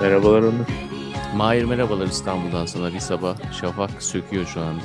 Merhabalar 0.00 0.42
Onur. 0.42 0.66
Mahir 1.36 1.64
merhabalar 1.64 2.06
İstanbul'dan 2.06 2.66
sana 2.66 2.94
bir 2.94 2.98
sabah. 2.98 3.52
Şafak 3.60 4.02
söküyor 4.02 4.46
şu 4.46 4.60
anda. 4.60 4.82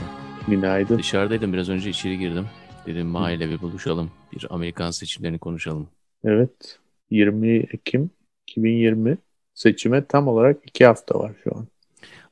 Günaydın. 0.48 0.98
Dışarıdaydım 0.98 1.54
biraz 1.54 1.70
önce 1.70 1.90
içeri 1.90 2.20
girdim. 2.20 2.46
Dedim 2.86 3.08
Mahir'le 3.08 3.40
bir 3.40 3.62
buluşalım. 3.62 4.12
Bir 4.34 4.48
Amerikan 4.50 4.92
seçimlerini 4.92 5.40
konuşalım. 5.40 5.90
Evet. 6.24 6.80
20 7.12 7.58
Ekim 7.58 8.10
2020 8.48 9.18
seçime 9.54 10.06
tam 10.06 10.28
olarak 10.28 10.58
iki 10.66 10.86
hafta 10.86 11.20
var 11.20 11.32
şu 11.44 11.58
an. 11.58 11.68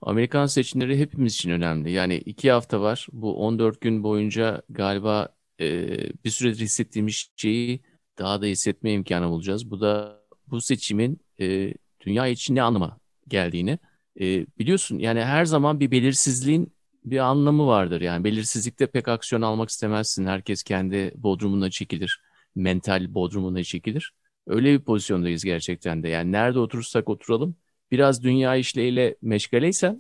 Amerikan 0.01 0.45
seçimleri 0.45 0.99
hepimiz 0.99 1.33
için 1.33 1.51
önemli. 1.51 1.91
Yani 1.91 2.15
iki 2.15 2.51
hafta 2.51 2.81
var. 2.81 3.07
Bu 3.11 3.45
14 3.45 3.81
gün 3.81 4.03
boyunca 4.03 4.61
galiba 4.69 5.29
e, 5.59 5.87
bir 6.25 6.29
süredir 6.29 6.59
hissettiğimiz 6.59 7.27
şeyi 7.35 7.81
daha 8.19 8.41
da 8.41 8.45
hissetme 8.45 8.91
imkanı 8.91 9.29
bulacağız. 9.29 9.71
Bu 9.71 9.81
da 9.81 10.19
bu 10.47 10.61
seçimin 10.61 11.19
e, 11.39 11.73
dünya 12.05 12.27
için 12.27 12.55
ne 12.55 12.61
anlama 12.61 12.97
geldiğini 13.27 13.79
e, 14.19 14.45
biliyorsun. 14.59 14.99
Yani 14.99 15.21
her 15.21 15.45
zaman 15.45 15.79
bir 15.79 15.91
belirsizliğin 15.91 16.73
bir 17.05 17.17
anlamı 17.17 17.67
vardır. 17.67 18.01
Yani 18.01 18.23
belirsizlikte 18.23 18.87
pek 18.87 19.07
aksiyon 19.07 19.41
almak 19.41 19.69
istemezsin. 19.69 20.25
Herkes 20.25 20.63
kendi 20.63 21.11
bodrumuna 21.15 21.69
çekilir. 21.69 22.21
Mental 22.55 23.13
bodrumuna 23.13 23.63
çekilir. 23.63 24.13
Öyle 24.47 24.73
bir 24.73 24.79
pozisyondayız 24.79 25.43
gerçekten 25.43 26.03
de. 26.03 26.09
Yani 26.09 26.31
nerede 26.31 26.59
oturursak 26.59 27.09
oturalım 27.09 27.55
biraz 27.91 28.23
dünya 28.23 28.55
işleriyle 28.55 29.15
meşgaleysen 29.21 29.99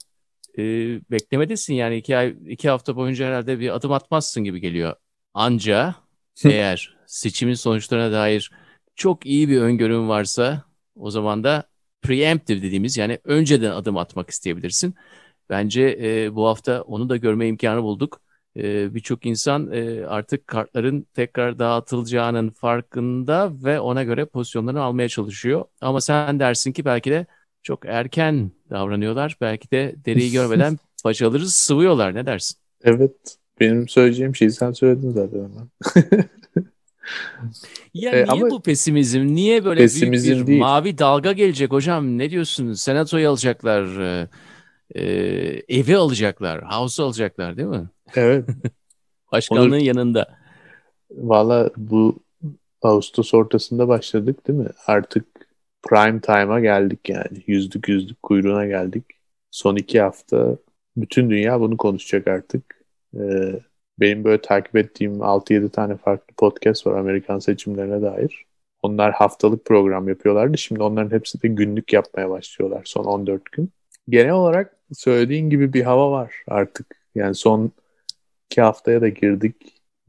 e, 0.57 0.63
beklemedesin. 1.11 1.73
Yani 1.73 1.97
iki, 1.97 2.17
ay, 2.17 2.35
iki 2.47 2.69
hafta 2.69 2.95
boyunca 2.95 3.27
herhalde 3.27 3.59
bir 3.59 3.75
adım 3.75 3.91
atmazsın 3.91 4.43
gibi 4.43 4.61
geliyor. 4.61 4.95
Anca 5.33 5.95
eğer 6.45 6.97
seçimin 7.07 7.53
sonuçlarına 7.53 8.11
dair 8.11 8.51
çok 8.95 9.25
iyi 9.25 9.49
bir 9.49 9.61
öngörün 9.61 10.09
varsa 10.09 10.63
o 10.95 11.11
zaman 11.11 11.43
da 11.43 11.63
preemptive 12.03 12.61
dediğimiz 12.61 12.97
yani 12.97 13.19
önceden 13.23 13.71
adım 13.71 13.97
atmak 13.97 14.29
isteyebilirsin. 14.29 14.95
Bence 15.49 15.99
e, 16.01 16.35
bu 16.35 16.47
hafta 16.47 16.81
onu 16.81 17.09
da 17.09 17.17
görme 17.17 17.47
imkanı 17.47 17.83
bulduk. 17.83 18.21
E, 18.57 18.95
Birçok 18.95 19.25
insan 19.25 19.71
e, 19.71 20.05
artık 20.05 20.47
kartların 20.47 21.07
tekrar 21.13 21.59
dağıtılacağının 21.59 22.49
farkında 22.49 23.51
ve 23.63 23.79
ona 23.79 24.03
göre 24.03 24.25
pozisyonlarını 24.25 24.81
almaya 24.81 25.09
çalışıyor. 25.09 25.65
Ama 25.81 26.01
sen 26.01 26.39
dersin 26.39 26.71
ki 26.71 26.85
belki 26.85 27.11
de 27.11 27.25
çok 27.63 27.85
erken 27.85 28.51
davranıyorlar. 28.69 29.37
Belki 29.41 29.71
de 29.71 29.95
deriyi 30.05 30.31
görmeden 30.31 30.77
paçaları 31.03 31.45
sıvıyorlar. 31.47 32.15
Ne 32.15 32.25
dersin? 32.25 32.57
Evet. 32.83 33.37
Benim 33.59 33.87
söyleyeceğim 33.87 34.35
şeyi 34.35 34.51
sen 34.51 34.71
söyledin 34.71 35.11
zaten. 35.11 35.49
ya 37.93 38.11
e, 38.11 38.15
niye 38.15 38.25
ama 38.29 38.49
bu 38.49 38.61
pesimizm? 38.61 39.27
Niye 39.27 39.65
böyle 39.65 39.79
pesimizm 39.79 40.31
büyük 40.31 40.41
bir 40.41 40.47
değil. 40.47 40.59
mavi 40.59 40.97
dalga 40.97 41.31
gelecek 41.31 41.71
hocam? 41.71 42.17
Ne 42.17 42.29
diyorsun? 42.29 42.73
Senatoyu 42.73 43.29
alacaklar, 43.29 43.99
e, 43.99 44.27
e, 44.95 45.03
evi 45.69 45.97
alacaklar, 45.97 46.63
house'u 46.71 47.05
alacaklar 47.05 47.57
değil 47.57 47.67
mi? 47.67 47.89
Evet. 48.15 48.49
Başkanlığın 49.31 49.71
Onur, 49.71 49.77
yanında. 49.77 50.37
Valla 51.11 51.69
bu 51.77 52.23
Ağustos 52.81 53.33
ortasında 53.33 53.87
başladık 53.87 54.47
değil 54.47 54.59
mi? 54.59 54.69
Artık 54.87 55.25
prime 55.83 56.21
time'a 56.21 56.59
geldik 56.59 57.09
yani. 57.09 57.43
Yüzlük 57.47 57.89
yüzlük 57.89 58.23
kuyruğuna 58.23 58.65
geldik. 58.65 59.03
Son 59.51 59.75
iki 59.75 60.01
hafta 60.01 60.57
bütün 60.97 61.29
dünya 61.29 61.59
bunu 61.59 61.77
konuşacak 61.77 62.27
artık. 62.27 62.85
Ee, 63.17 63.59
benim 63.99 64.23
böyle 64.23 64.41
takip 64.41 64.75
ettiğim 64.75 65.23
6-7 65.23 65.69
tane 65.69 65.97
farklı 65.97 66.35
podcast 66.35 66.87
var 66.87 66.97
Amerikan 66.97 67.39
seçimlerine 67.39 68.01
dair. 68.01 68.45
Onlar 68.81 69.11
haftalık 69.11 69.65
program 69.65 70.09
yapıyorlardı. 70.09 70.57
Şimdi 70.57 70.83
onların 70.83 71.11
hepsi 71.11 71.43
de 71.43 71.47
günlük 71.47 71.93
yapmaya 71.93 72.29
başlıyorlar 72.29 72.81
son 72.85 73.03
14 73.03 73.45
gün. 73.51 73.71
Genel 74.09 74.31
olarak 74.33 74.77
söylediğin 74.93 75.49
gibi 75.49 75.73
bir 75.73 75.83
hava 75.83 76.11
var 76.11 76.33
artık. 76.47 76.95
Yani 77.15 77.35
son 77.35 77.71
iki 78.49 78.61
haftaya 78.61 79.01
da 79.01 79.09
girdik. 79.09 79.55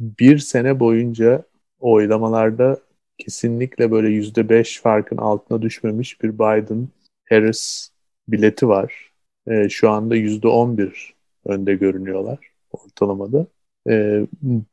Bir 0.00 0.38
sene 0.38 0.80
boyunca 0.80 1.44
oylamalarda 1.80 2.80
kesinlikle 3.18 3.90
böyle 3.90 4.08
yüzde 4.08 4.48
beş 4.48 4.80
farkın 4.80 5.16
altına 5.16 5.62
düşmemiş 5.62 6.22
bir 6.22 6.30
Biden-Harris 6.30 7.88
bileti 8.28 8.68
var. 8.68 9.12
E, 9.46 9.68
şu 9.68 9.90
anda 9.90 10.16
yüzde 10.16 10.48
on 10.48 10.78
bir 10.78 11.14
önde 11.44 11.74
görünüyorlar 11.74 12.38
ortalamada. 12.72 13.46
E, 13.88 14.26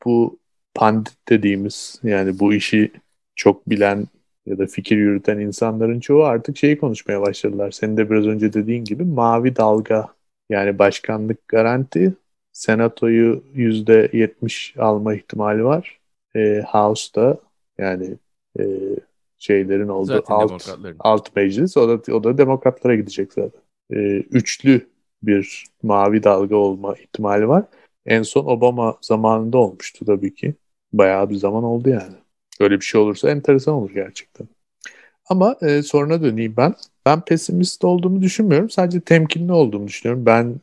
bu 0.05 0.39
pandit 0.73 1.29
dediğimiz 1.29 1.99
yani 2.03 2.39
bu 2.39 2.53
işi 2.53 2.91
çok 3.35 3.69
bilen 3.69 4.07
ya 4.45 4.57
da 4.57 4.65
fikir 4.65 4.97
yürüten 4.97 5.39
insanların 5.39 5.99
çoğu 5.99 6.23
artık 6.23 6.57
şeyi 6.57 6.77
konuşmaya 6.77 7.21
başladılar. 7.21 7.71
Senin 7.71 7.97
de 7.97 8.09
biraz 8.09 8.27
önce 8.27 8.53
dediğin 8.53 8.83
gibi 8.83 9.03
mavi 9.03 9.55
dalga 9.55 10.07
yani 10.49 10.79
başkanlık 10.79 11.47
garanti 11.47 12.13
senatoyu 12.51 13.43
yüzde 13.53 14.09
yetmiş 14.13 14.75
alma 14.77 15.13
ihtimali 15.15 15.65
var. 15.65 15.99
E, 16.35 16.63
House'da 16.67 17.37
yani 17.77 18.17
e, 18.59 18.63
şeylerin 19.37 19.87
olduğu 19.87 20.23
alt, 20.27 20.69
alt 20.99 21.35
meclis. 21.35 21.77
O 21.77 21.89
da, 21.89 22.13
o 22.13 22.23
da 22.23 22.37
demokratlara 22.37 22.95
gidecek 22.95 23.33
zaten. 23.33 23.61
E, 23.91 23.97
üçlü 24.17 24.87
bir 25.23 25.65
mavi 25.83 26.23
dalga 26.23 26.55
olma 26.55 26.95
ihtimali 26.95 27.47
var. 27.47 27.63
En 28.05 28.23
son 28.23 28.45
Obama 28.45 28.97
zamanında 29.01 29.57
olmuştu 29.57 30.05
tabii 30.05 30.35
ki. 30.35 30.55
Bayağı 30.93 31.29
bir 31.29 31.35
zaman 31.35 31.63
oldu 31.63 31.89
yani. 31.89 32.15
Öyle 32.59 32.75
bir 32.79 32.85
şey 32.85 33.01
olursa 33.01 33.31
enteresan 33.31 33.73
olur 33.73 33.91
gerçekten. 33.91 34.47
Ama 35.29 35.55
e, 35.61 35.83
soruna 35.83 36.23
döneyim 36.23 36.53
ben. 36.57 36.75
Ben 37.05 37.21
pesimist 37.21 37.83
olduğumu 37.83 38.21
düşünmüyorum. 38.21 38.69
Sadece 38.69 39.01
temkinli 39.01 39.51
olduğumu 39.51 39.87
düşünüyorum. 39.87 40.25
Ben 40.25 40.55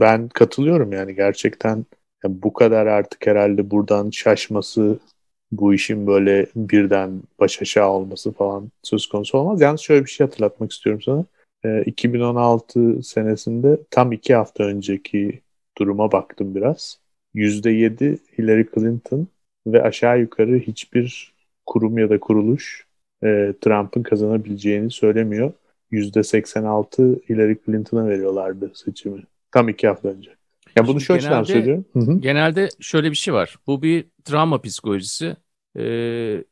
ben 0.00 0.28
katılıyorum 0.28 0.92
yani 0.92 1.14
gerçekten 1.14 1.86
yani 2.24 2.42
bu 2.42 2.52
kadar 2.52 2.86
artık 2.86 3.26
herhalde 3.26 3.70
buradan 3.70 4.10
şaşması 4.10 4.98
bu 5.52 5.74
işin 5.74 6.06
böyle 6.06 6.46
birden 6.56 7.22
baş 7.40 7.62
aşağı 7.62 7.88
olması 7.90 8.32
falan 8.32 8.70
söz 8.82 9.06
konusu 9.06 9.38
olmaz. 9.38 9.60
Yalnız 9.60 9.80
şöyle 9.80 10.04
bir 10.04 10.10
şey 10.10 10.26
hatırlatmak 10.26 10.72
istiyorum 10.72 11.02
sana. 11.02 11.24
E, 11.64 11.82
2016 11.84 13.02
senesinde 13.02 13.78
tam 13.90 14.12
iki 14.12 14.34
hafta 14.34 14.64
önceki 14.64 15.40
duruma 15.78 16.12
baktım 16.12 16.54
biraz. 16.54 16.98
%7 17.34 18.18
Hillary 18.38 18.64
Clinton 18.74 19.28
ve 19.66 19.82
aşağı 19.82 20.20
yukarı 20.20 20.58
hiçbir 20.58 21.34
kurum 21.66 21.98
ya 21.98 22.10
da 22.10 22.20
kuruluş 22.20 22.86
e, 23.22 23.54
Trump'ın 23.60 24.02
kazanabileceğini 24.02 24.90
söylemiyor. 24.90 25.52
%86 25.92 27.28
Hillary 27.28 27.54
Clinton'a 27.66 28.08
veriyorlardı 28.08 28.72
seçimi. 28.74 29.22
Tam 29.52 29.68
iki 29.68 29.88
hafta 29.88 30.08
önce. 30.08 30.30
Ya 30.76 30.86
bunu 30.86 31.00
şu 31.00 31.14
açıdan 31.14 31.42
söylüyorum. 31.42 31.84
Hı-hı. 31.92 32.20
Genelde 32.20 32.68
şöyle 32.80 33.10
bir 33.10 33.16
şey 33.16 33.34
var. 33.34 33.56
Bu 33.66 33.82
bir 33.82 34.04
travma 34.24 34.60
psikolojisi. 34.60 35.36
Ee, 35.78 36.44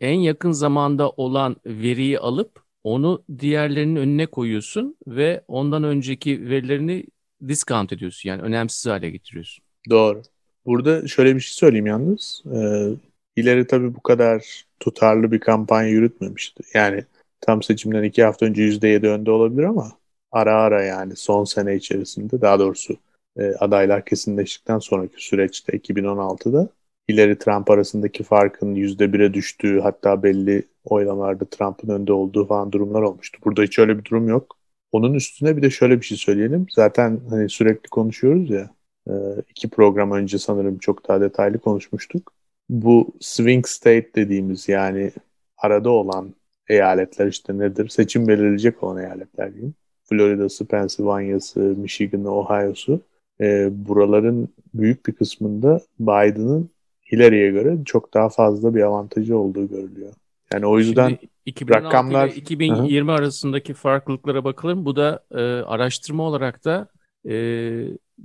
en 0.00 0.18
yakın 0.18 0.50
zamanda 0.50 1.10
olan 1.10 1.56
veriyi 1.66 2.18
alıp 2.18 2.62
onu 2.84 3.24
diğerlerinin 3.38 3.96
önüne 3.96 4.26
koyuyorsun 4.26 4.96
ve 5.06 5.44
ondan 5.48 5.84
önceki 5.84 6.48
verilerini 6.48 7.04
discount 7.48 7.92
ediyorsun. 7.92 8.28
Yani 8.28 8.42
önemsiz 8.42 8.86
hale 8.86 9.10
getiriyorsun. 9.10 9.64
Doğru. 9.90 10.22
Burada 10.66 11.06
şöyle 11.06 11.34
bir 11.34 11.40
şey 11.40 11.54
söyleyeyim 11.54 11.86
yalnız. 11.86 12.42
Ee, 12.54 12.88
ileri 13.36 13.66
tabii 13.66 13.94
bu 13.94 14.02
kadar 14.02 14.64
tutarlı 14.80 15.32
bir 15.32 15.40
kampanya 15.40 15.88
yürütmemişti. 15.88 16.62
Yani 16.74 17.04
tam 17.40 17.62
seçimden 17.62 18.02
iki 18.02 18.24
hafta 18.24 18.46
önce 18.46 18.62
%7 18.62 19.08
önde 19.08 19.30
olabilir 19.30 19.64
ama 19.64 19.92
ara 20.32 20.54
ara 20.54 20.84
yani 20.84 21.16
son 21.16 21.44
sene 21.44 21.76
içerisinde 21.76 22.40
daha 22.40 22.58
doğrusu 22.58 22.96
e, 23.36 23.42
adaylar 23.42 24.04
kesinleştikten 24.04 24.78
sonraki 24.78 25.24
süreçte 25.24 25.72
2016'da 25.72 26.68
Hillary 27.08 27.34
Trump 27.34 27.70
arasındaki 27.70 28.22
farkın 28.22 28.74
%1'e 28.74 29.34
düştüğü 29.34 29.80
hatta 29.80 30.22
belli 30.22 30.62
oylamalarda 30.84 31.44
Trump'ın 31.44 31.88
önde 31.88 32.12
olduğu 32.12 32.46
falan 32.46 32.72
durumlar 32.72 33.02
olmuştu. 33.02 33.38
Burada 33.44 33.62
hiç 33.62 33.78
öyle 33.78 33.98
bir 33.98 34.04
durum 34.04 34.28
yok. 34.28 34.55
Onun 34.96 35.14
üstüne 35.14 35.56
bir 35.56 35.62
de 35.62 35.70
şöyle 35.70 36.00
bir 36.00 36.06
şey 36.06 36.18
söyleyelim. 36.18 36.66
Zaten 36.70 37.20
hani 37.30 37.48
sürekli 37.48 37.88
konuşuyoruz 37.88 38.50
ya. 38.50 38.70
E, 39.08 39.12
iki 39.50 39.70
program 39.70 40.12
önce 40.12 40.38
sanırım 40.38 40.78
çok 40.78 41.08
daha 41.08 41.20
detaylı 41.20 41.58
konuşmuştuk. 41.58 42.32
Bu 42.68 43.14
swing 43.20 43.66
state 43.66 44.14
dediğimiz 44.14 44.68
yani 44.68 45.12
arada 45.58 45.90
olan 45.90 46.34
eyaletler 46.68 47.26
işte 47.26 47.58
nedir? 47.58 47.88
Seçim 47.88 48.28
belirleyecek 48.28 48.82
olan 48.82 49.02
eyaletler 49.02 49.54
diyeyim. 49.54 49.74
Florida'sı, 50.04 50.66
Pennsylvania'sı, 50.66 51.60
Michigan'ı, 51.60 52.34
Ohio'su. 52.34 53.00
E, 53.40 53.68
buraların 53.72 54.48
büyük 54.74 55.06
bir 55.06 55.12
kısmında 55.12 55.80
Biden'ın 56.00 56.70
Hillary'e 57.12 57.50
göre 57.50 57.78
çok 57.84 58.14
daha 58.14 58.28
fazla 58.28 58.74
bir 58.74 58.82
avantajı 58.82 59.38
olduğu 59.38 59.68
görülüyor. 59.68 60.12
Yani 60.52 60.66
o 60.66 60.78
yüzden 60.78 61.08
Şimdi 61.08 61.35
2016 61.46 61.86
rakamlar... 61.86 62.28
ile 62.28 62.36
2020 62.36 63.08
Hı-hı. 63.08 63.18
arasındaki 63.18 63.74
farklılıklara 63.74 64.44
bakalım. 64.44 64.84
Bu 64.84 64.96
da 64.96 65.24
e, 65.30 65.40
araştırma 65.42 66.22
olarak 66.22 66.64
da 66.64 66.88
e, 67.28 67.34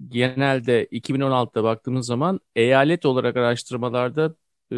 genelde 0.09 0.85
2016'da 0.85 1.63
baktığımız 1.63 2.05
zaman 2.05 2.39
eyalet 2.55 3.05
olarak 3.05 3.37
araştırmalarda 3.37 4.35
e, 4.71 4.75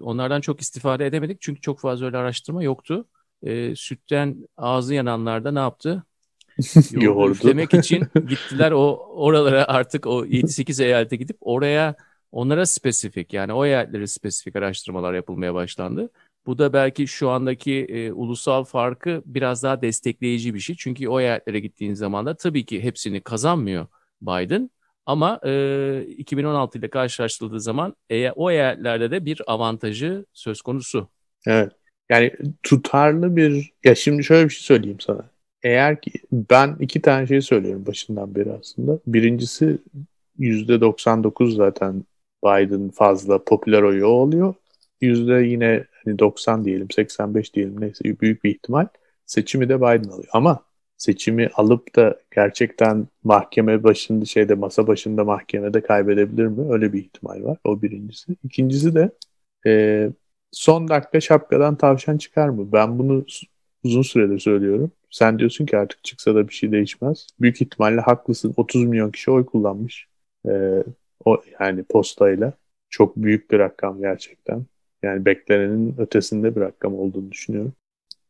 onlardan 0.00 0.40
çok 0.40 0.60
istifade 0.60 1.06
edemedik. 1.06 1.40
Çünkü 1.40 1.60
çok 1.60 1.80
fazla 1.80 2.06
öyle 2.06 2.16
araştırma 2.16 2.62
yoktu. 2.62 3.08
E, 3.42 3.76
sütten 3.76 4.48
ağzı 4.56 4.94
yananlarda 4.94 5.52
ne 5.52 5.58
yaptı? 5.58 6.02
yoğurdu 6.90 7.32
üflemek 7.32 7.74
için 7.74 8.06
gittiler 8.28 8.72
o 8.72 8.96
oralara 9.14 9.64
artık 9.64 10.06
o 10.06 10.24
7-8 10.26 10.84
eyalete 10.84 11.16
gidip 11.16 11.36
oraya 11.40 11.94
onlara 12.32 12.66
spesifik 12.66 13.32
yani 13.32 13.52
o 13.52 13.64
eyaletlere 13.64 14.06
spesifik 14.06 14.56
araştırmalar 14.56 15.14
yapılmaya 15.14 15.54
başlandı. 15.54 16.10
Bu 16.48 16.58
da 16.58 16.72
belki 16.72 17.06
şu 17.06 17.30
andaki 17.30 17.84
e, 17.88 18.12
ulusal 18.12 18.64
farkı 18.64 19.22
biraz 19.26 19.62
daha 19.62 19.82
destekleyici 19.82 20.54
bir 20.54 20.58
şey. 20.58 20.76
Çünkü 20.78 21.08
o 21.08 21.20
eyaletlere 21.20 21.60
gittiğin 21.60 21.94
zaman 21.94 22.26
da 22.26 22.34
tabii 22.36 22.66
ki 22.66 22.82
hepsini 22.82 23.20
kazanmıyor 23.20 23.86
Biden. 24.22 24.70
Ama 25.06 25.40
e, 25.46 26.02
2016 26.08 26.78
ile 26.78 26.90
karşılaştırıldığı 26.90 27.60
zaman 27.60 27.96
e, 28.10 28.30
o 28.30 28.50
eyaletlerde 28.50 29.10
de 29.10 29.24
bir 29.24 29.42
avantajı 29.46 30.26
söz 30.32 30.62
konusu. 30.62 31.08
Evet. 31.46 31.72
Yani 32.10 32.32
tutarlı 32.62 33.36
bir... 33.36 33.72
Ya 33.84 33.94
şimdi 33.94 34.24
şöyle 34.24 34.48
bir 34.48 34.54
şey 34.54 34.62
söyleyeyim 34.62 35.00
sana. 35.00 35.30
Eğer 35.62 36.00
ki 36.00 36.12
ben 36.32 36.76
iki 36.80 37.02
tane 37.02 37.26
şey 37.26 37.40
söylüyorum 37.40 37.86
başından 37.86 38.34
beri 38.34 38.52
aslında. 38.52 38.98
Birincisi 39.06 39.78
%99 40.38 41.54
zaten 41.54 42.04
Biden 42.44 42.90
fazla 42.90 43.44
popüler 43.44 43.82
oyu 43.82 44.06
oluyor. 44.06 44.54
Yüzde 45.00 45.32
yine 45.32 45.84
90 46.18 46.64
diyelim 46.64 46.90
85 46.90 47.54
diyelim 47.54 47.80
neyse 47.80 48.04
büyük 48.04 48.44
bir 48.44 48.50
ihtimal 48.50 48.86
seçimi 49.26 49.68
de 49.68 49.76
Biden 49.76 50.08
alıyor. 50.08 50.28
Ama 50.32 50.64
seçimi 50.96 51.48
alıp 51.54 51.96
da 51.96 52.20
gerçekten 52.34 53.06
mahkeme 53.24 53.84
başında 53.84 54.24
şeyde 54.24 54.54
masa 54.54 54.86
başında 54.86 55.24
mahkemede 55.24 55.82
kaybedebilir 55.82 56.46
mi? 56.46 56.72
Öyle 56.72 56.92
bir 56.92 57.00
ihtimal 57.00 57.44
var. 57.44 57.58
O 57.64 57.82
birincisi. 57.82 58.36
İkincisi 58.44 58.94
de 58.94 59.10
e, 59.66 60.10
son 60.52 60.88
dakika 60.88 61.20
şapkadan 61.20 61.76
tavşan 61.76 62.18
çıkar 62.18 62.48
mı? 62.48 62.72
Ben 62.72 62.98
bunu 62.98 63.24
uzun 63.84 64.02
süredir 64.02 64.38
söylüyorum. 64.38 64.92
Sen 65.10 65.38
diyorsun 65.38 65.66
ki 65.66 65.78
artık 65.78 66.04
çıksa 66.04 66.34
da 66.34 66.48
bir 66.48 66.54
şey 66.54 66.72
değişmez. 66.72 67.26
Büyük 67.40 67.62
ihtimalle 67.62 68.00
haklısın. 68.00 68.54
30 68.56 68.84
milyon 68.84 69.10
kişi 69.10 69.30
oy 69.30 69.46
kullanmış. 69.46 70.08
E, 70.48 70.82
o 71.24 71.42
yani 71.60 71.84
postayla. 71.84 72.52
Çok 72.90 73.16
büyük 73.16 73.50
bir 73.50 73.58
rakam 73.58 74.00
gerçekten. 74.00 74.66
Yani 75.02 75.24
beklenenin 75.24 75.94
ötesinde 75.98 76.56
bir 76.56 76.60
rakam 76.60 76.94
olduğunu 76.94 77.32
düşünüyorum. 77.32 77.72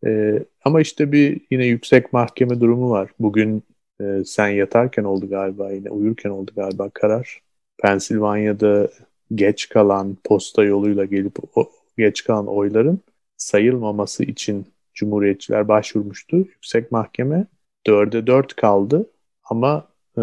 E, 0.07 0.43
ama 0.65 0.81
işte 0.81 1.13
bir 1.13 1.41
yine 1.51 1.67
yüksek 1.67 2.13
mahkeme 2.13 2.61
durumu 2.61 2.91
var. 2.91 3.11
Bugün 3.19 3.63
e, 4.01 4.25
sen 4.25 4.49
yatarken 4.49 5.05
oldu 5.05 5.29
galiba 5.29 5.73
yine 5.73 5.91
uyurken 5.91 6.31
oldu 6.31 6.51
galiba 6.57 6.91
karar. 6.91 7.43
Pensilvanya'da 7.83 8.89
geç 9.35 9.69
kalan 9.69 10.17
posta 10.25 10.65
yoluyla 10.65 11.05
gelip 11.05 11.59
o, 11.59 11.71
geç 11.99 12.25
kalan 12.25 12.47
oyların 12.47 13.01
sayılmaması 13.37 14.25
için 14.25 14.67
Cumhuriyetçiler 14.95 15.69
başvurmuştu. 15.69 16.37
Yüksek 16.37 16.93
mahkeme 16.93 17.47
dörde 17.87 18.27
dört 18.27 18.57
kaldı 18.57 19.11
ama 19.45 19.89
e, 20.19 20.23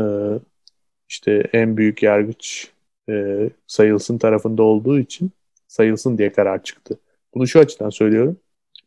işte 1.10 1.50
en 1.54 1.78
büyük 1.78 2.04
yargıç 2.04 2.72
e, 3.10 3.50
sayılsın 3.68 4.18
tarafında 4.18 4.64
olduğu 4.64 5.00
için 5.00 5.32
sayılsın 5.76 6.18
diye 6.18 6.32
karar 6.32 6.64
çıktı. 6.64 7.00
Bunu 7.34 7.48
şu 7.48 7.60
açıdan 7.60 7.90
söylüyorum. 7.90 8.38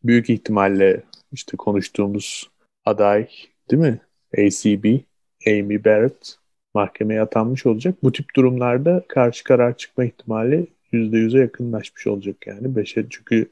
Büyük 0.05 0.31
ihtimalle 0.31 1.03
işte 1.33 1.57
konuştuğumuz 1.57 2.51
aday 2.85 3.29
değil 3.71 3.83
mi? 3.83 4.01
ACB, 4.39 4.85
Amy 5.47 5.85
Barrett 5.85 6.37
mahkemeye 6.75 7.21
atanmış 7.21 7.67
olacak. 7.67 7.95
Bu 8.03 8.13
tip 8.13 8.37
durumlarda 8.37 9.05
karşı 9.09 9.45
karar 9.45 9.77
çıkma 9.77 10.05
ihtimali 10.05 10.67
%100'e 10.93 11.41
yakınlaşmış 11.41 12.07
olacak 12.07 12.47
yani. 12.47 12.77
Beşe, 12.77 13.07
çünkü 13.11 13.51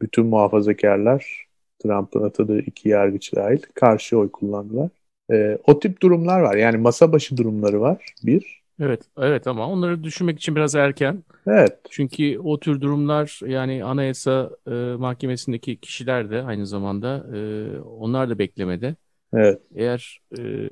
bütün 0.00 0.26
muhafazakarlar 0.26 1.46
Trump'ın 1.82 2.22
atadığı 2.22 2.60
iki 2.60 2.88
yargıç 2.88 3.34
dahil 3.34 3.62
karşı 3.74 4.18
oy 4.18 4.30
kullandılar. 4.30 4.90
Ee, 5.32 5.58
o 5.66 5.80
tip 5.80 6.02
durumlar 6.02 6.40
var. 6.40 6.56
Yani 6.56 6.76
masa 6.76 7.12
başı 7.12 7.36
durumları 7.36 7.80
var. 7.80 8.14
Bir. 8.22 8.59
Evet, 8.80 9.02
evet 9.18 9.46
ama 9.46 9.68
onları 9.68 10.04
düşünmek 10.04 10.38
için 10.38 10.56
biraz 10.56 10.74
erken. 10.74 11.24
Evet. 11.46 11.78
Çünkü 11.90 12.38
o 12.38 12.60
tür 12.60 12.80
durumlar 12.80 13.40
yani 13.46 13.84
Anayasa 13.84 14.50
e, 14.66 14.70
Mahkemesi'ndeki 14.98 15.76
kişiler 15.76 16.30
de 16.30 16.42
aynı 16.42 16.66
zamanda 16.66 17.26
e, 17.36 17.40
onlar 17.80 18.30
da 18.30 18.38
beklemede. 18.38 18.96
Evet. 19.34 19.62
Eğer 19.74 20.20
e, 20.38 20.68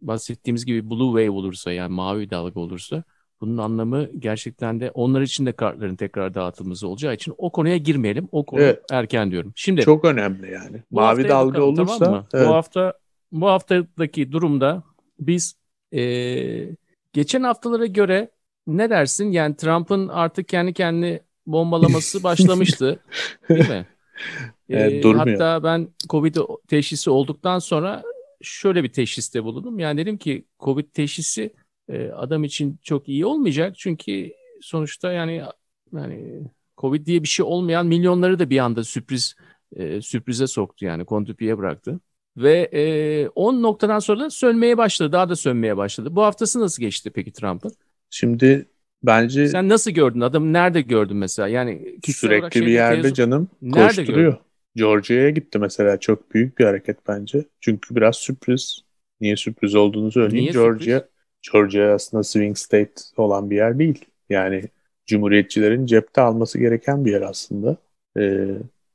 bahsettiğimiz 0.00 0.66
gibi 0.66 0.90
blue 0.90 1.20
wave 1.20 1.30
olursa 1.30 1.72
yani 1.72 1.92
mavi 1.92 2.30
dalga 2.30 2.60
olursa 2.60 3.04
bunun 3.40 3.58
anlamı 3.58 4.08
gerçekten 4.18 4.80
de 4.80 4.90
onlar 4.90 5.20
için 5.20 5.46
de 5.46 5.52
kartların 5.52 5.96
tekrar 5.96 6.34
dağıtılması 6.34 6.88
olacağı 6.88 7.14
için 7.14 7.34
o 7.38 7.52
konuya 7.52 7.76
girmeyelim. 7.76 8.28
O 8.32 8.46
konu 8.46 8.60
evet. 8.60 8.82
erken 8.90 9.30
diyorum. 9.30 9.52
Şimdi 9.56 9.80
çok 9.80 10.04
önemli 10.04 10.52
yani. 10.52 10.82
Mavi 10.90 11.28
dalga 11.28 11.58
bakalım, 11.58 11.68
olursa 11.68 11.98
tamam 11.98 12.20
mı? 12.20 12.26
Evet. 12.34 12.48
Bu 12.48 12.54
hafta 12.54 12.94
bu 13.32 13.46
haftadaki 13.46 14.32
durumda 14.32 14.82
biz 15.20 15.56
e, 15.92 16.00
Geçen 17.14 17.42
haftalara 17.42 17.86
göre 17.86 18.30
ne 18.66 18.90
dersin? 18.90 19.30
Yani 19.30 19.56
Trump'ın 19.56 20.08
artık 20.08 20.48
kendi 20.48 20.72
kendini 20.72 21.20
bombalaması 21.46 22.22
başlamıştı. 22.22 23.00
değil 23.48 23.68
mi? 23.68 23.86
Evet, 24.70 25.04
ee, 25.04 25.08
hatta 25.08 25.62
ben 25.64 25.88
Covid 26.10 26.36
teşhisi 26.68 27.10
olduktan 27.10 27.58
sonra 27.58 28.02
şöyle 28.42 28.84
bir 28.84 28.92
teşhiste 28.92 29.44
bulundum. 29.44 29.78
Yani 29.78 29.98
dedim 29.98 30.18
ki 30.18 30.44
Covid 30.60 30.90
teşhisi 30.90 31.54
e, 31.88 32.08
adam 32.08 32.44
için 32.44 32.78
çok 32.82 33.08
iyi 33.08 33.26
olmayacak. 33.26 33.78
Çünkü 33.78 34.32
sonuçta 34.60 35.12
yani 35.12 35.42
yani 35.92 36.42
Covid 36.78 37.06
diye 37.06 37.22
bir 37.22 37.28
şey 37.28 37.46
olmayan 37.46 37.86
milyonları 37.86 38.38
da 38.38 38.50
bir 38.50 38.58
anda 38.58 38.84
sürpriz 38.84 39.34
e, 39.76 40.00
sürprize 40.00 40.46
soktu 40.46 40.84
yani 40.84 41.04
kontrpiye 41.04 41.58
bıraktı. 41.58 42.00
Ve 42.36 42.68
e, 42.72 43.28
10 43.28 43.62
noktadan 43.62 43.98
sonra 43.98 44.30
sönmeye 44.30 44.78
başladı. 44.78 45.12
Daha 45.12 45.28
da 45.28 45.36
sönmeye 45.36 45.76
başladı. 45.76 46.16
Bu 46.16 46.22
haftası 46.22 46.60
nasıl 46.60 46.82
geçti 46.82 47.10
peki 47.14 47.32
Trump'ın? 47.32 47.72
Şimdi 48.10 48.68
bence... 49.02 49.48
Sen 49.48 49.68
nasıl 49.68 49.90
gördün? 49.90 50.20
Adamı 50.20 50.52
nerede 50.52 50.80
gördün 50.80 51.16
mesela? 51.16 51.48
Yani 51.48 51.98
sürekli 52.06 52.60
bir 52.60 52.66
yerde 52.66 53.02
teyze... 53.02 53.14
canım 53.14 53.48
nerede 53.62 53.86
koşturuyor. 53.86 54.32
Gördün? 54.32 54.44
Georgia'ya 54.76 55.30
gitti 55.30 55.58
mesela. 55.58 56.00
Çok 56.00 56.34
büyük 56.34 56.58
bir 56.58 56.64
hareket 56.64 57.08
bence. 57.08 57.44
Çünkü 57.60 57.96
biraz 57.96 58.16
sürpriz. 58.16 58.78
Niye 59.20 59.36
sürpriz 59.36 59.74
olduğunu 59.74 60.12
söyleyeyim. 60.12 60.42
Niye 60.42 60.52
Georgia, 60.52 61.00
sürpriz? 61.00 61.52
Georgia 61.52 61.94
aslında 61.94 62.22
swing 62.22 62.56
state 62.56 62.94
olan 63.16 63.50
bir 63.50 63.56
yer 63.56 63.78
değil. 63.78 64.04
Yani 64.30 64.64
Cumhuriyetçilerin 65.06 65.86
cepte 65.86 66.20
alması 66.20 66.58
gereken 66.58 67.04
bir 67.04 67.12
yer 67.12 67.22
aslında. 67.22 67.76
Ee, 68.18 68.48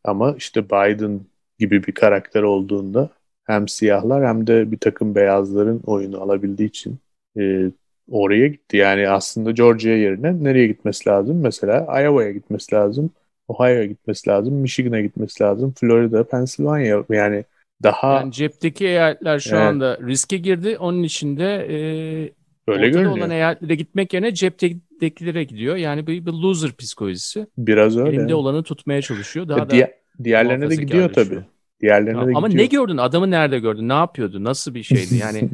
ama 0.04 0.36
işte 0.38 0.66
Biden 0.66 1.22
gibi 1.60 1.84
bir 1.84 1.92
karakter 1.92 2.44
olduğunda 2.44 3.10
hem 3.50 3.68
siyahlar 3.68 4.28
hem 4.28 4.48
de 4.48 4.72
bir 4.72 4.78
takım 4.78 5.16
beyazların 5.16 5.82
oyunu 5.86 6.22
alabildiği 6.22 6.70
için 6.70 6.98
e, 7.40 7.72
oraya 8.12 8.48
gitti. 8.48 8.78
Yani 8.78 9.10
aslında 9.10 9.52
Georgia 9.52 9.92
yerine 9.92 10.44
nereye 10.44 10.68
gitmesi 10.68 11.10
lazım? 11.10 11.42
Mesela 11.42 12.02
Iowa'ya 12.02 12.32
gitmesi 12.32 12.76
lazım. 12.76 13.12
Ohio'ya 13.48 13.86
gitmesi 13.86 14.30
lazım. 14.30 14.54
Michigan'a 14.54 15.02
gitmesi 15.02 15.44
lazım. 15.44 15.74
Florida, 15.80 16.24
Pennsylvania 16.24 17.04
yani 17.10 17.44
daha... 17.84 18.14
Yani 18.14 18.32
cepteki 18.32 18.88
eyaletler 18.88 19.40
şu 19.40 19.56
evet. 19.56 19.68
anda 19.68 19.98
riske 20.08 20.38
girdi. 20.38 20.78
Onun 20.80 21.04
içinde 21.04 21.68
e, 21.70 21.76
Öyle 21.76 22.32
ortada 22.68 22.88
görünüyor. 22.88 23.18
olan 23.18 23.32
eyaletlere 23.32 23.76
gitmek 23.76 24.14
yerine 24.14 24.34
ceptekilere 24.34 25.44
gidiyor. 25.44 25.76
Yani 25.76 26.08
bir, 26.08 26.26
bir 26.26 26.32
loser 26.32 26.72
psikolojisi. 26.78 27.48
Biraz 27.58 27.98
öyle. 27.98 28.10
Elinde 28.10 28.36
olanı 28.36 28.64
tutmaya 28.64 29.02
çalışıyor. 29.02 29.48
Daha 29.48 29.66
e, 29.66 29.70
da 29.70 29.92
diğerlerine 30.24 30.70
de 30.70 30.76
gidiyor 30.76 31.14
tabii. 31.14 31.40
Diğerlerine 31.82 32.28
de 32.28 32.32
Ama 32.36 32.48
gidiyor. 32.48 32.64
ne 32.64 32.68
gördün? 32.68 32.98
Adamı 32.98 33.32
nerede 33.32 33.60
gördün? 33.60 33.90
Ne 33.90 33.94
yapıyordu? 33.94 34.44
Nasıl 34.44 34.74
bir 34.76 34.84
şeydi? 34.84 35.16
Yani 35.22 35.50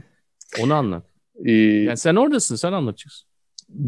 onu 0.61 0.73
anlat. 0.73 1.03
Ee, 1.45 1.51
yani 1.51 1.97
sen 1.97 2.15
oradasın. 2.15 2.55
Sen 2.55 2.73
anlatacaksın. 2.73 3.27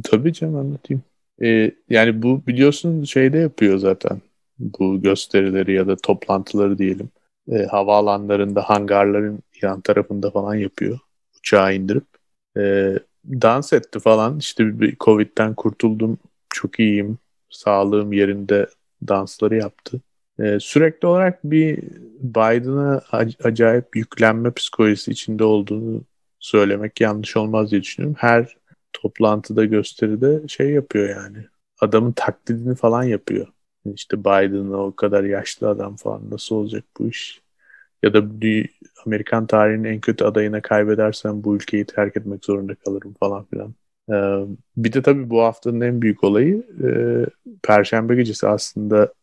Tabii 0.03 0.33
canım 0.33 0.55
anlatayım. 0.55 1.03
Ee, 1.43 1.71
yani 1.89 2.21
bu 2.21 2.41
biliyorsun 2.47 3.03
şeyde 3.03 3.37
yapıyor 3.37 3.77
zaten. 3.77 4.21
Bu 4.59 5.01
gösterileri 5.01 5.73
ya 5.73 5.87
da 5.87 5.95
toplantıları 5.95 6.77
diyelim. 6.77 7.09
Ee, 7.51 7.57
havaalanlarında, 7.71 8.69
hangarların 8.69 9.39
yan 9.61 9.81
tarafında 9.81 10.31
falan 10.31 10.55
yapıyor. 10.55 10.99
Uçağı 11.39 11.75
indirip. 11.75 12.03
Ee, 12.57 12.99
dans 13.25 13.73
etti 13.73 13.99
falan. 13.99 14.37
İşte 14.39 14.79
bir 14.79 14.95
Covid'den 14.99 15.53
kurtuldum. 15.55 16.17
Çok 16.49 16.79
iyiyim. 16.79 17.17
Sağlığım 17.49 18.13
yerinde 18.13 18.67
dansları 19.07 19.55
yaptı. 19.55 20.01
Ee, 20.39 20.57
sürekli 20.59 21.07
olarak 21.07 21.43
bir 21.43 21.77
Biden'a 22.19 23.01
acayip 23.43 23.95
yüklenme 23.95 24.53
psikolojisi 24.53 25.11
içinde 25.11 25.43
olduğunu 25.43 26.03
söylemek 26.39 27.01
yanlış 27.01 27.37
olmaz 27.37 27.71
diye 27.71 27.81
düşünüyorum. 27.81 28.17
Her 28.19 28.57
toplantıda 28.93 29.65
gösteride 29.65 30.47
şey 30.47 30.69
yapıyor 30.69 31.09
yani. 31.09 31.37
Adamın 31.81 32.11
taklidini 32.11 32.75
falan 32.75 33.03
yapıyor. 33.03 33.47
İşte 33.95 34.19
Biden'ı 34.19 34.77
o 34.83 34.95
kadar 34.95 35.23
yaşlı 35.23 35.69
adam 35.69 35.95
falan 35.95 36.29
nasıl 36.31 36.55
olacak 36.55 36.83
bu 36.99 37.07
iş? 37.07 37.41
Ya 38.03 38.13
da 38.13 38.23
Amerikan 39.05 39.47
tarihinin 39.47 39.83
en 39.83 40.01
kötü 40.01 40.25
adayına 40.25 40.61
kaybedersen 40.61 41.43
bu 41.43 41.55
ülkeyi 41.55 41.85
terk 41.85 42.17
etmek 42.17 42.45
zorunda 42.45 42.75
kalırım 42.75 43.13
falan 43.19 43.45
filan. 43.45 43.73
Ee, 44.11 44.45
bir 44.77 44.93
de 44.93 45.01
tabii 45.01 45.29
bu 45.29 45.41
haftanın 45.41 45.81
en 45.81 46.01
büyük 46.01 46.23
olayı 46.23 46.63
e, 46.83 46.89
Perşembe 47.63 48.15
gecesi 48.15 48.47
aslında 48.47 49.13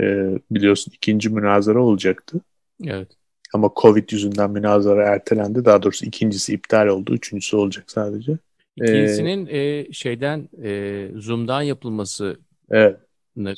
e, 0.00 0.04
biliyorsun 0.50 0.92
ikinci 0.96 1.28
münazara 1.28 1.82
olacaktı. 1.82 2.40
Evet. 2.84 3.08
Ama 3.54 3.70
Covid 3.76 4.10
yüzünden 4.12 4.50
münazara 4.50 5.04
ertelendi. 5.04 5.64
Daha 5.64 5.82
doğrusu 5.82 6.06
ikincisi 6.06 6.54
iptal 6.54 6.86
oldu. 6.86 7.14
Üçüncüsü 7.14 7.56
olacak 7.56 7.84
sadece. 7.90 8.38
İkincisinin 8.76 9.46
e, 9.50 9.92
şeyden 9.92 10.48
e, 10.62 11.08
Zoom'dan 11.16 11.62
yapılması 11.62 12.36
Evet. 12.70 12.96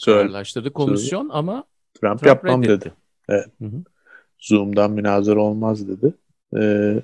kararlaştırdı 0.04 0.72
komisyon 0.72 1.22
Söyle. 1.22 1.32
ama 1.32 1.64
Trump, 1.94 2.20
Trump 2.20 2.26
yapmam 2.26 2.62
reddetti. 2.62 2.80
dedi. 2.80 2.92
Evet. 3.28 3.46
Hı 3.58 3.64
hı. 3.64 3.82
Zoom'dan 4.38 4.90
münazara 4.90 5.40
olmaz 5.40 5.88
dedi. 5.88 6.14
Ee, 6.56 7.02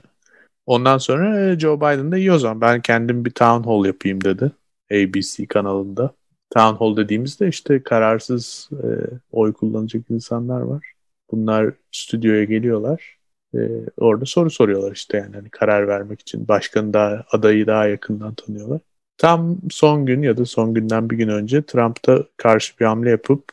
ondan 0.67 0.99
sonra 0.99 1.51
e, 1.51 1.59
Joe 1.59 1.77
Biden 1.77 2.13
de 2.13 2.19
iyi 2.19 2.33
o 2.33 2.39
zaman 2.39 2.61
ben 2.61 2.83
kendim 2.83 3.25
bir 3.25 3.31
town 3.31 3.69
hall 3.69 3.85
yapayım 3.85 4.21
dedi. 4.25 4.51
ABC 4.93 5.47
kanalında. 5.47 6.11
Town 6.55 6.77
hall 6.77 6.97
dediğimizde 6.97 7.49
işte 7.49 7.83
kararsız 7.83 8.71
e, 8.73 8.89
oy 9.33 9.53
kullanacak 9.53 10.03
insanlar 10.11 10.61
var. 10.61 10.93
Bunlar 11.31 11.75
stüdyoya 11.93 12.45
geliyorlar. 12.45 13.19
E, 13.55 13.59
orada 13.97 14.25
soru 14.25 14.51
soruyorlar 14.51 14.93
işte 14.93 15.17
yani 15.17 15.37
hani 15.37 15.51
karar 15.51 15.89
vermek 15.89 16.21
için. 16.21 16.49
Başkanı 16.49 16.93
daha 16.93 17.25
adayı 17.33 17.67
daha 17.67 17.87
yakından 17.87 18.35
tanıyorlar. 18.35 18.81
Tam 19.19 19.57
son 19.71 20.07
gün 20.07 20.23
ya 20.23 20.37
da 20.37 20.45
son 20.45 20.75
günden 20.75 21.11
bir 21.11 21.17
gün 21.17 21.29
önce 21.29 21.63
Trump 21.63 22.07
da 22.07 22.25
karşı 22.37 22.79
bir 22.81 22.85
hamle 22.85 23.11
yapıp 23.11 23.45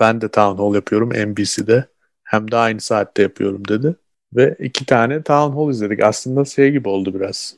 ben 0.00 0.20
de 0.20 0.28
town 0.28 0.62
hall 0.62 0.74
yapıyorum 0.74 1.10
NBC'de 1.10 1.86
hem 2.24 2.50
de 2.50 2.56
aynı 2.56 2.80
saatte 2.80 3.22
yapıyorum 3.22 3.68
dedi. 3.68 3.96
Ve 4.36 4.56
iki 4.58 4.86
tane 4.86 5.22
town 5.22 5.56
hall 5.56 5.70
izledik. 5.70 6.02
Aslında 6.02 6.44
şey 6.44 6.70
gibi 6.70 6.88
oldu 6.88 7.14
biraz. 7.14 7.56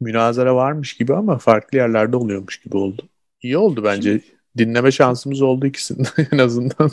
Münazara 0.00 0.54
varmış 0.56 0.96
gibi 0.96 1.14
ama 1.14 1.38
farklı 1.38 1.78
yerlerde 1.78 2.16
oluyormuş 2.16 2.60
gibi 2.60 2.76
oldu. 2.76 3.08
İyi 3.42 3.58
oldu 3.58 3.84
bence. 3.84 4.10
Şimdi, 4.10 4.38
Dinleme 4.58 4.90
şansımız 4.90 5.42
oldu 5.42 5.66
ikisinden 5.66 6.12
en 6.32 6.38
azından. 6.38 6.90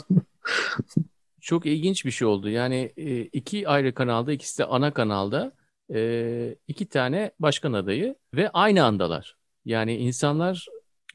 çok 1.40 1.66
ilginç 1.66 2.04
bir 2.04 2.10
şey 2.10 2.28
oldu. 2.28 2.48
Yani 2.48 2.92
e, 2.96 3.20
iki 3.20 3.68
ayrı 3.68 3.94
kanalda, 3.94 4.32
ikisi 4.32 4.58
de 4.58 4.64
ana 4.64 4.94
kanalda 4.94 5.52
e, 5.94 6.56
iki 6.68 6.86
tane 6.86 7.30
başkan 7.38 7.72
adayı 7.72 8.16
ve 8.34 8.50
aynı 8.50 8.84
andalar. 8.84 9.36
Yani 9.64 9.96
insanlar... 9.96 10.66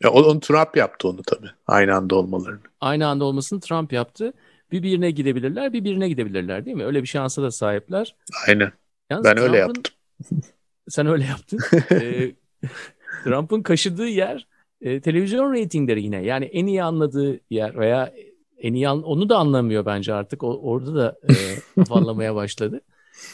Ya, 0.04 0.12
onu 0.12 0.40
Trump 0.40 0.78
yaptı 0.78 1.08
onu 1.08 1.22
tabii. 1.22 1.50
Aynı 1.68 1.96
anda 1.96 2.16
olmalarını. 2.16 2.60
Aynı 2.82 3.08
anda 3.08 3.26
olmasını 3.26 3.60
Trump 3.60 3.94
yaptı. 3.94 4.34
Bir 4.72 4.84
birine 4.84 5.12
gidebilirler, 5.12 5.74
bir 5.74 5.84
birine 5.84 6.10
gidebilirler 6.10 6.66
değil 6.66 6.78
mi? 6.78 6.86
Öyle 6.86 7.02
bir 7.02 7.08
şansa 7.08 7.44
da 7.44 7.52
sahipler. 7.52 8.16
Aynen. 8.48 8.72
Yalnız 9.10 9.26
ben 9.26 9.38
öyle 9.38 9.58
yaptım. 9.58 9.94
Sen 10.90 11.08
öyle 11.08 11.26
yaptın. 11.26 11.60
ee, 11.92 12.32
Trump'ın 13.24 13.62
kaşıdığı 13.62 14.08
yer 14.08 14.48
e, 14.82 15.02
televizyon 15.02 15.54
reytingleri 15.54 16.04
yine. 16.04 16.26
Yani 16.26 16.46
en 16.46 16.66
iyi 16.66 16.84
anladığı 16.84 17.40
yer 17.50 17.78
veya 17.78 18.14
en 18.58 18.74
iyi 18.74 18.90
an, 18.90 19.04
onu 19.04 19.30
da 19.30 19.38
anlamıyor 19.38 19.86
bence 19.86 20.14
artık. 20.14 20.44
O, 20.44 20.60
orada 20.62 20.96
da 20.96 21.20
e, 21.30 21.36
afallamaya 21.82 22.36
başladı. 22.36 22.82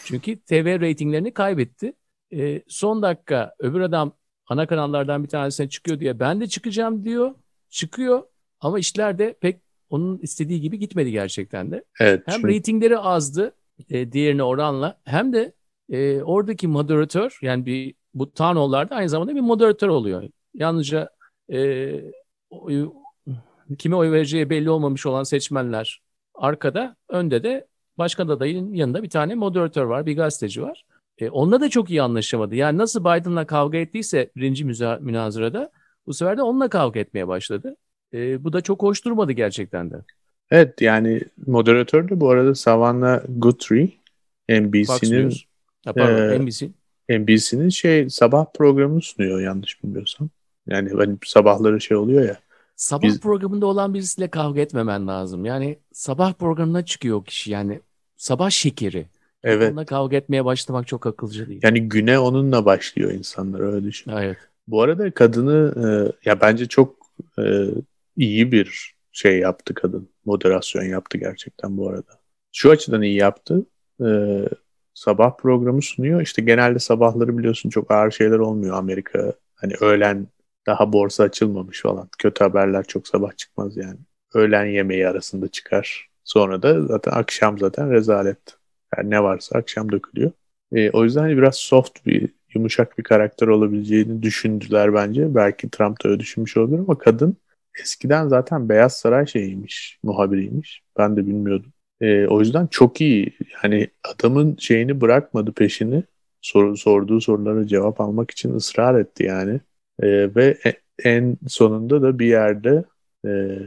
Çünkü 0.06 0.39
TV 0.39 0.80
reytinglerini 0.80 1.34
kaybetti. 1.34 1.94
E, 2.34 2.62
son 2.68 3.01
dakika 3.01 3.54
öbür 3.60 3.80
adam 3.80 4.13
ana 4.48 4.68
kanallardan 4.68 5.24
bir 5.24 5.30
tanesine 5.30 5.70
çıkıyor 5.70 6.00
diye 6.00 6.20
ben 6.20 6.42
de 6.42 6.48
çıkacağım 6.48 7.04
diyor. 7.04 7.36
Çıkıyor 7.70 8.24
ama 8.60 8.80
işler 8.80 9.18
de 9.18 9.34
pek 9.42 9.62
onun 9.89 10.18
istediği 10.18 10.62
gibi 10.62 10.80
gitmedi 10.80 11.12
gerçekten 11.12 11.72
de. 11.72 11.84
Evet, 12.00 12.24
hem 12.25 12.36
çünkü... 12.36 12.48
reytingleri 12.48 12.98
azdı 12.98 13.56
e, 13.89 14.12
diğerine 14.12 14.44
oranla 14.44 15.00
hem 15.06 15.34
de 15.34 15.54
e, 15.89 16.22
oradaki 16.22 16.68
moderatör 16.68 17.39
yani 17.42 17.66
bir 17.66 17.96
bu 18.13 18.32
Tanoğullar'da 18.34 18.96
aynı 18.96 19.10
zamanda 19.10 19.36
bir 19.36 19.42
moderatör 19.42 19.88
oluyor. 19.88 20.24
Yalnızca 20.54 21.10
e, 21.54 21.92
oy, 22.50 22.89
kime 23.77 23.96
oy 23.96 24.12
vereceği 24.12 24.50
belli 24.50 24.70
olmamış 24.70 25.06
olan 25.06 25.24
seçmenler 25.24 26.01
arkada, 26.36 26.96
önde 27.10 27.44
de 27.44 27.68
başkan 27.98 28.27
adayın 28.27 28.74
yanında 28.74 29.04
bir 29.04 29.10
tane 29.10 29.36
moderatör 29.36 29.84
var, 29.84 30.06
bir 30.06 30.16
gazeteci 30.16 30.62
var. 30.62 30.86
E, 31.18 31.30
onunla 31.30 31.62
da 31.62 31.70
çok 31.70 31.89
iyi 31.89 32.01
anlaşamadı. 32.01 32.56
Yani 32.56 32.77
nasıl 32.77 33.01
Biden'la 33.01 33.48
kavga 33.48 33.77
ettiyse 33.77 34.32
birinci 34.36 34.66
münazırada 35.00 35.72
bu 36.08 36.13
sefer 36.13 36.38
de 36.38 36.42
onunla 36.42 36.70
kavga 36.70 37.00
etmeye 37.00 37.27
başladı. 37.27 37.75
E, 38.13 38.44
bu 38.44 38.54
da 38.54 38.62
çok 38.62 38.82
hoş 38.82 39.06
durmadı 39.06 39.32
gerçekten 39.32 39.92
de. 39.92 39.96
Evet 40.51 40.82
yani 40.82 41.22
moderatör 41.48 42.10
de 42.10 42.20
bu 42.20 42.30
arada 42.30 42.56
Savannah 42.56 43.22
Guthrie 43.27 43.89
NBC'nin 44.50 45.34
e, 45.96 46.39
NBC. 46.39 46.70
NBC'nin 47.10 47.70
şey 47.70 48.10
sabah 48.10 48.46
programını 48.54 49.01
sunuyor 49.01 49.42
yanlış 49.42 49.84
bilmiyorsam. 49.84 50.30
Yani 50.67 50.89
hani 50.97 51.17
sabahları 51.25 51.81
şey 51.81 51.97
oluyor 51.97 52.25
ya. 52.25 52.38
Sabah 52.75 53.03
biz... 53.03 53.19
programında 53.19 53.65
olan 53.65 53.93
birisiyle 53.93 54.27
kavga 54.27 54.62
etmemen 54.62 55.07
lazım. 55.07 55.45
Yani 55.45 55.77
sabah 55.93 56.33
programına 56.33 56.86
çıkıyor 56.86 57.25
kişi 57.25 57.51
yani 57.51 57.79
sabah 58.17 58.50
şekeri. 58.50 59.05
Evet. 59.43 59.69
Onunla 59.69 59.86
kavga 59.86 60.17
etmeye 60.17 60.45
başlamak 60.45 60.88
çok 60.88 61.05
akılcı 61.05 61.47
değil. 61.50 61.59
Yani 61.63 61.89
güne 61.89 62.19
onunla 62.19 62.65
başlıyor 62.65 63.12
insanlar 63.12 63.59
öyle 63.59 63.86
düşün. 63.86 64.12
Evet. 64.12 64.38
Bu 64.67 64.81
arada 64.81 65.12
kadını 65.12 65.74
e, 65.86 65.88
ya 66.29 66.41
bence 66.41 66.65
çok 66.65 66.95
e, 67.39 67.65
iyi 68.17 68.51
bir 68.51 68.95
şey 69.12 69.39
yaptı 69.39 69.74
kadın. 69.74 70.09
Moderasyon 70.25 70.83
yaptı 70.83 71.17
gerçekten 71.17 71.77
bu 71.77 71.89
arada. 71.89 72.19
Şu 72.51 72.71
açıdan 72.71 73.01
iyi 73.01 73.15
yaptı. 73.15 73.65
E, 74.05 74.07
sabah 74.93 75.38
programı 75.38 75.81
sunuyor. 75.81 76.21
İşte 76.21 76.41
genelde 76.41 76.79
sabahları 76.79 77.38
biliyorsun 77.38 77.69
çok 77.69 77.91
ağır 77.91 78.12
şeyler 78.12 78.39
olmuyor 78.39 78.77
Amerika. 78.77 79.33
Hani 79.55 79.74
öğlen 79.81 80.27
daha 80.67 80.93
borsa 80.93 81.24
açılmamış 81.24 81.81
falan. 81.81 82.09
Kötü 82.17 82.43
haberler 82.43 82.83
çok 82.83 83.07
sabah 83.07 83.38
çıkmaz 83.38 83.77
yani. 83.77 84.00
Öğlen 84.33 84.65
yemeği 84.65 85.07
arasında 85.07 85.47
çıkar. 85.47 86.09
Sonra 86.24 86.62
da 86.62 86.86
zaten 86.88 87.12
akşam 87.12 87.59
zaten 87.59 87.91
rezalet. 87.91 88.57
Yani 88.97 89.09
ne 89.09 89.24
varsa 89.24 89.59
akşam 89.59 89.91
dökülüyor. 89.91 90.31
E, 90.71 90.89
o 90.91 91.03
yüzden 91.03 91.21
hani 91.21 91.38
biraz 91.38 91.55
soft 91.55 92.05
bir, 92.05 92.29
yumuşak 92.55 92.97
bir 92.97 93.03
karakter 93.03 93.47
olabileceğini 93.47 94.24
düşündüler 94.24 94.93
bence. 94.93 95.36
Belki 95.36 95.69
Trump 95.69 96.03
da 96.03 96.09
öyle 96.09 96.19
düşünmüş 96.19 96.57
olabilir 96.57 96.79
ama 96.79 96.97
kadın 96.97 97.38
eskiden 97.81 98.27
zaten 98.27 98.69
Beyaz 98.69 98.93
Saray 98.97 99.27
şeyiymiş, 99.27 100.00
muhabiriymiş. 100.03 100.81
Ben 100.97 101.17
de 101.17 101.27
bilmiyordum. 101.27 101.74
E, 102.01 102.27
o 102.27 102.39
yüzden 102.39 102.67
çok 102.67 103.01
iyi. 103.01 103.38
Hani 103.53 103.88
adamın 104.03 104.55
şeyini 104.59 105.01
bırakmadı 105.01 105.51
peşini. 105.51 106.03
Soru, 106.41 106.77
sorduğu 106.77 107.21
sorulara 107.21 107.67
cevap 107.67 108.01
almak 108.01 108.31
için 108.31 108.53
ısrar 108.53 109.00
etti 109.00 109.24
yani. 109.24 109.59
E, 110.04 110.36
ve 110.36 110.58
en 111.04 111.38
sonunda 111.48 112.01
da 112.01 112.20
bir 112.20 112.25
yerde 112.27 112.86
e, 113.25 113.60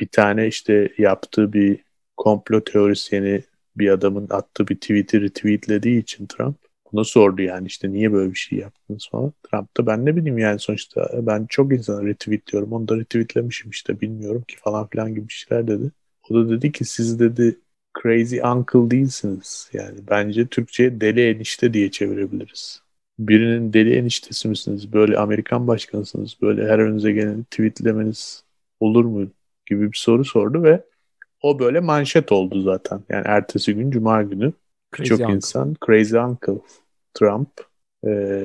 bir 0.00 0.08
tane 0.08 0.46
işte 0.46 0.92
yaptığı 0.98 1.52
bir 1.52 1.84
komplo 2.16 2.64
teorisyeni 2.64 3.44
bir 3.76 3.90
adamın 3.90 4.26
attığı 4.30 4.68
bir 4.68 4.76
tweet'i 4.76 5.20
retweetlediği 5.20 6.02
için 6.02 6.26
Trump 6.26 6.56
bunu 6.92 7.04
sordu 7.04 7.42
yani 7.42 7.66
işte 7.66 7.92
niye 7.92 8.12
böyle 8.12 8.30
bir 8.30 8.38
şey 8.38 8.58
yaptınız 8.58 9.08
falan. 9.12 9.32
Trump 9.50 9.76
da 9.76 9.86
ben 9.86 10.06
ne 10.06 10.16
bileyim 10.16 10.38
yani 10.38 10.58
sonuçta 10.58 11.10
ben 11.22 11.46
çok 11.46 11.72
insan 11.72 12.06
retweetliyorum 12.06 12.72
onu 12.72 12.88
da 12.88 12.96
retweetlemişim 12.96 13.70
işte 13.70 14.00
bilmiyorum 14.00 14.44
ki 14.48 14.56
falan 14.58 14.88
filan 14.88 15.14
gibi 15.14 15.32
şeyler 15.32 15.68
dedi. 15.68 15.92
O 16.30 16.34
da 16.34 16.48
dedi 16.50 16.72
ki 16.72 16.84
siz 16.84 17.20
dedi 17.20 17.60
crazy 18.02 18.40
uncle 18.40 18.90
değilsiniz. 18.90 19.70
Yani 19.72 19.98
bence 20.10 20.46
Türkçe'ye 20.46 21.00
deli 21.00 21.28
enişte 21.28 21.74
diye 21.74 21.90
çevirebiliriz. 21.90 22.85
Birinin 23.18 23.72
deli 23.72 23.94
eniştesi 23.96 24.48
misiniz? 24.48 24.92
Böyle 24.92 25.18
Amerikan 25.18 25.66
başkanısınız. 25.66 26.36
Böyle 26.42 26.68
her 26.68 26.78
önünüze 26.78 27.12
gelen 27.12 27.44
tweetlemeniz 27.44 28.44
olur 28.80 29.04
mu? 29.04 29.28
Gibi 29.66 29.92
bir 29.92 29.96
soru 29.96 30.24
sordu 30.24 30.62
ve 30.62 30.84
o 31.42 31.58
böyle 31.58 31.80
manşet 31.80 32.32
oldu 32.32 32.60
zaten. 32.60 33.02
Yani 33.08 33.24
ertesi 33.26 33.74
gün 33.74 33.90
Cuma 33.90 34.22
günü 34.22 34.52
çok 34.92 35.20
insan 35.20 35.76
Crazy 35.86 36.16
Uncle 36.16 36.60
Trump 37.14 37.48
e, 38.06 38.42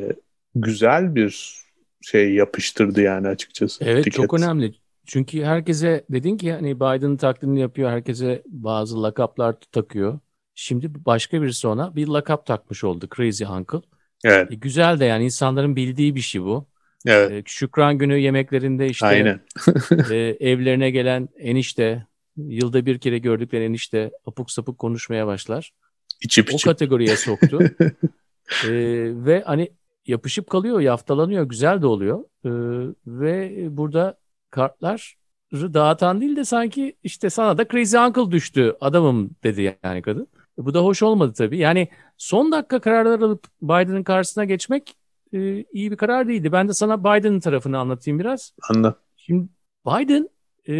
güzel 0.55 1.15
bir 1.15 1.61
şey 2.01 2.33
yapıştırdı 2.33 3.01
yani 3.01 3.27
açıkçası. 3.27 3.83
Evet 3.83 3.99
etiket. 3.99 4.13
çok 4.13 4.33
önemli. 4.33 4.75
Çünkü 5.05 5.43
herkese 5.43 6.05
dedin 6.09 6.37
ki 6.37 6.51
hani 6.51 6.79
Biden 6.79 7.17
taklidini 7.17 7.59
yapıyor. 7.59 7.89
Herkese 7.89 8.43
bazı 8.47 9.03
lakaplar 9.03 9.55
takıyor. 9.71 10.19
Şimdi 10.55 11.05
başka 11.05 11.41
birisi 11.41 11.67
ona 11.67 11.95
bir 11.95 12.07
lakap 12.07 12.45
takmış 12.45 12.83
oldu. 12.83 13.07
Crazy 13.15 13.43
Uncle. 13.43 13.81
Evet. 14.25 14.51
E, 14.51 14.55
güzel 14.55 14.99
de 14.99 15.05
yani 15.05 15.25
insanların 15.25 15.75
bildiği 15.75 16.15
bir 16.15 16.21
şey 16.21 16.41
bu. 16.41 16.67
Evet. 17.05 17.31
E, 17.31 17.43
Şükran 17.45 17.97
günü 17.97 18.17
yemeklerinde 18.17 18.87
işte 18.87 19.05
Aynen. 19.05 19.39
e, 20.11 20.15
evlerine 20.39 20.91
gelen 20.91 21.29
enişte, 21.39 22.07
yılda 22.37 22.85
bir 22.85 22.99
kere 22.99 23.17
gördükleri 23.17 23.63
enişte 23.63 24.11
apuk 24.25 24.51
sapuk 24.51 24.77
konuşmaya 24.77 25.27
başlar. 25.27 25.71
İçip 26.21 26.49
o 26.53 26.55
içip. 26.55 26.65
kategoriye 26.65 27.17
soktu. 27.17 27.59
e, 28.65 28.71
ve 29.25 29.43
hani 29.45 29.69
yapışıp 30.07 30.49
kalıyor, 30.49 30.79
yaftalanıyor, 30.79 31.43
güzel 31.43 31.81
de 31.81 31.87
oluyor. 31.87 32.19
E, 32.45 32.49
ve 33.07 33.67
burada 33.77 34.17
kartları 34.49 35.73
dağıtan 35.73 36.21
değil 36.21 36.35
de 36.35 36.45
sanki 36.45 36.95
işte 37.03 37.29
sana 37.29 37.57
da 37.57 37.67
Crazy 37.67 37.97
Uncle 37.97 38.31
düştü 38.31 38.75
adamım 38.81 39.29
dedi 39.43 39.77
yani 39.83 40.01
kadın. 40.01 40.27
E, 40.59 40.65
bu 40.65 40.73
da 40.73 40.83
hoş 40.83 41.03
olmadı 41.03 41.33
tabii. 41.37 41.57
Yani 41.57 41.87
son 42.17 42.51
dakika 42.51 42.79
kararlar 42.79 43.19
alıp 43.19 43.47
Biden'ın 43.61 44.03
karşısına 44.03 44.45
geçmek 44.45 44.95
e, 45.33 45.63
iyi 45.73 45.91
bir 45.91 45.97
karar 45.97 46.27
değildi. 46.27 46.51
Ben 46.51 46.67
de 46.67 46.73
sana 46.73 46.99
Biden'ın 46.99 47.39
tarafını 47.39 47.79
anlatayım 47.79 48.19
biraz. 48.19 48.53
Anla. 48.69 48.95
Şimdi 49.17 49.47
Biden 49.87 50.29
e, 50.69 50.73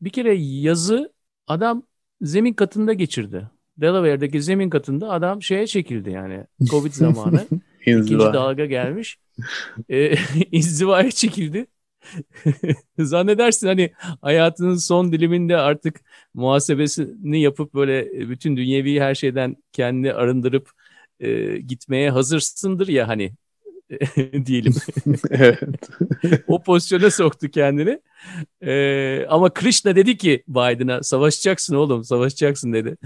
bir 0.00 0.10
kere 0.10 0.34
yazı 0.34 1.12
adam 1.46 1.82
zemin 2.20 2.52
katında 2.52 2.92
geçirdi. 2.92 3.50
Delaware'deki 3.78 4.42
zemin 4.42 4.70
katında 4.70 5.10
adam 5.10 5.42
şeye 5.42 5.66
çekildi 5.66 6.10
yani. 6.10 6.44
Covid 6.70 6.92
zamanı. 6.92 7.46
ikinci 7.80 8.18
dalga 8.18 8.66
gelmiş. 8.66 9.18
E, 9.88 10.14
inzivaya 10.52 11.10
çekildi. 11.10 11.66
Zannedersin 12.98 13.66
hani 13.66 13.92
hayatının 14.22 14.76
son 14.76 15.12
diliminde 15.12 15.56
artık 15.56 16.00
muhasebesini 16.34 17.40
yapıp 17.40 17.74
böyle 17.74 18.28
bütün 18.28 18.56
dünyevi 18.56 19.00
her 19.00 19.14
şeyden 19.14 19.56
kendini 19.72 20.12
arındırıp 20.12 20.70
e, 21.20 21.58
gitmeye 21.58 22.10
hazırsındır 22.10 22.88
ya 22.88 23.08
hani 23.08 23.32
diyelim. 24.46 24.74
evet. 25.30 25.60
o 26.46 26.62
pozisyona 26.62 27.10
soktu 27.10 27.48
kendini. 27.48 28.00
Ee, 28.62 29.26
ama 29.28 29.54
Krishna 29.54 29.96
dedi 29.96 30.16
ki 30.16 30.44
Biden'a 30.48 31.02
savaşacaksın 31.02 31.74
oğlum 31.74 32.04
savaşacaksın 32.04 32.72
dedi. 32.72 32.96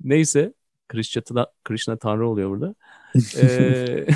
Neyse 0.00 0.52
Krishna, 0.88 1.46
Krishna 1.64 1.96
tanrı 1.96 2.28
oluyor 2.28 2.50
burada. 2.50 2.74
Ee, 3.36 4.06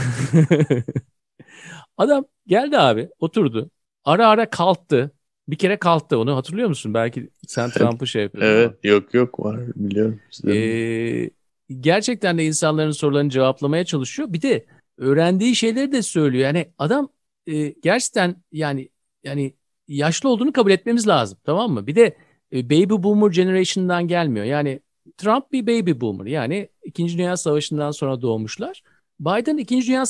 adam 1.97 2.25
geldi 2.47 2.79
abi 2.79 3.09
oturdu. 3.19 3.71
Ara 4.05 4.29
ara 4.29 4.51
kalktı. 4.51 5.11
Bir 5.49 5.57
kere 5.57 5.77
kalktı 5.77 6.19
onu 6.19 6.37
hatırlıyor 6.37 6.69
musun? 6.69 6.95
Belki 6.95 7.31
sen 7.47 7.71
Trump'ı 7.71 8.07
şey 8.07 8.23
yapıyorsun. 8.23 8.51
Evet 8.53 8.67
ama. 8.67 8.93
yok 8.93 9.15
yok 9.15 9.41
var 9.41 9.61
biliyorum. 9.77 10.21
Ee, 10.49 11.31
gerçekten 11.81 12.39
de 12.39 12.45
insanların 12.45 12.91
sorularını 12.91 13.31
cevaplamaya 13.31 13.85
çalışıyor. 13.85 14.33
Bir 14.33 14.43
de 14.43 14.67
öğrendiği 14.99 15.57
şeyleri 15.57 15.93
de 15.93 16.03
söylüyor. 16.03 16.45
Yani 16.45 16.73
adam 16.79 17.09
e, 17.47 17.69
gerçekten 17.69 18.37
yani 18.53 18.89
yani 19.25 19.55
yaşlı 19.89 20.29
olduğunu 20.29 20.53
kabul 20.53 20.71
etmemiz 20.71 21.09
lazım 21.09 21.39
tamam 21.45 21.73
mı? 21.73 21.87
Bir 21.87 21.97
de 21.97 22.17
e, 22.53 22.71
baby 22.71 23.03
boomer 23.03 23.31
generation'dan 23.31 24.09
gelmiyor. 24.09 24.45
Yani 24.45 24.81
Trump 25.17 25.53
bir 25.53 25.67
baby 25.67 26.01
boomer 26.01 26.27
yani 26.27 26.69
2. 26.85 27.19
Dünya 27.19 27.37
Savaşı'ndan 27.37 27.91
sonra 27.91 28.23
doğmuşlar. 28.23 28.83
Biden 29.21 29.57
2. 29.57 29.87
Dünya 29.87 30.05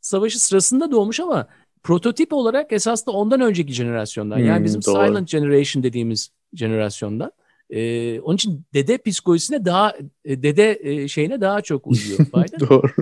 Savaşı 0.00 0.42
sırasında 0.44 0.90
doğmuş 0.90 1.20
ama 1.20 1.48
prototip 1.82 2.32
olarak 2.32 2.72
esas 2.72 3.06
da 3.06 3.10
ondan 3.10 3.40
önceki 3.40 3.72
jenerasyondan. 3.72 4.38
Yani 4.38 4.58
hmm, 4.58 4.64
bizim 4.64 4.82
doğru. 4.82 5.06
silent 5.06 5.28
generation 5.28 5.82
dediğimiz 5.82 6.30
jenerasyondan. 6.54 7.32
Ee, 7.70 8.20
onun 8.20 8.36
için 8.36 8.64
dede 8.74 8.98
psikolojisine 8.98 9.64
daha 9.64 9.94
e, 10.24 10.42
dede 10.42 10.78
e, 10.82 11.08
şeyine 11.08 11.40
daha 11.40 11.60
çok 11.60 11.86
uyuyor 11.86 12.18
Biden. 12.34 12.60
doğru. 12.68 12.92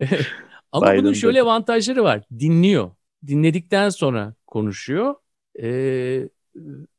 Ama 0.72 0.86
Biden'da. 0.86 1.02
bunun 1.02 1.12
şöyle 1.12 1.42
avantajları 1.42 2.04
var. 2.04 2.22
Dinliyor. 2.38 2.90
Dinledikten 3.26 3.88
sonra 3.88 4.34
konuşuyor 4.46 5.14
ee, 5.62 6.28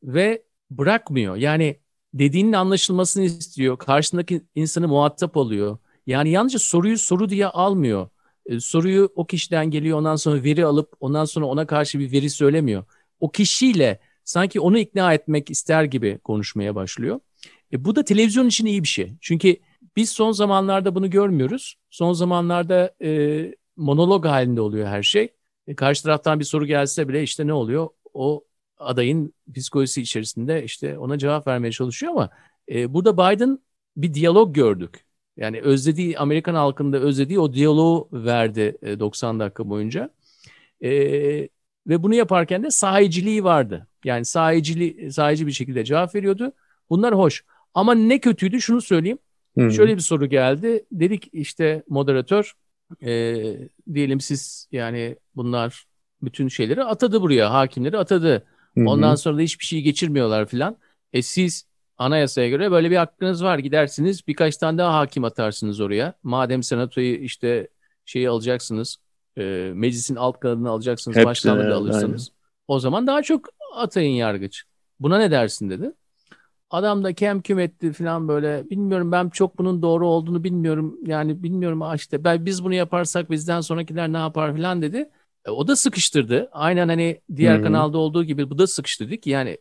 ve 0.03 0.43
bırakmıyor. 0.71 1.35
Yani 1.35 1.77
dediğinin 2.13 2.53
anlaşılmasını 2.53 3.23
istiyor. 3.23 3.77
Karşısındaki 3.77 4.41
insanı 4.55 4.87
muhatap 4.87 5.37
alıyor. 5.37 5.77
Yani 6.07 6.29
yalnızca 6.29 6.59
soruyu 6.59 6.97
soru 6.97 7.29
diye 7.29 7.47
almıyor. 7.47 8.09
Ee, 8.51 8.59
soruyu 8.59 9.11
o 9.15 9.25
kişiden 9.27 9.71
geliyor 9.71 9.97
ondan 9.97 10.15
sonra 10.15 10.43
veri 10.43 10.65
alıp 10.65 10.93
ondan 10.99 11.25
sonra 11.25 11.45
ona 11.45 11.67
karşı 11.67 11.99
bir 11.99 12.11
veri 12.11 12.29
söylemiyor. 12.29 12.83
O 13.19 13.31
kişiyle 13.31 13.99
sanki 14.23 14.59
onu 14.59 14.77
ikna 14.77 15.13
etmek 15.13 15.51
ister 15.51 15.83
gibi 15.83 16.19
konuşmaya 16.23 16.75
başlıyor. 16.75 17.19
E, 17.73 17.85
bu 17.85 17.95
da 17.95 18.03
televizyon 18.03 18.47
için 18.47 18.65
iyi 18.65 18.83
bir 18.83 18.87
şey. 18.87 19.13
Çünkü 19.21 19.57
biz 19.95 20.09
son 20.09 20.31
zamanlarda 20.31 20.95
bunu 20.95 21.09
görmüyoruz. 21.09 21.75
Son 21.89 22.13
zamanlarda 22.13 22.95
e, 23.01 23.55
monolog 23.77 24.25
halinde 24.25 24.61
oluyor 24.61 24.87
her 24.87 25.03
şey. 25.03 25.33
E, 25.67 25.75
karşı 25.75 26.03
taraftan 26.03 26.39
bir 26.39 26.45
soru 26.45 26.65
gelse 26.65 27.07
bile 27.07 27.23
işte 27.23 27.47
ne 27.47 27.53
oluyor? 27.53 27.89
O 28.13 28.45
adayın 28.77 29.33
psikolojisi 29.55 30.01
içerisinde 30.01 30.63
işte 30.63 30.97
ona 30.97 31.17
cevap 31.17 31.47
vermeye 31.47 31.71
çalışıyor 31.71 32.11
ama 32.11 32.29
e, 32.71 32.93
burada 32.93 33.17
Biden 33.17 33.59
bir 33.97 34.13
diyalog 34.13 34.55
gördük. 34.55 35.05
Yani 35.37 35.61
özlediği 35.61 36.19
Amerikan 36.19 36.55
halkında 36.55 36.97
özlediği 36.97 37.39
o 37.39 37.53
diyaloğu 37.53 38.09
verdi 38.11 38.77
e, 38.81 38.99
90 38.99 39.39
dakika 39.39 39.69
boyunca. 39.69 40.09
E, 40.81 40.91
ve 41.87 42.03
bunu 42.03 42.15
yaparken 42.15 42.63
de 42.63 42.71
sahiciliği 42.71 43.43
vardı. 43.43 43.87
Yani 44.05 44.25
sahicili, 44.25 45.11
sahici 45.11 45.47
bir 45.47 45.51
şekilde 45.51 45.83
cevap 45.85 46.15
veriyordu. 46.15 46.53
Bunlar 46.89 47.15
hoş. 47.15 47.45
Ama 47.73 47.93
ne 47.93 48.19
kötüydü 48.19 48.61
şunu 48.61 48.81
söyleyeyim. 48.81 49.17
Hı-hı. 49.57 49.71
Şöyle 49.71 49.95
bir 49.95 50.01
soru 50.01 50.25
geldi. 50.25 50.85
Dedik 50.91 51.29
işte 51.33 51.83
moderatör 51.89 52.53
e, 53.01 53.11
diyelim 53.93 54.19
siz 54.21 54.67
yani 54.71 55.15
bunlar 55.35 55.85
bütün 56.21 56.47
şeyleri 56.47 56.83
atadı 56.83 57.21
buraya. 57.21 57.53
Hakimleri 57.53 57.97
atadı. 57.97 58.45
Hı-hı. 58.77 58.89
Ondan 58.89 59.15
sonra 59.15 59.37
da 59.37 59.41
hiçbir 59.41 59.65
şey 59.65 59.81
geçirmiyorlar 59.81 60.45
filan. 60.45 60.77
E 61.13 61.21
siz 61.21 61.65
anayasaya 62.01 62.49
göre 62.49 62.71
böyle 62.71 62.91
bir 62.91 62.95
hakkınız 62.95 63.43
var. 63.43 63.59
Gidersiniz 63.59 64.27
birkaç 64.27 64.57
tane 64.57 64.77
daha 64.77 64.99
hakim 64.99 65.23
atarsınız 65.23 65.79
oraya. 65.81 66.13
Madem 66.23 66.63
senatoyu 66.63 67.15
işte 67.15 67.67
şeyi 68.05 68.29
alacaksınız. 68.29 68.97
E, 69.37 69.71
meclisin 69.73 70.15
alt 70.15 70.39
kanadını 70.39 70.69
alacaksınız. 70.69 71.17
Hepsi, 71.17 71.25
başkanlığı 71.25 71.69
da 71.69 71.75
alırsınız. 71.75 72.31
Aynen. 72.31 72.41
O 72.67 72.79
zaman 72.79 73.07
daha 73.07 73.21
çok 73.21 73.49
atayın 73.75 74.15
yargıç. 74.15 74.63
Buna 74.99 75.17
ne 75.17 75.31
dersin 75.31 75.69
dedi. 75.69 75.91
Adam 76.69 77.03
da 77.03 77.13
kem 77.13 77.41
küm 77.41 77.59
etti 77.59 77.93
falan 77.93 78.27
böyle. 78.27 78.69
Bilmiyorum 78.69 79.11
ben 79.11 79.29
çok 79.29 79.57
bunun 79.57 79.81
doğru 79.81 80.07
olduğunu 80.07 80.43
bilmiyorum. 80.43 80.97
Yani 81.05 81.43
bilmiyorum 81.43 81.83
işte 81.95 82.23
ben, 82.23 82.45
biz 82.45 82.63
bunu 82.63 82.73
yaparsak 82.73 83.31
bizden 83.31 83.61
sonrakiler 83.61 84.13
ne 84.13 84.17
yapar 84.17 84.55
falan 84.55 84.81
dedi. 84.81 85.09
E, 85.45 85.51
o 85.51 85.67
da 85.67 85.75
sıkıştırdı. 85.75 86.49
Aynen 86.51 86.87
hani 86.87 87.21
diğer 87.35 87.57
hmm. 87.57 87.63
kanalda 87.63 87.97
olduğu 87.97 88.23
gibi 88.23 88.49
bu 88.49 88.57
da 88.57 88.67
sıkıştırdı 88.67 89.17
ki 89.17 89.29
yani 89.29 89.57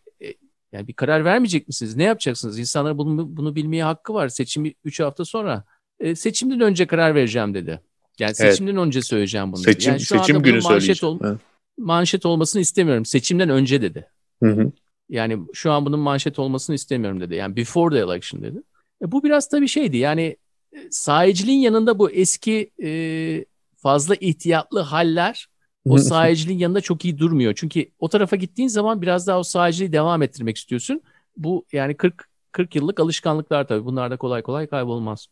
yani 0.72 0.88
bir 0.88 0.92
karar 0.92 1.24
vermeyecek 1.24 1.68
misiniz? 1.68 1.96
Ne 1.96 2.04
yapacaksınız? 2.04 2.58
İnsanlar 2.58 2.98
bunu, 2.98 3.36
bunu 3.36 3.56
bilmeye 3.56 3.84
hakkı 3.84 4.14
var. 4.14 4.28
Seçim 4.28 4.74
3 4.84 5.00
hafta 5.00 5.24
sonra. 5.24 5.64
E, 6.00 6.14
seçimden 6.14 6.60
önce 6.60 6.86
karar 6.86 7.14
vereceğim 7.14 7.54
dedi. 7.54 7.80
Yani 8.18 8.34
seçimden 8.34 8.72
evet. 8.72 8.86
önce 8.86 9.02
söyleyeceğim 9.02 9.52
bunu. 9.52 9.62
Seçim, 9.62 9.92
yani 9.92 10.00
şu 10.00 10.18
seçim 10.18 10.36
anda 10.36 10.48
günü 10.48 10.60
manşet, 10.60 11.04
ol, 11.04 11.18
evet. 11.24 11.38
manşet 11.78 12.26
olmasını 12.26 12.62
istemiyorum. 12.62 13.04
Seçimden 13.04 13.48
önce 13.48 13.82
dedi. 13.82 14.08
Hı 14.42 14.50
hı. 14.50 14.72
Yani 15.08 15.38
şu 15.52 15.72
an 15.72 15.86
bunun 15.86 16.00
manşet 16.00 16.38
olmasını 16.38 16.76
istemiyorum 16.76 17.20
dedi. 17.20 17.34
Yani 17.34 17.56
before 17.56 17.94
the 17.94 18.00
election 18.00 18.42
dedi. 18.42 18.62
E, 19.02 19.12
bu 19.12 19.24
biraz 19.24 19.48
tabii 19.48 19.68
şeydi 19.68 19.96
yani 19.96 20.36
e, 20.72 20.78
sahiciliğin 20.90 21.60
yanında 21.60 21.98
bu 21.98 22.10
eski 22.10 22.70
e, 22.82 23.44
fazla 23.76 24.14
ihtiyatlı 24.14 24.80
haller 24.80 25.48
o 25.88 25.98
sahiciliğin 25.98 26.58
yanında 26.58 26.80
çok 26.80 27.04
iyi 27.04 27.18
durmuyor. 27.18 27.54
Çünkü 27.56 27.90
o 27.98 28.08
tarafa 28.08 28.36
gittiğin 28.36 28.68
zaman 28.68 29.02
biraz 29.02 29.26
daha 29.26 29.38
o 29.38 29.42
sahiciliği 29.42 29.92
devam 29.92 30.22
ettirmek 30.22 30.56
istiyorsun. 30.56 31.02
Bu 31.36 31.66
yani 31.72 31.96
40 31.96 32.30
40 32.52 32.76
yıllık 32.76 33.00
alışkanlıklar 33.00 33.66
tabii. 33.66 33.84
Bunlar 33.84 34.10
da 34.10 34.16
kolay 34.16 34.42
kolay 34.42 34.66
kaybolmaz. 34.66 35.26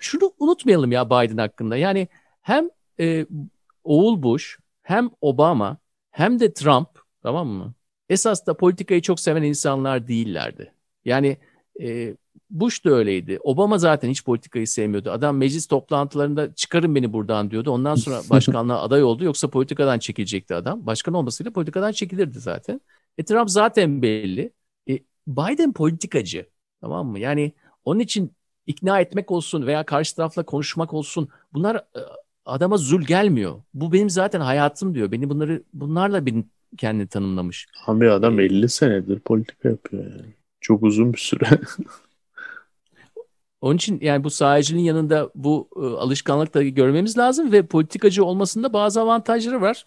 Şunu 0.00 0.32
unutmayalım 0.38 0.92
ya 0.92 1.06
Biden 1.06 1.36
hakkında. 1.36 1.76
Yani 1.76 2.08
hem 2.42 2.68
e, 3.00 3.26
oğul 3.84 4.22
Bush 4.22 4.58
hem 4.82 5.10
Obama 5.20 5.78
hem 6.10 6.40
de 6.40 6.52
Trump 6.52 6.88
tamam 7.22 7.48
mı? 7.48 7.74
Esas 8.08 8.46
da 8.46 8.56
politikayı 8.56 9.02
çok 9.02 9.20
seven 9.20 9.42
insanlar 9.42 10.08
değillerdi. 10.08 10.74
Yani 11.04 11.36
e, 11.80 12.16
Bush 12.54 12.84
da 12.84 12.90
öyleydi. 12.90 13.38
Obama 13.42 13.78
zaten 13.78 14.10
hiç 14.10 14.24
politikayı 14.24 14.68
sevmiyordu. 14.68 15.10
Adam 15.10 15.36
meclis 15.36 15.66
toplantılarında 15.66 16.54
çıkarın 16.54 16.94
beni 16.94 17.12
buradan 17.12 17.50
diyordu. 17.50 17.70
Ondan 17.70 17.94
sonra 17.94 18.20
başkanlığa 18.30 18.82
aday 18.82 19.02
oldu. 19.04 19.24
Yoksa 19.24 19.48
politikadan 19.50 19.98
çekilecekti 19.98 20.54
adam. 20.54 20.86
Başkan 20.86 21.14
olmasıyla 21.14 21.52
politikadan 21.52 21.92
çekilirdi 21.92 22.40
zaten. 22.40 22.80
E 23.18 23.24
Trump 23.24 23.50
zaten 23.50 24.02
belli. 24.02 24.52
E, 24.90 24.98
Biden 25.26 25.72
politikacı. 25.72 26.46
Tamam 26.80 27.06
mı? 27.06 27.18
Yani 27.18 27.52
onun 27.84 28.00
için 28.00 28.32
ikna 28.66 29.00
etmek 29.00 29.30
olsun 29.30 29.66
veya 29.66 29.84
karşı 29.84 30.16
tarafla 30.16 30.42
konuşmak 30.42 30.94
olsun. 30.94 31.28
Bunlar 31.52 31.76
e, 31.76 32.00
adama 32.46 32.76
zul 32.76 33.02
gelmiyor. 33.02 33.62
Bu 33.74 33.92
benim 33.92 34.10
zaten 34.10 34.40
hayatım 34.40 34.94
diyor. 34.94 35.12
Beni 35.12 35.30
bunları 35.30 35.62
bunlarla 35.72 36.26
beni 36.26 36.44
kendini 36.78 37.06
tanımlamış. 37.06 37.66
Abi 37.86 38.10
adam 38.10 38.40
50 38.40 38.68
senedir 38.68 39.20
politika 39.20 39.68
yapıyor 39.68 40.04
yani. 40.04 40.34
Çok 40.60 40.82
uzun 40.82 41.12
bir 41.12 41.18
süre. 41.18 41.46
Onun 43.64 43.76
için 43.76 43.98
yani 44.00 44.24
bu 44.24 44.30
sahicinin 44.30 44.82
yanında 44.82 45.30
bu 45.34 45.68
e, 45.76 45.80
alışkanlık 45.80 46.54
da 46.54 46.62
görmemiz 46.62 47.18
lazım 47.18 47.52
ve 47.52 47.66
politikacı 47.66 48.24
olmasında 48.24 48.72
bazı 48.72 49.00
avantajları 49.00 49.60
var. 49.60 49.84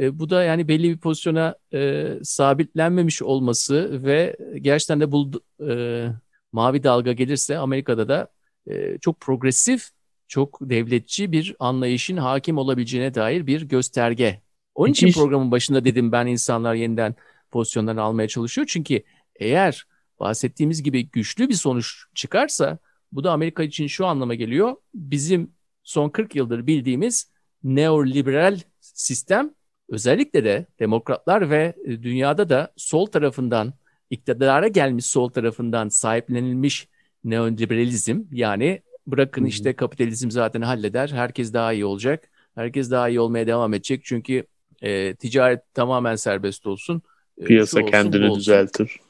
E, 0.00 0.18
bu 0.18 0.30
da 0.30 0.42
yani 0.44 0.68
belli 0.68 0.90
bir 0.90 0.98
pozisyona 0.98 1.54
e, 1.74 2.08
sabitlenmemiş 2.22 3.22
olması 3.22 4.04
ve 4.04 4.36
gerçekten 4.60 5.00
de 5.00 5.12
bu 5.12 5.30
e, 5.68 6.06
mavi 6.52 6.82
dalga 6.82 7.12
gelirse 7.12 7.58
Amerika'da 7.58 8.08
da 8.08 8.28
e, 8.70 8.98
çok 8.98 9.20
progresif, 9.20 9.88
çok 10.28 10.58
devletçi 10.60 11.32
bir 11.32 11.56
anlayışın 11.58 12.16
hakim 12.16 12.58
olabileceğine 12.58 13.14
dair 13.14 13.46
bir 13.46 13.62
gösterge. 13.62 14.40
Onun 14.74 14.92
için 14.92 15.12
programın 15.12 15.50
başında 15.50 15.84
dedim 15.84 16.12
ben 16.12 16.26
insanlar 16.26 16.74
yeniden 16.74 17.14
pozisyonlarını 17.50 18.02
almaya 18.02 18.28
çalışıyor. 18.28 18.66
Çünkü 18.70 19.02
eğer 19.36 19.86
bahsettiğimiz 20.20 20.82
gibi 20.82 21.10
güçlü 21.10 21.48
bir 21.48 21.54
sonuç 21.54 22.04
çıkarsa 22.14 22.78
bu 23.12 23.24
da 23.24 23.32
Amerika 23.32 23.62
için 23.62 23.86
şu 23.86 24.06
anlama 24.06 24.34
geliyor. 24.34 24.76
Bizim 24.94 25.50
son 25.82 26.08
40 26.08 26.36
yıldır 26.36 26.66
bildiğimiz 26.66 27.30
neoliberal 27.64 28.58
sistem 28.80 29.50
özellikle 29.88 30.44
de 30.44 30.66
demokratlar 30.80 31.50
ve 31.50 31.74
dünyada 31.86 32.48
da 32.48 32.72
sol 32.76 33.06
tarafından 33.06 33.74
iktidara 34.10 34.68
gelmiş 34.68 35.06
sol 35.06 35.28
tarafından 35.28 35.88
sahiplenilmiş 35.88 36.88
neoliberalizm 37.24 38.22
yani 38.32 38.82
bırakın 39.06 39.44
işte 39.44 39.76
kapitalizm 39.76 40.30
zaten 40.30 40.62
halleder. 40.62 41.08
Herkes 41.08 41.52
daha 41.52 41.72
iyi 41.72 41.84
olacak. 41.84 42.30
Herkes 42.54 42.90
daha 42.90 43.08
iyi 43.08 43.20
olmaya 43.20 43.46
devam 43.46 43.74
edecek. 43.74 44.00
Çünkü 44.04 44.44
e, 44.82 45.14
ticaret 45.14 45.74
tamamen 45.74 46.16
serbest 46.16 46.66
olsun. 46.66 47.02
E, 47.38 47.44
Piyasa 47.44 47.80
olsun, 47.80 47.90
kendini 47.90 48.34
düzeltir. 48.34 49.00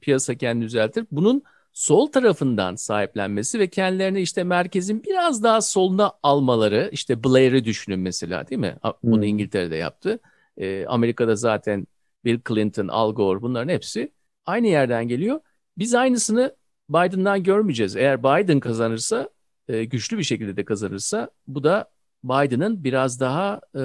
Piyasa 0.00 0.34
kendini 0.34 0.64
düzeltir. 0.64 1.06
Bunun 1.12 1.42
sol 1.78 2.06
tarafından 2.06 2.74
sahiplenmesi 2.74 3.58
ve 3.58 3.68
kendilerini 3.68 4.20
işte 4.20 4.44
merkezin 4.44 5.02
biraz 5.04 5.42
daha 5.42 5.60
soluna 5.60 6.12
almaları 6.22 6.88
işte 6.92 7.24
Blair'i 7.24 7.64
düşünün 7.64 8.00
mesela 8.00 8.48
değil 8.48 8.60
mi? 8.60 8.76
Bunu 9.02 9.16
hmm. 9.16 9.22
İngiltere'de 9.22 9.76
yaptı. 9.76 10.18
E, 10.56 10.86
Amerika'da 10.86 11.36
zaten 11.36 11.86
Bill 12.24 12.40
Clinton, 12.48 12.88
Al 12.88 13.14
Gore 13.14 13.42
bunların 13.42 13.72
hepsi 13.72 14.12
aynı 14.46 14.66
yerden 14.66 15.08
geliyor. 15.08 15.40
Biz 15.78 15.94
aynısını 15.94 16.56
Biden'dan 16.88 17.42
görmeyeceğiz. 17.42 17.96
Eğer 17.96 18.22
Biden 18.22 18.60
kazanırsa 18.60 19.28
e, 19.68 19.84
güçlü 19.84 20.18
bir 20.18 20.24
şekilde 20.24 20.56
de 20.56 20.64
kazanırsa 20.64 21.30
bu 21.46 21.64
da 21.64 21.90
Biden'ın 22.24 22.84
biraz 22.84 23.20
daha 23.20 23.60
e, 23.74 23.80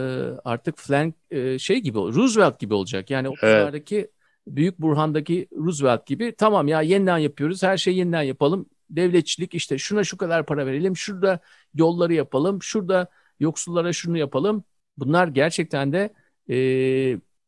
artık 0.45 0.77
flank 0.77 1.15
e, 1.31 1.59
şey 1.59 1.79
gibi 1.79 1.97
Roosevelt 1.97 2.59
gibi 2.59 2.73
olacak. 2.73 3.09
Yani 3.09 3.29
o 3.29 3.33
evet. 3.41 4.11
Büyük 4.47 4.79
Burhan'daki 4.79 5.47
Roosevelt 5.55 6.05
gibi 6.05 6.35
tamam 6.37 6.67
ya 6.67 6.81
yeniden 6.81 7.17
yapıyoruz 7.17 7.63
her 7.63 7.77
şeyi 7.77 7.97
yeniden 7.97 8.21
yapalım. 8.21 8.65
Devletçilik 8.89 9.53
işte 9.53 9.77
şuna 9.77 10.03
şu 10.03 10.17
kadar 10.17 10.45
para 10.45 10.65
verelim 10.65 10.97
şurada 10.97 11.39
yolları 11.75 12.13
yapalım 12.13 12.63
şurada 12.63 13.07
yoksullara 13.39 13.93
şunu 13.93 14.17
yapalım. 14.17 14.63
Bunlar 14.97 15.27
gerçekten 15.27 15.93
de 15.93 16.13
e, 16.49 16.55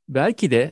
belki 0.09 0.51
de 0.51 0.71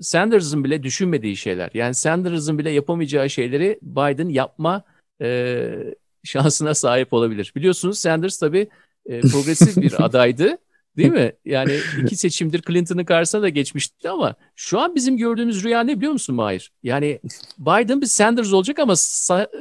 Sanders'ın 0.00 0.64
bile 0.64 0.82
düşünmediği 0.82 1.36
şeyler. 1.36 1.70
Yani 1.74 1.94
Sanders'ın 1.94 2.58
bile 2.58 2.70
yapamayacağı 2.70 3.30
şeyleri 3.30 3.78
Biden 3.82 4.28
yapma 4.28 4.84
e, 5.22 5.94
şansına 6.24 6.74
sahip 6.74 7.12
olabilir. 7.12 7.52
Biliyorsunuz 7.56 7.98
Sanders 7.98 8.38
tabii 8.38 8.68
e, 9.06 9.20
progresif 9.20 9.76
bir 9.76 9.94
adaydı. 10.04 10.58
Değil 10.96 11.12
mi? 11.12 11.32
Yani 11.44 11.78
iki 12.02 12.16
seçimdir 12.16 12.62
Clinton'ın 12.62 13.04
karşısına 13.04 13.42
da 13.42 13.48
geçmişti 13.48 14.10
ama 14.10 14.34
şu 14.56 14.80
an 14.80 14.94
bizim 14.94 15.16
gördüğümüz 15.16 15.64
rüya 15.64 15.80
ne 15.80 15.96
biliyor 15.96 16.12
musun 16.12 16.34
Mahir? 16.34 16.72
Yani 16.82 17.20
Biden 17.58 18.00
bir 18.00 18.06
Sanders 18.06 18.52
olacak 18.52 18.78
ama 18.78 18.92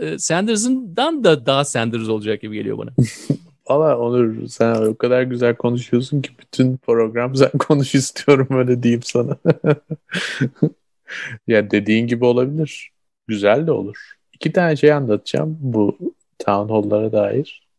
e, 0.01 0.17
Sanders'ından 0.19 1.23
da 1.23 1.45
daha 1.45 1.65
Sanders 1.65 2.09
olacak 2.09 2.41
gibi 2.41 2.55
geliyor 2.55 2.77
bana. 2.77 2.89
Valla 3.69 3.97
Onur 3.97 4.47
sen 4.47 4.75
o 4.75 4.97
kadar 4.97 5.23
güzel 5.23 5.55
konuşuyorsun 5.55 6.21
ki 6.21 6.29
bütün 6.39 6.77
program 6.77 7.35
sen 7.35 7.51
konuş 7.59 7.95
istiyorum 7.95 8.47
öyle 8.51 8.83
diyeyim 8.83 9.03
sana. 9.03 9.37
ya 11.47 11.71
dediğin 11.71 12.07
gibi 12.07 12.25
olabilir. 12.25 12.91
Güzel 13.27 13.67
de 13.67 13.71
olur. 13.71 14.13
İki 14.33 14.51
tane 14.51 14.75
şey 14.75 14.93
anlatacağım 14.93 15.57
bu 15.61 15.97
town 16.39 16.73
hall'lara 16.73 17.11
dair. 17.11 17.70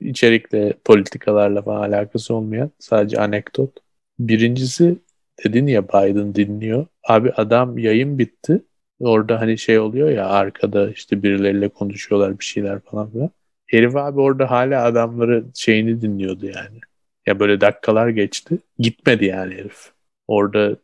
İçerikle, 0.00 0.74
politikalarla 0.84 1.62
falan 1.62 1.88
alakası 1.90 2.34
olmayan 2.34 2.70
sadece 2.78 3.20
anekdot. 3.20 3.70
Birincisi 4.18 4.96
dedin 5.44 5.66
ya 5.66 5.88
Biden 5.88 6.34
dinliyor. 6.34 6.86
Abi 7.08 7.30
adam 7.32 7.78
yayın 7.78 8.18
bitti. 8.18 8.62
Orada 9.00 9.40
hani 9.40 9.58
şey 9.58 9.78
oluyor 9.78 10.10
ya 10.10 10.28
arkada 10.28 10.90
işte 10.90 11.22
birileriyle 11.22 11.68
konuşuyorlar 11.68 12.38
bir 12.38 12.44
şeyler 12.44 12.80
falan 12.80 13.10
filan. 13.10 13.30
Herif 13.66 13.96
abi 13.96 14.20
orada 14.20 14.50
hala 14.50 14.84
adamları 14.84 15.44
şeyini 15.54 16.00
dinliyordu 16.00 16.46
yani. 16.46 16.80
Ya 17.26 17.40
böyle 17.40 17.60
dakikalar 17.60 18.08
geçti. 18.08 18.58
Gitmedi 18.78 19.24
yani 19.24 19.54
herif. 19.54 19.92
Orada 20.28 20.76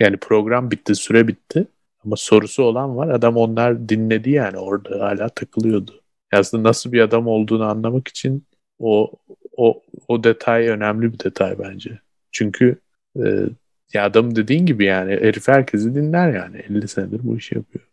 yani 0.00 0.16
program 0.16 0.70
bitti, 0.70 0.94
süre 0.94 1.28
bitti. 1.28 1.66
Ama 2.04 2.16
sorusu 2.16 2.62
olan 2.62 2.96
var. 2.96 3.08
Adam 3.08 3.36
onlar 3.36 3.88
dinledi 3.88 4.30
yani 4.30 4.58
orada 4.58 5.00
hala 5.00 5.28
takılıyordu. 5.28 6.01
Aslında 6.32 6.68
nasıl 6.68 6.92
bir 6.92 7.00
adam 7.00 7.26
olduğunu 7.26 7.64
anlamak 7.64 8.08
için 8.08 8.46
o 8.78 9.12
o 9.56 9.82
o 10.08 10.24
detay 10.24 10.68
önemli 10.68 11.12
bir 11.12 11.18
detay 11.18 11.58
bence. 11.58 11.98
Çünkü 12.32 12.76
e, 13.16 13.46
ya 13.92 14.04
adam 14.04 14.36
dediğin 14.36 14.66
gibi 14.66 14.84
yani 14.84 15.12
herif 15.12 15.48
herkesi 15.48 15.94
dinler 15.94 16.34
yani 16.34 16.56
50 16.58 16.88
senedir 16.88 17.20
bu 17.22 17.36
işi 17.36 17.54
yapıyor. 17.54 17.88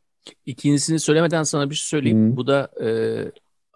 İkincisini 0.46 1.00
söylemeden 1.00 1.44
sana 1.44 1.70
bir 1.70 1.76
şey 1.76 1.86
söyleyeyim. 1.86 2.32
Hı. 2.32 2.36
Bu 2.38 2.48
da 2.48 2.70
e, 2.84 2.90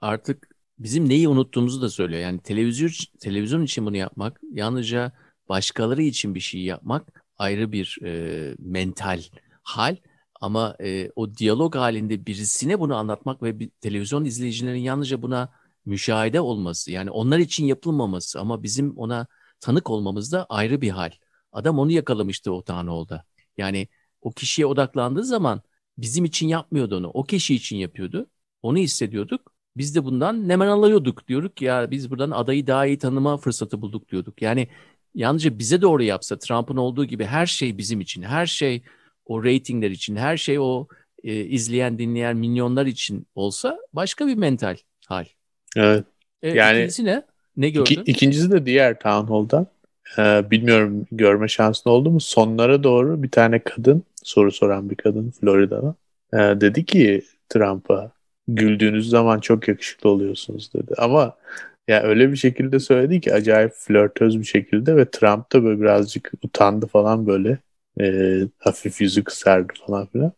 artık 0.02 0.48
bizim 0.80 1.10
neyi 1.10 1.28
unuttuğumuzu 1.28 1.82
da 1.82 1.90
söylüyor. 1.90 2.22
Yani 2.22 2.40
televizyon 2.40 2.90
televizyon 3.20 3.64
için 3.64 3.86
bunu 3.86 3.98
yapmak, 3.98 4.42
yalnızca 4.52 5.12
başkaları 5.50 6.02
için 6.02 6.36
bir 6.36 6.40
şey 6.40 6.62
yapmak 6.62 7.24
ayrı 7.38 7.72
bir 7.72 8.00
e, 8.04 8.56
mental 8.60 9.22
hal. 9.64 9.96
Ama 10.44 10.76
e, 10.82 11.12
o 11.16 11.36
diyalog 11.36 11.76
halinde 11.76 12.26
birisine 12.26 12.80
bunu 12.80 12.96
anlatmak 12.96 13.44
ve 13.44 13.60
bir, 13.60 13.70
televizyon 13.70 14.26
izleyicilerin 14.26 14.80
yalnızca 14.80 15.22
buna 15.22 15.50
müşahede 15.86 16.42
olması, 16.42 16.92
yani 16.92 17.12
onlar 17.12 17.40
için 17.40 17.66
yapılmaması 17.66 18.40
ama 18.40 18.64
bizim 18.64 18.98
ona 18.98 19.28
tanık 19.60 19.90
olmamız 19.90 20.32
da 20.32 20.46
ayrı 20.46 20.82
bir 20.82 20.90
hal. 20.90 21.12
Adam 21.52 21.80
onu 21.80 21.92
yakalamıştı 21.92 22.54
o 22.54 22.64
Tanrıoğlu'da. 22.64 23.26
Yani 23.58 23.88
o 24.22 24.32
kişiye 24.32 24.66
odaklandığı 24.66 25.24
zaman 25.24 25.62
bizim 25.98 26.26
için 26.26 26.48
yapmıyordu 26.48 26.98
onu. 26.98 27.08
O 27.08 27.24
kişi 27.24 27.56
için 27.56 27.78
yapıyordu. 27.78 28.30
Onu 28.62 28.78
hissediyorduk 28.78 29.54
biz 29.78 29.96
de 29.96 30.06
bundan 30.06 30.48
nemen 30.48 30.68
alıyorduk. 30.68 31.28
Diyorduk 31.28 31.62
ya 31.62 31.92
biz 31.92 32.12
buradan 32.12 32.32
adayı 32.32 32.68
daha 32.68 32.86
iyi 32.86 32.98
tanıma 32.98 33.38
fırsatı 33.38 33.82
bulduk 33.82 34.10
diyorduk. 34.12 34.42
Yani 34.42 34.68
yalnızca 35.16 35.60
bize 35.60 35.82
doğru 35.82 36.04
yapsa 36.04 36.40
Trump'ın 36.40 36.78
olduğu 36.78 37.06
gibi 37.06 37.26
her 37.26 37.46
şey 37.46 37.78
bizim 37.78 38.02
için, 38.02 38.22
her 38.22 38.46
şey 38.46 38.84
o 39.26 39.44
reytingler 39.44 39.92
için, 39.92 40.16
her 40.16 40.38
şey 40.38 40.60
o 40.60 40.88
e, 41.24 41.36
izleyen, 41.36 42.00
dinleyen 42.00 42.38
milyonlar 42.38 42.86
için 42.86 43.28
olsa 43.36 43.80
başka 43.94 44.28
bir 44.28 44.36
mental 44.36 44.78
hal. 45.08 45.26
Evet. 45.78 46.04
E, 46.42 46.50
yani 46.50 46.78
ikincisi 46.78 47.06
ne? 47.06 47.24
Ne 47.58 47.70
gördün? 47.70 47.92
Iki, 47.92 48.12
ikincisi 48.12 48.52
de 48.52 48.66
diğer 48.66 49.00
Town 49.00 49.34
Hall'dan. 49.34 49.68
Ee, 50.18 50.52
bilmiyorum 50.52 51.06
görme 51.12 51.48
şansın 51.48 51.90
oldu 51.90 52.10
mu? 52.10 52.20
Sonlara 52.20 52.84
doğru 52.84 53.24
bir 53.24 53.32
tane 53.32 53.60
kadın, 53.60 54.04
soru 54.24 54.52
soran 54.52 54.90
bir 54.90 54.96
kadın 54.96 55.32
Florida'da 55.32 55.96
e, 56.34 56.62
dedi 56.62 56.86
ki 56.86 57.24
Trump'a 57.50 58.12
güldüğünüz 58.48 59.10
zaman 59.10 59.40
çok 59.40 59.68
yakışıklı 59.68 60.10
oluyorsunuz 60.10 60.74
dedi. 60.74 60.94
Ama 60.98 61.36
ya 61.88 62.04
öyle 62.04 62.32
bir 62.32 62.38
şekilde 62.38 62.80
söyledi 62.80 63.22
ki 63.22 63.34
acayip 63.34 63.72
flörtöz 63.74 64.40
bir 64.40 64.46
şekilde 64.46 64.96
ve 64.96 65.12
Trump 65.12 65.52
da 65.54 65.64
böyle 65.64 65.82
birazcık 65.82 66.32
utandı 66.44 66.88
falan 66.88 67.28
böyle. 67.28 67.58
E, 68.02 68.40
hafif 68.58 69.02
yüzü 69.02 69.24
kısardı 69.24 69.74
falan 69.88 70.08
filan. 70.08 70.32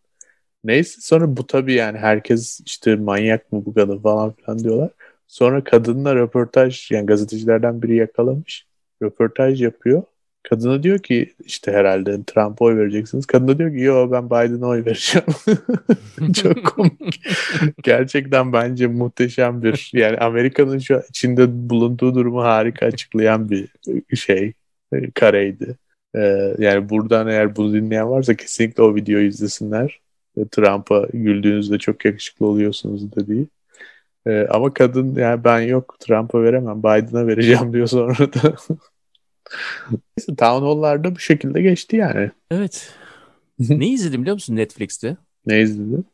Neyse 0.63 1.01
sonra 1.01 1.37
bu 1.37 1.47
tabii 1.47 1.73
yani 1.73 1.97
herkes 1.97 2.61
işte 2.65 2.95
manyak 2.95 3.51
mı 3.51 3.65
bu 3.65 3.73
kadın 3.73 3.99
falan 3.99 4.33
filan 4.33 4.59
diyorlar. 4.59 4.91
Sonra 5.27 5.63
kadınla 5.63 6.15
röportaj 6.15 6.91
yani 6.91 7.05
gazetecilerden 7.05 7.81
biri 7.81 7.95
yakalamış. 7.95 8.67
Röportaj 9.03 9.61
yapıyor. 9.61 10.03
Kadına 10.43 10.83
diyor 10.83 10.99
ki 10.99 11.33
işte 11.45 11.71
herhalde 11.71 12.23
Trump'a 12.23 12.65
oy 12.65 12.77
vereceksiniz. 12.77 13.25
Kadına 13.25 13.57
diyor 13.57 13.71
ki 13.71 13.79
yo 13.79 14.11
ben 14.11 14.25
Biden'a 14.25 14.67
oy 14.67 14.85
vereceğim. 14.85 15.27
Çok 16.33 16.65
komik. 16.65 17.27
Gerçekten 17.83 18.53
bence 18.53 18.87
muhteşem 18.87 19.63
bir 19.63 19.91
yani 19.93 20.17
Amerika'nın 20.17 20.79
şu 20.79 21.01
içinde 21.09 21.69
bulunduğu 21.69 22.15
durumu 22.15 22.43
harika 22.43 22.85
açıklayan 22.85 23.49
bir 23.49 23.69
şey 24.15 24.53
kareydi. 25.15 25.77
Ee, 26.15 26.55
yani 26.59 26.89
buradan 26.89 27.27
eğer 27.27 27.55
bunu 27.55 27.73
dinleyen 27.73 28.09
varsa 28.09 28.35
kesinlikle 28.35 28.83
o 28.83 28.95
videoyu 28.95 29.27
izlesinler. 29.27 29.99
Trump'a 30.51 31.07
güldüğünüzde 31.13 31.77
çok 31.77 32.05
yakışıklı 32.05 32.45
oluyorsunuz 32.45 33.15
dediği. 33.15 33.47
Ee, 34.27 34.47
ama 34.49 34.73
kadın 34.73 35.15
yani 35.15 35.43
ben 35.43 35.59
yok 35.61 35.95
Trump'a 35.99 36.43
veremem 36.43 36.79
Biden'a 36.79 37.27
vereceğim 37.27 37.73
diyor 37.73 37.87
sonra 37.87 38.33
da. 38.33 38.55
Neyse 39.91 40.35
Town 40.37 40.65
Hall'larda 40.65 41.15
bu 41.15 41.19
şekilde 41.19 41.61
geçti 41.61 41.95
yani. 41.95 42.31
Evet. 42.51 42.93
ne 43.59 43.87
izledim 43.87 44.21
biliyor 44.21 44.33
musun 44.33 44.55
Netflix'te? 44.55 45.17
Ne 45.45 45.61
izledin? 45.61 46.05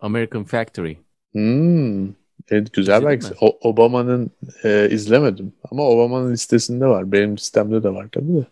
American 0.00 0.44
Factory. 0.44 0.96
Hmm. 1.32 2.08
Evet 2.50 2.72
güzel 2.72 3.04
belki. 3.04 3.26
Obama'nın 3.40 4.30
e, 4.64 4.88
izlemedim 4.90 5.52
ama 5.70 5.88
Obama'nın 5.88 6.32
listesinde 6.32 6.86
var. 6.86 7.12
Benim 7.12 7.36
listemde 7.36 7.82
de 7.82 7.94
var 7.94 8.08
tabii 8.12 8.34
de. 8.36 8.46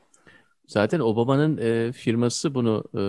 Zaten 0.70 1.00
Obama'nın 1.00 1.58
e, 1.62 1.92
firması 1.92 2.54
bunu 2.54 2.84
e, 2.94 3.02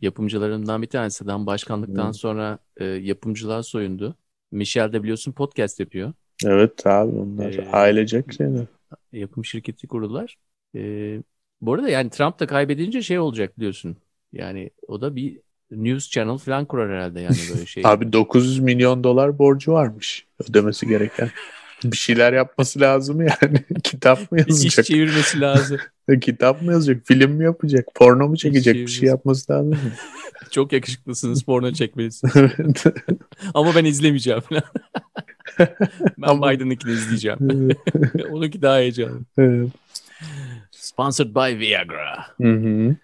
yapımcılarından 0.00 0.82
bir 0.82 0.86
tanesi. 0.86 1.24
Adam 1.24 1.46
başkanlıktan 1.46 2.06
hmm. 2.06 2.14
sonra 2.14 2.58
e, 2.76 2.84
yapımcılığa 2.84 3.62
soyundu. 3.62 4.16
Michel 4.50 4.92
de 4.92 5.02
biliyorsun 5.02 5.32
podcast 5.32 5.80
yapıyor. 5.80 6.12
Evet 6.44 6.86
abi 6.86 7.16
onlar 7.16 7.52
ee, 7.52 7.70
ailecek 7.70 8.32
şeyler 8.32 8.66
yapım 9.12 9.44
şirketi 9.44 9.86
kurdular. 9.86 10.36
E, 10.74 10.82
bu 11.60 11.74
arada 11.74 11.88
yani 11.88 12.10
Trump 12.10 12.40
da 12.40 12.46
kaybedince 12.46 13.02
şey 13.02 13.18
olacak 13.18 13.52
diyorsun. 13.60 13.96
Yani 14.32 14.70
o 14.88 15.00
da 15.00 15.16
bir 15.16 15.40
news 15.70 16.10
channel 16.10 16.38
falan 16.38 16.64
kurar 16.64 16.90
herhalde 16.90 17.20
yani 17.20 17.36
böyle 17.50 17.66
şey. 17.66 17.82
Abi 17.86 18.12
900 18.12 18.58
milyon 18.58 19.04
dolar 19.04 19.38
borcu 19.38 19.72
varmış 19.72 20.26
ödemesi 20.50 20.88
gereken. 20.88 21.30
Bir 21.84 21.96
şeyler 21.96 22.32
yapması 22.32 22.80
lazım 22.80 23.20
yani. 23.20 23.64
Kitap 23.84 24.32
mı 24.32 24.38
yazacak? 24.38 24.84
İş 24.84 24.88
çevirmesi 24.88 25.40
lazım. 25.40 25.78
Kitap 26.20 26.62
mı 26.62 26.72
yazacak? 26.72 27.06
Film 27.06 27.30
mi 27.30 27.44
yapacak? 27.44 27.86
Porno 27.94 28.28
mu 28.28 28.36
çekecek? 28.36 28.74
Bir 28.74 28.86
şey 28.86 29.08
yapması 29.08 29.52
lazım. 29.52 29.78
Çok 30.50 30.72
yakışıklısınız. 30.72 31.42
Porno 31.42 31.72
çekmelisiniz. 31.72 32.34
Ama 33.54 33.74
ben 33.74 33.84
izlemeyeceğim 33.84 34.40
falan. 34.40 34.62
ben 35.58 36.28
Ama... 36.28 36.50
Biden'ınkini 36.50 36.92
izleyeceğim. 36.92 37.38
Onunki 38.30 38.62
daha 38.62 38.76
heyecanlı. 38.76 39.20
Evet. 39.38 39.68
Sponsored 40.70 41.34
by 41.34 41.58
Viagra. 41.58 42.26
Hı 42.40 42.52
hı. 42.52 42.96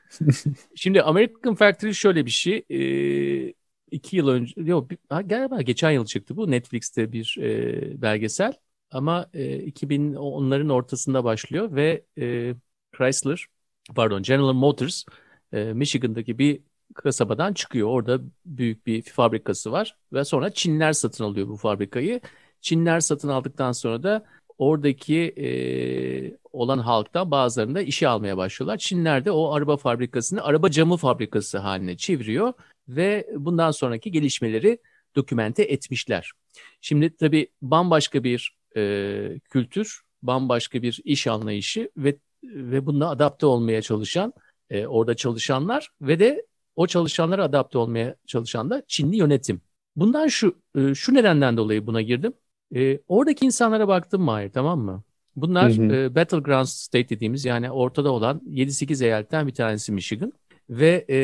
Şimdi 0.74 1.02
American 1.02 1.54
Factory 1.54 1.94
şöyle 1.94 2.26
bir 2.26 2.30
şey. 2.30 2.64
Ee, 2.70 3.54
iki 3.90 4.16
yıl 4.16 4.28
önce, 4.28 4.54
yok 4.60 4.90
galiba 5.24 5.62
geçen 5.62 5.90
yıl 5.90 6.04
çıktı 6.04 6.36
bu. 6.36 6.50
Netflix'te 6.50 7.12
bir 7.12 7.36
e, 7.40 8.02
belgesel. 8.02 8.52
Ama 8.90 9.30
e, 9.34 9.56
2010'ların 9.58 10.72
ortasında 10.72 11.24
başlıyor 11.24 11.74
ve 11.74 12.04
e, 12.18 12.54
Chrysler, 12.96 13.46
pardon 13.94 14.22
General 14.22 14.52
Motors 14.52 15.04
e, 15.52 15.72
Michigan'daki 15.72 16.38
bir 16.38 16.60
kasabadan 16.94 17.52
çıkıyor. 17.52 17.88
Orada 17.88 18.20
büyük 18.46 18.86
bir 18.86 19.02
fabrikası 19.02 19.72
var 19.72 19.96
ve 20.12 20.24
sonra 20.24 20.50
Çinler 20.50 20.92
satın 20.92 21.24
alıyor 21.24 21.48
bu 21.48 21.56
fabrikayı. 21.56 22.20
Çinler 22.60 23.00
satın 23.00 23.28
aldıktan 23.28 23.72
sonra 23.72 24.02
da 24.02 24.26
oradaki 24.58 25.34
e, 25.36 26.38
olan 26.52 26.78
halktan 26.78 27.30
bazılarını 27.30 27.74
da 27.74 27.82
işe 27.82 28.08
almaya 28.08 28.36
başlıyorlar. 28.36 28.78
Çinler 28.78 29.24
de 29.24 29.30
o 29.30 29.52
araba 29.52 29.76
fabrikasını 29.76 30.44
araba 30.44 30.70
camı 30.70 30.96
fabrikası 30.96 31.58
haline 31.58 31.96
çeviriyor 31.96 32.52
ve 32.88 33.28
bundan 33.36 33.70
sonraki 33.70 34.12
gelişmeleri 34.12 34.78
dokümente 35.16 35.62
etmişler. 35.62 36.32
Şimdi 36.80 37.16
tabii 37.16 37.48
bambaşka 37.62 38.24
bir 38.24 38.56
e, 38.76 39.40
kültür, 39.50 40.00
bambaşka 40.22 40.82
bir 40.82 41.00
iş 41.04 41.26
anlayışı 41.26 41.90
ve 41.96 42.16
ve 42.44 42.86
bununla 42.86 43.10
adapte 43.10 43.46
olmaya 43.46 43.82
çalışan 43.82 44.32
e, 44.70 44.86
orada 44.86 45.14
çalışanlar 45.14 45.90
ve 46.00 46.18
de 46.18 46.46
o 46.76 46.86
çalışanlara 46.86 47.44
adapte 47.44 47.78
olmaya 47.78 48.16
çalışan 48.26 48.70
da 48.70 48.82
Çinli 48.88 49.16
yönetim. 49.16 49.60
Bundan 49.96 50.26
şu 50.28 50.58
e, 50.76 50.94
şu 50.94 51.14
nedenden 51.14 51.56
dolayı 51.56 51.86
buna 51.86 52.02
girdim. 52.02 52.32
E, 52.74 52.98
oradaki 53.08 53.46
insanlara 53.46 53.88
baktım 53.88 54.22
Mahir 54.22 54.50
tamam 54.50 54.80
mı? 54.80 55.02
Bunlar 55.36 55.72
hı 55.72 55.82
hı. 55.82 55.94
E, 55.94 56.14
Battleground 56.14 56.66
State 56.66 57.08
dediğimiz 57.08 57.44
yani 57.44 57.70
ortada 57.70 58.12
olan 58.12 58.40
7-8 58.46 59.04
eyaletten 59.04 59.46
bir 59.46 59.54
tanesi 59.54 59.92
Michigan. 59.92 60.32
Ve 60.70 61.06
e, 61.10 61.18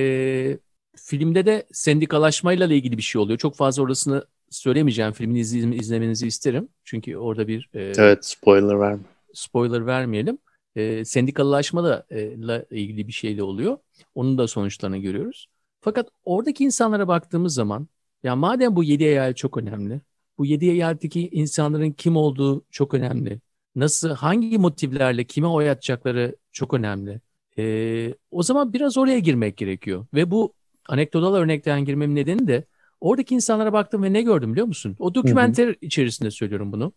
filmde 0.96 1.46
de 1.46 1.66
sendikalaşmayla 1.72 2.66
ilgili 2.66 2.96
bir 2.96 3.02
şey 3.02 3.20
oluyor. 3.20 3.38
Çok 3.38 3.56
fazla 3.56 3.82
orasını 3.82 4.24
söylemeyeceğim. 4.50 5.12
Filmini 5.12 5.40
izle, 5.40 5.76
izlemenizi 5.76 6.26
isterim. 6.26 6.68
Çünkü 6.84 7.16
orada 7.16 7.48
bir... 7.48 7.68
E, 7.74 7.92
evet 7.98 8.26
spoiler 8.26 8.80
verme. 8.80 9.02
Spoiler 9.34 9.86
vermeyelim. 9.86 10.38
E, 10.76 11.04
sendikalaşma 11.04 11.84
da 11.84 12.06
e, 12.10 12.22
ile 12.22 12.66
ilgili 12.70 13.08
bir 13.08 13.12
şey 13.12 13.36
de 13.36 13.42
oluyor. 13.42 13.78
Onun 14.14 14.38
da 14.38 14.48
sonuçlarını 14.48 14.98
görüyoruz. 14.98 15.48
Fakat 15.80 16.08
oradaki 16.24 16.64
insanlara 16.64 17.08
baktığımız 17.08 17.54
zaman 17.54 17.88
ya 18.22 18.36
madem 18.36 18.76
bu 18.76 18.84
7 18.84 19.04
eyalet 19.04 19.36
çok 19.36 19.56
önemli. 19.56 20.00
Bu 20.38 20.46
7 20.46 20.66
eyaletteki 20.70 21.28
insanların 21.28 21.90
kim 21.92 22.16
olduğu 22.16 22.64
çok 22.70 22.94
önemli. 22.94 23.40
Nasıl, 23.76 24.10
hangi 24.10 24.58
motivlerle 24.58 25.24
kime 25.24 25.46
oy 25.46 25.70
atacakları 25.70 26.36
çok 26.52 26.74
önemli. 26.74 27.20
Ee, 27.58 28.14
o 28.30 28.42
zaman 28.42 28.72
biraz 28.72 28.98
oraya 28.98 29.18
girmek 29.18 29.56
gerekiyor. 29.56 30.06
Ve 30.14 30.30
bu 30.30 30.54
anekdotal 30.88 31.34
örnekten 31.34 31.84
girmemin 31.84 32.16
nedeni 32.16 32.48
de 32.48 32.64
oradaki 33.00 33.34
insanlara 33.34 33.72
baktım 33.72 34.02
ve 34.02 34.12
ne 34.12 34.22
gördüm 34.22 34.52
biliyor 34.52 34.66
musun? 34.66 34.96
O 34.98 35.14
dokümenter 35.14 35.76
içerisinde 35.80 36.30
söylüyorum 36.30 36.72
bunu. 36.72 36.92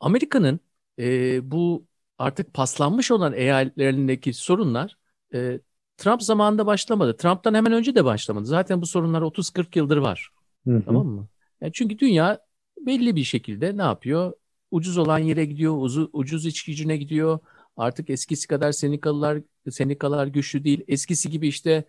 Amerika'nın 0.00 0.60
e, 0.98 1.50
bu 1.50 1.86
artık 2.18 2.54
paslanmış 2.54 3.10
olan 3.10 3.32
eyaletlerindeki 3.32 4.32
sorunlar 4.32 4.96
e, 5.34 5.60
Trump 5.96 6.22
zamanında 6.22 6.66
başlamadı. 6.66 7.16
Trump'tan 7.16 7.54
hemen 7.54 7.72
önce 7.72 7.94
de 7.94 8.04
başlamadı. 8.04 8.46
Zaten 8.46 8.82
bu 8.82 8.86
sorunlar 8.86 9.22
30-40 9.22 9.78
yıldır 9.78 9.96
var. 9.96 10.30
Hı 10.66 10.76
hı. 10.76 10.82
Tamam 10.86 11.06
mı? 11.06 11.28
Yani 11.60 11.72
çünkü 11.72 11.98
dünya 11.98 12.38
belli 12.80 13.16
bir 13.16 13.24
şekilde 13.24 13.76
ne 13.76 13.82
yapıyor? 13.82 14.32
Ucuz 14.70 14.98
olan 14.98 15.18
yere 15.18 15.44
gidiyor, 15.44 15.74
uzu, 15.78 16.10
ucuz 16.12 16.46
iç 16.46 16.64
gücüne 16.64 16.96
gidiyor. 16.96 17.38
Artık 17.76 18.10
eskisi 18.10 18.48
kadar 18.48 18.72
sendikalar 18.72 19.38
sendikalar 19.70 20.26
güçlü 20.26 20.64
değil. 20.64 20.84
Eskisi 20.88 21.30
gibi 21.30 21.48
işte 21.48 21.84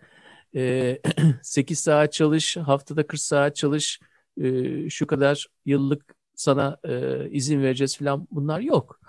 e, 0.54 0.98
8 1.42 1.78
saat 1.80 2.12
çalış, 2.12 2.56
haftada 2.56 3.06
40 3.06 3.20
saat 3.20 3.56
çalış, 3.56 4.00
e, 4.40 4.90
şu 4.90 5.06
kadar 5.06 5.46
yıllık 5.66 6.14
sana 6.34 6.76
e, 6.84 7.30
izin 7.30 7.62
vereceğiz 7.62 7.98
falan 7.98 8.28
bunlar 8.30 8.60
yok. 8.60 9.00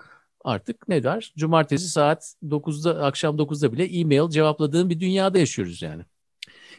Artık 0.44 0.88
ne 0.88 1.02
der? 1.02 1.32
Cumartesi 1.36 1.88
saat 1.88 2.34
9'da, 2.42 3.04
akşam 3.04 3.36
9'da 3.36 3.72
bile 3.72 3.84
e-mail 3.84 4.30
cevapladığın 4.30 4.90
bir 4.90 5.00
dünyada 5.00 5.38
yaşıyoruz 5.38 5.82
yani. 5.82 6.02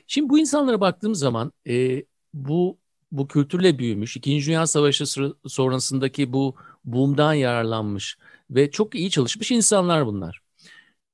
Şimdi 0.08 0.30
bu 0.30 0.40
insanlara 0.40 0.82
baktığım 0.82 1.16
zaman 1.16 1.52
e, 1.68 2.04
bu 2.34 2.78
bu 3.12 3.28
kültürle 3.28 3.80
büyümüş, 3.80 4.18
İkinci 4.18 4.48
Dünya 4.48 4.68
Savaşı 4.68 5.06
sonrasındaki 5.48 6.34
bu 6.34 6.56
boom'dan 6.86 7.34
yararlanmış 7.34 8.18
ve 8.50 8.72
çok 8.72 8.96
iyi 8.96 9.10
çalışmış 9.10 9.52
insanlar 9.52 10.06
bunlar. 10.06 10.42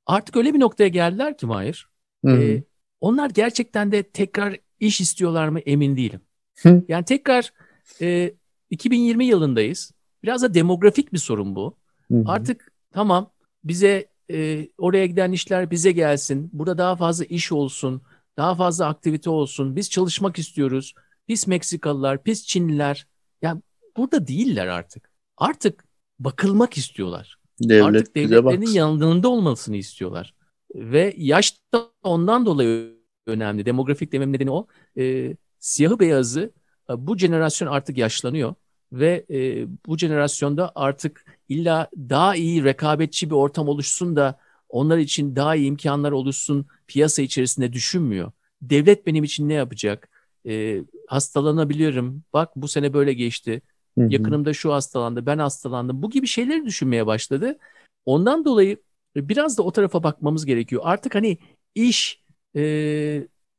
Artık 0.05 0.35
öyle 0.35 0.53
bir 0.53 0.59
noktaya 0.59 0.87
geldiler 0.87 1.37
ki 1.37 1.45
Mahir. 1.45 1.87
E, 2.27 2.63
onlar 3.01 3.29
gerçekten 3.29 3.91
de 3.91 4.03
tekrar 4.03 4.57
iş 4.79 5.01
istiyorlar 5.01 5.47
mı 5.49 5.59
emin 5.59 5.97
değilim. 5.97 6.21
Hı. 6.61 6.83
Yani 6.87 7.05
tekrar 7.05 7.53
e, 8.01 8.33
2020 8.69 9.25
yılındayız. 9.25 9.91
Biraz 10.23 10.41
da 10.41 10.53
demografik 10.53 11.13
bir 11.13 11.17
sorun 11.17 11.55
bu. 11.55 11.77
Hı-hı. 12.11 12.23
Artık 12.25 12.71
tamam 12.91 13.31
bize 13.63 14.07
e, 14.31 14.67
oraya 14.77 15.05
giden 15.05 15.31
işler 15.31 15.71
bize 15.71 15.91
gelsin. 15.91 16.49
Burada 16.53 16.77
daha 16.77 16.95
fazla 16.95 17.25
iş 17.25 17.51
olsun. 17.51 18.01
Daha 18.37 18.55
fazla 18.55 18.87
aktivite 18.87 19.29
olsun. 19.29 19.75
Biz 19.75 19.89
çalışmak 19.89 20.39
istiyoruz. 20.39 20.93
Pis 21.27 21.47
Meksikalılar, 21.47 22.23
pis 22.23 22.45
Çinliler. 22.45 23.07
Yani 23.41 23.61
burada 23.97 24.27
değiller 24.27 24.67
artık. 24.67 25.09
Artık 25.37 25.83
bakılmak 26.19 26.77
istiyorlar. 26.77 27.37
Devlet 27.61 27.83
artık 27.83 28.15
devletlerinin 28.15 28.71
yanında 28.71 29.29
olmasını 29.29 29.75
istiyorlar. 29.75 30.33
Ve 30.75 31.13
yaş 31.17 31.57
da 31.73 31.89
ondan 32.03 32.45
dolayı 32.45 32.97
önemli. 33.27 33.65
Demografik 33.65 34.11
demem 34.11 34.33
nedeni 34.33 34.51
o. 34.51 34.67
E, 34.97 35.35
siyahı 35.59 35.99
beyazı 35.99 36.51
e, 36.89 37.07
bu 37.07 37.17
jenerasyon 37.17 37.67
artık 37.67 37.97
yaşlanıyor 37.97 38.55
ve 38.91 39.25
e, 39.29 39.67
bu 39.85 39.97
jenerasyonda 39.97 40.71
artık 40.75 41.25
illa 41.49 41.89
daha 41.95 42.35
iyi 42.35 42.63
rekabetçi 42.63 43.29
bir 43.29 43.35
ortam 43.35 43.67
oluşsun 43.67 44.15
da 44.15 44.39
onlar 44.69 44.97
için 44.97 45.35
daha 45.35 45.55
iyi 45.55 45.67
imkanlar 45.67 46.11
oluşsun 46.11 46.65
piyasa 46.87 47.21
içerisinde 47.21 47.73
düşünmüyor. 47.73 48.31
Devlet 48.61 49.07
benim 49.07 49.23
için 49.23 49.49
ne 49.49 49.53
yapacak? 49.53 50.09
E, 50.47 50.83
hastalanabilirim. 51.07 52.23
Bak 52.33 52.55
bu 52.55 52.67
sene 52.67 52.93
böyle 52.93 53.13
geçti. 53.13 53.61
Hı 53.97 54.03
hı. 54.03 54.13
Yakınımda 54.13 54.53
şu 54.53 54.73
hastalandı, 54.73 55.25
ben 55.25 55.37
hastalandım. 55.37 56.01
Bu 56.01 56.09
gibi 56.09 56.27
şeyleri 56.27 56.65
düşünmeye 56.65 57.05
başladı. 57.05 57.57
Ondan 58.05 58.45
dolayı 58.45 58.77
biraz 59.15 59.57
da 59.57 59.63
o 59.63 59.71
tarafa 59.71 60.03
bakmamız 60.03 60.45
gerekiyor. 60.45 60.81
Artık 60.85 61.15
hani 61.15 61.37
iş 61.75 62.23
e, 62.55 62.61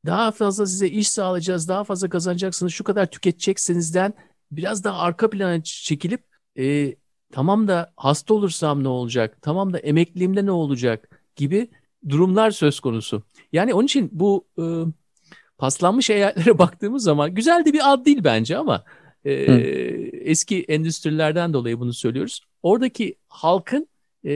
daha 0.06 0.30
fazla 0.30 0.66
size 0.66 0.88
iş 0.88 1.08
sağlayacağız, 1.08 1.68
daha 1.68 1.84
fazla 1.84 2.08
kazanacaksınız, 2.08 2.72
şu 2.72 2.84
kadar 2.84 3.10
tüketeceksinizden 3.10 4.14
biraz 4.50 4.84
daha 4.84 4.98
arka 4.98 5.30
plana 5.30 5.62
çekilip 5.62 6.24
e, 6.58 6.96
tamam 7.32 7.68
da 7.68 7.92
hasta 7.96 8.34
olursam 8.34 8.84
ne 8.84 8.88
olacak, 8.88 9.38
tamam 9.42 9.72
da 9.72 9.78
emekliliğimde 9.78 10.46
ne 10.46 10.50
olacak 10.50 11.22
gibi 11.36 11.70
durumlar 12.08 12.50
söz 12.50 12.80
konusu. 12.80 13.22
Yani 13.52 13.74
onun 13.74 13.84
için 13.84 14.10
bu 14.12 14.46
e, 14.58 14.64
paslanmış 15.58 16.10
eyaletlere 16.10 16.58
baktığımız 16.58 17.02
zaman 17.02 17.34
güzel 17.34 17.64
de 17.64 17.72
bir 17.72 17.92
ad 17.92 18.04
değil 18.04 18.24
bence 18.24 18.56
ama 18.56 18.84
e, 19.24 19.32
eski 20.12 20.62
endüstrilerden 20.62 21.52
dolayı 21.52 21.80
bunu 21.80 21.92
söylüyoruz. 21.92 22.40
Oradaki 22.62 23.16
halkın 23.28 23.88
e, 24.28 24.32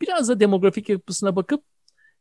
biraz 0.00 0.28
da 0.28 0.40
demografik 0.40 0.88
yapısına 0.88 1.36
bakıp 1.36 1.62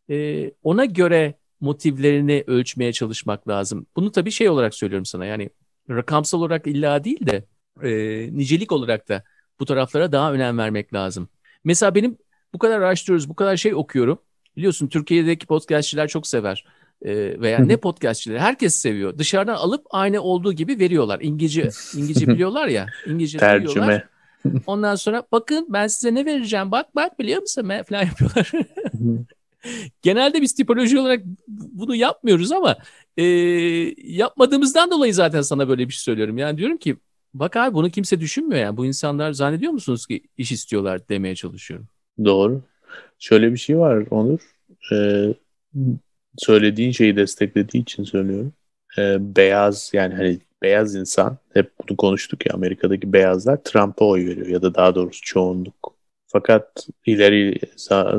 e, 0.10 0.52
ona 0.64 0.86
göre 0.86 1.34
motivlerini 1.62 2.44
ölçmeye 2.48 2.94
çalışmak 2.94 3.48
lazım. 3.48 3.86
Bunu 3.96 4.12
tabii 4.12 4.32
şey 4.32 4.50
olarak 4.50 4.74
söylüyorum 4.76 5.06
sana 5.06 5.26
yani 5.26 5.50
rakamsal 5.90 6.40
olarak 6.40 6.68
illa 6.68 7.04
değil 7.04 7.26
de 7.26 7.44
e, 7.84 7.90
nicelik 8.38 8.72
olarak 8.72 9.10
da 9.10 9.24
bu 9.60 9.66
taraflara 9.66 10.12
daha 10.12 10.34
önem 10.34 10.58
vermek 10.58 10.94
lazım. 10.94 11.30
Mesela 11.64 11.96
benim 11.96 12.18
bu 12.54 12.60
kadar 12.60 12.78
araştırıyoruz, 12.78 13.30
bu 13.30 13.36
kadar 13.36 13.58
şey 13.58 13.76
okuyorum. 13.76 14.20
Biliyorsun 14.58 14.88
Türkiye'deki 14.88 15.46
podcastçiler 15.46 16.08
çok 16.08 16.28
sever. 16.28 16.66
E, 17.02 17.42
veya 17.42 17.60
ne 17.60 17.78
podcastçileri 17.78 18.40
herkes 18.40 18.76
seviyor. 18.76 19.18
Dışarıdan 19.18 19.56
alıp 19.56 19.86
aynı 19.90 20.22
olduğu 20.22 20.54
gibi 20.54 20.80
veriyorlar. 20.80 21.20
İngilizce 21.22 21.70
İngilizce 21.96 22.28
biliyorlar 22.34 22.68
ya. 22.68 22.86
İngilizce 23.06 23.38
Tercüme. 23.38 23.70
biliyorlar. 23.70 24.08
Ondan 24.68 24.96
sonra 24.96 25.24
bakın 25.32 25.66
ben 25.70 25.88
size 25.88 26.14
ne 26.16 26.26
vereceğim 26.26 26.72
bak 26.72 26.96
bak 26.96 27.20
biliyor 27.20 27.42
musun 27.42 27.72
falan 27.90 28.04
yapıyorlar. 28.04 28.52
Genelde 30.02 30.42
biz 30.42 30.56
tipoloji 30.56 31.00
olarak 31.00 31.22
bunu 31.48 31.96
yapmıyoruz 31.96 32.52
ama 32.52 32.78
e, 33.18 33.24
yapmadığımızdan 33.98 34.92
dolayı 34.92 35.14
zaten 35.14 35.42
sana 35.42 35.70
böyle 35.70 35.88
bir 35.88 35.94
şey 35.94 36.02
söylüyorum. 36.02 36.38
Yani 36.38 36.58
diyorum 36.58 36.78
ki 36.78 36.98
bak 37.34 37.56
abi 37.56 37.74
bunu 37.74 37.90
kimse 37.90 38.20
düşünmüyor 38.20 38.62
yani. 38.62 38.78
Bu 38.78 38.86
insanlar 38.86 39.32
zannediyor 39.32 39.72
musunuz 39.72 40.08
ki 40.08 40.22
iş 40.38 40.52
istiyorlar 40.52 41.10
demeye 41.10 41.36
çalışıyorum. 41.36 41.88
Doğru. 42.26 42.62
Şöyle 43.20 43.52
bir 43.52 43.58
şey 43.58 43.78
var 43.78 44.06
Onur. 44.10 44.40
Ee, 44.94 45.34
söylediğin 46.38 46.92
şeyi 46.92 47.16
desteklediği 47.16 47.82
için 47.82 48.04
söylüyorum. 48.04 48.54
Ee, 48.98 49.18
beyaz 49.36 49.92
yani 49.94 50.16
hani 50.16 50.40
beyaz 50.62 50.96
insan 50.96 51.38
hep 51.54 51.72
bunu 51.80 51.98
konuştuk 51.98 52.46
ya 52.46 52.54
Amerika'daki 52.54 53.14
beyazlar 53.14 53.64
Trump'a 53.64 54.06
oy 54.06 54.26
veriyor 54.26 54.48
ya 54.48 54.62
da 54.62 54.76
daha 54.76 54.96
doğrusu 54.96 55.22
çoğunluk. 55.22 55.98
Fakat 56.28 56.88
ileri 57.06 57.60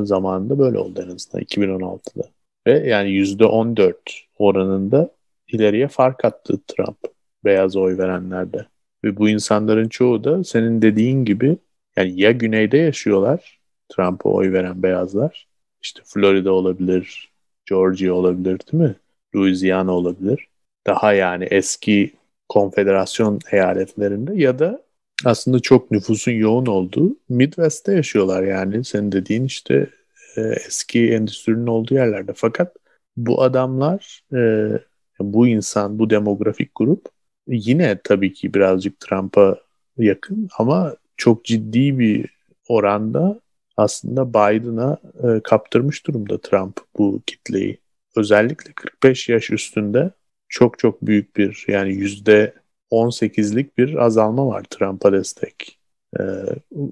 zamanında 0.03 0.59
böyle 0.59 0.77
oldu 0.77 1.01
en 1.05 1.15
azından 1.15 1.43
2016'da. 1.43 2.23
Ve 2.67 2.89
yani 2.89 3.09
%14 3.09 3.93
oranında 4.37 5.11
ileriye 5.47 5.87
fark 5.87 6.25
attı 6.25 6.59
Trump 6.67 6.97
beyaz 7.45 7.75
oy 7.75 7.97
verenlerde. 7.97 8.65
Ve 9.03 9.17
bu 9.17 9.29
insanların 9.29 9.89
çoğu 9.89 10.23
da 10.23 10.43
senin 10.43 10.81
dediğin 10.81 11.25
gibi 11.25 11.57
yani 11.97 12.21
ya 12.21 12.31
güneyde 12.31 12.77
yaşıyorlar 12.77 13.59
Trump'a 13.89 14.29
oy 14.29 14.53
veren 14.53 14.83
beyazlar. 14.83 15.47
İşte 15.81 16.01
Florida 16.05 16.51
olabilir, 16.51 17.31
Georgia 17.65 18.13
olabilir 18.13 18.59
değil 18.71 18.83
mi? 18.83 18.95
Louisiana 19.35 19.91
olabilir. 19.91 20.47
Daha 20.87 21.13
yani 21.13 21.43
eski 21.43 22.11
konfederasyon 22.49 23.39
eyaletlerinde 23.51 24.33
ya 24.35 24.59
da 24.59 24.83
aslında 25.25 25.59
çok 25.59 25.91
nüfusun 25.91 26.31
yoğun 26.31 26.65
olduğu 26.65 27.17
Midwest'te 27.29 27.93
yaşıyorlar 27.93 28.43
yani. 28.43 28.85
Senin 28.85 29.11
dediğin 29.11 29.45
işte 29.45 29.89
e, 30.37 30.41
eski 30.41 31.13
endüstrinin 31.13 31.67
olduğu 31.67 31.93
yerlerde. 31.93 32.31
Fakat 32.35 32.75
bu 33.17 33.41
adamlar, 33.41 34.21
e, 34.33 34.71
bu 35.19 35.47
insan, 35.47 35.99
bu 35.99 36.09
demografik 36.09 36.71
grup 36.75 37.05
yine 37.47 37.99
tabii 38.03 38.33
ki 38.33 38.53
birazcık 38.53 38.99
Trump'a 38.99 39.57
yakın 39.97 40.49
ama 40.57 40.95
çok 41.17 41.45
ciddi 41.45 41.99
bir 41.99 42.25
oranda 42.67 43.39
aslında 43.77 44.29
Biden'a 44.29 44.97
e, 45.23 45.39
kaptırmış 45.43 46.07
durumda 46.07 46.41
Trump 46.41 46.79
bu 46.97 47.21
kitleyi. 47.25 47.77
Özellikle 48.15 48.73
45 48.73 49.29
yaş 49.29 49.51
üstünde 49.51 50.11
çok 50.49 50.79
çok 50.79 51.01
büyük 51.01 51.37
bir 51.37 51.65
yani 51.67 51.93
yüzde 51.93 52.53
18'lik 52.91 53.77
bir 53.77 53.95
azalma 53.95 54.47
var 54.47 54.63
Trump'a 54.69 55.13
destek 55.13 55.79
e, 56.19 56.23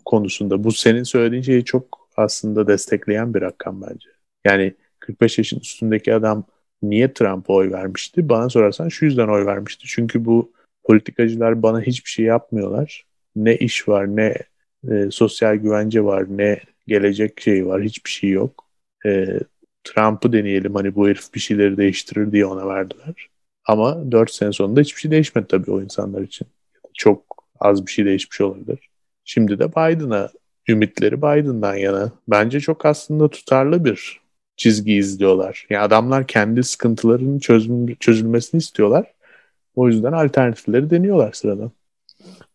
konusunda. 0.05 0.63
Bu 0.63 0.71
senin 0.71 1.03
söylediğin 1.03 1.41
şeyi 1.41 1.65
çok 1.65 2.09
aslında 2.17 2.67
destekleyen 2.67 3.33
bir 3.33 3.41
rakam 3.41 3.81
bence. 3.81 4.09
Yani 4.45 4.73
45 4.99 5.37
yaşın 5.37 5.59
üstündeki 5.59 6.13
adam 6.13 6.43
niye 6.81 7.13
Trump'a 7.13 7.53
oy 7.53 7.71
vermişti? 7.71 8.29
Bana 8.29 8.49
sorarsan 8.49 8.89
şu 8.89 9.05
yüzden 9.05 9.27
oy 9.27 9.45
vermişti. 9.45 9.87
Çünkü 9.87 10.25
bu 10.25 10.53
politikacılar 10.83 11.63
bana 11.63 11.81
hiçbir 11.81 12.09
şey 12.09 12.25
yapmıyorlar. 12.25 13.05
Ne 13.35 13.55
iş 13.55 13.87
var, 13.87 14.15
ne 14.15 14.35
e, 14.91 15.11
sosyal 15.11 15.55
güvence 15.55 16.03
var, 16.03 16.25
ne 16.29 16.59
gelecek 16.87 17.41
şey 17.41 17.67
var, 17.67 17.83
hiçbir 17.83 18.09
şey 18.09 18.29
yok. 18.29 18.67
E, 19.05 19.39
Trump'ı 19.83 20.33
deneyelim 20.33 20.75
hani 20.75 20.95
bu 20.95 21.07
herif 21.07 21.33
bir 21.33 21.39
şeyleri 21.39 21.77
değiştirir 21.77 22.31
diye 22.31 22.45
ona 22.45 22.67
verdiler. 22.67 23.29
Ama 23.67 24.11
4 24.11 24.31
sene 24.31 24.51
sonunda 24.53 24.81
hiçbir 24.81 25.01
şey 25.01 25.11
değişmedi 25.11 25.47
tabii 25.47 25.71
o 25.71 25.81
insanlar 25.81 26.21
için. 26.21 26.47
Çok 26.93 27.23
az 27.59 27.85
bir 27.85 27.91
şey 27.91 28.05
değişmiş 28.05 28.41
olabilir. 28.41 28.89
Şimdi 29.25 29.59
de 29.59 29.71
Biden'a 29.71 30.29
ümitleri 30.67 31.17
Biden'dan 31.17 31.75
yana. 31.75 32.11
Bence 32.27 32.59
çok 32.59 32.85
aslında 32.85 33.29
tutarlı 33.29 33.85
bir 33.85 34.19
çizgi 34.57 34.93
izliyorlar. 34.93 35.65
Yani 35.69 35.83
adamlar 35.83 36.27
kendi 36.27 36.63
sıkıntılarının 36.63 37.39
çözüm, 37.39 37.95
çözülmesini 37.95 38.57
istiyorlar. 38.59 39.13
O 39.75 39.87
yüzden 39.87 40.11
alternatifleri 40.11 40.89
deniyorlar 40.89 41.31
sıradan. 41.33 41.71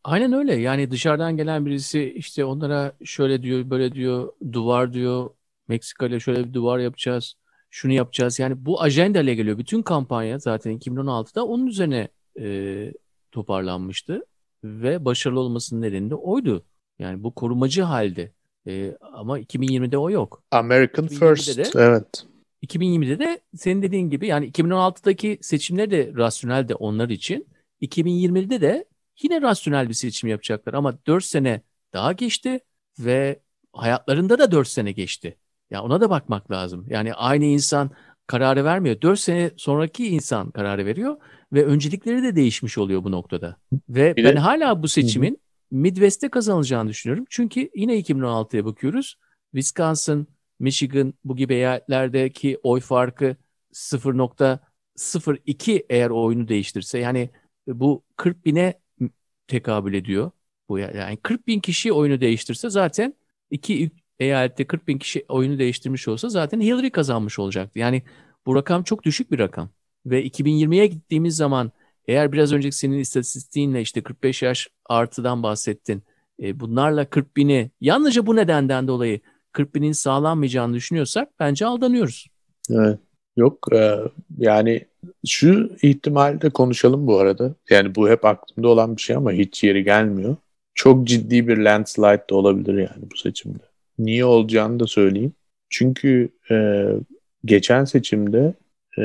Aynen 0.04 0.32
öyle. 0.32 0.54
Yani 0.54 0.90
dışarıdan 0.90 1.36
gelen 1.36 1.66
birisi 1.66 2.12
işte 2.16 2.44
onlara 2.44 2.92
şöyle 3.04 3.42
diyor, 3.42 3.70
böyle 3.70 3.92
diyor, 3.92 4.32
duvar 4.52 4.92
diyor, 4.92 5.30
Meksika 5.68 6.06
ile 6.06 6.20
şöyle 6.20 6.48
bir 6.48 6.54
duvar 6.54 6.78
yapacağız 6.78 7.34
şunu 7.72 7.92
yapacağız. 7.92 8.38
Yani 8.38 8.66
bu 8.66 8.82
ajanda 8.82 9.20
ile 9.20 9.34
geliyor. 9.34 9.58
Bütün 9.58 9.82
kampanya 9.82 10.38
zaten 10.38 10.78
2016'da 10.78 11.46
onun 11.46 11.66
üzerine 11.66 12.08
e, 12.40 12.92
toparlanmıştı 13.32 14.26
ve 14.64 15.04
başarılı 15.04 15.40
olmasının 15.40 15.82
nedeni 15.82 16.10
de 16.10 16.14
oydu. 16.14 16.64
Yani 16.98 17.22
bu 17.24 17.34
korumacı 17.34 17.82
halde. 17.82 18.32
E, 18.66 18.96
ama 19.12 19.40
2020'de 19.40 19.98
o 19.98 20.10
yok. 20.10 20.42
American 20.50 21.06
First. 21.06 21.58
De, 21.58 21.62
evet. 21.74 22.26
2020'de 22.66 23.18
de 23.18 23.40
senin 23.56 23.82
dediğin 23.82 24.10
gibi 24.10 24.26
yani 24.26 24.50
2016'daki 24.50 25.38
seçimler 25.42 25.90
de 25.90 26.12
rasyonel 26.16 26.68
de 26.68 26.74
onlar 26.74 27.08
için. 27.08 27.46
2020'de 27.82 28.60
de 28.60 28.84
yine 29.22 29.42
rasyonel 29.42 29.88
bir 29.88 29.94
seçim 29.94 30.28
yapacaklar 30.28 30.74
ama 30.74 30.98
4 31.06 31.24
sene 31.24 31.62
daha 31.92 32.12
geçti 32.12 32.60
ve 32.98 33.40
hayatlarında 33.72 34.38
da 34.38 34.50
4 34.50 34.68
sene 34.68 34.92
geçti. 34.92 35.36
Ya 35.72 35.82
ona 35.82 36.00
da 36.00 36.10
bakmak 36.10 36.50
lazım. 36.50 36.86
Yani 36.88 37.14
aynı 37.14 37.44
insan 37.44 37.90
kararı 38.26 38.64
vermiyor. 38.64 39.00
4 39.02 39.20
sene 39.20 39.50
sonraki 39.56 40.08
insan 40.08 40.50
kararı 40.50 40.86
veriyor 40.86 41.16
ve 41.52 41.64
öncelikleri 41.64 42.22
de 42.22 42.36
değişmiş 42.36 42.78
oluyor 42.78 43.04
bu 43.04 43.10
noktada. 43.10 43.56
Ve 43.88 44.16
Bir 44.16 44.24
ben 44.24 44.36
de... 44.36 44.38
hala 44.38 44.82
bu 44.82 44.88
seçimin 44.88 45.40
Midwest'te 45.70 46.28
kazanılacağını 46.28 46.88
düşünüyorum. 46.88 47.24
Çünkü 47.30 47.70
yine 47.74 48.00
2016'ya 48.00 48.64
bakıyoruz. 48.64 49.16
Wisconsin, 49.52 50.28
Michigan 50.60 51.14
bu 51.24 51.36
gibi 51.36 51.54
eyaletlerdeki 51.54 52.58
oy 52.62 52.80
farkı 52.80 53.36
0.02 53.72 55.86
eğer 55.90 56.10
oyunu 56.10 56.48
değiştirse 56.48 56.98
yani 56.98 57.30
bu 57.66 58.04
40 58.16 58.46
bine 58.46 58.74
tekabül 59.46 59.94
ediyor. 59.94 60.30
Bu 60.68 60.78
yani 60.78 61.16
40 61.16 61.46
bin 61.46 61.60
kişi 61.60 61.92
oyunu 61.92 62.20
değiştirse 62.20 62.70
zaten 62.70 63.14
iki 63.50 63.90
eyalette 64.22 64.64
40 64.64 64.88
bin 64.88 64.98
kişi 64.98 65.24
oyunu 65.28 65.58
değiştirmiş 65.58 66.08
olsa 66.08 66.28
zaten 66.28 66.60
Hillary 66.60 66.90
kazanmış 66.90 67.38
olacaktı. 67.38 67.78
Yani 67.78 68.02
bu 68.46 68.56
rakam 68.56 68.82
çok 68.82 69.04
düşük 69.04 69.30
bir 69.30 69.38
rakam. 69.38 69.68
Ve 70.06 70.26
2020'ye 70.26 70.86
gittiğimiz 70.86 71.36
zaman 71.36 71.72
eğer 72.08 72.32
biraz 72.32 72.52
önceki 72.52 72.76
senin 72.76 72.98
istatistiğinle 72.98 73.80
işte 73.80 74.02
45 74.02 74.42
yaş 74.42 74.68
artıdan 74.86 75.42
bahsettin. 75.42 76.02
E, 76.42 76.60
bunlarla 76.60 77.04
40 77.04 77.36
bini 77.36 77.70
yalnızca 77.80 78.26
bu 78.26 78.36
nedenden 78.36 78.88
dolayı 78.88 79.20
40 79.52 79.74
binin 79.74 79.92
sağlanmayacağını 79.92 80.74
düşünüyorsak 80.74 81.28
bence 81.40 81.66
aldanıyoruz. 81.66 82.26
Evet. 82.70 82.98
Yok 83.36 83.68
e, 83.74 83.98
yani 84.38 84.86
şu 85.26 85.70
ihtimalde 85.82 86.50
konuşalım 86.50 87.06
bu 87.06 87.18
arada. 87.18 87.54
Yani 87.70 87.94
bu 87.94 88.08
hep 88.08 88.24
aklımda 88.24 88.68
olan 88.68 88.96
bir 88.96 89.02
şey 89.02 89.16
ama 89.16 89.32
hiç 89.32 89.64
yeri 89.64 89.84
gelmiyor. 89.84 90.36
Çok 90.74 91.06
ciddi 91.06 91.48
bir 91.48 91.56
landslide 91.56 92.24
de 92.30 92.34
olabilir 92.34 92.74
yani 92.74 93.10
bu 93.12 93.16
seçimde. 93.16 93.71
Niye 93.98 94.24
olacağını 94.24 94.80
da 94.80 94.86
söyleyeyim. 94.86 95.32
Çünkü 95.70 96.28
e, 96.50 96.86
geçen 97.44 97.84
seçimde 97.84 98.54
e, 98.98 99.02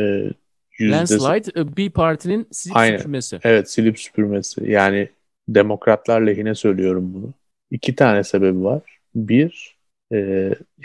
yüzde... 0.79 0.97
Landslide 0.97 1.77
bir 1.77 1.89
partinin 1.89 2.47
silip 2.51 2.77
Aynen. 2.77 2.97
süpürmesi. 2.97 3.39
Evet 3.43 3.71
silip 3.71 3.99
süpürmesi. 3.99 4.71
Yani 4.71 5.09
demokratlar 5.47 6.21
lehine 6.21 6.55
söylüyorum 6.55 7.13
bunu. 7.13 7.33
İki 7.71 7.95
tane 7.95 8.23
sebebi 8.23 8.63
var. 8.63 8.81
Bir, 9.15 9.77
e, 10.13 10.17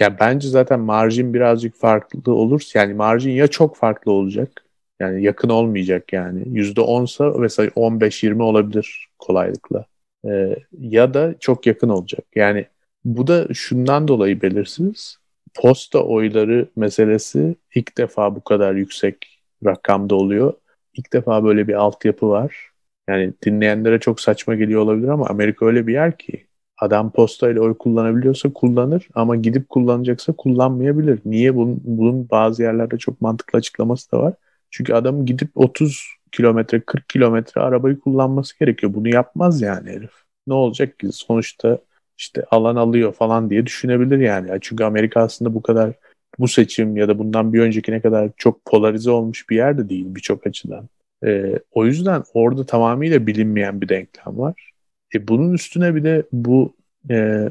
ya 0.01 0.19
bence 0.21 0.49
zaten 0.49 0.81
marjin 0.81 1.35
birazcık 1.35 1.75
farklı 1.75 2.35
olur. 2.35 2.62
Yani 2.75 2.95
marjin 2.95 3.31
ya 3.31 3.47
çok 3.47 3.77
farklı 3.77 4.12
olacak. 4.12 4.65
Yani 5.01 5.23
yakın 5.23 5.49
olmayacak 5.49 6.12
yani. 6.12 6.43
Yüzde 6.47 6.81
onsa 6.81 7.31
mesela 7.38 7.71
15-20 7.77 8.43
olabilir 8.43 9.09
kolaylıkla. 9.19 9.85
E, 10.29 10.57
ya 10.79 11.15
da 11.15 11.35
çok 11.41 11.67
yakın 11.67 11.88
olacak. 11.88 12.25
Yani 12.35 12.67
bu 13.05 13.27
da 13.27 13.55
şundan 13.55 14.09
dolayı 14.09 14.43
belirsiz. 14.43 15.18
Posta 15.55 15.99
oyları 16.05 16.68
meselesi 16.76 17.57
ilk 17.74 17.99
defa 17.99 18.37
bu 18.37 18.45
kadar 18.45 18.74
yüksek 18.74 19.41
rakamda 19.64 20.14
oluyor. 20.14 20.55
İlk 20.95 21.12
defa 21.12 21.45
böyle 21.45 21.68
bir 21.68 21.74
altyapı 21.74 22.29
var. 22.29 22.70
Yani 23.09 23.33
dinleyenlere 23.47 24.01
çok 24.01 24.20
saçma 24.20 24.55
geliyor 24.55 24.81
olabilir 24.83 25.09
ama 25.09 25.26
Amerika 25.26 25.66
öyle 25.66 25.87
bir 25.87 25.93
yer 25.93 26.18
ki 26.18 26.47
adam 26.79 27.12
posta 27.12 27.51
ile 27.51 27.61
oy 27.61 27.79
kullanabiliyorsa 27.79 28.53
kullanır 28.53 29.09
ama 29.14 29.37
gidip 29.37 29.68
kullanacaksa 29.68 30.33
kullanmayabilir. 30.33 31.20
Niye? 31.24 31.55
Bunun, 31.57 31.81
bunun 31.85 32.31
bazı 32.31 32.62
yerlerde 32.62 32.99
çok 32.99 33.20
mantıklı 33.20 33.59
açıklaması 33.59 34.12
da 34.12 34.18
var. 34.18 34.35
Çünkü 34.70 34.95
adam 34.95 35.26
gidip 35.26 35.51
30 35.55 36.07
kilometre 36.33 36.81
40 36.81 37.09
kilometre 37.09 37.61
arabayı 37.61 38.01
kullanması 38.01 38.59
gerekiyor. 38.59 38.95
Bunu 38.95 39.09
yapmaz 39.09 39.62
yani 39.62 39.91
herif. 39.91 40.11
Ne 40.47 40.55
olacak 40.55 40.99
ki? 40.99 41.12
Sonuçta 41.12 41.79
işte 42.23 42.45
alan 42.51 42.77
alıyor 42.77 43.12
falan 43.12 43.51
diye 43.51 43.66
düşünebilir 43.66 44.18
yani. 44.18 44.59
Çünkü 44.61 44.85
Amerika 44.85 45.20
aslında 45.20 45.55
bu 45.55 45.62
kadar 45.62 45.93
bu 46.39 46.49
seçim 46.49 46.97
ya 46.97 47.09
da 47.09 47.18
bundan 47.18 47.53
bir 47.53 47.61
öncekine 47.61 48.01
kadar 48.01 48.31
çok 48.37 48.64
polarize 48.64 49.11
olmuş 49.11 49.51
bir 49.51 49.57
yer 49.57 49.79
de 49.79 49.89
değil 49.89 50.07
birçok 50.09 50.47
açıdan. 50.47 50.89
Ee, 51.25 51.59
o 51.73 51.87
yüzden 51.87 52.23
orada 52.35 52.66
tamamıyla 52.66 53.27
bilinmeyen 53.27 53.81
bir 53.81 53.89
denklem 53.89 54.39
var. 54.39 54.73
E, 55.14 55.29
bunun 55.29 55.53
üstüne 55.53 55.95
bir 55.95 56.05
de 56.05 56.23
bu 56.33 56.75
e, 57.11 57.51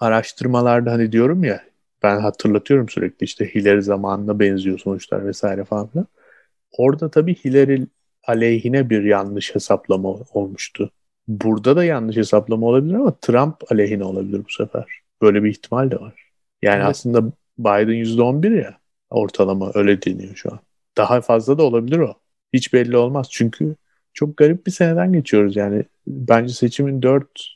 araştırmalarda 0.00 0.92
hani 0.92 1.12
diyorum 1.12 1.44
ya 1.44 1.64
ben 2.02 2.20
hatırlatıyorum 2.20 2.88
sürekli 2.88 3.24
işte 3.24 3.54
Hillary 3.54 3.80
zamanına 3.80 4.40
benziyor 4.40 4.78
sonuçlar 4.78 5.26
vesaire 5.26 5.64
falan 5.64 5.86
filan. 5.86 6.06
Orada 6.72 7.10
tabii 7.10 7.34
Hillary 7.34 7.82
aleyhine 8.26 8.90
bir 8.90 9.04
yanlış 9.04 9.54
hesaplama 9.54 10.08
olmuştu. 10.34 10.90
Burada 11.28 11.76
da 11.76 11.84
yanlış 11.84 12.16
hesaplama 12.16 12.66
olabilir 12.66 12.94
ama 12.94 13.14
Trump 13.20 13.72
aleyhine 13.72 14.04
olabilir 14.04 14.40
bu 14.48 14.52
sefer. 14.52 14.84
Böyle 15.22 15.44
bir 15.44 15.50
ihtimal 15.50 15.90
de 15.90 16.00
var. 16.00 16.30
Yani 16.62 16.76
evet. 16.76 16.86
aslında 16.86 17.32
Biden 17.58 18.04
%11 18.04 18.62
ya 18.62 18.78
ortalama 19.10 19.70
öyle 19.74 20.02
deniyor 20.02 20.36
şu 20.36 20.52
an. 20.52 20.58
Daha 20.96 21.20
fazla 21.20 21.58
da 21.58 21.62
olabilir 21.62 21.98
o. 21.98 22.14
Hiç 22.52 22.72
belli 22.72 22.96
olmaz. 22.96 23.26
Çünkü 23.30 23.76
çok 24.12 24.36
garip 24.36 24.66
bir 24.66 24.72
seneden 24.72 25.12
geçiyoruz. 25.12 25.56
Yani 25.56 25.84
bence 26.06 26.52
seçimin 26.54 27.02
dört 27.02 27.54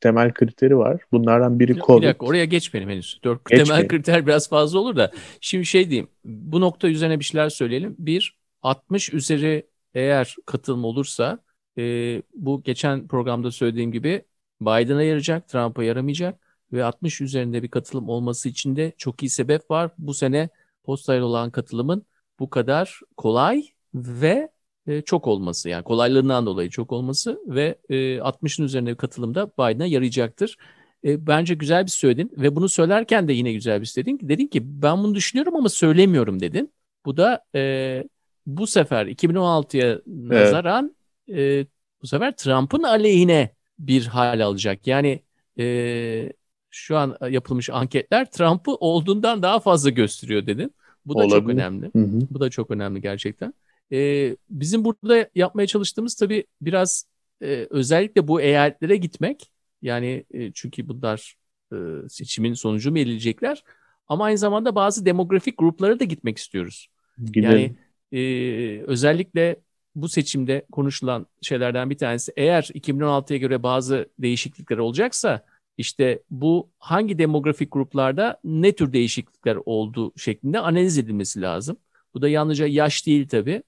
temel 0.00 0.32
kriteri 0.32 0.78
var. 0.78 1.00
Bunlardan 1.12 1.60
biri 1.60 1.76
COVID. 1.76 2.02
Bir 2.02 2.08
dakika 2.08 2.26
oraya 2.26 2.44
geçmeyelim 2.44 2.90
henüz. 2.90 3.20
Dört 3.24 3.44
Geçmeyin. 3.44 3.64
temel 3.64 3.88
kriter 3.88 4.26
biraz 4.26 4.48
fazla 4.48 4.78
olur 4.78 4.96
da. 4.96 5.10
Şimdi 5.40 5.66
şey 5.66 5.90
diyeyim. 5.90 6.08
Bu 6.24 6.60
nokta 6.60 6.88
üzerine 6.88 7.20
bir 7.20 7.24
şeyler 7.24 7.48
söyleyelim. 7.48 7.96
Bir, 7.98 8.36
60 8.62 9.14
üzeri 9.14 9.66
eğer 9.94 10.36
katılım 10.46 10.84
olursa 10.84 11.38
e, 11.78 12.22
bu 12.34 12.62
geçen 12.62 13.06
programda 13.08 13.50
söylediğim 13.50 13.92
gibi 13.92 14.24
Biden'a 14.60 15.02
yarayacak, 15.02 15.48
Trump'a 15.48 15.84
yaramayacak 15.84 16.40
ve 16.72 16.84
60 16.84 17.20
üzerinde 17.20 17.62
bir 17.62 17.68
katılım 17.68 18.08
olması 18.08 18.48
için 18.48 18.76
de 18.76 18.92
çok 18.98 19.22
iyi 19.22 19.30
sebep 19.30 19.70
var. 19.70 19.90
Bu 19.98 20.14
sene 20.14 20.48
postayla 20.84 21.24
olan 21.24 21.50
katılımın 21.50 22.06
bu 22.38 22.50
kadar 22.50 23.00
kolay 23.16 23.64
ve 23.94 24.50
e, 24.86 25.02
çok 25.02 25.26
olması 25.26 25.68
yani 25.68 25.84
kolaylığından 25.84 26.46
dolayı 26.46 26.70
çok 26.70 26.92
olması 26.92 27.40
ve 27.46 27.78
e, 27.88 27.94
60'ın 28.18 28.64
üzerinde 28.64 28.90
bir 28.90 28.96
katılımda 28.96 29.46
Biden'a 29.48 29.86
yarayacaktır. 29.86 30.56
E, 31.04 31.26
bence 31.26 31.54
güzel 31.54 31.84
bir 31.84 31.90
söyledin 31.90 32.32
ve 32.36 32.56
bunu 32.56 32.68
söylerken 32.68 33.28
de 33.28 33.32
yine 33.32 33.52
güzel 33.52 33.80
bir 33.80 33.86
söyledin. 33.86 34.18
Dedin 34.22 34.46
ki 34.46 34.82
ben 34.82 34.98
bunu 34.98 35.14
düşünüyorum 35.14 35.56
ama 35.56 35.68
söylemiyorum 35.68 36.40
dedin. 36.40 36.72
Bu 37.04 37.16
da 37.16 37.44
e, 37.54 38.04
bu 38.46 38.66
sefer 38.66 39.06
2016'ya 39.06 40.00
nazaran 40.06 40.84
evet. 40.84 41.01
E, 41.28 41.66
bu 42.02 42.06
sefer 42.06 42.36
Trump'ın 42.36 42.82
aleyhine 42.82 43.54
bir 43.78 44.06
hal 44.06 44.40
alacak. 44.40 44.86
Yani 44.86 45.22
e, 45.58 46.32
şu 46.70 46.96
an 46.96 47.16
yapılmış 47.30 47.70
anketler 47.70 48.30
Trump'ı 48.30 48.74
olduğundan 48.74 49.42
daha 49.42 49.60
fazla 49.60 49.90
gösteriyor 49.90 50.46
dedin. 50.46 50.74
Bu 51.06 51.14
da 51.14 51.18
Olabilir. 51.18 51.40
çok 51.40 51.48
önemli. 51.48 51.90
Hı 51.96 51.98
hı. 51.98 52.20
Bu 52.30 52.40
da 52.40 52.50
çok 52.50 52.70
önemli 52.70 53.00
gerçekten. 53.00 53.54
Ee, 53.92 54.36
bizim 54.50 54.84
burada 54.84 55.28
yapmaya 55.34 55.66
çalıştığımız 55.66 56.14
tabii 56.14 56.44
biraz 56.60 57.06
e, 57.42 57.66
özellikle 57.70 58.28
bu 58.28 58.40
eyaletlere 58.40 58.96
gitmek. 58.96 59.52
Yani 59.82 60.24
e, 60.30 60.52
çünkü 60.52 60.88
bunlar 60.88 61.34
e, 61.72 61.76
seçimin 62.08 62.54
sonucu 62.54 62.94
belirleyecekler. 62.94 63.64
Ama 64.08 64.24
aynı 64.24 64.38
zamanda 64.38 64.74
bazı 64.74 65.06
demografik 65.06 65.58
gruplara 65.58 66.00
da 66.00 66.04
gitmek 66.04 66.38
istiyoruz. 66.38 66.88
Gidelim. 67.24 67.50
Yani 67.50 67.74
e, 68.22 68.82
özellikle 68.82 69.56
bu 69.94 70.08
seçimde 70.08 70.66
konuşulan 70.72 71.26
şeylerden 71.42 71.90
bir 71.90 71.98
tanesi 71.98 72.32
eğer 72.36 72.62
2016'ya 72.62 73.38
göre 73.38 73.62
bazı 73.62 74.08
değişiklikler 74.18 74.78
olacaksa 74.78 75.44
işte 75.78 76.22
bu 76.30 76.70
hangi 76.78 77.18
demografik 77.18 77.72
gruplarda 77.72 78.40
ne 78.44 78.72
tür 78.72 78.92
değişiklikler 78.92 79.58
olduğu 79.66 80.12
şeklinde 80.18 80.58
analiz 80.58 80.98
edilmesi 80.98 81.40
lazım. 81.40 81.76
Bu 82.14 82.22
da 82.22 82.28
yalnızca 82.28 82.66
yaş 82.66 83.06
değil 83.06 83.28
tabii. 83.28 83.62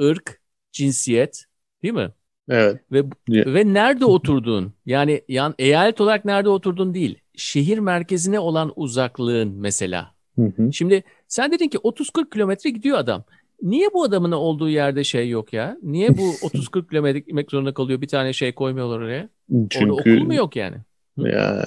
ırk, 0.00 0.40
cinsiyet 0.72 1.44
değil 1.82 1.94
mi? 1.94 2.10
Evet. 2.48 2.80
Ve 2.92 3.04
ve 3.28 3.74
nerede 3.74 4.04
oturduğun 4.04 4.72
yani 4.86 5.22
yan 5.28 5.54
eyalet 5.58 6.00
olarak 6.00 6.24
nerede 6.24 6.48
oturduğun 6.48 6.94
değil. 6.94 7.18
Şehir 7.36 7.78
merkezine 7.78 8.38
olan 8.38 8.72
uzaklığın 8.76 9.52
mesela. 9.52 10.14
Hı 10.38 10.52
hı. 10.56 10.72
Şimdi 10.72 11.04
sen 11.28 11.52
dedin 11.52 11.68
ki 11.68 11.78
30-40 11.78 12.30
kilometre 12.30 12.70
gidiyor 12.70 12.98
adam. 12.98 13.24
Niye 13.62 13.88
bu 13.94 14.02
adamın 14.02 14.32
olduğu 14.32 14.68
yerde 14.68 15.04
şey 15.04 15.28
yok 15.28 15.52
ya? 15.52 15.76
Niye 15.82 16.18
bu 16.18 16.22
30-40 16.42 16.88
kilometre 16.88 17.18
gitmek 17.18 17.50
zorunda 17.50 17.74
kalıyor? 17.74 18.00
Bir 18.00 18.08
tane 18.08 18.32
şey 18.32 18.52
koymuyorlar 18.52 18.98
oraya. 18.98 19.28
Çünkü, 19.70 19.92
Orada 19.92 19.92
okul 19.92 20.26
mu 20.26 20.34
yok 20.34 20.56
yani? 20.56 20.76
Yani 21.16 21.64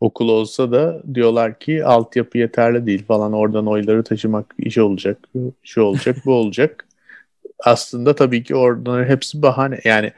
okul 0.00 0.28
olsa 0.28 0.72
da 0.72 1.02
diyorlar 1.14 1.58
ki 1.58 1.84
altyapı 1.84 2.38
yeterli 2.38 2.86
değil 2.86 3.04
falan 3.04 3.32
oradan 3.32 3.66
oyları 3.66 4.04
taşımak 4.04 4.54
iş 4.58 4.78
olacak, 4.78 5.18
şu 5.62 5.82
olacak, 5.82 6.16
bu 6.24 6.32
olacak. 6.32 6.88
Aslında 7.64 8.14
tabii 8.14 8.42
ki 8.42 8.54
oradan 8.54 9.04
hepsi 9.04 9.42
bahane. 9.42 9.80
Yani 9.84 10.12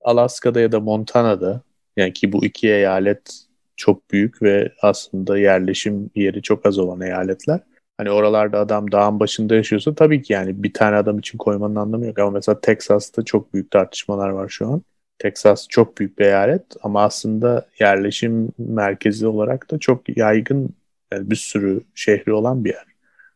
Alaska'da 0.00 0.60
ya 0.60 0.72
da 0.72 0.80
Montana'da 0.80 1.60
yani 1.96 2.12
ki 2.12 2.32
bu 2.32 2.44
iki 2.44 2.68
eyalet 2.68 3.44
çok 3.76 4.10
büyük 4.10 4.42
ve 4.42 4.72
aslında 4.82 5.38
yerleşim 5.38 6.10
yeri 6.14 6.42
çok 6.42 6.66
az 6.66 6.78
olan 6.78 7.00
eyaletler. 7.00 7.60
Hani 8.02 8.10
oralarda 8.10 8.58
adam 8.58 8.92
dağın 8.92 9.20
başında 9.20 9.54
yaşıyorsa 9.54 9.94
tabii 9.94 10.22
ki 10.22 10.32
yani 10.32 10.62
bir 10.62 10.72
tane 10.72 10.96
adam 10.96 11.18
için 11.18 11.38
koymanın 11.38 11.74
anlamı 11.74 12.06
yok. 12.06 12.18
Ama 12.18 12.30
mesela 12.30 12.60
Texas'ta 12.60 13.22
çok 13.22 13.54
büyük 13.54 13.70
tartışmalar 13.70 14.28
var 14.28 14.48
şu 14.48 14.68
an. 14.68 14.82
Texas 15.18 15.68
çok 15.68 15.98
büyük 15.98 16.18
bir 16.18 16.24
eyalet 16.24 16.62
ama 16.82 17.02
aslında 17.02 17.66
yerleşim 17.80 18.52
merkezi 18.58 19.26
olarak 19.26 19.70
da 19.70 19.78
çok 19.78 20.16
yaygın 20.16 20.70
yani 21.12 21.30
bir 21.30 21.36
sürü 21.36 21.80
şehri 21.94 22.32
olan 22.32 22.64
bir 22.64 22.70
yer. 22.70 22.86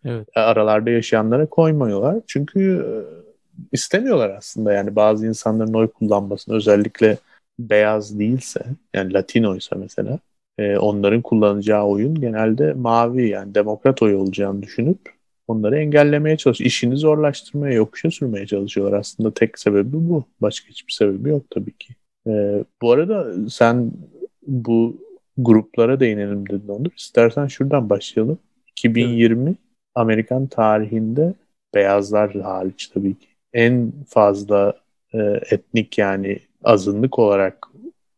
Evet. 0.04 0.28
E, 0.36 0.40
aralarda 0.40 0.90
yaşayanlara 0.90 1.46
koymuyorlar. 1.46 2.16
Çünkü 2.26 2.60
e, 2.60 2.90
istemiyorlar 3.72 4.30
aslında 4.30 4.72
yani 4.72 4.96
bazı 4.96 5.26
insanların 5.26 5.74
oy 5.74 5.88
kullanmasını 5.88 6.54
özellikle 6.54 7.18
beyaz 7.58 8.18
değilse 8.18 8.60
yani 8.94 9.12
Latinoysa 9.12 9.76
mesela 9.76 10.18
e, 10.58 10.78
onların 10.78 11.22
kullanacağı 11.22 11.84
oyun 11.84 12.14
genelde 12.14 12.72
mavi 12.72 13.28
yani 13.28 13.54
demokrat 13.54 14.02
oy 14.02 14.14
olacağını 14.14 14.62
düşünüp 14.62 14.98
onları 15.48 15.78
engellemeye 15.78 16.36
çalışıyor. 16.36 16.68
İşini 16.68 16.96
zorlaştırmaya, 16.96 17.74
yokuşa 17.74 18.10
sürmeye 18.10 18.46
çalışıyorlar. 18.46 18.98
Aslında 18.98 19.34
tek 19.34 19.58
sebebi 19.58 19.92
bu. 19.92 20.24
Başka 20.40 20.68
hiçbir 20.68 20.92
sebebi 20.92 21.28
yok 21.28 21.42
tabii 21.50 21.72
ki. 21.78 21.94
Ee, 22.26 22.64
bu 22.82 22.92
arada 22.92 23.48
sen 23.50 23.92
bu 24.46 24.96
gruplara 25.38 26.00
değinelim 26.00 26.48
dedin 26.48 26.68
Onur. 26.68 26.90
İstersen 26.96 27.46
şuradan 27.46 27.90
başlayalım. 27.90 28.38
2020 28.66 29.48
evet. 29.48 29.56
Amerikan 29.94 30.46
tarihinde 30.46 31.34
beyazlar 31.74 32.34
hariç 32.34 32.88
tabii 32.88 33.14
ki 33.14 33.26
en 33.52 33.92
fazla 34.08 34.74
e, 35.14 35.18
etnik 35.50 35.98
yani 35.98 36.38
azınlık 36.64 37.18
olarak 37.18 37.68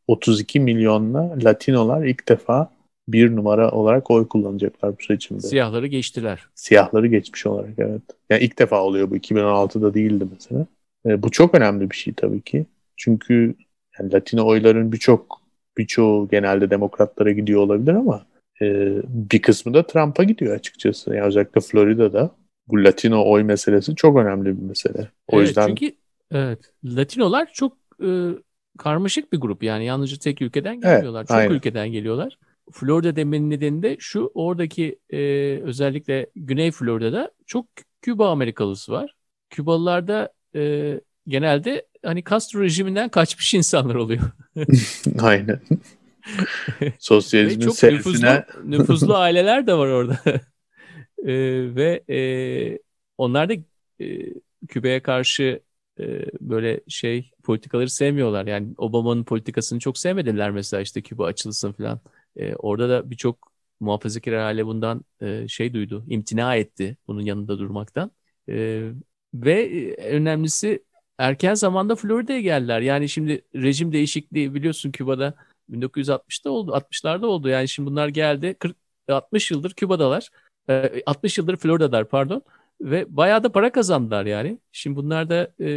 32 0.09 0.61
milyonla 0.61 1.37
Latinolar 1.45 2.05
ilk 2.05 2.29
defa 2.29 2.71
bir 3.09 3.37
numara 3.37 3.71
olarak 3.71 4.11
oy 4.11 4.29
kullanacaklar 4.29 4.99
bu 4.99 5.03
seçimde. 5.03 5.41
Siyahları 5.41 5.87
geçtiler. 5.87 6.47
Siyahları 6.55 7.07
geçmiş 7.07 7.47
olarak 7.47 7.71
evet. 7.79 8.03
Yani 8.31 8.45
ilk 8.45 8.59
defa 8.59 8.83
oluyor 8.83 9.11
bu 9.11 9.17
2016'da 9.17 9.95
değildi 9.95 10.27
mesela. 10.33 10.67
E, 11.07 11.23
bu 11.23 11.31
çok 11.31 11.55
önemli 11.55 11.91
bir 11.91 11.97
şey 11.97 12.15
tabii 12.15 12.41
ki. 12.41 12.67
Çünkü 12.97 13.55
yani 13.99 14.13
Latino 14.13 14.47
oyların 14.47 14.93
birçok 14.93 15.43
birçoğu 15.79 16.29
genelde 16.29 16.71
demokratlara 16.71 17.31
gidiyor 17.31 17.61
olabilir 17.61 17.95
ama 17.95 18.27
e, 18.63 18.67
bir 19.09 19.43
kısmı 19.43 19.75
da 19.75 19.87
Trump'a 19.87 20.25
gidiyor 20.25 20.55
açıkçası. 20.57 21.15
Yani 21.15 21.27
özellikle 21.27 21.61
Florida'da 21.61 22.31
bu 22.69 22.85
Latino 22.85 23.31
oy 23.31 23.43
meselesi 23.43 23.95
çok 23.95 24.17
önemli 24.17 24.59
bir 24.59 24.63
mesele. 24.63 25.09
O 25.29 25.37
evet, 25.37 25.49
yüzden 25.49 25.67
çünkü 25.67 25.93
evet 26.31 26.59
Latinolar 26.85 27.51
çok 27.53 27.73
e, 28.03 28.09
karmaşık 28.79 29.33
bir 29.33 29.39
grup 29.39 29.63
yani 29.63 29.85
yalnızca 29.85 30.17
tek 30.17 30.43
ülkeden 30.43 30.81
gelmiyorlar. 30.81 31.21
Evet, 31.21 31.29
çok 31.29 31.37
aynen. 31.37 31.55
ülkeden 31.55 31.93
geliyorlar. 31.93 32.39
Florida 32.73 33.17
demenin 33.17 33.51
nedeni 33.51 33.83
de 33.83 33.97
şu 33.99 34.31
oradaki 34.35 34.99
e, 35.11 35.19
özellikle 35.63 36.27
Güney 36.37 36.71
Florida'da 36.71 37.31
çok 37.47 37.67
Küba 38.03 38.31
Amerikalısı 38.31 38.93
var. 38.93 39.15
Kübalılarda 39.51 40.33
e, 40.55 40.95
genelde 41.29 41.87
hani 42.05 42.25
Castro 42.25 42.61
rejiminden 42.61 43.09
kaçmış 43.09 43.55
insanlar 43.55 43.95
oluyor. 43.95 44.23
Aynen. 45.21 45.61
Sosyalizmin 46.99 47.67
çok 47.67 47.83
nüfuzlu, 47.83 48.27
nüfuzlu 48.65 49.17
aileler 49.17 49.67
de 49.67 49.75
var 49.75 49.89
orada. 49.89 50.21
e, 51.27 51.35
ve 51.75 52.05
e, 52.11 52.19
onlar 53.19 53.49
da 53.49 53.55
e, 54.01 54.35
Küba'ya 54.69 55.03
karşı 55.03 55.61
e, 56.01 56.25
böyle 56.41 56.81
şey 56.89 57.31
politikaları 57.49 57.91
sevmiyorlar. 57.91 58.47
Yani 58.47 58.75
Obama'nın 58.79 59.25
politikasını 59.25 59.79
çok 59.79 59.99
sevmediler 59.99 60.51
mesela 60.51 60.81
işte 60.83 61.03
Küba 61.03 61.27
açılsın 61.27 61.73
falan. 61.73 62.01
E, 62.37 62.55
orada 62.55 62.89
da 62.89 63.11
birçok 63.11 63.53
muhafazakar 63.81 64.33
aile 64.33 64.67
bundan 64.67 65.05
e, 65.23 65.49
şey 65.49 65.75
duydu, 65.75 66.05
imtina 66.09 66.57
etti 66.57 66.97
bunun 67.07 67.21
yanında 67.23 67.59
durmaktan. 67.59 68.11
E, 68.49 68.83
ve 69.35 69.97
önemlisi 69.97 70.85
erken 71.19 71.55
zamanda 71.55 71.97
Florida'ya 71.97 72.41
geldiler. 72.41 72.81
Yani 72.81 73.09
şimdi 73.09 73.43
rejim 73.55 73.93
değişikliği 73.93 74.55
biliyorsun 74.55 74.91
Küba'da 74.91 75.35
1960'da 75.69 76.51
oldu, 76.51 76.73
60'larda 76.75 77.27
oldu. 77.27 77.49
Yani 77.49 77.69
şimdi 77.69 77.91
bunlar 77.91 78.09
geldi 78.09 78.55
40 78.59 78.77
60 79.09 79.51
yıldır 79.51 79.75
Küba'dalar. 79.75 80.31
60 81.07 81.39
yıldır 81.39 81.57
Florida'dalar 81.57 82.09
pardon. 82.09 82.43
Ve 82.81 83.07
bayağı 83.09 83.45
da 83.45 83.53
para 83.53 83.73
kazandılar 83.73 84.27
yani. 84.27 84.59
Şimdi 84.73 84.97
bunlar 84.97 85.31
da 85.31 85.51
e, 85.61 85.69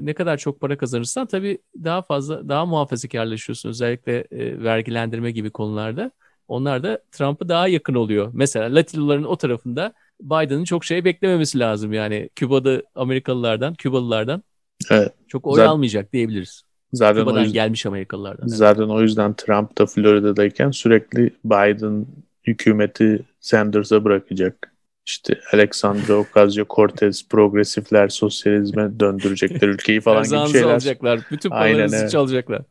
ne 0.00 0.14
kadar 0.14 0.36
çok 0.36 0.60
para 0.60 0.76
kazanırsan 0.76 1.26
tabii 1.26 1.58
daha 1.84 2.02
fazla, 2.02 2.48
daha 2.48 2.66
muhafazakarlaşıyorsun. 2.66 3.68
Özellikle 3.68 4.24
e, 4.30 4.62
vergilendirme 4.62 5.30
gibi 5.30 5.50
konularda. 5.50 6.10
Onlar 6.48 6.82
da 6.82 7.00
Trump'a 7.12 7.48
daha 7.48 7.68
yakın 7.68 7.94
oluyor. 7.94 8.30
Mesela 8.32 8.74
Latinoların 8.74 9.24
o 9.24 9.36
tarafında 9.36 9.92
Biden'ın 10.20 10.64
çok 10.64 10.84
şey 10.84 11.04
beklememesi 11.04 11.58
lazım 11.58 11.92
yani. 11.92 12.28
Küba'da 12.36 12.82
Amerikalılardan, 12.94 13.74
Kübalılardan 13.74 14.42
evet. 14.90 15.12
çok 15.28 15.46
oy 15.46 15.56
Zaten, 15.56 15.70
almayacak 15.70 16.12
diyebiliriz. 16.12 16.62
Zaten 16.92 17.22
Küba'dan 17.22 17.40
yüzden, 17.40 17.52
gelmiş 17.52 17.86
Amerikalılardan. 17.86 18.46
Zaten 18.46 18.82
evet. 18.82 18.92
o 18.92 19.02
yüzden 19.02 19.34
Trump 19.34 19.78
da 19.78 19.86
Florida'dayken 19.86 20.70
sürekli 20.70 21.30
Biden 21.44 22.06
hükümeti 22.44 23.22
Sanders'a 23.40 24.04
bırakacak. 24.04 24.69
İşte 25.10 25.40
Alexandra 25.52 26.12
Ocasio-Cortez 26.12 27.28
progresifler 27.28 28.08
sosyalizme 28.08 29.00
döndürecekler 29.00 29.68
ülkeyi 29.68 30.00
falan 30.00 30.22
gibi 30.22 30.52
şeyler. 30.52 30.68
alacaklar. 30.68 31.20
Bütün 31.30 31.50
paralarınızı 31.50 31.96
evet. 31.96 32.10
çalacaklar. 32.10 32.62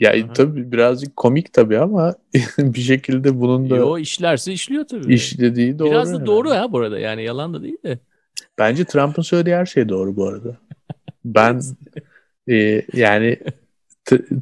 Ya 0.00 0.10
Aha. 0.10 0.32
tabii 0.32 0.72
birazcık 0.72 1.16
komik 1.16 1.52
tabii 1.52 1.78
ama 1.78 2.14
bir 2.58 2.80
şekilde 2.80 3.40
bunun 3.40 3.70
da... 3.70 3.76
Yo 3.76 3.98
işlerse 3.98 4.52
işliyor 4.52 4.84
tabii. 4.84 5.14
İşlediği 5.14 5.78
doğru. 5.78 5.90
Biraz 5.90 6.12
da 6.12 6.16
yani. 6.16 6.26
doğru 6.26 6.50
ha 6.50 6.72
bu 6.72 6.78
arada 6.78 6.98
yani 6.98 7.24
yalan 7.24 7.54
da 7.54 7.62
değil 7.62 7.82
de. 7.84 7.98
Bence 8.58 8.84
Trump'ın 8.84 9.22
söylediği 9.22 9.56
her 9.56 9.66
şey 9.66 9.88
doğru 9.88 10.16
bu 10.16 10.28
arada. 10.28 10.56
Ben 11.24 11.60
e, 12.48 12.82
yani 12.92 13.38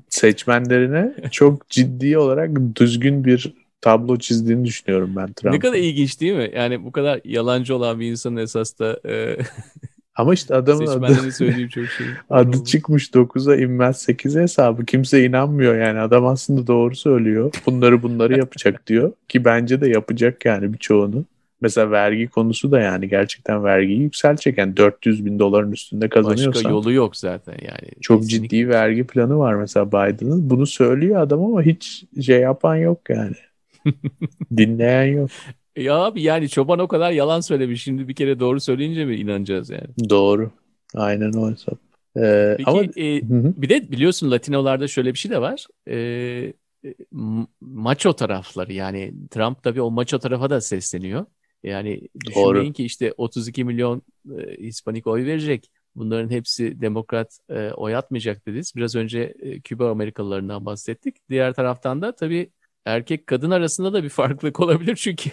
seçmenlerine 0.08 1.14
çok 1.30 1.68
ciddi 1.68 2.18
olarak 2.18 2.50
düzgün 2.76 3.24
bir 3.24 3.52
tablo 3.80 4.18
çizdiğini 4.18 4.64
düşünüyorum 4.64 5.12
ben 5.16 5.32
Trump'ın. 5.32 5.52
Ne 5.52 5.58
kadar 5.58 5.78
ilginç 5.78 6.20
değil 6.20 6.32
mi? 6.32 6.50
Yani 6.54 6.84
bu 6.84 6.92
kadar 6.92 7.20
yalancı 7.24 7.76
olan 7.76 8.00
bir 8.00 8.10
insanın 8.10 8.36
esas 8.36 8.78
da 8.78 9.00
e, 9.08 9.36
Ama 10.20 10.34
işte 10.34 10.54
adamın 10.54 10.86
adı, 10.86 11.32
söylediğim 11.32 11.68
çok 11.68 11.86
şey. 11.86 12.06
adı 12.30 12.64
çıkmış 12.64 13.08
9'a 13.08 13.56
inmez 13.56 14.08
8'e 14.08 14.42
hesabı. 14.42 14.84
Kimse 14.84 15.24
inanmıyor 15.24 15.76
yani. 15.76 16.00
Adam 16.00 16.26
aslında 16.26 16.66
doğru 16.66 16.96
söylüyor. 16.96 17.52
Bunları 17.66 18.02
bunları 18.02 18.38
yapacak 18.38 18.82
diyor. 18.86 19.12
Ki 19.28 19.44
bence 19.44 19.80
de 19.80 19.88
yapacak 19.88 20.44
yani 20.44 20.72
birçoğunu. 20.72 21.24
Mesela 21.60 21.90
vergi 21.90 22.28
konusu 22.28 22.70
da 22.70 22.80
yani 22.80 23.08
gerçekten 23.08 23.64
vergiyi 23.64 24.00
yükseltecek. 24.00 24.58
Yani 24.58 24.76
400 24.76 25.24
bin 25.24 25.38
doların 25.38 25.72
üstünde 25.72 26.08
kazanıyorsan. 26.08 26.54
Başka 26.54 26.70
yolu 26.70 26.92
yok 26.92 27.16
zaten 27.16 27.56
yani. 27.62 27.92
Çok 28.00 28.22
Kesinlikle. 28.22 28.48
ciddi 28.48 28.68
vergi 28.68 29.06
planı 29.06 29.38
var 29.38 29.54
mesela 29.54 29.88
Biden'ın. 29.88 30.50
Bunu 30.50 30.66
söylüyor 30.66 31.20
adam 31.20 31.44
ama 31.44 31.62
hiç 31.62 32.04
şey 32.22 32.40
yapan 32.40 32.76
yok 32.76 33.00
yani. 33.08 33.36
Dinleyen 34.56 35.04
yok. 35.04 35.30
Ya 35.76 35.96
abi 35.96 36.22
yani 36.22 36.48
çoban 36.48 36.78
o 36.78 36.88
kadar 36.88 37.12
yalan 37.12 37.40
söylemiş. 37.40 37.82
Şimdi 37.82 38.08
bir 38.08 38.14
kere 38.14 38.40
doğru 38.40 38.60
söyleyince 38.60 39.04
mi 39.04 39.16
inanacağız 39.16 39.70
yani? 39.70 40.10
Doğru. 40.10 40.50
Aynen 40.94 41.32
o 41.32 41.50
hesap. 41.50 41.78
Ee, 42.16 42.54
Peki 42.58 42.70
ama... 42.70 42.82
e, 42.82 43.20
bir 43.62 43.68
de 43.68 43.90
biliyorsun 43.90 44.30
Latinolarda 44.30 44.88
şöyle 44.88 45.12
bir 45.12 45.18
şey 45.18 45.30
de 45.30 45.40
var. 45.40 45.66
Ee, 45.88 46.52
maço 47.60 48.12
tarafları 48.12 48.72
yani 48.72 49.14
Trump 49.30 49.62
tabii 49.62 49.82
o 49.82 49.90
maço 49.90 50.18
tarafa 50.18 50.50
da 50.50 50.60
sesleniyor. 50.60 51.26
Yani 51.62 52.08
düşünmeyin 52.26 52.54
Doğru. 52.54 52.72
ki 52.72 52.84
işte 52.84 53.14
32 53.16 53.64
milyon 53.64 54.02
e, 54.38 54.56
Hispanik 54.58 55.06
oy 55.06 55.24
verecek. 55.24 55.70
Bunların 55.94 56.30
hepsi 56.30 56.80
demokrat 56.80 57.38
e, 57.48 57.70
oy 57.70 57.96
atmayacak 57.96 58.46
dediniz. 58.46 58.72
Biraz 58.76 58.96
önce 58.96 59.34
e, 59.40 59.60
Küba 59.60 59.90
Amerikalılarından 59.90 60.66
bahsettik. 60.66 61.16
Diğer 61.30 61.54
taraftan 61.54 62.02
da 62.02 62.14
tabii 62.14 62.50
erkek 62.84 63.26
kadın 63.26 63.50
arasında 63.50 63.92
da 63.92 64.02
bir 64.02 64.08
farklılık 64.08 64.60
olabilir 64.60 64.96
çünkü 64.96 65.30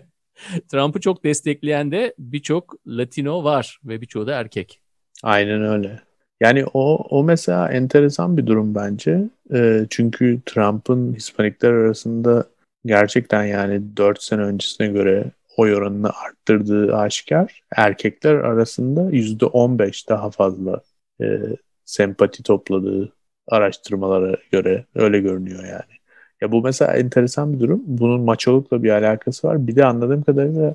Trump'ı 0.68 1.00
çok 1.00 1.24
destekleyen 1.24 1.92
de 1.92 2.14
birçok 2.18 2.74
Latino 2.86 3.44
var 3.44 3.78
ve 3.84 4.00
birçoğu 4.00 4.26
da 4.26 4.34
erkek. 4.34 4.80
Aynen 5.22 5.62
öyle. 5.64 6.00
Yani 6.40 6.64
o 6.74 6.94
o 6.94 7.24
mesela 7.24 7.68
enteresan 7.68 8.36
bir 8.36 8.46
durum 8.46 8.74
bence. 8.74 9.20
E, 9.54 9.86
çünkü 9.90 10.40
Trump'ın 10.46 11.14
Hispanikler 11.14 11.70
arasında 11.70 12.44
gerçekten 12.84 13.44
yani 13.44 13.96
4 13.96 14.22
sene 14.22 14.42
öncesine 14.42 14.86
göre 14.88 15.24
oy 15.56 15.74
oranını 15.74 16.10
arttırdığı 16.10 16.96
aşikar. 16.96 17.62
Erkekler 17.76 18.34
arasında 18.34 19.10
%15 19.10 20.08
daha 20.08 20.30
fazla 20.30 20.80
e, 21.20 21.40
sempati 21.84 22.42
topladığı 22.42 23.12
araştırmalara 23.48 24.36
göre 24.52 24.84
öyle 24.94 25.20
görünüyor 25.20 25.64
yani. 25.64 25.99
Ya 26.40 26.52
bu 26.52 26.62
mesela 26.62 26.96
enteresan 26.96 27.52
bir 27.52 27.60
durum. 27.60 27.82
Bunun 27.86 28.20
maçolukla 28.20 28.82
bir 28.82 28.90
alakası 28.90 29.48
var. 29.48 29.66
Bir 29.66 29.76
de 29.76 29.84
anladığım 29.84 30.22
kadarıyla 30.22 30.74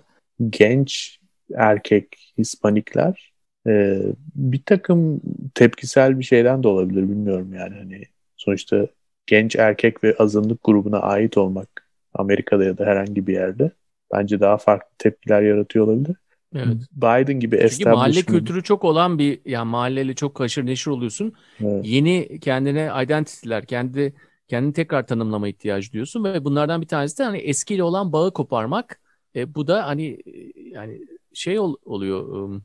genç 0.49 1.19
erkek 1.55 2.33
Hispanikler 2.37 3.33
e, 3.67 4.01
bir 4.35 4.61
takım 4.65 5.21
tepkisel 5.55 6.19
bir 6.19 6.23
şeyden 6.23 6.63
de 6.63 6.67
olabilir 6.67 7.01
bilmiyorum 7.01 7.53
yani. 7.53 7.75
Hani 7.75 8.01
sonuçta 8.37 8.87
genç 9.27 9.55
erkek 9.55 10.03
ve 10.03 10.15
azınlık 10.19 10.63
grubuna 10.63 10.99
ait 10.99 11.37
olmak 11.37 11.87
Amerika'da 12.13 12.63
ya 12.63 12.77
da 12.77 12.85
herhangi 12.85 13.27
bir 13.27 13.33
yerde 13.33 13.71
bence 14.13 14.39
daha 14.39 14.57
farklı 14.57 14.89
tepkiler 14.97 15.41
yaratıyor 15.41 15.87
olabilir. 15.87 16.15
Evet. 16.55 16.77
Biden 16.95 17.39
gibi 17.39 17.67
Çünkü 17.69 17.89
mahalle 17.89 18.21
kültürü 18.21 18.63
çok 18.63 18.83
olan 18.83 19.19
bir 19.19 19.39
yani 19.45 19.69
mahalleyle 19.69 20.13
çok 20.13 20.39
haşır 20.39 20.65
neşir 20.65 20.91
oluyorsun. 20.91 21.33
Evet. 21.63 21.85
Yeni 21.87 22.39
kendine 22.39 22.91
identity'ler, 23.03 23.65
kendi 23.65 24.13
kendini 24.47 24.73
tekrar 24.73 25.07
tanımlama 25.07 25.47
ihtiyacı 25.47 25.91
duyuyorsun 25.91 26.23
ve 26.23 26.45
bunlardan 26.45 26.81
bir 26.81 26.87
tanesi 26.87 27.19
de 27.19 27.23
hani 27.23 27.37
eskiyle 27.37 27.83
olan 27.83 28.13
bağı 28.13 28.33
koparmak. 28.33 28.99
E, 29.35 29.55
bu 29.55 29.67
da 29.67 29.87
hani 29.87 30.19
yani 30.55 31.01
şey 31.33 31.59
ol, 31.59 31.75
oluyor 31.85 32.27
um, 32.27 32.63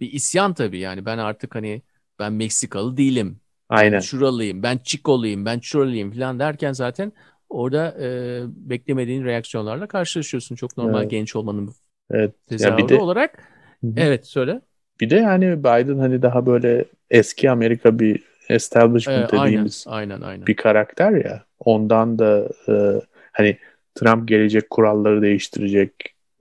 bir 0.00 0.12
isyan 0.12 0.54
tabii 0.54 0.78
yani 0.78 1.04
ben 1.04 1.18
artık 1.18 1.54
hani 1.54 1.82
ben 2.18 2.32
Meksikalı 2.32 2.96
değilim. 2.96 3.40
Aynen. 3.68 4.00
Şuralıyım, 4.00 4.62
ben 4.62 4.78
Çikoluyum, 4.78 5.44
ben 5.44 5.60
şuralıyım 5.60 6.12
falan 6.12 6.38
derken 6.38 6.72
zaten 6.72 7.12
orada 7.48 7.96
e, 8.00 8.40
beklemediğin 8.46 9.24
reaksiyonlarla 9.24 9.86
karşılaşıyorsun. 9.86 10.56
Çok 10.56 10.76
normal 10.76 11.00
evet. 11.00 11.10
genç 11.10 11.36
olmanın 11.36 11.74
evet. 12.10 12.34
tezahürü 12.48 12.80
ya 12.80 12.88
bir 12.88 12.88
de, 12.88 12.98
olarak. 12.98 13.38
Hı-hı. 13.80 13.92
Evet 13.96 14.26
söyle. 14.26 14.60
Bir 15.00 15.10
de 15.10 15.16
yani 15.16 15.58
Biden 15.58 15.98
hani 15.98 16.22
daha 16.22 16.46
böyle 16.46 16.84
eski 17.10 17.50
Amerika 17.50 17.98
bir 17.98 18.29
establishment 18.54 19.32
ee, 19.32 19.36
dediğimiz 19.36 19.84
aynen, 19.88 20.14
aynen, 20.14 20.26
aynen. 20.26 20.46
bir 20.46 20.56
karakter 20.56 21.12
ya. 21.24 21.44
Ondan 21.58 22.18
da 22.18 22.48
e, 22.68 23.02
hani 23.32 23.58
Trump 23.94 24.28
gelecek 24.28 24.70
kuralları 24.70 25.22
değiştirecek, 25.22 25.92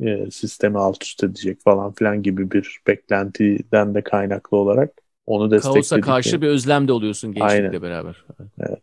e, 0.02 0.32
sistemi 0.32 0.78
alt 0.78 1.04
üst 1.04 1.24
edecek 1.24 1.62
falan 1.64 1.94
filan 1.94 2.24
gibi 2.24 2.52
bir 2.52 2.80
beklentiden 2.88 3.96
de 3.96 4.02
kaynaklı 4.02 4.58
olarak 4.58 4.92
onu 5.26 5.52
destekledik. 5.52 5.90
Kaosa 5.90 6.02
karşı 6.02 6.42
bir 6.42 6.48
özlem 6.48 6.88
de 6.88 6.92
oluyorsun 6.92 7.34
gençlikle 7.34 7.68
Aynen. 7.68 7.82
beraber. 7.82 8.26
Evet. 8.60 8.80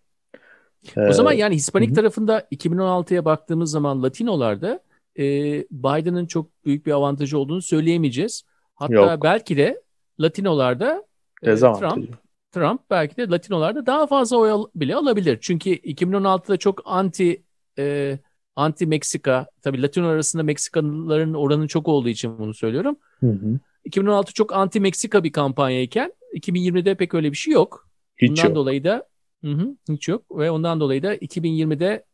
O 0.97 1.13
zaman 1.13 1.35
ee, 1.35 1.37
yani 1.37 1.55
Hispanik 1.55 1.91
hı. 1.91 1.95
tarafında 1.95 2.41
2016'ya 2.41 3.25
baktığımız 3.25 3.71
zaman 3.71 4.03
Latinolarda 4.03 4.81
e, 5.19 5.25
Biden'ın 5.71 6.27
çok 6.27 6.65
büyük 6.65 6.87
bir 6.87 6.93
avantajı 6.93 7.39
olduğunu 7.39 7.63
söyleyemeyeceğiz. 7.63 8.43
Hatta 8.75 8.95
Yok. 8.95 9.23
belki 9.23 9.57
de 9.57 9.83
Latinolarda 10.21 11.05
e, 11.43 11.57
Trump 11.57 12.26
Trump 12.57 12.91
belki 12.91 13.17
de 13.17 13.29
Latinolarda 13.29 13.87
daha 13.87 14.07
fazla 14.07 14.37
oy 14.37 14.67
bile 14.75 14.97
alabilir. 14.97 15.39
Çünkü 15.41 15.71
2016'da 15.71 16.57
çok 16.57 16.83
anti 16.85 17.43
e, 17.79 18.19
anti 18.57 18.87
Meksika 18.87 19.47
tabii 19.63 19.83
Latino 19.83 20.07
arasında 20.07 20.43
Meksikalıların 20.43 21.35
oranı 21.35 21.69
çok 21.69 21.89
olduğu 21.89 22.09
için 22.09 22.39
bunu 22.39 22.55
söylüyorum. 22.55 22.97
Hı 23.21 23.27
hı. 23.27 23.59
2016 23.85 24.33
çok 24.33 24.53
anti 24.53 24.81
Meksika 24.81 25.25
bir 25.25 25.33
kampanyayken 25.33 26.13
2020'de 26.35 26.95
pek 26.95 27.15
öyle 27.15 27.33
bir 27.33 27.37
şey 27.37 27.53
yok. 27.55 27.89
Hiç 28.17 28.31
Bundan 28.31 28.45
yok. 28.45 28.55
dolayı 28.55 28.85
da 28.85 29.09
hı 29.45 29.51
hı, 29.51 29.77
hiç 29.89 30.09
yok 30.09 30.39
ve 30.39 30.51
ondan 30.51 30.81
dolayı 30.81 31.03
da 31.03 31.15
2020'de 31.15 32.05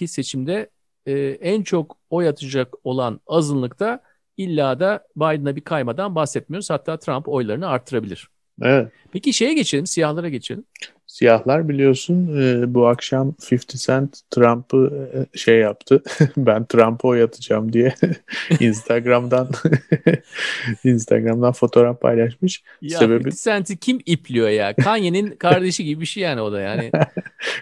e, 0.00 0.06
seçimde 0.06 0.70
e, 1.06 1.12
en 1.28 1.62
çok 1.62 1.98
oy 2.10 2.28
atacak 2.28 2.74
olan 2.84 3.20
azınlıkta 3.26 4.02
illa 4.36 4.80
da 4.80 5.06
Biden'a 5.16 5.56
bir 5.56 5.60
kaymadan 5.60 6.14
bahsetmiyoruz. 6.14 6.70
Hatta 6.70 6.98
Trump 6.98 7.28
oylarını 7.28 7.68
arttırabilir. 7.68 8.33
Evet. 8.62 8.88
Peki 9.12 9.32
şeye 9.32 9.54
geçelim, 9.54 9.86
siyahlara 9.86 10.28
geçelim. 10.28 10.64
Siyahlar 11.06 11.68
biliyorsun 11.68 12.40
e, 12.40 12.74
bu 12.74 12.86
akşam 12.86 13.34
50 13.52 13.60
Cent 13.66 14.30
Trump'ı 14.30 15.08
e, 15.14 15.38
şey 15.38 15.58
yaptı. 15.58 16.02
ben 16.36 16.64
Trump'a 16.64 17.08
oy 17.08 17.22
atacağım 17.22 17.72
diye 17.72 17.94
Instagram'dan 18.60 19.48
Instagram'dan 20.84 21.52
fotoğraf 21.52 22.00
paylaşmış. 22.00 22.62
Ya 22.82 22.98
Sebebi... 22.98 23.28
50 23.28 23.36
Cent'i 23.36 23.76
kim 23.76 23.98
ipliyor 24.06 24.48
ya? 24.48 24.74
Kanye'nin 24.74 25.30
kardeşi 25.30 25.84
gibi 25.84 26.00
bir 26.00 26.06
şey 26.06 26.22
yani 26.22 26.40
o 26.40 26.52
da 26.52 26.60
yani. 26.60 26.90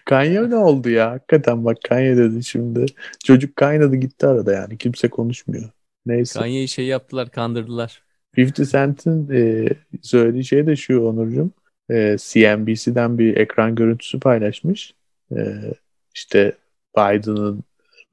Kanye 0.05 0.51
ne 0.51 0.57
oldu 0.57 0.91
ya? 0.91 1.11
Hakikaten 1.11 1.65
bak 1.65 1.77
Kanye 1.89 2.17
dedi 2.17 2.45
şimdi. 2.45 2.87
Çocuk 3.25 3.57
kaynadı 3.57 3.97
gitti 3.97 4.27
arada 4.27 4.53
yani. 4.53 4.79
Kimse 4.79 5.09
konuşmuyor. 5.09 5.71
Neyse. 6.07 6.39
Kanye'yi 6.39 6.69
şey 6.69 6.87
yaptılar, 6.87 7.31
kandırdılar. 7.31 8.03
50 8.37 8.67
Cent'in 8.67 9.29
e, 9.33 9.69
söylediği 10.03 10.45
şey 10.45 10.67
de 10.67 10.77
şu 10.77 11.01
Onurcuğum. 11.01 11.51
E, 11.91 12.17
CNBC'den 12.19 13.19
bir 13.19 13.37
ekran 13.37 13.75
görüntüsü 13.75 14.21
paylaşmış. 14.21 14.95
E, 15.37 15.37
işte 16.15 16.53
Biden'ın 16.97 17.65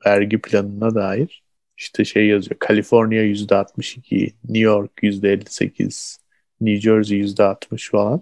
vergi 0.06 0.42
planına 0.42 0.96
dair 0.96 1.44
işte 1.80 2.06
şey 2.06 2.28
yazıyor. 2.28 2.60
Kaliforniya 2.60 3.24
%62, 3.24 4.34
New 4.44 4.60
York 4.60 4.92
%58, 5.04 6.18
New 6.62 6.82
Jersey 6.82 7.20
%60 7.20 7.92
falan. 7.92 8.22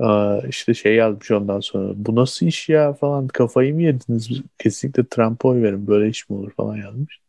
Ee, 0.00 0.48
işte 0.48 0.74
şey 0.74 0.94
yazmış 0.94 1.30
ondan 1.30 1.60
sonra. 1.60 1.92
Bu 1.96 2.14
nasıl 2.14 2.46
iş 2.46 2.68
ya 2.68 2.92
falan 2.92 3.28
kafayı 3.28 3.74
mı 3.74 3.82
yediniz? 3.82 4.30
Kesinlikle 4.58 5.04
Trump'a 5.08 5.48
oy 5.48 5.62
verin 5.62 5.86
böyle 5.86 6.08
iş 6.08 6.30
mi 6.30 6.36
olur 6.36 6.52
falan 6.52 6.76
yazmış. 6.76 7.20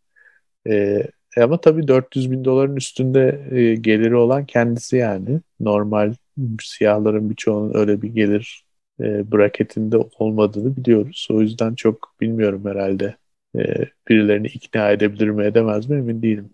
Ee, 0.67 0.73
e 0.73 1.11
ama 1.43 1.61
tabii 1.61 1.87
400 1.87 2.31
bin 2.31 2.45
doların 2.45 2.75
üstünde 2.75 3.47
e, 3.51 3.75
geliri 3.75 4.15
olan 4.15 4.45
kendisi 4.45 4.97
yani. 4.97 5.41
Normal 5.59 6.13
siyahların 6.61 7.29
birçoğunun 7.29 7.77
öyle 7.77 8.01
bir 8.01 8.09
gelir 8.09 8.65
e, 8.99 9.31
braketinde 9.31 9.97
olmadığını 9.97 10.77
biliyoruz. 10.77 11.27
O 11.31 11.41
yüzden 11.41 11.75
çok 11.75 12.15
bilmiyorum 12.21 12.65
herhalde. 12.65 13.15
E, 13.55 13.59
birilerini 14.09 14.47
ikna 14.47 14.91
edebilir 14.91 15.29
mi 15.29 15.43
edemez 15.43 15.89
mi 15.89 15.97
emin 15.97 16.21
değilim. 16.21 16.49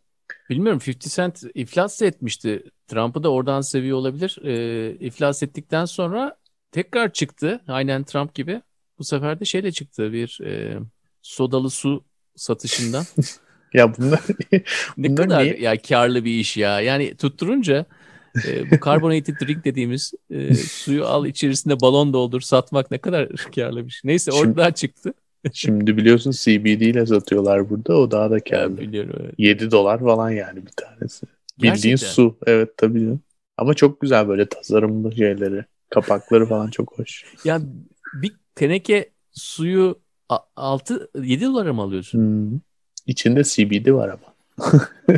Bilmiyorum 0.50 0.82
50 0.88 1.00
Cent 1.00 1.44
iflas 1.54 2.02
etmişti. 2.02 2.64
Trump'ı 2.88 3.24
da 3.24 3.32
oradan 3.32 3.62
seviyor 3.62 3.98
olabilir. 3.98 4.40
E, 4.44 4.96
iflas 5.00 5.44
ettikten 5.44 5.86
sonra 5.86 6.38
tekrar 6.72 7.14
çıktı. 7.14 7.62
Aynen 7.68 8.04
Trump 8.04 8.36
gibi. 8.36 8.62
Bu 9.00 9.04
sefer 9.04 9.40
de 9.40 9.46
şeyle 9.46 9.72
çıktı 9.72 10.14
bir 10.14 10.40
e, 10.46 10.80
sodalı 11.22 11.70
su 11.70 12.04
satışından. 12.36 13.04
ya 13.74 13.98
bunlar 13.98 14.20
ne 14.98 15.10
bunlar 15.10 15.24
kadar 15.30 15.44
niye? 15.44 15.60
ya 15.60 15.82
karlı 15.82 16.26
bir 16.26 16.40
iş 16.40 16.58
ya. 16.58 16.82
Yani 16.82 17.16
tutturunca 17.16 17.86
e, 18.48 18.72
bu 18.72 18.86
carbonated 18.86 19.36
drink 19.42 19.66
dediğimiz 19.66 20.14
e, 20.30 20.56
suyu 20.56 21.06
al 21.06 21.26
içerisinde 21.26 21.82
balon 21.82 22.14
doldur 22.14 22.42
satmak 22.42 22.92
ne 22.92 22.98
kadar 22.98 23.30
karlı 23.56 23.86
bir 23.86 23.92
şey. 23.92 24.10
Neyse 24.10 24.32
Şimdi, 24.32 24.48
oradan 24.48 24.72
çıktı. 24.72 25.14
Şimdi 25.54 25.98
biliyorsun 25.98 26.32
CBD 26.32 26.82
ile 26.82 27.06
satıyorlar 27.06 27.70
burada. 27.70 27.98
O 27.98 28.12
daha 28.12 28.32
da 28.32 28.40
karlı. 28.40 28.78
Biliyorum 28.78 29.16
evet. 29.24 29.34
7 29.38 29.72
dolar 29.72 30.00
falan 30.00 30.30
yani 30.30 30.66
bir 30.66 30.72
tanesi. 30.72 31.26
Gerçekten. 31.58 31.74
Bildiğin 31.74 31.96
su. 31.96 32.38
Evet 32.46 32.78
tabii. 32.78 33.18
Ama 33.58 33.74
çok 33.74 34.02
güzel 34.02 34.28
böyle 34.28 34.46
tasarımlı 34.46 35.16
şeyleri. 35.16 35.66
Kapakları 35.90 36.46
falan 36.46 36.70
çok 36.70 37.00
hoş. 37.00 37.26
Ya 37.44 37.62
bir 38.14 38.32
teneke 38.56 39.10
suyu 39.32 40.00
6 40.56 41.10
7 41.22 41.46
dolara 41.46 41.74
mı 41.74 41.82
alıyorsun? 41.82 42.20
Hmm. 42.20 42.60
İçinde 43.12 43.44
CBD 43.44 43.94
var 43.94 44.10
ama. 44.10 44.36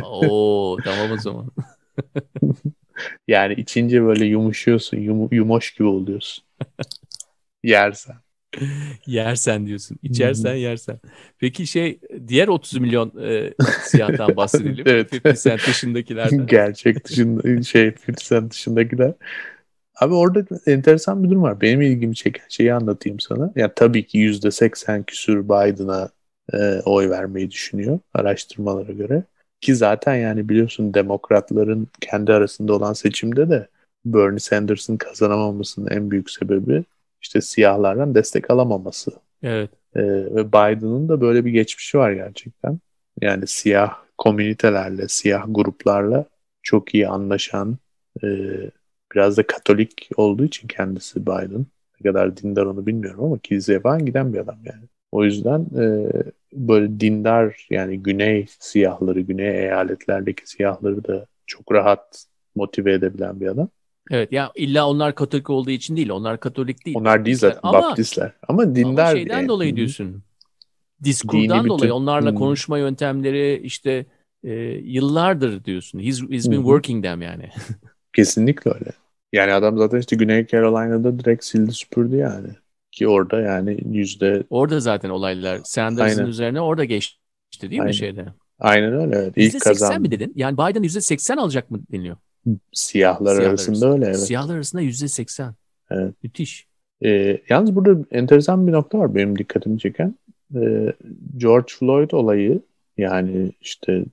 Oo 0.02 0.76
tamam 0.84 1.10
o 1.12 1.16
zaman. 1.16 1.46
yani 3.28 3.54
içince 3.54 4.02
böyle 4.02 4.24
yumuşuyorsun, 4.24 4.96
yum, 4.96 5.28
yumoş 5.32 5.74
gibi 5.74 5.88
oluyorsun. 5.88 6.44
Yersen. 7.62 8.16
yersen 9.06 9.66
diyorsun. 9.66 9.98
İçersen 10.02 10.54
yersen. 10.54 11.00
Peki 11.38 11.66
şey 11.66 12.00
diğer 12.28 12.48
30 12.48 12.78
milyon 12.78 13.12
e, 13.22 13.54
siyahtan 13.82 14.36
bahsedelim. 14.36 14.84
evet. 14.88 15.26
50 15.26 15.38
Cent 15.38 15.66
dışındakilerden. 15.66 16.46
Gerçek 16.46 17.04
dışında 17.04 17.62
şey 17.62 17.82
50 17.82 17.96
Cent 18.16 18.52
dışındakiler. 18.52 19.12
Abi 20.00 20.14
orada 20.14 20.44
enteresan 20.66 21.24
bir 21.24 21.30
durum 21.30 21.42
var. 21.42 21.60
Benim 21.60 21.82
ilgimi 21.82 22.14
çeken 22.14 22.46
şeyi 22.48 22.74
anlatayım 22.74 23.20
sana. 23.20 23.52
Yani 23.56 23.72
tabii 23.76 24.06
ki 24.06 24.18
%80 24.18 25.04
küsür 25.04 25.44
Biden'a 25.44 26.10
e, 26.52 26.80
oy 26.84 27.10
vermeyi 27.10 27.50
düşünüyor 27.50 27.98
araştırmalara 28.14 28.92
göre. 28.92 29.22
Ki 29.60 29.74
zaten 29.74 30.14
yani 30.14 30.48
biliyorsun 30.48 30.94
demokratların 30.94 31.88
kendi 32.00 32.32
arasında 32.32 32.72
olan 32.72 32.92
seçimde 32.92 33.50
de 33.50 33.68
Bernie 34.04 34.38
Sanders'ın 34.38 34.96
kazanamamasının 34.96 35.90
en 35.90 36.10
büyük 36.10 36.30
sebebi 36.30 36.84
işte 37.22 37.40
siyahlardan 37.40 38.14
destek 38.14 38.50
alamaması. 38.50 39.12
Evet. 39.42 39.70
Ee, 39.96 40.02
ve 40.02 40.48
Biden'ın 40.48 41.08
da 41.08 41.20
böyle 41.20 41.44
bir 41.44 41.50
geçmişi 41.50 41.98
var 41.98 42.12
gerçekten. 42.12 42.78
Yani 43.20 43.46
siyah 43.46 43.96
komünitelerle, 44.18 45.08
siyah 45.08 45.44
gruplarla 45.48 46.24
çok 46.62 46.94
iyi 46.94 47.08
anlaşan, 47.08 47.78
e, 48.24 48.28
biraz 49.14 49.36
da 49.36 49.46
Katolik 49.46 50.08
olduğu 50.16 50.44
için 50.44 50.68
kendisi 50.68 51.22
Biden. 51.22 51.66
Ne 52.00 52.10
kadar 52.10 52.36
dindar 52.36 52.66
onu 52.66 52.86
bilmiyorum 52.86 53.24
ama 53.24 53.38
kiliseye 53.38 53.80
falan 53.80 54.06
giden 54.06 54.32
bir 54.32 54.38
adam 54.38 54.58
yani. 54.64 54.84
O 55.14 55.24
yüzden 55.24 55.60
e, 55.60 56.12
böyle 56.52 57.00
dindar 57.00 57.66
yani 57.70 58.02
güney 58.02 58.46
siyahları, 58.58 59.20
güney 59.20 59.48
eyaletlerdeki 59.48 60.50
siyahları 60.50 61.04
da 61.04 61.26
çok 61.46 61.72
rahat 61.72 62.24
motive 62.54 62.92
edebilen 62.92 63.40
bir 63.40 63.46
adam. 63.46 63.68
Evet 64.10 64.32
ya 64.32 64.52
illa 64.54 64.88
onlar 64.88 65.14
Katolik 65.14 65.50
olduğu 65.50 65.70
için 65.70 65.96
değil. 65.96 66.10
Onlar 66.10 66.40
Katolik 66.40 66.86
değil. 66.86 66.96
Onlar 66.96 67.24
değil 67.24 67.36
zaten 67.36 67.60
ama, 67.62 67.82
Baptistler. 67.82 68.32
Ama 68.48 68.74
dindar. 68.74 69.04
Ama 69.04 69.16
şeyden 69.16 69.38
yani. 69.38 69.48
dolayı 69.48 69.76
diyorsun. 69.76 70.22
Diskurdan 71.04 71.68
dolayı 71.68 71.82
bütün... 71.82 72.00
onlarla 72.00 72.30
hmm. 72.30 72.38
konuşma 72.38 72.78
yöntemleri 72.78 73.60
işte 73.64 74.06
e, 74.44 74.52
yıllardır 74.82 75.64
diyorsun. 75.64 75.98
He's, 75.98 76.22
he's 76.30 76.50
been 76.50 76.56
hmm. 76.56 76.64
working 76.64 77.04
them 77.04 77.22
yani. 77.22 77.50
Kesinlikle 78.12 78.70
öyle. 78.70 78.90
Yani 79.32 79.52
adam 79.52 79.78
zaten 79.78 79.98
işte 79.98 80.16
Güney 80.16 80.46
Carolina'da 80.46 81.18
direkt 81.18 81.44
sildi 81.44 81.72
süpürdü 81.72 82.16
yani. 82.16 82.48
Ki 82.94 83.08
orada 83.08 83.40
yani 83.40 83.78
yüzde... 83.84 84.42
Orada 84.50 84.80
zaten 84.80 85.10
olaylar 85.10 85.60
Sanders'ın 85.64 86.26
üzerine 86.26 86.60
orada 86.60 86.84
geçti 86.84 87.18
değil 87.60 87.72
Aynen. 87.72 87.86
mi 87.86 87.94
şeyde? 87.94 88.26
Aynen 88.58 88.92
öyle. 88.92 89.16
Evet. 89.16 89.32
İlk 89.36 89.60
kazan. 89.60 90.02
mi 90.02 90.10
dedin? 90.10 90.32
Yani 90.36 90.54
Biden 90.54 90.82
yüzde 90.82 91.00
seksen 91.00 91.36
alacak 91.36 91.70
mı 91.70 91.80
deniliyor? 91.92 92.16
Siyahlar, 92.72 93.34
Siyahlar 93.34 93.50
arasında, 93.50 93.50
arasında 93.50 93.92
öyle 93.92 94.04
evet. 94.06 94.20
Siyahlar 94.20 94.54
arasında 94.54 94.82
yüzde 94.82 95.08
seksen. 95.08 95.54
Evet. 95.90 96.14
Müthiş. 96.22 96.66
Ee, 97.04 97.40
yalnız 97.48 97.76
burada 97.76 98.04
enteresan 98.10 98.66
bir 98.66 98.72
nokta 98.72 98.98
var 98.98 99.14
benim 99.14 99.38
dikkatimi 99.38 99.78
çeken. 99.78 100.14
Ee, 100.54 100.92
George 101.36 101.72
Floyd 101.78 102.10
olayı 102.10 102.60
yani 102.96 103.52
işte 103.60 104.04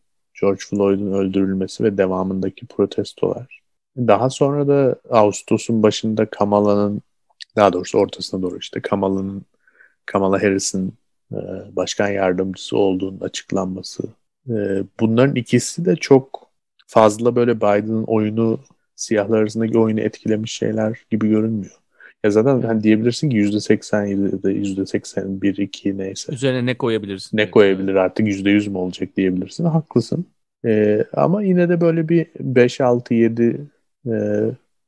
George 0.41 0.61
Floyd'un 0.69 1.13
öldürülmesi 1.13 1.83
ve 1.83 1.97
devamındaki 1.97 2.65
protestolar. 2.65 3.61
Daha 3.97 4.29
sonra 4.29 4.67
da 4.67 4.95
Ağustos'un 5.09 5.83
başında 5.83 6.25
Kamala'nın 6.25 7.01
daha 7.55 7.73
doğrusu 7.73 7.97
ortasına 7.97 8.41
doğru 8.41 8.57
işte 8.57 8.81
Kamala'nın 8.81 9.45
Kamala 10.05 10.43
Harris'in 10.43 10.93
e, 11.31 11.37
başkan 11.71 12.09
yardımcısı 12.09 12.77
olduğunun 12.77 13.19
açıklanması. 13.19 14.03
E, 14.49 14.83
bunların 14.99 15.35
ikisi 15.35 15.85
de 15.85 15.95
çok 15.95 16.51
fazla 16.87 17.35
böyle 17.35 17.57
Biden'ın 17.57 18.03
oyunu 18.03 18.59
siyahlar 18.95 19.37
arasındaki 19.37 19.77
oyunu 19.77 19.99
etkilemiş 19.99 20.53
şeyler 20.53 21.05
gibi 21.09 21.29
görünmüyor. 21.29 21.81
Ya 22.23 22.31
zaten 22.31 22.61
hani 22.61 22.83
diyebilirsin 22.83 23.29
ki 23.29 23.37
%87 23.37 24.35
ya 24.35 24.43
da 24.43 24.51
%81, 24.51 25.61
2 25.61 25.97
neyse. 25.97 26.33
Üzerine 26.33 26.65
ne 26.65 26.77
koyabilirsin? 26.77 27.37
Ne 27.37 27.51
koyabilir 27.51 27.95
artık 27.95 28.27
%100 28.27 28.69
mü 28.69 28.77
olacak 28.77 29.09
diyebilirsin. 29.17 29.65
Haklısın. 29.65 30.25
Ee, 30.65 31.05
ama 31.13 31.43
yine 31.43 31.69
de 31.69 31.81
böyle 31.81 32.09
bir 32.09 32.27
5, 32.39 32.81
6, 32.81 33.13
7 33.13 33.61
e, 34.05 34.11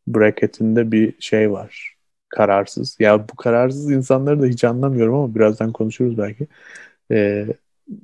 bracketinde 0.08 0.92
bir 0.92 1.14
şey 1.20 1.52
var. 1.52 1.96
Kararsız. 2.34 2.98
Ya 3.00 3.30
bu 3.30 3.36
kararsız 3.36 3.92
insanları 3.92 4.42
da 4.42 4.46
hiç 4.46 4.64
anlamıyorum 4.64 5.16
ama 5.16 5.36
birazdan 5.36 5.72
konuşuruz 5.72 6.18
belki. 6.18 6.48
Ee, 7.12 7.48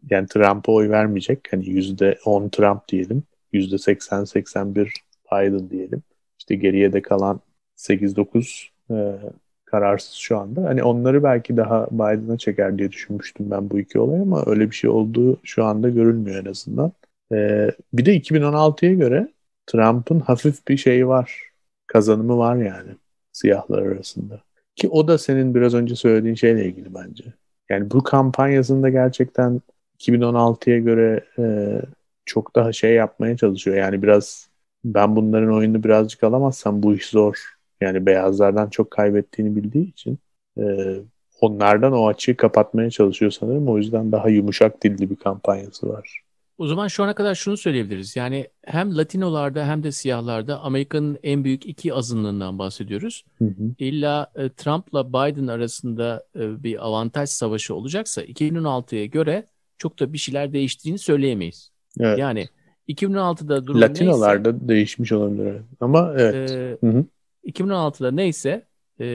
yani 0.10 0.28
Trump'a 0.28 0.72
oy 0.72 0.90
vermeyecek. 0.90 1.48
Hani 1.52 1.66
%10 1.66 2.50
Trump 2.52 2.88
diyelim. 2.90 3.24
%80-81 3.54 4.92
Biden 5.32 5.70
diyelim. 5.70 6.04
İşte 6.40 6.56
geriye 6.56 6.94
de 6.94 7.02
kalan 7.02 7.42
8-9 7.76 8.70
e, 8.92 8.96
kararsız 9.66 10.14
şu 10.14 10.38
anda. 10.38 10.64
Hani 10.64 10.84
onları 10.84 11.24
belki 11.24 11.58
daha 11.58 11.88
Biden'a 11.92 12.38
çeker 12.38 12.78
diye 12.78 12.92
düşünmüştüm 12.92 13.52
ben 13.52 13.70
bu 13.70 13.80
iki 13.80 14.00
olay 14.00 14.22
ama 14.22 14.44
öyle 14.48 14.72
bir 14.72 14.76
şey 14.76 14.90
olduğu 14.90 15.40
şu 15.44 15.66
anda 15.66 15.90
görülmüyor 15.90 16.46
en 16.46 16.50
azından. 16.50 16.92
E, 17.34 17.70
bir 17.94 18.06
de 18.06 18.16
2016'ya 18.18 18.94
göre 18.94 19.28
Trump'ın 19.68 20.20
hafif 20.20 20.68
bir 20.68 20.78
şeyi 20.78 21.08
var. 21.08 21.44
Kazanımı 21.88 22.38
var 22.38 22.56
yani 22.56 22.92
siyahlar 23.42 23.82
arasında. 23.82 24.42
Ki 24.76 24.90
o 24.90 25.08
da 25.08 25.18
senin 25.18 25.56
biraz 25.56 25.74
önce 25.74 25.96
söylediğin 25.96 26.36
şeyle 26.36 26.66
ilgili 26.66 26.96
bence. 26.96 27.24
Yani 27.70 27.92
bu 27.92 28.04
kampanyasında 28.04 28.90
gerçekten 28.90 29.62
2016'ya 30.00 30.80
göre 30.80 31.26
e, 31.40 31.44
çok 32.26 32.56
daha 32.56 32.74
şey 32.74 32.94
yapmaya 32.94 33.38
çalışıyor. 33.38 33.78
Yani 33.78 34.02
biraz 34.02 34.50
ben 34.84 35.16
bunların 35.16 35.54
oyunu 35.54 35.84
birazcık 35.84 36.24
alamazsam 36.24 36.84
bu 36.84 36.96
iş 36.96 37.10
zor. 37.10 37.56
Yani 37.82 38.06
beyazlardan 38.06 38.70
çok 38.70 38.92
kaybettiğini 38.92 39.56
bildiği 39.56 39.90
için 39.90 40.20
e, 40.58 40.96
onlardan 41.42 41.94
o 41.94 42.08
açığı 42.08 42.38
kapatmaya 42.38 42.90
çalışıyor 42.90 43.32
sanırım. 43.32 43.70
O 43.70 43.78
yüzden 43.78 44.12
daha 44.12 44.30
yumuşak 44.30 44.84
dilli 44.84 45.10
bir 45.10 45.16
kampanyası 45.16 45.90
var. 45.90 46.22
O 46.60 46.68
zaman 46.68 46.88
şu 46.88 47.04
ana 47.04 47.16
kadar 47.16 47.36
şunu 47.36 47.58
söyleyebiliriz. 47.58 48.16
Yani 48.16 48.48
hem 48.66 48.98
Latinolarda 48.98 49.68
hem 49.68 49.84
de 49.84 49.92
siyahlarda 49.92 50.60
Amerika'nın 50.60 51.18
en 51.24 51.44
büyük 51.44 51.66
iki 51.66 51.94
azınlığından 51.94 52.60
bahsediyoruz. 52.60 53.26
Hı 53.38 53.46
hı. 53.46 53.64
İlla 53.78 54.32
e, 54.36 54.50
Trump'la 54.50 55.10
Biden 55.10 55.48
arasında 55.48 56.24
e, 56.36 56.64
bir 56.64 56.86
avantaj 56.86 57.30
savaşı 57.30 57.76
olacaksa 57.76 58.24
2016'ya 58.24 59.06
göre 59.06 59.46
çok 59.78 60.00
da 60.00 60.14
bir 60.14 60.18
şeyler 60.18 60.54
değiştiğini 60.54 61.00
söyleyemeyiz. 61.00 61.72
Evet. 62.00 62.20
Yani 62.20 62.48
2016'da 62.88 63.68
durum 63.68 63.82
Latinolarda 63.82 64.52
neyse, 64.52 64.68
değişmiş 64.68 65.12
olabilir. 65.12 65.62
Ama 65.80 66.14
evet. 66.18 66.52
E, 66.52 66.78
hı 66.82 66.92
hı. 66.92 67.06
2016'da 67.48 68.12
neyse 68.12 68.66
e, 69.00 69.06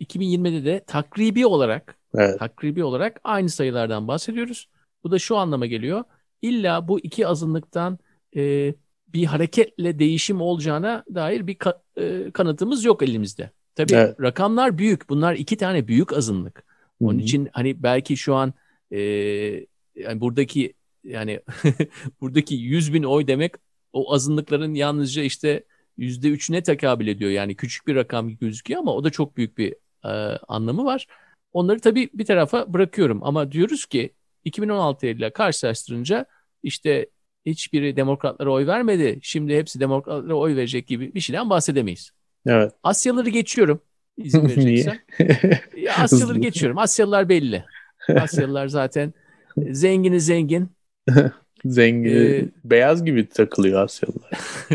2020'de 0.00 0.64
de 0.64 0.84
takribi 0.86 1.46
olarak 1.46 1.98
evet. 2.14 2.38
takribi 2.38 2.84
olarak 2.84 3.20
aynı 3.24 3.48
sayılardan 3.48 4.08
bahsediyoruz. 4.08 4.68
Bu 5.04 5.10
da 5.10 5.18
şu 5.18 5.36
anlama 5.36 5.66
geliyor. 5.66 6.04
İlla 6.42 6.88
bu 6.88 7.00
iki 7.00 7.26
azınlıktan 7.26 7.98
e, 8.36 8.74
bir 9.08 9.24
hareketle 9.24 9.98
değişim 9.98 10.40
olacağına 10.40 11.04
dair 11.14 11.46
bir 11.46 11.54
ka- 11.54 11.80
e, 11.96 12.30
kanıtımız 12.30 12.84
yok 12.84 13.02
elimizde. 13.02 13.50
Tabii 13.74 13.92
evet. 13.94 14.20
rakamlar 14.20 14.78
büyük. 14.78 15.08
Bunlar 15.08 15.34
iki 15.34 15.56
tane 15.56 15.88
büyük 15.88 16.12
azınlık. 16.12 16.64
Onun 17.00 17.14
Hı-hı. 17.14 17.22
için 17.22 17.48
hani 17.52 17.82
belki 17.82 18.16
şu 18.16 18.34
an 18.34 18.54
e, 18.90 18.98
yani 19.96 20.20
buradaki 20.20 20.74
yani 21.04 21.40
buradaki 22.20 22.54
100 22.54 22.94
bin 22.94 23.02
oy 23.02 23.26
demek 23.26 23.54
o 23.92 24.14
azınlıkların 24.14 24.74
yalnızca 24.74 25.22
işte 25.22 25.64
yüzde 25.96 26.28
üçüne 26.28 26.62
tekabül 26.62 27.06
ediyor. 27.06 27.30
Yani 27.30 27.56
küçük 27.56 27.86
bir 27.86 27.94
rakam 27.94 28.36
gözüküyor 28.36 28.80
ama 28.80 28.94
o 28.94 29.04
da 29.04 29.10
çok 29.10 29.36
büyük 29.36 29.58
bir 29.58 29.74
e, 30.04 30.08
anlamı 30.48 30.84
var. 30.84 31.06
Onları 31.52 31.80
tabii 31.80 32.10
bir 32.14 32.24
tarafa 32.24 32.72
bırakıyorum 32.72 33.20
ama 33.22 33.52
diyoruz 33.52 33.86
ki 33.86 34.14
2016 34.44 35.06
ile 35.06 35.30
karşılaştırınca 35.30 36.26
işte 36.62 37.06
hiçbiri 37.46 37.96
demokratlara 37.96 38.50
oy 38.50 38.66
vermedi. 38.66 39.18
Şimdi 39.22 39.56
hepsi 39.56 39.80
demokratlara 39.80 40.34
oy 40.34 40.56
verecek 40.56 40.86
gibi 40.86 41.14
bir 41.14 41.20
şeyden 41.20 41.50
bahsedemeyiz. 41.50 42.10
Evet. 42.46 42.72
Asyalıları 42.82 43.28
geçiyorum 43.28 43.80
izin 44.16 44.42
vereceksen. 44.48 44.98
ya 45.76 45.96
Asyalıları 45.98 46.38
geçiyorum. 46.38 46.78
Asyalılar 46.78 47.28
belli. 47.28 47.64
Asyalılar 48.08 48.66
zaten 48.66 49.14
zengini 49.70 50.20
zengin. 50.20 50.68
Zengin, 51.64 52.16
ee, 52.16 52.44
beyaz 52.64 53.04
gibi 53.04 53.28
takılıyor 53.28 53.84
Asyalılar. 53.84 54.30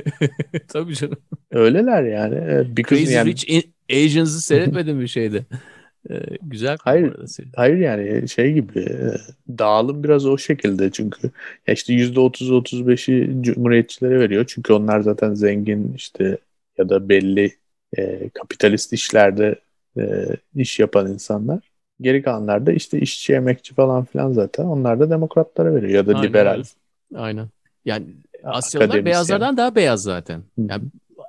Tabii 0.67 0.95
canım. 0.95 1.17
Öyleler 1.51 2.03
yani. 2.03 2.77
Bir 2.77 2.83
Crazy 2.83 3.13
yani... 3.13 3.31
Rich 3.31 3.67
Asians'ı 3.91 4.41
seyretmedim 4.41 5.01
bir 5.01 5.07
şeyde. 5.07 5.45
Ee, 6.09 6.19
güzel. 6.41 6.77
Hayır, 6.81 7.15
hayır 7.55 7.77
yani 7.77 8.29
şey 8.29 8.53
gibi 8.53 8.87
dağılım 9.49 10.03
biraz 10.03 10.25
o 10.25 10.37
şekilde 10.37 10.91
çünkü 10.91 11.31
ya 11.67 11.73
işte 11.73 11.93
%30-35'i 11.93 13.43
cumhuriyetçilere 13.43 14.19
veriyor. 14.19 14.45
Çünkü 14.47 14.73
onlar 14.73 14.99
zaten 14.99 15.33
zengin 15.33 15.93
işte 15.93 16.37
ya 16.77 16.89
da 16.89 17.09
belli 17.09 17.51
e, 17.97 18.29
kapitalist 18.29 18.93
işlerde 18.93 19.55
e, 19.97 20.25
iş 20.55 20.79
yapan 20.79 21.07
insanlar. 21.07 21.59
Geri 22.01 22.21
kalanlar 22.21 22.65
da 22.65 22.71
işte 22.71 22.99
işçi, 22.99 23.33
emekçi 23.33 23.73
falan 23.73 24.05
filan 24.05 24.31
zaten. 24.31 24.63
Onlar 24.65 24.99
da 24.99 25.09
demokratlara 25.09 25.75
veriyor 25.75 25.91
ya 25.91 26.07
da 26.07 26.15
Aynen, 26.15 26.29
liberal. 26.29 26.63
Aynen. 27.15 27.47
Yani 27.85 28.05
Asyalılar 28.43 29.05
beyazlardan 29.05 29.57
daha 29.57 29.75
beyaz 29.75 30.03
zaten. 30.03 30.43
Yani 30.57 30.83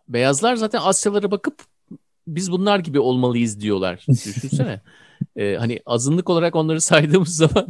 beyazlar 0.08 0.56
zaten 0.56 0.80
Asyalara 0.82 1.30
bakıp 1.30 1.54
biz 2.34 2.52
bunlar 2.52 2.78
gibi 2.78 3.00
olmalıyız 3.00 3.60
diyorlar. 3.60 4.04
Düşünsene. 4.08 4.80
ee, 5.36 5.56
hani 5.58 5.80
azınlık 5.86 6.30
olarak 6.30 6.56
onları 6.56 6.80
saydığımız 6.80 7.36
zaman 7.36 7.68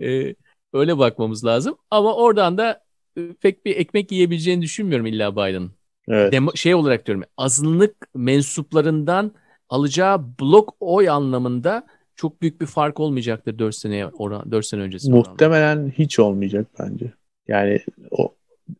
ee, 0.00 0.34
öyle 0.72 0.98
bakmamız 0.98 1.44
lazım. 1.44 1.76
Ama 1.90 2.14
oradan 2.14 2.58
da 2.58 2.84
e, 3.16 3.20
pek 3.40 3.64
bir 3.66 3.76
ekmek 3.76 4.12
yiyebileceğini 4.12 4.62
düşünmüyorum 4.62 5.06
illa 5.06 5.32
Biden. 5.32 5.70
Evet. 6.08 6.32
Demo, 6.32 6.50
şey 6.54 6.74
olarak 6.74 7.06
diyorum 7.06 7.24
azınlık 7.36 7.96
mensuplarından 8.14 9.32
alacağı 9.68 10.24
blok 10.40 10.76
oy 10.80 11.08
anlamında 11.08 11.86
çok 12.16 12.42
büyük 12.42 12.60
bir 12.60 12.66
fark 12.66 13.00
olmayacaktır 13.00 13.58
4 13.58 13.74
sene 13.74 14.06
oran 14.06 14.50
4 14.50 14.66
sene 14.66 14.80
öncesi. 14.80 15.10
Muhtemelen 15.10 15.76
oranla. 15.76 15.90
hiç 15.90 16.18
olmayacak 16.18 16.66
bence. 16.80 17.12
Yani 17.48 17.80
o 18.10 18.34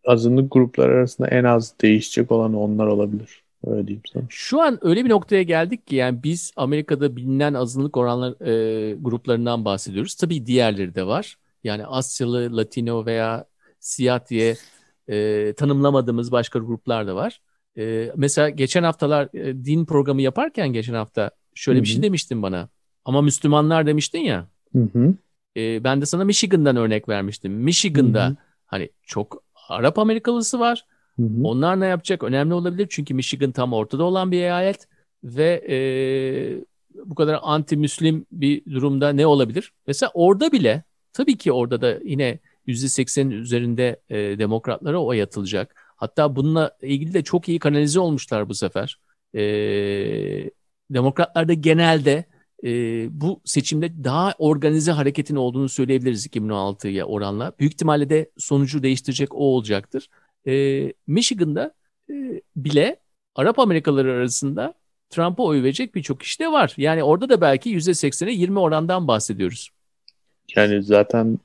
azınlık 0.04 0.52
gruplar 0.52 0.88
arasında 0.88 1.28
en 1.28 1.44
az 1.44 1.74
değişecek 1.80 2.32
olan 2.32 2.54
onlar 2.54 2.86
olabilir. 2.86 3.42
Öyle 3.66 3.86
diyeyim 3.86 4.02
sana. 4.12 4.22
Şu 4.28 4.60
an 4.60 4.78
öyle 4.82 5.04
bir 5.04 5.10
noktaya 5.10 5.42
geldik 5.42 5.86
ki 5.86 5.96
yani 5.96 6.22
biz 6.22 6.52
Amerika'da 6.56 7.16
bilinen 7.16 7.54
azınlık 7.54 7.96
oranlar 7.96 8.46
e, 8.46 8.94
gruplarından 8.94 9.64
bahsediyoruz. 9.64 10.14
Tabii 10.14 10.46
diğerleri 10.46 10.94
de 10.94 11.06
var. 11.06 11.36
Yani 11.64 11.86
Asyalı, 11.86 12.56
Latino 12.56 13.06
veya 13.06 13.44
siyah 13.80 14.28
diye 14.30 14.56
e, 15.08 15.52
tanımlamadığımız 15.56 16.32
başka 16.32 16.58
gruplar 16.58 17.06
da 17.06 17.14
var. 17.14 17.40
E, 17.78 18.12
mesela 18.16 18.48
geçen 18.48 18.82
haftalar 18.82 19.28
e, 19.34 19.64
din 19.64 19.84
programı 19.84 20.22
yaparken 20.22 20.72
geçen 20.72 20.94
hafta 20.94 21.30
şöyle 21.54 21.76
Hı-hı. 21.78 21.84
bir 21.84 21.88
şey 21.88 22.02
demiştin 22.02 22.42
bana. 22.42 22.68
Ama 23.04 23.22
Müslümanlar 23.22 23.86
demiştin 23.86 24.20
ya. 24.20 24.48
Hı-hı. 24.72 25.14
E, 25.56 25.84
ben 25.84 26.00
de 26.00 26.06
sana 26.06 26.24
Michigan'dan 26.24 26.76
örnek 26.76 27.08
vermiştim. 27.08 27.52
Michigan'da 27.52 28.26
Hı-hı. 28.26 28.36
hani 28.66 28.90
çok 29.02 29.42
Arap 29.68 29.98
Amerikalısı 29.98 30.60
var. 30.60 30.86
Hı-hı. 31.18 31.28
Onlar 31.44 31.80
ne 31.80 31.86
yapacak? 31.86 32.22
Önemli 32.22 32.54
olabilir 32.54 32.86
çünkü 32.90 33.14
Michigan 33.14 33.52
tam 33.52 33.72
ortada 33.72 34.04
olan 34.04 34.32
bir 34.32 34.36
eyalet 34.36 34.88
ve 35.24 35.64
e, 35.68 35.76
bu 37.04 37.14
kadar 37.14 37.38
anti-Müslim 37.42 38.26
bir 38.32 38.64
durumda 38.64 39.12
ne 39.12 39.26
olabilir? 39.26 39.72
Mesela 39.86 40.10
orada 40.14 40.52
bile 40.52 40.82
tabii 41.12 41.36
ki 41.36 41.52
orada 41.52 41.80
da 41.80 41.98
yine 42.04 42.38
%80'in 42.66 43.30
üzerinde 43.30 44.00
e, 44.10 44.16
demokratlara 44.38 45.02
oy 45.02 45.22
atılacak. 45.22 45.74
Hatta 45.96 46.36
bununla 46.36 46.76
ilgili 46.82 47.14
de 47.14 47.22
çok 47.22 47.48
iyi 47.48 47.58
kanalize 47.58 48.00
olmuşlar 48.00 48.48
bu 48.48 48.54
sefer. 48.54 49.00
E, 49.34 49.40
demokratlar 50.90 51.48
da 51.48 51.52
genelde 51.52 52.24
e, 52.64 52.70
bu 53.20 53.40
seçimde 53.44 54.04
daha 54.04 54.34
organize 54.38 54.92
hareketin 54.92 55.36
olduğunu 55.36 55.68
söyleyebiliriz 55.68 56.26
2016'ya 56.26 57.04
oranla. 57.04 57.52
Büyük 57.58 57.72
ihtimalle 57.72 58.10
de 58.10 58.30
sonucu 58.38 58.82
değiştirecek 58.82 59.34
o 59.34 59.38
olacaktır. 59.38 60.08
E, 60.46 60.92
Michigan'da 61.06 61.74
e, 62.10 62.42
bile 62.56 62.96
Arap 63.34 63.58
Amerikalıları 63.58 64.12
arasında 64.12 64.74
Trump'a 65.10 65.42
oy 65.42 65.62
verecek 65.62 65.94
birçok 65.94 66.20
kişi 66.20 66.38
de 66.38 66.52
var. 66.52 66.74
Yani 66.76 67.02
orada 67.02 67.28
da 67.28 67.40
belki 67.40 67.70
%80'e 67.70 68.32
20 68.32 68.58
orandan 68.58 69.08
bahsediyoruz. 69.08 69.70
Yani 70.56 70.82
zaten 70.82 71.38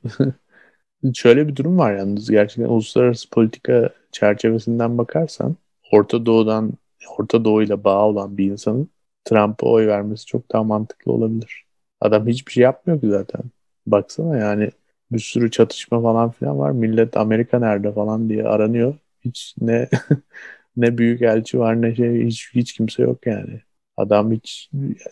şöyle 1.13 1.47
bir 1.47 1.55
durum 1.55 1.77
var 1.77 1.95
yalnız 1.95 2.31
gerçekten 2.31 2.69
uluslararası 2.69 3.29
politika 3.29 3.89
çerçevesinden 4.11 4.97
bakarsan 4.97 5.55
Orta 5.91 6.25
Doğu'dan 6.25 6.73
Orta 7.17 7.45
Doğu 7.45 7.63
ile 7.63 7.83
bağ 7.83 8.07
olan 8.07 8.37
bir 8.37 8.45
insanın 8.45 8.89
Trump'a 9.25 9.67
oy 9.67 9.87
vermesi 9.87 10.25
çok 10.25 10.51
daha 10.51 10.63
mantıklı 10.63 11.11
olabilir. 11.11 11.65
Adam 12.01 12.27
hiçbir 12.27 12.51
şey 12.51 12.63
yapmıyor 12.63 13.01
ki 13.01 13.09
zaten. 13.09 13.41
Baksana 13.87 14.37
yani 14.37 14.71
bir 15.11 15.19
sürü 15.19 15.51
çatışma 15.51 16.01
falan 16.01 16.31
filan 16.31 16.59
var. 16.59 16.71
Millet 16.71 17.17
Amerika 17.17 17.59
nerede 17.59 17.91
falan 17.91 18.29
diye 18.29 18.43
aranıyor. 18.43 18.95
Hiç 19.25 19.55
ne 19.61 19.89
ne 20.77 20.97
büyük 20.97 21.21
elçi 21.21 21.59
var 21.59 21.81
ne 21.81 21.95
şey 21.95 22.25
hiç 22.25 22.49
hiç 22.55 22.73
kimse 22.73 23.03
yok 23.03 23.25
yani. 23.25 23.61
Adam 23.97 24.31
hiç 24.31 24.69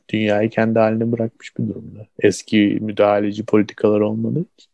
dünyayı 0.09 0.49
kendi 0.49 0.79
haline 0.79 1.11
bırakmış 1.11 1.57
bir 1.57 1.67
durumda. 1.67 2.07
Eski 2.19 2.77
müdahaleci 2.81 3.45
politikalar 3.45 3.99
olmadığı 3.99 4.45
için. 4.57 4.73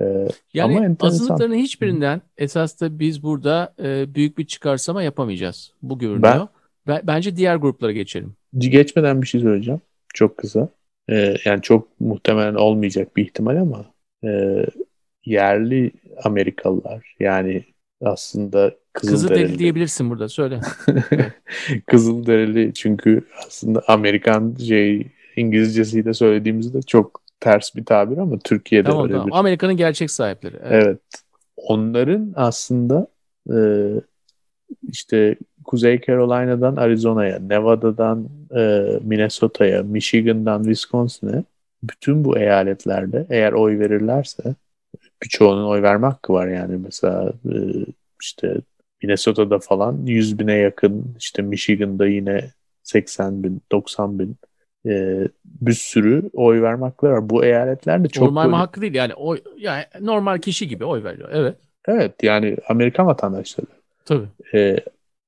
Ee, 0.00 0.28
yani 0.54 0.78
ama 0.78 0.96
azınlıkların 1.00 1.54
hiçbirinden 1.54 2.20
esas 2.36 2.80
da 2.80 2.98
biz 2.98 3.22
burada 3.22 3.74
e, 3.82 4.14
büyük 4.14 4.38
bir 4.38 4.46
çıkarsama 4.46 5.02
yapamayacağız. 5.02 5.72
Bu 5.82 5.98
görünüyor. 5.98 6.48
Ben, 6.86 7.00
bence 7.04 7.36
diğer 7.36 7.56
gruplara 7.56 7.92
geçelim. 7.92 8.34
Geçmeden 8.58 9.22
bir 9.22 9.26
şey 9.26 9.40
söyleyeceğim. 9.40 9.80
Çok 10.14 10.36
kısa. 10.36 10.68
Ee, 11.10 11.36
yani 11.44 11.62
çok 11.62 12.00
muhtemelen 12.00 12.54
olmayacak 12.54 13.16
bir 13.16 13.24
ihtimal 13.24 13.56
ama 13.56 13.91
e, 14.24 14.64
yerli 15.24 15.92
Amerikalılar 16.24 17.14
yani 17.20 17.64
aslında 18.04 18.74
Kızılderili. 18.92 19.28
Kızılderili 19.28 19.58
diyebilirsin 19.58 20.10
burada 20.10 20.28
söyle. 20.28 20.60
Kızılderili 21.86 22.74
çünkü 22.74 23.24
aslında 23.46 23.82
Amerikan 23.88 24.54
şey 24.54 25.06
İngilizcesiyle 25.36 26.14
söylediğimizde 26.14 26.82
çok 26.82 27.22
ters 27.40 27.76
bir 27.76 27.84
tabir 27.84 28.18
ama 28.18 28.38
Türkiye'de 28.38 28.88
tamam, 28.88 29.04
öyle 29.04 29.12
tamam. 29.12 29.26
bir. 29.26 29.32
Amerika'nın 29.32 29.76
gerçek 29.76 30.10
sahipleri. 30.10 30.56
Evet. 30.62 30.84
evet. 30.86 30.98
Onların 31.56 32.32
aslında 32.36 33.06
e, 33.54 33.56
işte 34.88 35.36
Kuzey 35.64 36.00
Carolina'dan 36.00 36.76
Arizona'ya, 36.76 37.38
Nevada'dan 37.38 38.28
e, 38.56 38.84
Minnesota'ya, 39.02 39.82
Michigan'dan 39.82 40.62
Wisconsin'e 40.62 41.44
bütün 41.82 42.24
bu 42.24 42.38
eyaletlerde 42.38 43.26
eğer 43.30 43.52
oy 43.52 43.78
verirlerse 43.78 44.54
birçoğunun 45.22 45.66
oy 45.66 45.82
verme 45.82 46.06
hakkı 46.06 46.32
var 46.32 46.48
yani 46.48 46.76
mesela 46.76 47.32
e, 47.44 47.54
işte 48.22 48.56
Minnesota'da 49.02 49.58
falan 49.58 50.06
100 50.06 50.38
bine 50.38 50.54
yakın 50.54 51.14
işte 51.18 51.42
Michigan'da 51.42 52.06
yine 52.06 52.50
80 52.82 53.42
bin 53.42 53.62
90 53.72 54.18
bin 54.18 54.36
e, 54.86 55.24
bir 55.44 55.72
sürü 55.72 56.30
oy 56.32 56.62
verme 56.62 56.84
hakları 56.86 57.12
var. 57.12 57.30
Bu 57.30 57.44
eyaletlerde 57.44 58.08
çok 58.08 58.24
normal 58.24 58.44
böyle... 58.44 58.56
hakkı 58.56 58.80
değil 58.80 58.94
yani 58.94 59.14
oy 59.14 59.38
yani 59.56 59.84
normal 60.00 60.38
kişi 60.38 60.68
gibi 60.68 60.84
oy 60.84 61.04
veriyor. 61.04 61.28
Evet. 61.32 61.56
Evet 61.88 62.22
yani 62.22 62.56
Amerikan 62.68 63.06
vatandaşları. 63.06 63.66
Tabii. 64.04 64.26
E, 64.54 64.76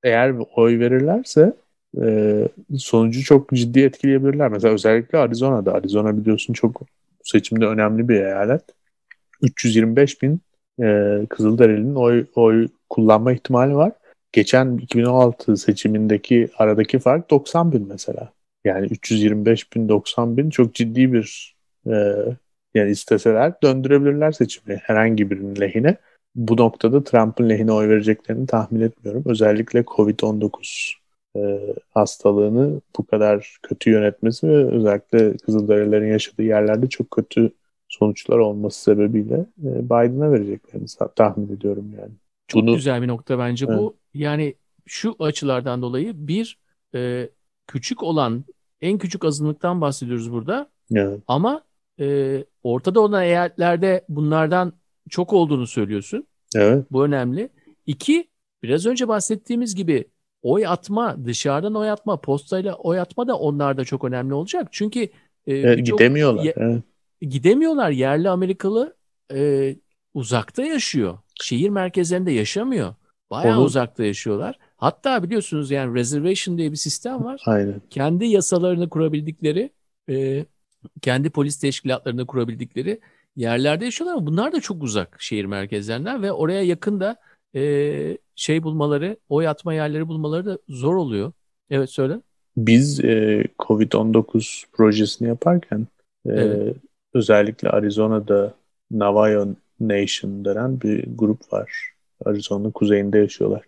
eğer 0.03 0.33
oy 0.55 0.79
verirlerse 0.79 1.53
e, 2.03 2.47
sonucu 2.77 3.23
çok 3.23 3.49
ciddi 3.49 3.79
etkileyebilirler. 3.79 4.51
Mesela 4.51 4.73
özellikle 4.73 5.17
Arizona'da. 5.17 5.73
Arizona 5.73 6.17
biliyorsun 6.17 6.53
çok 6.53 6.81
seçimde 7.23 7.65
önemli 7.65 8.09
bir 8.09 8.15
eyalet. 8.15 8.61
325 9.41 10.21
bin 10.21 10.39
e, 10.83 11.19
Kızılderili'nin 11.29 11.95
oy, 11.95 12.25
oy 12.35 12.67
kullanma 12.89 13.33
ihtimali 13.33 13.75
var. 13.75 13.91
Geçen 14.31 14.77
2016 14.77 15.57
seçimindeki 15.57 16.49
aradaki 16.57 16.99
fark 16.99 17.29
90 17.29 17.71
bin 17.71 17.87
mesela. 17.87 18.31
Yani 18.65 18.87
325 18.87 19.73
bin 19.73 19.89
90 19.89 20.37
bin 20.37 20.49
çok 20.49 20.73
ciddi 20.73 21.13
bir 21.13 21.55
e, 21.87 22.15
yani 22.75 22.91
isteseler 22.91 23.53
döndürebilirler 23.63 24.31
seçimi 24.31 24.75
herhangi 24.75 25.31
birinin 25.31 25.61
lehine. 25.61 25.97
Bu 26.35 26.57
noktada 26.57 27.03
Trump'ın 27.03 27.49
lehine 27.49 27.71
oy 27.71 27.89
vereceklerini 27.89 28.47
tahmin 28.47 28.81
etmiyorum. 28.81 29.23
Özellikle 29.25 29.79
Covid-19 29.79 31.04
e, 31.35 31.73
hastalığını 31.93 32.81
bu 32.97 33.05
kadar 33.05 33.57
kötü 33.63 33.89
yönetmesi 33.89 34.47
ve 34.47 34.65
özellikle 34.65 35.37
Kızılderililerin 35.37 36.11
yaşadığı 36.11 36.43
yerlerde 36.43 36.89
çok 36.89 37.11
kötü 37.11 37.51
sonuçlar 37.87 38.37
olması 38.37 38.81
sebebiyle 38.81 39.45
e, 39.63 39.85
Biden'a 39.85 40.31
vereceklerini 40.31 40.87
tahmin 41.15 41.55
ediyorum 41.55 41.91
yani. 41.99 42.11
Çok 42.47 42.61
Bunu, 42.61 42.75
güzel 42.75 43.01
bir 43.01 43.07
nokta 43.07 43.39
bence 43.39 43.65
evet. 43.69 43.79
bu. 43.79 43.95
Yani 44.13 44.55
şu 44.85 45.15
açılardan 45.19 45.81
dolayı 45.81 46.27
bir 46.27 46.59
e, 46.95 47.29
küçük 47.67 48.03
olan 48.03 48.45
en 48.81 48.97
küçük 48.97 49.25
azınlıktan 49.25 49.81
bahsediyoruz 49.81 50.31
burada. 50.31 50.69
Evet. 50.95 51.19
Ama 51.27 51.61
e, 51.99 52.43
ortada 52.63 52.99
olan 52.99 53.23
eyaletlerde 53.23 54.05
bunlardan 54.09 54.73
çok 55.09 55.33
olduğunu 55.33 55.67
söylüyorsun. 55.67 56.27
Evet. 56.55 56.85
Bu 56.91 57.05
önemli. 57.05 57.49
İki, 57.85 58.27
biraz 58.63 58.85
önce 58.85 59.07
bahsettiğimiz 59.07 59.75
gibi 59.75 60.05
oy 60.45 60.67
atma, 60.67 61.25
dışarıdan 61.25 61.75
oy 61.75 61.89
atma, 61.91 62.21
postayla 62.21 62.75
oy 62.75 62.99
atma 62.99 63.27
da 63.27 63.37
onlarda 63.37 63.85
çok 63.85 64.03
önemli 64.03 64.33
olacak. 64.33 64.67
Çünkü 64.71 64.99
e, 65.01 65.09
Evet, 65.47 65.85
gidemiyorlar. 65.85 66.43
ye- 66.43 66.53
Evet. 66.57 66.81
gidemiyorlar. 67.21 67.89
Yerli 67.91 68.29
Amerikalı 68.29 68.95
e, 69.33 69.75
uzakta 70.13 70.63
yaşıyor. 70.63 71.17
Şehir 71.41 71.69
merkezlerinde 71.69 72.31
yaşamıyor. 72.31 72.95
Bayağı 73.31 73.57
Onu- 73.57 73.65
uzakta 73.65 74.03
yaşıyorlar. 74.05 74.59
Hatta 74.77 75.23
biliyorsunuz 75.23 75.71
yani 75.71 75.95
reservation 75.95 76.57
diye 76.57 76.71
bir 76.71 76.77
sistem 76.77 77.23
var. 77.23 77.41
Aynen. 77.45 77.81
Kendi 77.89 78.25
yasalarını 78.25 78.89
kurabildikleri, 78.89 79.69
e, 80.09 80.45
kendi 81.01 81.29
polis 81.29 81.59
teşkilatlarını 81.59 82.25
kurabildikleri 82.25 82.99
yerlerde 83.35 83.85
yaşıyorlar 83.85 84.17
ama 84.17 84.27
bunlar 84.27 84.51
da 84.51 84.61
çok 84.61 84.83
uzak 84.83 85.21
şehir 85.21 85.45
merkezlerinden 85.45 86.21
ve 86.23 86.31
oraya 86.31 86.61
yakın 86.63 86.99
da 86.99 87.15
e, 87.55 87.61
şey 88.35 88.63
bulmaları, 88.63 89.17
oy 89.29 89.47
atma 89.47 89.73
yerleri 89.73 90.07
bulmaları 90.07 90.45
da 90.45 90.59
zor 90.69 90.95
oluyor. 90.95 91.31
Evet 91.69 91.89
söyle. 91.89 92.21
Biz 92.57 92.99
e, 93.05 93.43
Covid-19 93.59 94.63
projesini 94.73 95.27
yaparken 95.27 95.87
e, 96.25 96.31
Evet. 96.31 96.77
özellikle 97.13 97.69
Arizona'da 97.69 98.53
Navajo 98.91 99.47
Nation 99.79 100.45
denen 100.45 100.81
bir 100.81 101.05
grup 101.17 101.53
var. 101.53 101.93
Arizona'nın 102.25 102.71
kuzeyinde 102.71 103.19
yaşıyorlar. 103.19 103.63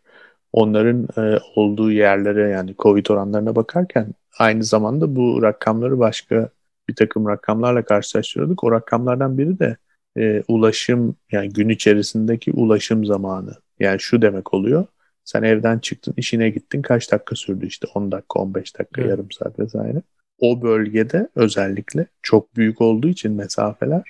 Onların 0.53 1.07
e, 1.17 1.39
olduğu 1.55 1.91
yerlere 1.91 2.49
yani 2.49 2.75
Covid 2.79 3.05
oranlarına 3.07 3.55
bakarken 3.55 4.13
aynı 4.39 4.63
zamanda 4.63 5.15
bu 5.15 5.43
rakamları 5.43 5.99
başka 5.99 6.49
bir 6.89 6.95
takım 6.95 7.27
rakamlarla 7.27 7.85
karşılaştırıyorduk. 7.85 8.63
O 8.63 8.71
rakamlardan 8.71 9.37
biri 9.37 9.59
de 9.59 9.77
e, 10.17 10.43
ulaşım 10.47 11.15
yani 11.31 11.49
gün 11.49 11.69
içerisindeki 11.69 12.51
ulaşım 12.51 13.05
zamanı. 13.05 13.55
Yani 13.79 13.99
şu 13.99 14.21
demek 14.21 14.53
oluyor. 14.53 14.85
Sen 15.23 15.43
evden 15.43 15.79
çıktın, 15.79 16.13
işine 16.17 16.49
gittin. 16.49 16.81
Kaç 16.81 17.11
dakika 17.11 17.35
sürdü 17.35 17.67
işte 17.67 17.87
10 17.95 18.11
dakika, 18.11 18.39
15 18.39 18.79
dakika, 18.79 19.01
Evet. 19.01 19.11
yarım 19.11 19.31
saat 19.31 19.59
vesaire. 19.59 20.01
O 20.39 20.61
bölgede 20.61 21.29
özellikle 21.35 22.07
çok 22.21 22.55
büyük 22.55 22.81
olduğu 22.81 23.07
için 23.07 23.31
mesafeler 23.33 24.03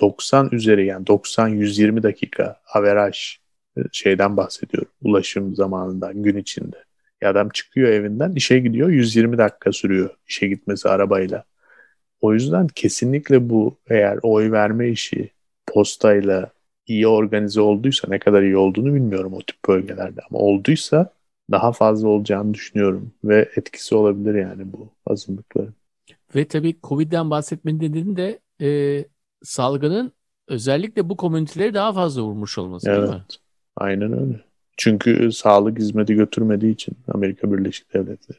90 0.00 0.48
üzeri 0.52 0.86
yani 0.86 1.06
90-120 1.06 2.02
dakika 2.02 2.60
averaj 2.74 3.36
e, 3.76 3.80
şeyden 3.92 4.36
bahsediyorum. 4.36 4.92
Ulaşım 5.02 5.54
zamanından 5.54 6.22
gün 6.22 6.36
içinde. 6.36 6.76
Ya 7.22 7.30
adam 7.30 7.48
çıkıyor 7.48 7.88
evinden 7.88 8.32
işe 8.32 8.58
gidiyor 8.58 8.88
120 8.88 9.38
dakika 9.38 9.72
sürüyor 9.72 10.10
işe 10.28 10.48
gitmesi 10.48 10.88
arabayla. 10.88 11.44
O 12.20 12.34
yüzden 12.34 12.66
kesinlikle 12.68 13.50
bu 13.50 13.78
eğer 13.90 14.18
oy 14.22 14.52
verme 14.52 14.88
işi 14.88 15.30
postayla 15.66 16.50
iyi 16.90 17.08
organize 17.08 17.60
olduysa 17.60 18.08
ne 18.08 18.18
kadar 18.18 18.42
iyi 18.42 18.56
olduğunu 18.56 18.94
bilmiyorum 18.94 19.32
o 19.32 19.42
tip 19.42 19.56
bölgelerde 19.68 20.20
ama 20.30 20.38
olduysa 20.38 21.12
daha 21.50 21.72
fazla 21.72 22.08
olacağını 22.08 22.54
düşünüyorum 22.54 23.12
ve 23.24 23.48
etkisi 23.56 23.94
olabilir 23.94 24.34
yani 24.34 24.72
bu 24.72 24.88
azınlıkların. 25.06 25.74
Ve 26.34 26.48
tabii 26.48 26.76
Covid'den 26.82 27.30
bahsetmenin 27.30 27.80
nedeni 27.80 28.16
de 28.16 28.40
e, 28.60 29.04
salgının 29.42 30.12
özellikle 30.48 31.08
bu 31.08 31.16
komüniteleri 31.16 31.74
daha 31.74 31.92
fazla 31.92 32.22
vurmuş 32.22 32.58
olması 32.58 32.86
değil 32.86 32.98
mi? 32.98 33.08
Evet. 33.08 33.38
Aynen 33.76 34.12
öyle. 34.12 34.40
Çünkü 34.76 35.32
sağlık 35.32 35.78
hizmeti 35.78 36.14
götürmediği 36.14 36.74
için 36.74 36.96
Amerika 37.08 37.52
Birleşik 37.52 37.94
Devletleri. 37.94 38.38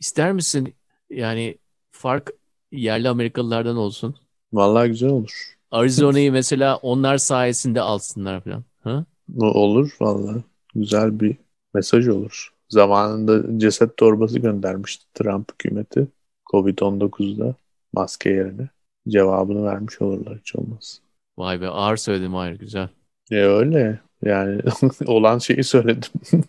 İster 0.00 0.32
misin 0.32 0.74
yani 1.10 1.58
fark 1.90 2.32
yerli 2.72 3.08
Amerikalılardan 3.08 3.76
olsun? 3.76 4.16
Vallahi 4.52 4.88
güzel 4.88 5.10
olur. 5.10 5.57
Arizona'yı 5.70 6.32
mesela 6.32 6.76
onlar 6.76 7.18
sayesinde 7.18 7.80
alsınlar 7.80 8.40
falan. 8.40 8.64
Ha? 8.80 9.04
Olur 9.40 9.96
vallahi. 10.00 10.44
Güzel 10.74 11.20
bir 11.20 11.36
mesaj 11.74 12.08
olur. 12.08 12.52
Zamanında 12.68 13.58
ceset 13.58 13.96
torbası 13.96 14.38
göndermişti 14.38 15.04
Trump 15.14 15.52
hükümeti. 15.52 16.08
Covid-19'da 16.52 17.54
maske 17.92 18.30
yerine. 18.30 18.68
Cevabını 19.08 19.64
vermiş 19.64 20.00
olurlar 20.02 20.38
hiç 20.38 20.56
olmaz. 20.56 21.00
Vay 21.38 21.60
be 21.60 21.68
ağır 21.68 21.96
söyledim 21.96 22.34
hayır 22.34 22.58
güzel. 22.58 22.88
E 23.30 23.36
öyle. 23.36 24.00
Yani 24.22 24.62
olan 25.06 25.38
şeyi 25.38 25.64
söyledim. 25.64 26.10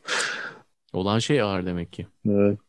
Olan 0.93 1.19
şey 1.19 1.41
ağır 1.41 1.65
demek 1.65 1.93
ki. 1.93 2.07
evet. 2.29 2.59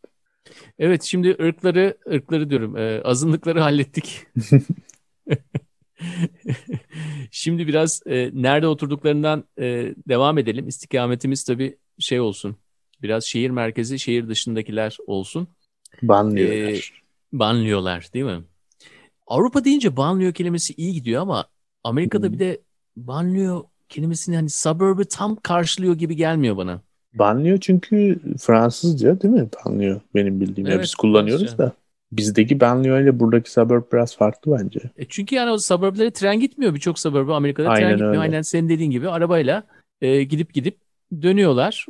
Evet 0.79 1.03
şimdi 1.03 1.37
ırkları 1.43 1.99
ırkları 2.11 2.51
diyorum 2.51 2.77
e, 2.77 3.03
azınlıkları 3.05 3.61
hallettik. 3.61 4.27
Şimdi 7.31 7.67
biraz 7.67 8.01
e, 8.07 8.31
nerede 8.33 8.67
oturduklarından 8.67 9.45
e, 9.59 9.95
devam 10.09 10.39
edelim. 10.39 10.69
İstikametimiz 10.69 11.45
tabii 11.45 11.79
şey 11.99 12.21
olsun. 12.21 12.57
Biraz 13.03 13.25
şehir 13.25 13.51
merkezi, 13.51 13.99
şehir 13.99 14.29
dışındakiler 14.29 14.97
olsun. 15.07 15.49
Banlıyorlar. 16.03 16.73
Ee, 16.73 16.81
Banlıyorlar 17.33 18.09
değil 18.15 18.25
mi? 18.25 18.43
Avrupa 19.27 19.65
deyince 19.65 19.97
banlıyor 19.97 20.33
kelimesi 20.35 20.75
iyi 20.75 20.93
gidiyor 20.93 21.23
ama 21.23 21.45
Amerika'da 21.85 22.27
Hı. 22.27 22.33
bir 22.33 22.39
de 22.39 22.61
banlıyor 22.97 23.65
kelimesini 23.89 24.37
hani 24.37 24.51
suburb'ı 24.51 25.05
tam 25.05 25.37
karşılıyor 25.37 25.95
gibi 25.95 26.17
gelmiyor 26.17 26.57
bana. 26.57 26.81
Banlıyor 27.15 27.59
çünkü 27.61 28.21
Fransızca 28.39 29.21
değil 29.21 29.35
mi? 29.35 29.49
Banlıyor 29.67 30.01
benim 30.15 30.41
bildiğim. 30.41 30.67
Ya 30.69 30.75
Evet, 30.75 30.85
biz 30.85 30.95
kullanıyoruz 30.95 31.41
Fransızca. 31.43 31.67
da. 31.67 31.73
Bizdeki 32.13 32.61
banlıyor 32.61 33.01
ile 33.01 33.21
buradaki 33.21 33.53
suburb 33.53 33.83
biraz 33.93 34.17
farklı 34.17 34.59
bence. 34.59 34.81
E 34.97 35.05
çünkü 35.09 35.35
yani 35.35 35.51
o 35.51 35.59
suburb'lara 35.59 36.11
tren 36.11 36.41
gitmiyor. 36.41 36.75
Birçok 36.75 36.99
suburb'a 36.99 37.37
Amerika'da 37.37 37.69
tren 37.69 37.77
Aynen 37.77 37.91
gitmiyor. 37.91 38.11
öyle. 38.11 38.21
Aynen 38.21 38.43
senin 38.43 38.69
dediğin 38.69 38.91
gibi 38.91 39.09
arabayla 39.09 39.65
e, 40.01 40.23
gidip 40.23 40.55
gidip 40.55 40.77
dönüyorlar. 41.23 41.87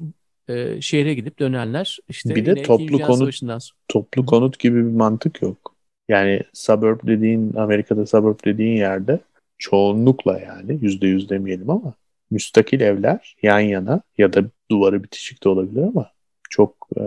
E, 0.49 0.81
şehre 0.81 1.15
gidip 1.15 1.39
dönenler 1.39 1.99
işte 2.09 2.35
Bir 2.35 2.47
de 2.47 2.63
toplu 2.63 2.99
konut-. 2.99 3.71
Toplu 3.89 4.27
konut 4.27 4.59
gibi 4.59 4.77
bir 4.77 4.93
mantık 4.93 5.43
yok. 5.43 5.75
Yani 6.09 6.41
suburb 6.53 7.07
dediğin, 7.07 7.55
Amerika'da 7.55 8.07
suburb 8.07 8.45
dediğin 8.45 8.77
yerde 8.77 9.21
çoğunlukla 9.59 10.41
yani 10.41 10.79
yüzde 10.83 11.07
yüz 11.07 11.31
demeyelim 11.31 11.71
ama 11.71 11.95
müstakil 12.31 12.81
evler 12.81 13.37
yan 13.43 13.61
yana 13.61 14.01
ya 14.19 14.33
da 14.33 14.45
duvarı 14.71 15.05
bitişik 15.05 15.45
de 15.45 15.49
olabilir 15.49 15.83
ama 15.83 16.11
çok 16.51 16.89
e, 16.97 17.03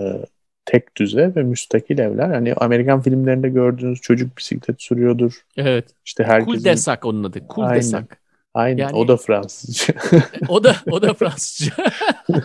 tek 0.66 0.98
düze 0.98 1.36
ve 1.36 1.44
müstakil 1.44 2.00
evler. 2.00 2.30
Hani 2.30 2.54
Amerikan 2.54 3.02
filmlerinde 3.02 3.50
gördüğünüz 3.50 4.02
çocuk 4.02 4.38
bisiklet 4.38 4.82
sürüyordur. 4.82 5.46
Evet. 5.58 5.86
İşte 6.06 6.24
herkesin... 6.24 6.58
Kul 6.58 6.64
desak 6.64 7.06
onun 7.06 7.24
adı. 7.24 7.48
Kul 7.48 7.62
Aynen. 7.64 7.76
desak. 7.76 8.22
Aynen 8.54 8.84
Yani- 8.84 8.96
o 8.96 9.08
da 9.08 9.18
Fransızca. 9.18 9.94
O 10.48 10.64
da 10.64 10.76
o 10.92 11.02
da 11.02 11.14
Fransızca. 11.14 11.74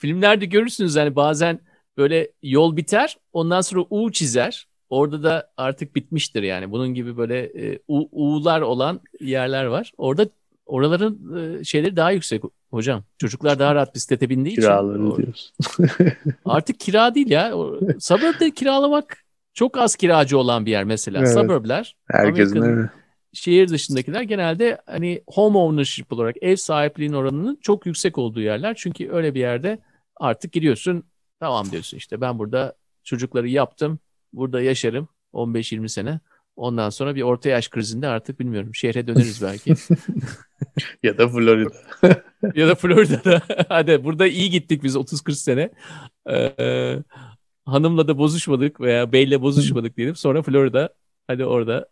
Filmlerde 0.00 0.46
görürsünüz 0.46 0.96
hani 0.96 1.16
bazen 1.16 1.60
böyle 1.96 2.30
yol 2.42 2.76
biter, 2.76 3.18
ondan 3.32 3.60
sonra 3.60 3.84
U 3.90 4.12
çizer. 4.12 4.66
Orada 4.90 5.22
da 5.22 5.50
artık 5.56 5.96
bitmiştir 5.96 6.42
yani. 6.42 6.70
Bunun 6.70 6.94
gibi 6.94 7.16
böyle 7.16 7.38
e, 7.44 7.78
U, 7.88 8.08
U'lar 8.12 8.60
olan 8.60 9.00
yerler 9.20 9.64
var. 9.64 9.92
Orada 9.98 10.26
oraların 10.70 11.36
e, 11.60 11.64
şeyleri 11.64 11.96
daha 11.96 12.10
yüksek 12.10 12.42
hocam. 12.70 13.04
Çocuklar 13.18 13.58
daha 13.58 13.74
rahat 13.74 13.94
bisiklete 13.94 14.28
bindiği 14.28 14.52
için. 14.52 14.62
Kiraları 14.62 15.08
o- 15.08 15.16
diyorsun. 15.16 15.50
Artık 16.44 16.80
kira 16.80 17.14
değil 17.14 17.30
ya. 17.30 17.52
Suburb'de 18.00 18.50
kiralamak 18.50 19.16
çok 19.54 19.78
az 19.78 19.96
kiracı 19.96 20.38
olan 20.38 20.66
bir 20.66 20.70
yer 20.70 20.84
mesela. 20.84 21.18
Evet. 21.18 21.32
Suburb'ler 21.34 21.96
Herkesin 22.08 22.62
evi. 22.62 22.86
şehir 23.32 23.68
dışındakiler 23.68 24.22
genelde 24.22 24.80
hani 24.86 25.22
home 25.26 25.58
ownership 25.58 26.12
olarak 26.12 26.36
ev 26.42 26.56
sahipliğinin 26.56 27.14
oranının 27.14 27.58
çok 27.62 27.86
yüksek 27.86 28.18
olduğu 28.18 28.40
yerler. 28.40 28.74
Çünkü 28.78 29.10
öyle 29.12 29.34
bir 29.34 29.40
yerde 29.40 29.78
artık 30.16 30.52
gidiyorsun 30.52 31.04
tamam 31.40 31.70
diyorsun 31.70 31.96
işte 31.96 32.20
ben 32.20 32.38
burada 32.38 32.74
çocukları 33.04 33.48
yaptım. 33.48 33.98
Burada 34.32 34.60
yaşarım 34.62 35.08
15-20 35.34 35.88
sene. 35.88 36.20
Ondan 36.60 36.90
sonra 36.90 37.14
bir 37.14 37.22
orta 37.22 37.48
yaş 37.48 37.68
krizinde 37.68 38.08
artık 38.08 38.40
bilmiyorum 38.40 38.74
şehre 38.74 39.06
döneriz 39.06 39.42
belki. 39.42 39.74
Ya 41.02 41.18
da 41.18 41.28
Florida. 41.28 41.70
ya 42.54 42.68
da 42.68 42.74
Florida'da. 42.74 43.42
Hadi 43.68 44.04
burada 44.04 44.26
iyi 44.26 44.50
gittik 44.50 44.82
biz 44.82 44.96
30-40 44.96 45.32
sene. 45.32 45.70
Ee, 46.30 46.98
hanımla 47.64 48.08
da 48.08 48.18
bozuşmadık 48.18 48.80
veya 48.80 49.12
beyle 49.12 49.40
bozuşmadık 49.42 49.96
diyelim. 49.96 50.16
Sonra 50.16 50.42
Florida 50.42 50.94
hadi 51.26 51.44
orada 51.44 51.88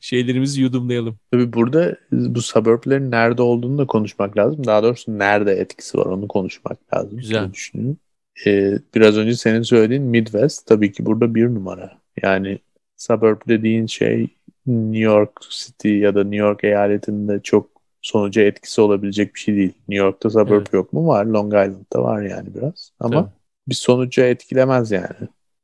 şeylerimizi 0.00 0.60
yudumlayalım. 0.60 1.18
Tabii 1.30 1.52
burada 1.52 1.96
bu 2.12 2.42
suburblerin 2.42 3.10
nerede 3.10 3.42
olduğunu 3.42 3.78
da 3.78 3.86
konuşmak 3.86 4.36
lazım. 4.36 4.66
Daha 4.66 4.82
doğrusu 4.82 5.18
nerede 5.18 5.52
etkisi 5.52 5.98
var 5.98 6.06
onu 6.06 6.28
konuşmak 6.28 6.94
lazım. 6.94 7.18
Güzel. 7.18 7.52
düşünüyorum. 7.52 7.98
Ee, 8.46 8.78
biraz 8.94 9.16
önce 9.16 9.36
senin 9.36 9.62
söylediğin 9.62 10.02
Midwest 10.02 10.66
tabii 10.66 10.92
ki 10.92 11.06
burada 11.06 11.34
bir 11.34 11.46
numara. 11.46 11.98
Yani 12.22 12.58
suburb 12.96 13.40
dediğin 13.48 13.86
şey 13.86 14.28
New 14.66 14.98
York 14.98 15.40
City 15.50 15.88
ya 15.98 16.14
da 16.14 16.22
New 16.24 16.36
York 16.36 16.64
eyaletinde 16.64 17.40
çok 17.42 17.70
sonuca 18.02 18.42
etkisi 18.42 18.80
olabilecek 18.80 19.34
bir 19.34 19.40
şey 19.40 19.56
değil. 19.56 19.72
New 19.88 20.06
York'ta 20.06 20.30
suburb 20.30 20.50
Evet. 20.50 20.72
yok 20.72 20.92
mu? 20.92 21.06
Var. 21.06 21.24
Long 21.26 21.52
Island'da 21.54 22.02
var 22.02 22.22
yani 22.22 22.54
biraz. 22.54 22.92
Ama 23.00 23.20
Tabii. 23.20 23.30
bir 23.68 23.74
sonucu 23.74 24.22
etkilemez 24.22 24.90
yani 24.90 25.06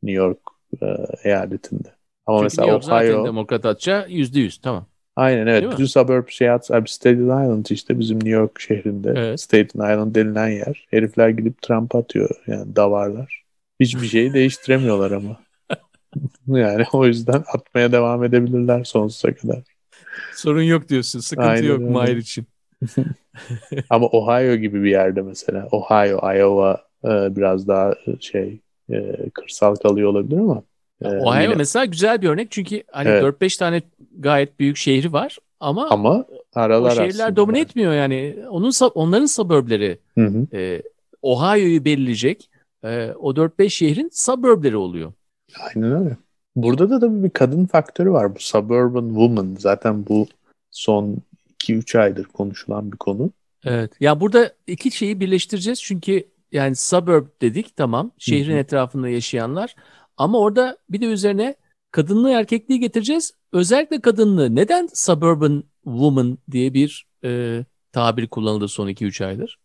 New 0.03 0.22
York 0.24 0.39
e, 0.83 0.87
eyaletinde. 1.24 1.89
Ama 2.26 2.39
Çünkü 2.39 2.45
mesela 2.45 2.62
New 2.66 2.72
York 2.72 2.85
zaten 2.85 3.12
Ohio 3.12 3.24
demokrat 3.26 3.66
atacağı 3.66 4.11
yüzde 4.11 4.41
yüz 4.41 4.61
tamam. 4.61 4.87
aynen 5.16 5.47
evet 5.47 5.72
bütün 5.72 5.85
suburb 5.85 6.28
şey 6.28 6.51
abi 6.51 6.89
Staten 6.89 7.22
Island 7.24 7.66
işte 7.70 7.99
bizim 7.99 8.16
New 8.16 8.30
York 8.30 8.61
şehrinde 8.61 9.12
Evet. 9.16 9.41
Staten 9.41 9.80
Island 9.93 10.14
denilen 10.14 10.49
yer. 10.49 10.87
Herifler 10.91 11.28
gidip 11.28 11.62
Trump 11.62 11.95
atıyor 11.95 12.30
yani 12.47 12.76
davarlar. 12.76 13.43
Hiçbir 13.80 14.07
şeyi 14.07 14.33
değiştiremiyorlar 14.33 15.11
ama. 15.11 15.41
yani 16.46 16.84
o 16.92 17.06
yüzden 17.06 17.44
atmaya 17.54 17.92
devam 17.92 18.24
edebilirler 18.24 18.84
sonsuza 18.84 19.34
kadar. 19.34 19.62
Sorun 20.34 20.62
yok 20.62 20.88
diyorsun. 20.88 21.20
Sıkıntı 21.20 21.48
Aynen 21.48 21.68
yok 21.68 21.80
öyle. 21.80 21.90
Mahir 21.90 22.16
için. 22.16 22.46
Ama 23.90 24.06
Ohio 24.06 24.56
gibi 24.56 24.82
bir 24.82 24.90
yerde 24.90 25.22
mesela 25.22 25.68
Ohio, 25.70 26.34
Iowa 26.36 26.84
e, 27.04 27.36
biraz 27.36 27.68
daha 27.68 27.94
şey 28.20 28.60
e, 28.90 29.16
kırsal 29.34 29.74
kalıyor 29.74 30.10
olabilir 30.10 30.38
ama 30.38 30.62
e, 31.04 31.08
Ohio 31.08 31.42
yine- 31.42 31.54
mesela 31.54 31.84
güzel 31.84 32.22
bir 32.22 32.28
örnek 32.28 32.50
çünkü 32.50 32.82
hani 32.92 33.08
Evet. 33.08 33.22
4-5 33.22 33.58
tane 33.58 33.82
gayet 34.18 34.60
büyük 34.60 34.76
şehri 34.76 35.12
var 35.12 35.38
ama, 35.60 35.88
ama 35.90 36.18
o 36.18 36.26
aralar 36.54 36.90
şehirler 36.90 37.24
aslında. 37.24 37.36
domine 37.36 37.60
etmiyor 37.60 37.92
yani. 37.92 38.36
Onun 38.50 38.72
onların 38.94 39.26
suburbleri 39.26 39.98
Hı 40.18 40.26
hı. 40.26 40.46
e, 40.56 40.82
Ohio'yu 41.22 41.84
belirleyecek 41.84 42.50
e, 42.84 43.10
o 43.18 43.36
4-5 43.36 43.70
şehrin 43.70 44.10
suburbleri 44.12 44.76
oluyor. 44.76 45.12
Aynen 45.61 45.92
öyle. 45.92 46.16
Burada 46.57 46.90
da 46.90 47.00
tabii 47.00 47.24
bir 47.24 47.30
kadın 47.30 47.66
faktörü 47.66 48.11
var. 48.11 48.34
Bu 48.34 48.38
suburban 48.38 49.09
woman 49.09 49.57
zaten 49.59 50.07
bu 50.07 50.26
son 50.70 51.16
2-3 51.62 51.98
aydır 51.98 52.24
konuşulan 52.24 52.92
bir 52.92 52.96
konu. 52.96 53.30
Evet. 53.64 53.92
Ya 54.00 54.20
burada 54.20 54.53
iki 54.66 54.90
şeyi 54.90 55.20
birleştireceğiz 55.20 55.82
çünkü 55.82 56.24
yani 56.53 56.76
suburb 56.76 57.26
dedik 57.42 57.76
tamam 57.76 58.11
şehrin 58.18 58.53
Hı 58.53 58.55
hı. 58.55 58.59
etrafında 58.59 59.09
yaşayanlar 59.09 59.74
ama 60.16 60.38
orada 60.38 60.76
bir 60.90 61.00
de 61.00 61.07
üzerine 61.07 61.55
kadınlığı 61.90 62.30
erkekliği 62.30 62.80
getireceğiz. 62.80 63.34
Özellikle 63.53 64.00
kadınlığı. 64.00 64.55
Neden 64.55 64.88
suburban 64.94 65.64
woman 65.84 66.38
diye 66.50 66.74
bir 66.74 67.07
e, 67.24 67.61
tabir 67.92 68.26
kullanıldı 68.26 68.68
son 68.68 68.88
2-3 68.88 69.26
aydır? 69.26 69.59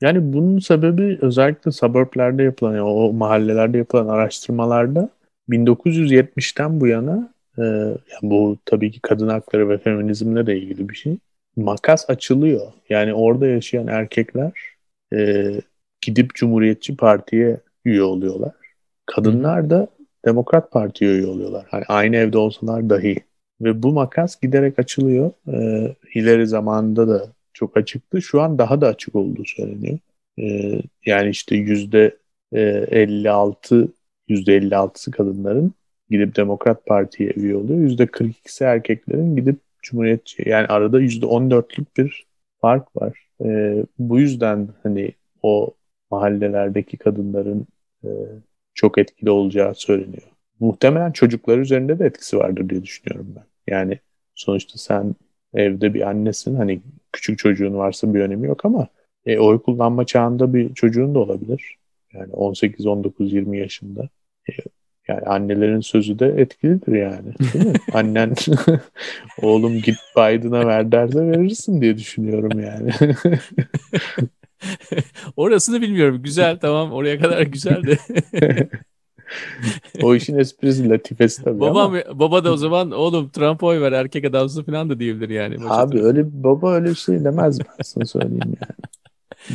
Yani 0.00 0.32
bunun 0.32 0.58
sebebi 0.58 1.18
özellikle 1.22 1.72
suburblerde 1.72 2.42
yapılan, 2.42 2.72
yani 2.72 2.82
o 2.82 3.12
mahallelerde 3.12 3.78
yapılan 3.78 4.08
araştırmalarda 4.08 5.10
1970'ten 5.48 6.80
bu 6.80 6.86
yana 6.86 7.34
e, 7.58 7.62
yani 7.62 7.96
bu 8.22 8.58
tabii 8.64 8.90
ki 8.90 9.00
kadın 9.00 9.28
hakları 9.28 9.68
ve 9.68 9.78
feminizmle 9.78 10.46
de 10.46 10.58
ilgili 10.58 10.88
bir 10.88 10.94
şey. 10.94 11.16
Makas 11.56 12.10
açılıyor. 12.10 12.72
Yani 12.88 13.14
orada 13.14 13.46
yaşayan 13.46 13.86
erkekler 13.86 14.52
e, 15.12 15.50
gidip 16.00 16.34
Cumhuriyetçi 16.34 16.96
Parti'ye 16.96 17.60
üye 17.84 18.02
oluyorlar. 18.02 18.52
Kadınlar 19.06 19.70
da 19.70 19.88
Demokrat 20.24 20.72
Parti'ye 20.72 21.10
üye 21.10 21.26
oluyorlar. 21.26 21.66
Hani 21.70 21.84
aynı 21.88 22.16
evde 22.16 22.38
olsalar 22.38 22.90
dahi. 22.90 23.16
Ve 23.60 23.82
bu 23.82 23.92
makas 23.92 24.40
giderek 24.40 24.78
açılıyor. 24.78 25.32
E, 25.52 25.88
ileri 26.14 26.46
zamanda 26.46 27.08
da 27.08 27.32
çok 27.52 27.76
açıktı. 27.76 28.22
Şu 28.22 28.40
an 28.40 28.58
daha 28.58 28.80
da 28.80 28.88
açık 28.88 29.14
olduğu 29.14 29.44
söyleniyor. 29.44 29.98
Ee, 30.38 30.80
yani 31.06 31.30
işte 31.30 31.56
yüzde 31.56 32.16
e, 32.52 32.60
56 32.60 33.74
yüzde 33.74 33.92
56'sı 34.28 35.10
kadınların 35.10 35.74
gidip 36.10 36.36
Demokrat 36.36 36.86
Parti'ye 36.86 37.32
üye 37.36 37.56
oluyor. 37.56 37.78
Yüzde 37.78 38.06
42'si 38.06 38.64
erkeklerin 38.64 39.36
gidip 39.36 39.56
Cumhuriyetçi 39.82 40.48
yani 40.48 40.66
arada 40.66 41.00
yüzde 41.00 41.26
14'lük 41.26 41.96
bir 41.96 42.26
fark 42.60 42.96
var. 42.96 43.28
Ee, 43.44 43.84
bu 43.98 44.20
yüzden 44.20 44.68
hani 44.82 45.12
o 45.42 45.74
mahallelerdeki 46.10 46.96
kadınların 46.96 47.66
e, 48.04 48.08
çok 48.74 48.98
etkili 48.98 49.30
olacağı 49.30 49.74
söyleniyor. 49.74 50.22
Muhtemelen 50.60 51.12
çocuklar 51.12 51.58
üzerinde 51.58 51.98
de 51.98 52.06
etkisi 52.06 52.38
vardır 52.38 52.68
diye 52.68 52.82
düşünüyorum 52.82 53.34
ben. 53.36 53.44
Yani 53.74 53.98
sonuçta 54.34 54.78
sen 54.78 55.14
evde 55.54 55.94
bir 55.94 56.08
annesin 56.08 56.56
hani 56.56 56.80
küçük 57.12 57.38
çocuğun 57.38 57.74
varsa 57.74 58.14
bir 58.14 58.20
önemi 58.20 58.46
yok 58.46 58.64
ama 58.64 58.88
e, 59.26 59.38
oy 59.38 59.62
kullanma 59.62 60.06
çağında 60.06 60.54
bir 60.54 60.74
çocuğun 60.74 61.14
da 61.14 61.18
olabilir. 61.18 61.78
Yani 62.14 62.32
18, 62.32 62.86
19, 62.86 63.32
20 63.32 63.58
yaşında. 63.58 64.08
E, 64.48 64.52
yani 65.08 65.20
annelerin 65.20 65.80
sözü 65.80 66.18
de 66.18 66.26
etkilidir 66.26 66.92
yani. 66.92 67.34
Değil 67.52 67.66
mi? 67.66 67.72
Annen 67.92 68.34
oğlum 69.42 69.80
git 69.80 69.96
Biden'a 70.16 70.66
ver 70.66 70.92
derse 70.92 71.26
verirsin 71.26 71.80
diye 71.80 71.96
düşünüyorum 71.96 72.60
yani. 72.60 72.90
Orasını 75.36 75.80
bilmiyorum. 75.80 76.22
Güzel 76.22 76.58
tamam 76.58 76.92
oraya 76.92 77.18
kadar 77.18 77.42
güzeldi. 77.42 77.98
o 80.02 80.14
işin 80.14 80.38
esprisi 80.38 80.90
latifesi 80.90 81.44
tabii 81.44 81.60
Babam, 81.60 81.76
ama. 81.76 82.18
baba 82.20 82.44
da 82.44 82.52
o 82.52 82.56
zaman 82.56 82.90
oğlum 82.90 83.28
Trump'a 83.28 83.66
oy 83.66 83.80
ver 83.80 83.92
erkek 83.92 84.24
adamsın 84.24 84.62
falan 84.62 84.90
da 84.90 84.98
diyebilir 84.98 85.28
yani. 85.28 85.56
Abi 85.68 86.02
öyle 86.02 86.44
baba 86.44 86.74
öyle 86.74 86.88
bir 86.90 86.94
şey 86.94 87.24
demez 87.24 87.60
ben 87.60 87.82
sana 87.82 88.06
söyleyeyim 88.06 88.40
yani. 88.44 88.94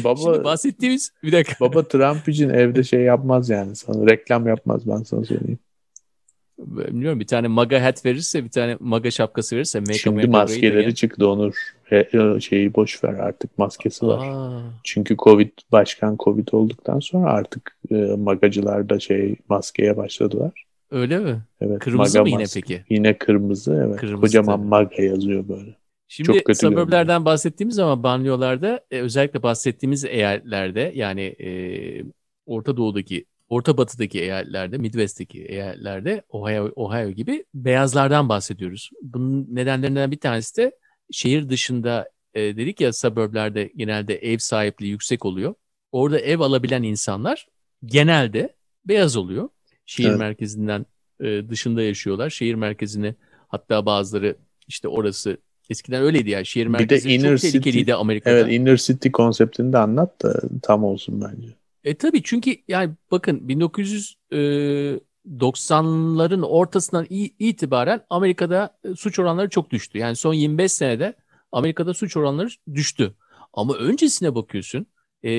Baba 0.04 0.20
Şimdi 0.20 0.44
bahsettiğimiz 0.44 1.12
bir 1.24 1.32
dakika. 1.32 1.66
baba 1.66 1.84
Trump 1.88 2.30
için 2.30 2.50
evde 2.50 2.84
şey 2.84 3.02
yapmaz 3.02 3.50
yani 3.50 3.76
sana 3.76 4.12
reklam 4.12 4.48
yapmaz 4.48 4.88
ben 4.88 5.04
sana 5.04 5.26
söyleyeyim. 5.26 5.60
Bilmiyorum 6.60 7.20
bir 7.20 7.28
tane 7.28 7.48
maga 7.48 7.84
hat 7.84 8.06
verirse 8.06 8.44
bir 8.44 8.50
tane 8.50 8.78
maga 8.80 9.12
şapkası 9.12 9.56
verirse 9.56 9.80
Make 9.80 9.94
Şimdi 9.94 10.28
maskeleri 10.28 10.96
çıktı 10.96 11.30
Onur. 11.30 11.54
He- 11.84 12.40
şeyi 12.42 12.74
boş 12.76 13.04
ver 13.04 13.14
artık 13.14 13.58
maskesi 13.58 14.08
var. 14.08 14.28
Aa, 14.28 14.62
Çünkü 14.84 15.18
Covid 15.18 15.50
başkan 15.72 16.18
Covid 16.20 16.48
olduktan 16.52 17.00
sonra 17.00 17.32
artık 17.32 17.78
e, 17.92 17.96
magacılar 17.96 18.90
da 18.90 19.00
şey 19.00 19.36
maskeye 19.50 19.98
başladılar. 19.98 20.66
öyle 20.92 21.20
mi? 21.20 21.42
Evet. 21.62 21.80
Kırmızı 21.80 22.18
maga 22.18 22.24
mı 22.24 22.30
yine 22.30 22.40
maske. 22.44 22.62
peki? 22.62 22.84
Yine 22.90 23.18
kırmızı 23.18 23.84
evet. 23.88 24.00
Kırmızı 24.00 24.22
Kocaman 24.22 24.58
tabii. 24.58 24.68
maga 24.68 25.04
yazıyor 25.04 25.48
böyle. 25.50 25.76
Şimdi 26.12 26.44
suburblerden 26.54 27.26
bahsettiğimiz 27.26 27.76
zaman 27.76 28.04
banliyölarda 28.04 28.86
e, 28.92 29.02
özellikle 29.02 29.44
bahsettiğimiz 29.44 30.06
eyaletlerde 30.06 30.92
yani 30.96 31.22
e, 31.22 31.50
Orta 32.46 32.78
Doğu'daki, 32.78 33.26
Orta 33.50 33.78
Batı'daki 33.78 34.22
eyaletlerde, 34.22 34.78
Midwest'teki 34.78 35.46
eyaletlerde 35.46 36.24
Ohio, 36.30 36.72
Ohio 36.76 37.10
gibi 37.10 37.46
beyazlardan 37.54 38.30
bahsediyoruz. 38.30 38.90
Bunun 39.02 39.48
nedenlerinden 39.56 40.12
bir 40.12 40.20
tanesi 40.20 40.58
de 40.58 40.72
şehir 41.12 41.50
dışında 41.50 42.10
e, 42.34 42.42
dedik 42.42 42.82
ya 42.82 42.94
suburblerde 42.94 43.72
genelde 43.76 44.16
ev 44.16 44.38
sahipliği 44.38 44.90
yüksek 44.90 45.26
oluyor. 45.26 45.54
Orada 45.92 46.20
ev 46.20 46.40
alabilen 46.40 46.84
insanlar 46.84 47.48
genelde 47.86 48.56
beyaz 48.86 49.18
oluyor. 49.18 49.50
Şehir 49.86 50.10
Evet. 50.10 50.20
merkezinden 50.20 50.86
e, 51.22 51.50
dışında 51.50 51.82
yaşıyorlar. 51.82 52.30
Şehir 52.30 52.56
merkezini 52.56 53.16
hatta 53.48 53.86
bazıları 53.86 54.36
işte 54.68 54.88
orası 54.88 55.38
eskiden 55.70 56.04
öyleydi 56.04 56.30
ya. 56.30 56.44
Şehir 56.44 56.66
Bir 56.66 56.74
de 56.74 56.78
merkezi 56.78 57.12
inner 57.14 57.32
çok 57.38 57.42
tehlikeliydi 57.42 57.96
Amerika'da. 57.96 58.34
Evet 58.36 58.52
inner 58.54 58.78
city 58.78 59.10
konseptini 59.10 59.74
de 59.74 59.78
anlat 59.78 60.22
da 60.24 60.42
tam 60.62 60.84
olsun 60.84 61.22
bence. 61.22 61.48
E 61.84 61.96
tabii 61.96 62.24
çünkü 62.24 62.56
yani 62.68 62.94
bakın 63.12 63.48
1990'ların 65.26 66.42
ortasından 66.46 67.06
i- 67.10 67.34
itibaren 67.40 68.02
Amerika'da 68.10 68.78
e, 68.84 68.96
suç 68.96 69.20
oranları 69.20 69.50
çok 69.50 69.72
düştü. 69.72 69.98
Yani 69.98 70.16
son 70.16 70.34
25 70.34 70.72
senede 70.72 71.14
Amerika'da 71.52 71.94
suç 71.94 72.18
oranları 72.18 72.50
düştü. 72.74 73.14
Ama 73.54 73.76
öncesine 73.76 74.36
bakıyorsun 74.36 74.86
e, 75.26 75.32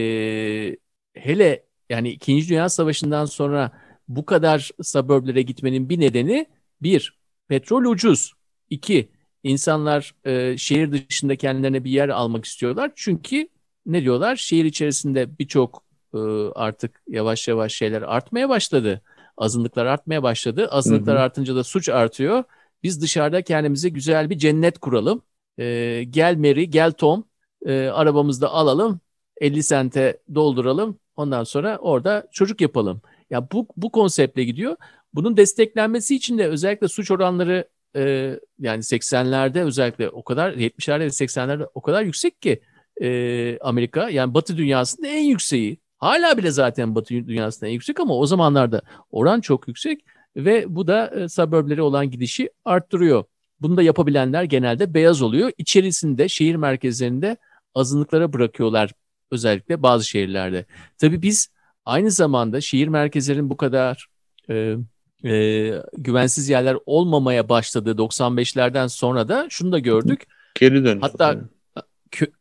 hele 1.14 1.64
yani 1.90 2.10
2. 2.10 2.48
Dünya 2.48 2.68
Savaşı'ndan 2.68 3.24
sonra 3.24 3.72
bu 4.08 4.26
kadar 4.26 4.70
suburblere 4.82 5.42
gitmenin 5.42 5.88
bir 5.88 6.00
nedeni 6.00 6.46
bir 6.82 7.18
petrol 7.48 7.84
ucuz. 7.84 8.32
iki 8.70 9.08
insanlar 9.44 10.14
e, 10.24 10.58
şehir 10.58 10.92
dışında 10.92 11.36
kendilerine 11.36 11.84
bir 11.84 11.90
yer 11.90 12.08
almak 12.08 12.44
istiyorlar. 12.44 12.92
Çünkü 12.96 13.48
ne 13.86 14.02
diyorlar? 14.02 14.36
Şehir 14.36 14.64
içerisinde 14.64 15.38
birçok 15.38 15.84
e, 16.14 16.18
artık 16.54 17.02
yavaş 17.08 17.48
yavaş 17.48 17.72
şeyler 17.72 18.02
artmaya 18.02 18.48
başladı. 18.48 19.02
Azınlıklar 19.36 19.86
artmaya 19.86 20.22
başladı. 20.22 20.68
Azınlıklar 20.70 21.16
Hı 21.16 21.20
hı. 21.20 21.22
artınca 21.24 21.56
da 21.56 21.64
suç 21.64 21.88
artıyor. 21.88 22.44
Biz 22.82 23.02
dışarıda 23.02 23.42
kendimize 23.42 23.88
güzel 23.88 24.30
bir 24.30 24.38
cennet 24.38 24.78
kuralım. 24.78 25.22
E, 25.58 26.04
gel 26.10 26.36
Mary, 26.36 26.64
gel 26.64 26.92
Tom. 26.92 27.24
E, 27.66 27.86
arabamızda 27.88 28.50
alalım. 28.50 29.00
50 29.40 29.62
sente 29.62 30.20
dolduralım. 30.34 30.98
Ondan 31.16 31.44
sonra 31.44 31.78
orada 31.78 32.28
çocuk 32.32 32.60
yapalım. 32.60 33.02
Ya 33.30 33.50
bu 33.50 33.66
bu 33.76 33.92
konseptle 33.92 34.44
gidiyor. 34.44 34.76
Bunun 35.14 35.36
desteklenmesi 35.36 36.16
için 36.16 36.38
de 36.38 36.46
özellikle 36.46 36.88
suç 36.88 37.10
oranları 37.10 37.68
e, 37.96 38.36
yani 38.58 38.80
80'lerde 38.80 39.60
özellikle 39.60 40.08
o 40.08 40.24
kadar 40.24 40.52
70'lerde 40.52 41.00
ve 41.00 41.06
80'lerde 41.06 41.68
o 41.74 41.82
kadar 41.82 42.02
yüksek 42.02 42.42
ki 42.42 42.60
e, 43.02 43.58
Amerika 43.58 44.10
yani 44.10 44.34
Batı 44.34 44.56
dünyasında 44.56 45.06
en 45.06 45.24
yükseği. 45.24 45.78
Hala 45.98 46.38
bile 46.38 46.50
zaten 46.50 46.94
Batı 46.94 47.14
dünyasında 47.14 47.68
en 47.68 47.72
yüksek 47.72 48.00
ama 48.00 48.16
o 48.18 48.26
zamanlarda 48.26 48.82
oran 49.10 49.40
çok 49.40 49.68
yüksek 49.68 50.04
ve 50.36 50.64
bu 50.68 50.86
da 50.86 51.06
e, 51.06 51.28
suburblere 51.28 51.82
olan 51.82 52.10
gidişi 52.10 52.50
arttırıyor. 52.64 53.24
Bunu 53.60 53.76
da 53.76 53.82
yapabilenler 53.82 54.42
genelde 54.42 54.94
beyaz 54.94 55.22
oluyor. 55.22 55.52
İçerisinde 55.58 56.28
şehir 56.28 56.54
merkezlerinde 56.54 57.36
azınlıklara 57.74 58.32
bırakıyorlar 58.32 58.92
özellikle 59.30 59.82
bazı 59.82 60.04
şehirlerde. 60.04 60.64
Tabii 60.98 61.22
biz 61.22 61.48
aynı 61.84 62.10
zamanda 62.10 62.60
şehir 62.60 62.88
merkezlerinin 62.88 63.50
bu 63.50 63.56
kadar 63.56 64.06
e, 64.50 64.76
e, 65.24 65.72
güvensiz 65.98 66.48
yerler 66.48 66.76
olmamaya 66.86 67.48
başladığı 67.48 67.90
95'lerden 67.90 68.86
sonra 68.86 69.28
da 69.28 69.46
şunu 69.50 69.72
da 69.72 69.78
gördük. 69.78 70.26
Geri 70.54 70.74
dönüyor. 70.74 71.00
Hatta 71.00 71.40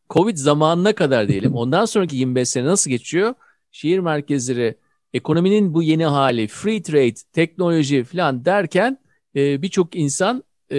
Covid 0.10 0.38
zamanına 0.38 0.96
kadar 0.96 1.28
diyelim. 1.28 1.54
Ondan 1.56 1.86
sonraki 1.86 2.16
25 2.16 2.50
sene 2.50 2.66
nasıl 2.66 2.92
geçiyor? 2.92 3.34
Şehir 3.72 4.00
merkezleri 4.00 4.76
ekonominin 5.14 5.74
bu 5.74 5.84
yeni 5.84 6.06
hali, 6.06 6.48
free 6.48 6.82
trade, 6.82 7.16
teknoloji 7.34 8.04
falan 8.04 8.46
derken 8.46 8.98
e, 9.36 9.62
birçok 9.62 9.96
insan 9.96 10.44
e, 10.72 10.78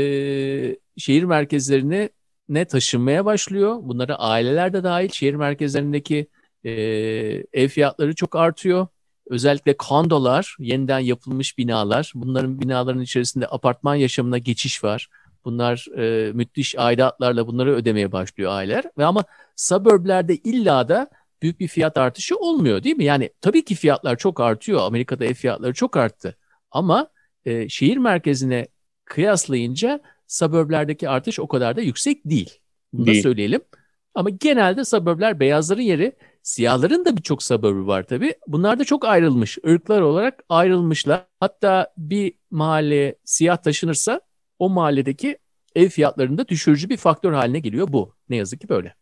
şehir 0.96 1.24
merkezlerine 1.24 2.08
ne 2.48 2.64
taşınmaya 2.64 3.24
başlıyor. 3.24 3.78
Bunlara 3.82 4.14
aileler 4.14 4.72
de 4.72 4.84
dahil 4.84 5.08
şehir 5.08 5.34
merkezlerindeki 5.34 6.26
e, 6.64 6.70
ev 7.52 7.68
fiyatları 7.68 8.14
çok 8.14 8.36
artıyor. 8.36 8.86
Özellikle 9.30 9.76
kondolar, 9.76 10.56
yeniden 10.58 10.98
yapılmış 10.98 11.58
binalar. 11.58 12.12
Bunların 12.14 12.60
binaların 12.60 13.02
içerisinde 13.02 13.46
apartman 13.46 13.94
yaşamına 13.94 14.38
geçiş 14.38 14.84
var. 14.84 15.08
Bunlar 15.44 15.86
e, 15.98 16.32
müthiş 16.32 16.78
aidatlarla 16.78 17.46
bunları 17.46 17.74
ödemeye 17.74 18.12
başlıyor 18.12 18.52
aileler. 18.52 18.84
Ve 18.98 19.04
ama 19.04 19.24
suburblerde 19.56 20.36
illa 20.36 20.88
da 20.88 21.10
büyük 21.42 21.60
bir 21.60 21.68
fiyat 21.68 21.98
artışı 21.98 22.36
olmuyor 22.36 22.82
değil 22.82 22.96
mi? 22.96 23.04
Yani 23.04 23.30
tabii 23.40 23.64
ki 23.64 23.74
fiyatlar 23.74 24.16
çok 24.16 24.40
artıyor. 24.40 24.80
Amerika'da 24.80 25.24
ev 25.24 25.34
fiyatları 25.34 25.74
çok 25.74 25.96
arttı. 25.96 26.36
Ama 26.70 27.08
e, 27.44 27.68
şehir 27.68 27.96
merkezine 27.96 28.68
kıyaslayınca 29.04 30.00
suburblerdeki 30.26 31.08
artış 31.08 31.40
o 31.40 31.48
kadar 31.48 31.76
da 31.76 31.80
yüksek 31.80 32.24
değil. 32.24 32.58
Bunu 32.92 33.06
değil. 33.06 33.18
da 33.18 33.22
söyleyelim. 33.22 33.60
Ama 34.14 34.30
genelde 34.30 34.84
suburbler 34.84 35.40
beyazların 35.40 35.82
yeri 35.82 36.12
Siyahların 36.42 37.04
da 37.04 37.16
birçok 37.16 37.42
suburb'u 37.42 37.86
var 37.86 38.02
tabii. 38.02 38.34
Bunlar 38.46 38.78
da 38.78 38.84
çok 38.84 39.04
ayrılmış. 39.04 39.58
ırklar 39.66 40.00
olarak 40.00 40.44
ayrılmışlar. 40.48 41.26
Hatta 41.40 41.92
bir 41.98 42.32
mahalleye 42.50 43.14
siyah 43.24 43.56
taşınırsa 43.56 44.20
o 44.58 44.68
mahalledeki 44.68 45.38
ev 45.74 45.88
fiyatlarında 45.88 46.48
düşürücü 46.48 46.88
bir 46.88 46.96
faktör 46.96 47.32
haline 47.32 47.58
geliyor 47.58 47.88
bu. 47.92 48.14
Ne 48.28 48.36
yazık 48.36 48.60
ki 48.60 48.68
böyle. 48.68 48.94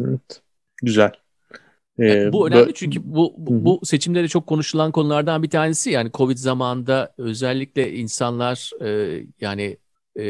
Evet. 0.00 0.42
Güzel. 0.82 1.12
Ee, 2.00 2.32
bu 2.32 2.48
önemli 2.48 2.74
çünkü 2.74 3.00
bu, 3.04 3.34
bu, 3.38 3.64
bu 3.64 3.86
seçimde 3.86 4.28
çok 4.28 4.46
konuşulan 4.46 4.92
konulardan 4.92 5.42
bir 5.42 5.50
tanesi. 5.50 5.90
Yani 5.90 6.10
Covid 6.14 6.36
zamanında 6.36 7.14
özellikle 7.18 7.92
insanlar 7.92 8.70
e, 8.82 9.20
yani 9.40 9.76
e, 10.18 10.24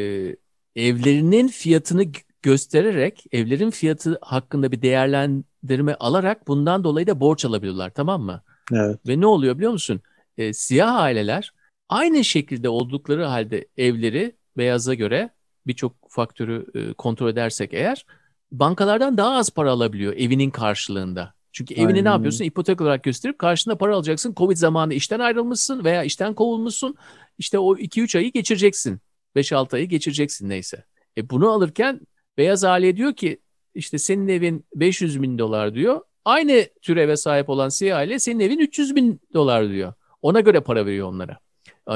evlerinin 0.76 1.48
fiyatını 1.48 2.04
göstererek 2.44 3.24
evlerin 3.32 3.70
fiyatı 3.70 4.18
hakkında 4.22 4.72
bir 4.72 4.82
değerlendirme 4.82 5.94
alarak 5.94 6.48
bundan 6.48 6.84
dolayı 6.84 7.06
da 7.06 7.20
borç 7.20 7.44
alabiliyorlar 7.44 7.90
tamam 7.90 8.22
mı? 8.22 8.42
Evet. 8.72 8.98
Ve 9.08 9.20
ne 9.20 9.26
oluyor 9.26 9.56
biliyor 9.56 9.72
musun? 9.72 10.00
E, 10.38 10.52
siyah 10.52 10.94
aileler 10.94 11.52
aynı 11.88 12.24
şekilde 12.24 12.68
oldukları 12.68 13.24
halde 13.24 13.68
evleri 13.76 14.36
beyaza 14.56 14.94
göre 14.94 15.30
birçok 15.66 15.92
faktörü 16.08 16.66
e, 16.74 16.92
kontrol 16.92 17.28
edersek 17.28 17.74
eğer 17.74 18.06
bankalardan 18.52 19.16
daha 19.16 19.34
az 19.36 19.50
para 19.50 19.70
alabiliyor 19.70 20.12
evinin 20.16 20.50
karşılığında. 20.50 21.34
Çünkü 21.52 21.74
evini 21.74 21.86
Aynen. 21.86 22.04
ne 22.04 22.08
yapıyorsun? 22.08 22.44
İpotek 22.44 22.80
olarak 22.80 23.04
gösterip 23.04 23.38
karşında 23.38 23.78
para 23.78 23.96
alacaksın. 23.96 24.34
Covid 24.36 24.56
zamanı 24.56 24.94
işten 24.94 25.20
ayrılmışsın 25.20 25.84
veya 25.84 26.04
işten 26.04 26.34
kovulmuşsun. 26.34 26.96
İşte 27.38 27.58
o 27.58 27.76
2-3 27.76 28.18
ayı 28.18 28.32
geçireceksin. 28.32 29.00
5-6 29.36 29.76
ayı 29.76 29.88
geçireceksin 29.88 30.48
neyse. 30.48 30.84
E 31.18 31.30
bunu 31.30 31.50
alırken 31.50 32.00
Beyaz 32.38 32.64
aile 32.64 32.96
diyor 32.96 33.14
ki 33.14 33.38
işte 33.74 33.98
senin 33.98 34.28
evin 34.28 34.64
500 34.74 35.22
bin 35.22 35.38
dolar 35.38 35.74
diyor. 35.74 36.00
Aynı 36.24 36.66
türeve 36.82 37.16
sahip 37.16 37.48
olan 37.48 37.68
siyah 37.68 37.98
aile 37.98 38.18
senin 38.18 38.40
evin 38.40 38.58
300 38.58 38.96
bin 38.96 39.20
dolar 39.34 39.70
diyor. 39.70 39.92
Ona 40.22 40.40
göre 40.40 40.60
para 40.60 40.86
veriyor 40.86 41.08
onlara. 41.08 41.38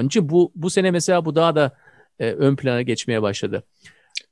İçin 0.03 0.29
bu, 0.29 0.53
bu 0.55 0.71
sene 0.71 0.91
mesela 0.91 1.25
bu 1.25 1.35
daha 1.35 1.57
da 1.57 1.77
e, 2.19 2.31
ön 2.33 2.57
plana 2.57 2.83
geçmeye 2.83 3.23
başladı. 3.23 3.63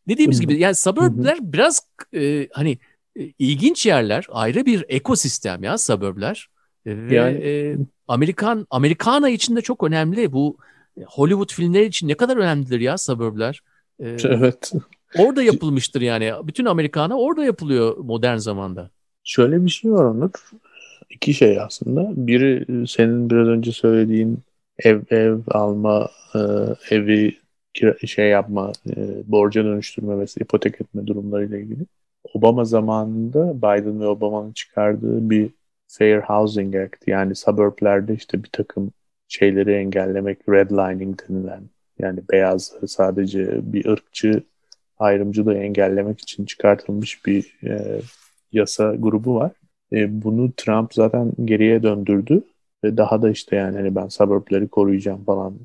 Dediğimiz 0.09 0.41
gibi 0.41 0.59
yani 0.59 0.75
suburbler 0.75 1.39
biraz 1.41 1.87
e, 2.15 2.49
hani 2.53 2.79
e, 3.17 3.33
ilginç 3.39 3.87
yerler. 3.87 4.27
Ayrı 4.31 4.67
bir 4.67 4.85
ekosistem 4.89 5.63
ya 5.63 5.79
suburbler. 5.79 6.49
E, 6.87 6.97
ve 6.97 7.15
yani... 7.15 7.39
e, 7.39 7.77
Amerikan 8.09 8.67
Amerikana 8.71 9.29
için 9.29 9.57
de 9.57 9.61
çok 9.61 9.83
önemli. 9.83 10.33
Bu 10.33 10.59
Hollywood 11.07 11.53
filmleri 11.53 11.85
için 11.85 12.09
ne 12.09 12.15
kadar 12.15 12.37
önemlidir 12.37 12.81
ya 12.81 12.99
suburbler. 12.99 13.61
E, 14.01 14.17
evet. 14.25 14.73
Orada 15.19 15.43
yapılmıştır 15.43 16.01
yani. 16.01 16.33
Bütün 16.45 16.65
Amerikana 16.65 17.19
orada 17.19 17.45
yapılıyor 17.45 17.97
modern 17.97 18.37
zamanda. 18.37 18.91
Şöyle 19.25 19.65
bir 19.65 19.71
şey 19.71 19.93
var 19.93 20.05
Onur. 20.05 20.31
İki 21.11 21.35
şey 21.35 21.61
aslında. 21.61 22.27
Biri 22.27 22.87
senin 22.89 23.31
biraz 23.31 23.49
önce 23.49 23.73
söylediğin 23.73 24.39
ev 24.79 25.01
ev 25.11 25.39
alma, 25.51 26.09
e, 26.35 26.39
evi 26.91 27.37
şey 28.07 28.29
yapma, 28.29 28.73
e, 28.97 28.97
borca 29.27 29.65
dönüştürme 29.65 30.19
ve 30.19 30.25
ipotek 30.41 30.81
etme 30.81 31.07
durumlarıyla 31.07 31.59
ilgili. 31.59 31.87
Obama 32.35 32.65
zamanında 32.65 33.57
Biden 33.57 34.01
ve 34.01 34.07
Obama'nın 34.07 34.53
çıkardığı 34.53 35.31
bir 35.31 35.51
Fair 35.89 36.19
Housing 36.19 36.77
Act 36.77 37.09
yani 37.09 37.35
suburblerde 37.35 38.15
işte 38.15 38.45
bir 38.45 38.49
takım 38.53 38.93
şeyleri 39.29 39.73
engellemek, 39.73 40.49
redlining 40.49 41.21
denilen 41.29 41.63
yani 41.99 42.21
beyazları 42.33 42.89
sadece 42.89 43.73
bir 43.73 43.87
ırkçı 43.87 44.43
ayrımcılığı 44.99 45.55
engellemek 45.55 46.21
için 46.21 46.45
çıkartılmış 46.45 47.27
bir 47.27 47.57
e, 47.65 48.01
yasa 48.53 48.95
grubu 48.95 49.35
var. 49.35 49.53
E, 49.93 50.23
bunu 50.23 50.53
Trump 50.57 50.95
zaten 50.95 51.33
geriye 51.45 51.83
döndürdü 51.83 52.43
ve 52.85 52.97
daha 52.97 53.23
da 53.23 53.31
işte 53.31 53.57
yani 53.57 53.77
hani 53.77 53.95
ben 53.95 54.09
suburbleri 54.09 54.69
koruyacağım 54.69 55.25
falan 55.25 55.59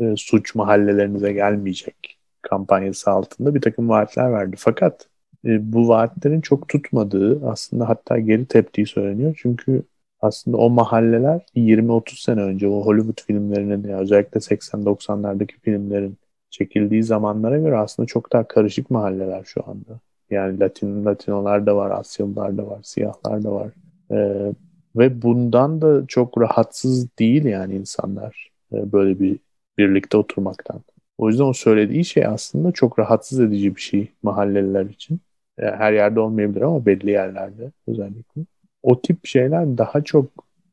e, 0.00 0.14
suç 0.16 0.54
mahallelerinize 0.54 1.32
gelmeyecek 1.32 2.18
kampanyası 2.42 3.10
altında 3.10 3.54
bir 3.54 3.60
takım 3.60 3.88
vaatler 3.88 4.32
verdi. 4.32 4.56
Fakat 4.58 5.08
e, 5.44 5.72
bu 5.72 5.88
vaatlerin 5.88 6.40
çok 6.40 6.68
tutmadığı 6.68 7.48
aslında 7.48 7.88
hatta 7.88 8.18
geri 8.18 8.46
teptiği 8.46 8.86
söyleniyor. 8.86 9.38
Çünkü 9.42 9.82
aslında 10.20 10.56
o 10.56 10.70
mahalleler 10.70 11.46
20-30 11.56 12.22
sene 12.22 12.40
önce 12.42 12.68
o 12.68 12.86
Hollywood 12.86 13.22
filmlerinin 13.26 13.88
ya 13.88 13.98
özellikle 13.98 14.40
80-90'lardaki 14.40 15.52
filmlerin 15.62 16.16
çekildiği 16.52 17.02
zamanlara 17.02 17.58
göre 17.58 17.76
aslında 17.76 18.06
çok 18.06 18.32
daha 18.32 18.48
karışık 18.48 18.90
mahalleler 18.90 19.44
şu 19.44 19.62
anda. 19.66 20.00
Yani 20.30 20.60
Latin 20.60 21.04
Latinolar 21.04 21.66
da 21.66 21.76
var, 21.76 21.90
Asyalılar 21.90 22.58
da 22.58 22.66
var, 22.66 22.80
siyahlar 22.82 23.44
da 23.44 23.52
var. 23.52 23.68
Ee, 24.10 24.52
ve 24.96 25.22
bundan 25.22 25.80
da 25.82 26.06
çok 26.08 26.40
rahatsız 26.40 27.18
değil 27.18 27.44
yani 27.44 27.74
insanlar 27.74 28.50
e, 28.72 28.92
böyle 28.92 29.20
bir 29.20 29.38
birlikte 29.78 30.16
oturmaktan. 30.16 30.80
O 31.18 31.28
yüzden 31.28 31.44
o 31.44 31.52
söylediği 31.52 32.04
şey 32.04 32.26
aslında 32.26 32.72
çok 32.72 32.98
rahatsız 32.98 33.40
edici 33.40 33.76
bir 33.76 33.80
şey 33.80 34.08
mahalleliler 34.22 34.84
için. 34.84 35.20
E, 35.58 35.62
her 35.62 35.92
yerde 35.92 36.20
olmayabilir 36.20 36.62
ama 36.62 36.86
belli 36.86 37.10
yerlerde 37.10 37.72
özellikle. 37.88 38.42
O 38.82 39.00
tip 39.02 39.26
şeyler 39.26 39.78
daha 39.78 40.04
çok 40.04 40.26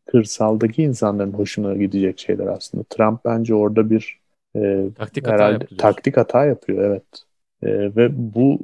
kırsaldaki 0.05 0.83
insanların 0.83 1.33
hoşuna 1.33 1.75
gidecek 1.75 2.19
şeyler 2.19 2.47
aslında. 2.47 2.83
Trump 2.83 3.25
bence 3.25 3.55
orada 3.55 3.89
bir 3.89 4.18
e, 4.55 4.87
taktik 4.95 5.27
hata 5.27 5.51
yapıyor. 5.51 5.77
Taktik 5.77 6.17
hata 6.17 6.45
yapıyor 6.45 6.83
evet. 6.83 7.03
E, 7.63 7.95
ve 7.95 8.09
bu 8.33 8.59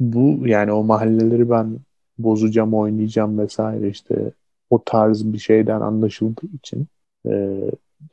bu 0.00 0.46
yani 0.46 0.72
o 0.72 0.84
mahalleleri 0.84 1.50
ben 1.50 1.78
bozacağım, 2.18 2.74
oynayacağım 2.74 3.38
vesaire 3.38 3.88
işte 3.88 4.32
o 4.70 4.82
tarz 4.84 5.32
bir 5.32 5.38
şeyden 5.38 5.80
anlaşıldığı 5.80 6.46
için 6.54 6.86
e, 7.26 7.30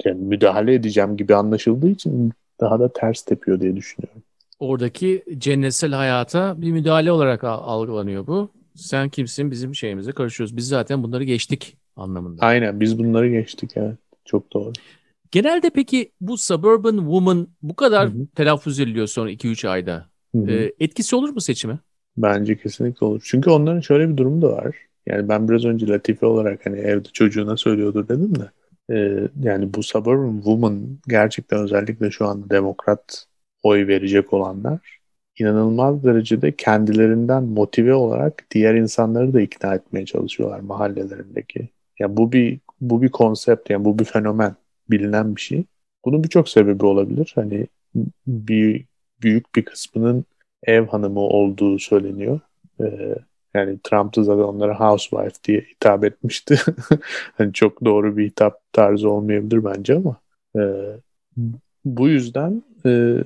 yani 0.05 0.21
müdahale 0.21 0.73
edeceğim 0.73 1.17
gibi 1.17 1.35
anlaşıldığı 1.35 1.89
için 1.89 2.31
daha 2.59 2.79
da 2.79 2.93
ters 2.93 3.21
tepiyor 3.21 3.59
diye 3.59 3.75
düşünüyorum. 3.75 4.21
Oradaki 4.59 5.23
cennetsel 5.37 5.91
hayata 5.91 6.61
bir 6.61 6.71
müdahale 6.71 7.11
olarak 7.11 7.43
algılanıyor 7.43 8.27
bu. 8.27 8.49
Sen 8.75 9.09
kimsin 9.09 9.51
bizim 9.51 9.75
şeyimize 9.75 10.11
karışıyoruz. 10.11 10.57
Biz 10.57 10.67
zaten 10.67 11.03
bunları 11.03 11.23
geçtik 11.23 11.77
anlamında. 11.95 12.45
Aynen 12.45 12.79
biz 12.79 12.99
bunları 12.99 13.29
geçtik 13.29 13.71
evet. 13.75 13.95
Çok 14.25 14.53
doğru. 14.53 14.73
Genelde 15.31 15.69
peki 15.69 16.11
bu 16.21 16.37
Suburban 16.37 16.97
Woman 16.97 17.47
bu 17.61 17.75
kadar 17.75 18.09
Hı-hı. 18.09 18.27
telaffuz 18.35 18.79
ediliyor 18.79 19.07
son 19.07 19.27
2-3 19.27 19.65
ayda. 19.65 20.09
Ee, 20.47 20.71
etkisi 20.79 21.15
olur 21.15 21.29
mu 21.29 21.41
seçime? 21.41 21.79
Bence 22.17 22.57
kesinlikle 22.57 23.05
olur. 23.05 23.21
Çünkü 23.25 23.49
onların 23.49 23.79
şöyle 23.79 24.09
bir 24.09 24.17
durumu 24.17 24.41
da 24.41 24.51
var. 24.51 24.75
Yani 25.05 25.29
ben 25.29 25.49
biraz 25.49 25.65
önce 25.65 25.87
Latife 25.87 26.25
olarak 26.25 26.65
hani 26.65 26.79
evde 26.79 27.09
çocuğuna 27.13 27.57
söylüyordur 27.57 28.07
dedim 28.07 28.33
de. 28.35 28.51
E, 28.93 29.27
yani 29.43 29.73
bu 29.73 29.83
Suburban 29.83 30.35
Woman 30.35 30.99
gerçekten 31.07 31.59
özellikle 31.59 32.11
şu 32.11 32.25
anda 32.27 32.49
demokrat 32.49 33.25
oy 33.63 33.87
verecek 33.87 34.33
olanlar 34.33 34.99
inanılmaz 35.39 36.03
derecede 36.03 36.55
kendilerinden 36.55 37.43
motive 37.43 37.93
olarak 37.93 38.45
diğer 38.51 38.75
insanları 38.75 39.33
da 39.33 39.41
ikna 39.41 39.75
etmeye 39.75 40.05
çalışıyorlar 40.05 40.59
mahallelerindeki. 40.59 41.59
Ya 41.59 41.67
yani 41.99 42.17
bu 42.17 42.31
bir 42.31 42.59
bu 42.81 43.01
bir 43.01 43.09
konsept 43.09 43.69
yani 43.69 43.85
bu 43.85 43.99
bir 43.99 44.05
fenomen 44.05 44.55
bilinen 44.91 45.35
bir 45.35 45.41
şey. 45.41 45.63
Bunun 46.05 46.23
birçok 46.23 46.49
sebebi 46.49 46.85
olabilir. 46.85 47.31
Hani 47.35 47.67
bir 48.27 48.85
büyük 49.21 49.55
bir 49.55 49.65
kısmının 49.65 50.25
ev 50.63 50.87
hanımı 50.87 51.19
olduğu 51.19 51.79
söyleniyor. 51.79 52.39
Ee, 52.81 53.15
Yani 53.53 53.79
Trump 53.83 54.15
da 54.15 54.23
zaten 54.23 54.43
onlara 54.43 54.79
housewife 54.79 55.43
diye 55.43 55.61
hitap 55.61 56.03
etmişti. 56.03 56.59
hani 57.37 57.53
çok 57.53 57.85
doğru 57.85 58.17
bir 58.17 58.25
hitap 58.25 58.73
tarzı 58.73 59.09
olmayabilir 59.09 59.65
bence 59.65 59.95
ama 59.95 60.15
e, 60.55 60.61
bu 61.85 62.09
yüzden 62.09 62.63
e, 62.85 63.17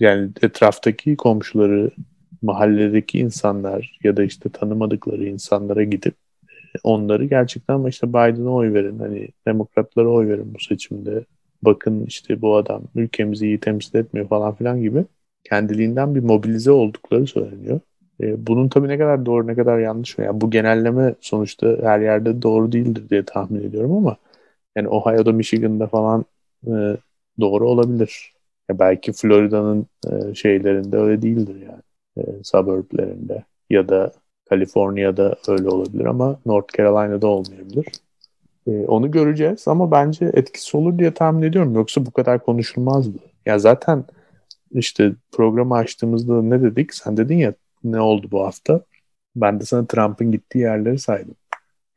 yani 0.00 0.30
etraftaki 0.42 1.16
komşuları, 1.16 1.90
mahalledeki 2.42 3.18
insanlar 3.18 3.98
ya 4.04 4.16
da 4.16 4.24
işte 4.24 4.48
tanımadıkları 4.48 5.24
insanlara 5.24 5.84
gidip 5.84 6.14
onları 6.84 7.24
gerçekten 7.24 7.84
işte 7.84 8.08
Biden'a 8.08 8.50
oy 8.50 8.74
verin. 8.74 8.98
Hani 8.98 9.28
demokratlara 9.46 10.08
oy 10.08 10.28
verin 10.28 10.54
bu 10.54 10.60
seçimde. 10.60 11.24
Bakın 11.62 12.04
işte 12.06 12.40
bu 12.42 12.56
adam 12.56 12.82
ülkemizi 12.94 13.46
iyi 13.46 13.60
temsil 13.60 13.98
etmiyor 13.98 14.28
falan 14.28 14.54
filan 14.54 14.80
gibi 14.82 15.04
kendiliğinden 15.44 16.14
bir 16.14 16.20
mobilize 16.20 16.70
oldukları 16.70 17.26
söyleniyor. 17.26 17.80
E, 18.20 18.46
bunun 18.46 18.68
tabii 18.68 18.88
ne 18.88 18.98
kadar 18.98 19.26
doğru 19.26 19.46
ne 19.46 19.54
kadar 19.54 19.78
yanlış? 19.78 20.18
Yani 20.18 20.40
bu 20.40 20.50
genelleme 20.50 21.14
sonuçta 21.20 21.76
her 21.82 22.00
yerde 22.00 22.42
doğru 22.42 22.72
değildir 22.72 23.10
diye 23.10 23.24
tahmin 23.24 23.60
ediyorum 23.64 23.92
ama 23.92 24.16
yani 24.76 24.88
Ohio'da, 24.88 25.32
Michigan'da 25.32 25.86
falan 25.86 26.24
e, 26.66 26.70
doğru 27.40 27.68
olabilir. 27.68 28.32
Ya 28.70 28.78
belki 28.78 29.12
Florida'nın 29.12 29.86
e, 30.10 30.34
şeylerinde 30.34 30.96
öyle 30.96 31.22
değildir 31.22 31.56
yani. 31.62 31.82
E, 32.18 32.44
suburblerinde 32.44 33.44
ya 33.70 33.88
da 33.88 34.12
Kaliforniya'da 34.50 35.36
öyle 35.48 35.68
olabilir 35.68 36.04
ama 36.04 36.38
North 36.46 36.76
Carolina'da 36.76 37.26
olmayabilir. 37.26 37.86
E, 38.66 38.70
onu 38.86 39.10
göreceğiz 39.10 39.68
ama 39.68 39.90
bence 39.90 40.30
etkisi 40.34 40.76
olur 40.76 40.98
diye 40.98 41.14
tahmin 41.14 41.42
ediyorum. 41.42 41.74
Yoksa 41.74 42.06
bu 42.06 42.10
kadar 42.10 42.44
konuşulmazdı. 42.44 43.18
Ya 43.46 43.58
zaten 43.58 44.04
işte 44.72 45.12
programı 45.32 45.74
açtığımızda 45.74 46.42
ne 46.42 46.62
dedik? 46.62 46.94
Sen 46.94 47.16
dedin 47.16 47.36
ya 47.36 47.54
ne 47.84 48.00
oldu 48.00 48.28
bu 48.30 48.44
hafta? 48.44 48.80
Ben 49.36 49.60
de 49.60 49.64
sana 49.64 49.86
Trump'ın 49.86 50.32
gittiği 50.32 50.58
yerleri 50.58 50.98
saydım. 50.98 51.34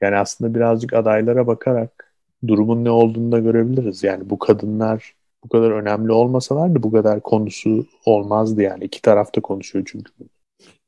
Yani 0.02 0.16
aslında 0.16 0.56
birazcık 0.56 0.94
adaylara 0.94 1.48
bakarak 1.48 2.14
durumun 2.48 2.86
ne 2.86 2.90
olduğunu 2.90 3.32
da 3.32 3.40
görebiliriz. 3.40 4.04
Yani 4.04 4.30
bu 4.30 4.40
kadınlar 4.40 5.14
bu 5.44 5.50
kadar 5.50 5.72
önemli 5.72 6.12
olmasalardı 6.12 6.84
bu 6.84 6.92
kadar 6.92 7.20
konusu 7.20 7.86
olmazdı 8.06 8.62
yani. 8.62 8.84
iki 8.84 9.02
tarafta 9.02 9.42
konuşuyor 9.42 9.86
çünkü. 9.92 10.12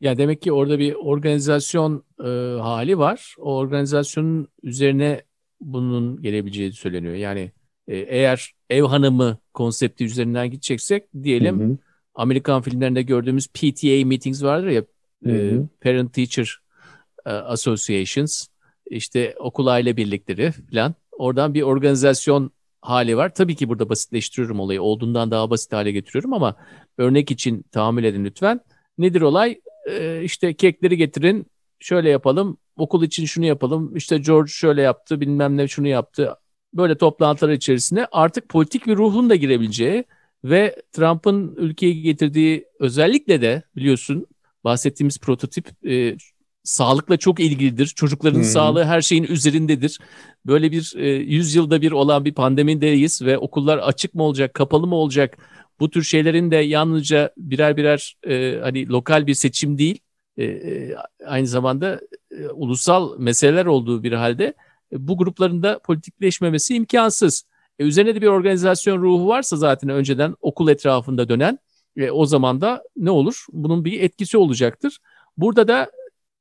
Ya 0.01 0.17
demek 0.17 0.41
ki 0.41 0.51
orada 0.51 0.79
bir 0.79 0.93
organizasyon 0.93 2.03
e, 2.19 2.27
hali 2.61 2.97
var. 2.97 3.35
O 3.37 3.55
organizasyonun 3.55 4.47
üzerine 4.63 5.21
bunun 5.61 6.21
gelebileceği 6.21 6.73
söyleniyor. 6.73 7.15
Yani 7.15 7.51
e, 7.87 7.97
eğer 7.97 8.51
ev 8.69 8.83
hanımı 8.83 9.37
konsepti 9.53 10.05
üzerinden 10.05 10.51
gideceksek 10.51 11.03
diyelim 11.23 11.59
hı 11.59 11.65
hı. 11.65 11.77
Amerikan 12.15 12.61
filmlerinde 12.61 13.01
gördüğümüz 13.01 13.47
PTA 13.47 14.05
meetings 14.05 14.43
vardır 14.43 14.67
ya 14.67 14.83
e, 15.25 15.53
Parent 15.81 16.13
Teacher 16.13 16.59
e, 17.25 17.29
Associations 17.29 18.47
işte 18.89 19.35
okul 19.39 19.67
aile 19.67 19.97
birlikleri 19.97 20.51
falan. 20.51 20.95
Oradan 21.11 21.53
bir 21.53 21.61
organizasyon 21.61 22.51
hali 22.81 23.17
var. 23.17 23.35
Tabii 23.35 23.55
ki 23.55 23.69
burada 23.69 23.89
basitleştiriyorum 23.89 24.59
olayı. 24.59 24.81
Olduğundan 24.81 25.31
daha 25.31 25.49
basit 25.49 25.73
hale 25.73 25.91
getiriyorum 25.91 26.33
ama 26.33 26.55
örnek 26.97 27.31
için 27.31 27.65
tahammül 27.71 28.03
edin 28.03 28.25
lütfen. 28.25 28.59
Nedir 28.97 29.21
olay? 29.21 29.61
Ee, 29.89 30.21
işte 30.23 30.53
kekleri 30.53 30.97
getirin, 30.97 31.45
şöyle 31.79 32.09
yapalım, 32.09 32.57
okul 32.77 33.03
için 33.03 33.25
şunu 33.25 33.45
yapalım, 33.45 33.95
İşte 33.95 34.17
George 34.17 34.51
şöyle 34.51 34.81
yaptı, 34.81 35.21
bilmem 35.21 35.57
ne 35.57 35.67
şunu 35.67 35.87
yaptı. 35.87 36.35
Böyle 36.73 36.97
toplantılar 36.97 37.51
içerisinde 37.51 38.07
artık 38.11 38.49
politik 38.49 38.87
bir 38.87 38.95
ruhun 38.95 39.29
da 39.29 39.35
girebileceği 39.35 40.03
ve 40.43 40.75
Trump'ın 40.91 41.55
ülkeye 41.55 41.93
getirdiği 41.93 42.65
özellikle 42.79 43.41
de 43.41 43.63
biliyorsun 43.75 44.27
bahsettiğimiz 44.63 45.19
prototip 45.19 45.85
e, 45.87 46.15
sağlıkla 46.63 47.17
çok 47.17 47.39
ilgilidir. 47.39 47.85
Çocukların 47.85 48.37
hmm. 48.37 48.43
sağlığı 48.43 48.83
her 48.83 49.01
şeyin 49.01 49.23
üzerindedir. 49.23 49.99
Böyle 50.45 50.71
bir 50.71 50.93
e, 50.97 51.07
100 51.07 51.55
yılda 51.55 51.81
bir 51.81 51.91
olan 51.91 52.25
bir 52.25 52.33
pandemindeyiz 52.33 53.21
ve 53.21 53.37
okullar 53.37 53.77
açık 53.77 54.15
mı 54.15 54.23
olacak, 54.23 54.53
kapalı 54.53 54.87
mı 54.87 54.95
olacak? 54.95 55.37
Bu 55.79 55.89
tür 55.89 56.03
şeylerin 56.03 56.51
de 56.51 56.55
yalnızca 56.55 57.33
birer 57.37 57.77
birer 57.77 58.15
e, 58.27 58.59
hani 58.61 58.89
lokal 58.89 59.27
bir 59.27 59.33
seçim 59.33 59.77
değil, 59.77 59.99
e, 60.37 60.43
e 60.43 60.95
aynı 61.25 61.47
zamanda 61.47 62.01
e, 62.31 62.47
ulusal 62.47 63.19
meseleler 63.19 63.65
olduğu 63.65 64.03
bir 64.03 64.11
halde 64.11 64.53
e, 64.91 65.07
bu 65.07 65.17
grupların 65.17 65.63
da 65.63 65.79
politikleşmemesi 65.79 66.75
imkansız. 66.75 67.43
E, 67.79 67.83
üzerine 67.83 68.15
de 68.15 68.21
bir 68.21 68.27
organizasyon 68.27 69.01
ruhu 69.01 69.27
varsa 69.27 69.57
zaten 69.57 69.89
önceden 69.89 70.35
okul 70.41 70.69
etrafında 70.69 71.29
dönen 71.29 71.59
e, 71.97 72.11
o 72.11 72.25
zaman 72.25 72.61
da 72.61 72.83
ne 72.97 73.11
olur? 73.11 73.45
Bunun 73.51 73.85
bir 73.85 74.01
etkisi 74.01 74.37
olacaktır. 74.37 74.97
Burada 75.37 75.67
da 75.67 75.91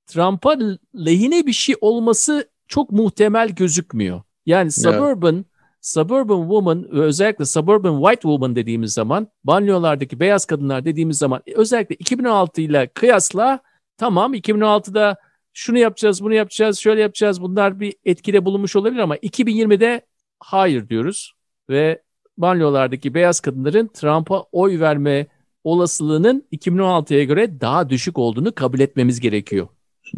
Trump'a 0.06 0.56
lehine 0.94 1.46
bir 1.46 1.52
şey 1.52 1.74
olması 1.80 2.48
çok 2.68 2.92
muhtemel 2.92 3.48
gözükmüyor. 3.48 4.22
Yani 4.46 4.72
suburban 4.72 5.34
evet. 5.34 5.46
Suburban 5.82 6.42
woman 6.42 6.88
ve 6.92 7.00
özellikle 7.00 7.44
suburban 7.44 8.00
white 8.00 8.22
woman 8.22 8.56
dediğimiz 8.56 8.92
zaman 8.92 9.28
banyolardaki 9.44 10.20
beyaz 10.20 10.44
kadınlar 10.44 10.84
dediğimiz 10.84 11.18
zaman 11.18 11.42
özellikle 11.54 11.94
2016 11.94 12.60
ile 12.60 12.86
kıyasla 12.86 13.60
tamam 13.96 14.34
2016'da 14.34 15.16
şunu 15.52 15.78
yapacağız, 15.78 16.24
bunu 16.24 16.34
yapacağız, 16.34 16.78
şöyle 16.78 17.00
yapacağız. 17.00 17.42
Bunlar 17.42 17.80
bir 17.80 17.94
etkide 18.04 18.44
bulunmuş 18.44 18.76
olabilir 18.76 19.00
ama 19.00 19.16
2020'de 19.16 20.00
hayır 20.40 20.88
diyoruz 20.88 21.32
ve 21.70 22.02
banyolardaki 22.38 23.14
beyaz 23.14 23.40
kadınların 23.40 23.90
Trump'a 23.94 24.42
oy 24.42 24.80
verme 24.80 25.26
olasılığının 25.64 26.44
2016'ya 26.52 27.24
göre 27.24 27.60
daha 27.60 27.90
düşük 27.90 28.18
olduğunu 28.18 28.54
kabul 28.54 28.80
etmemiz 28.80 29.20
gerekiyor 29.20 29.68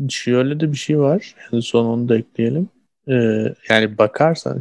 şöyle 0.09 0.61
de 0.61 0.73
bir 0.73 0.77
şey 0.77 0.99
var. 0.99 1.35
Yani 1.53 1.63
son 1.63 1.85
onu 1.85 2.09
da 2.09 2.19
ekleyelim. 2.19 2.69
Ee, 3.09 3.55
yani 3.69 3.99
bakarsan 3.99 4.61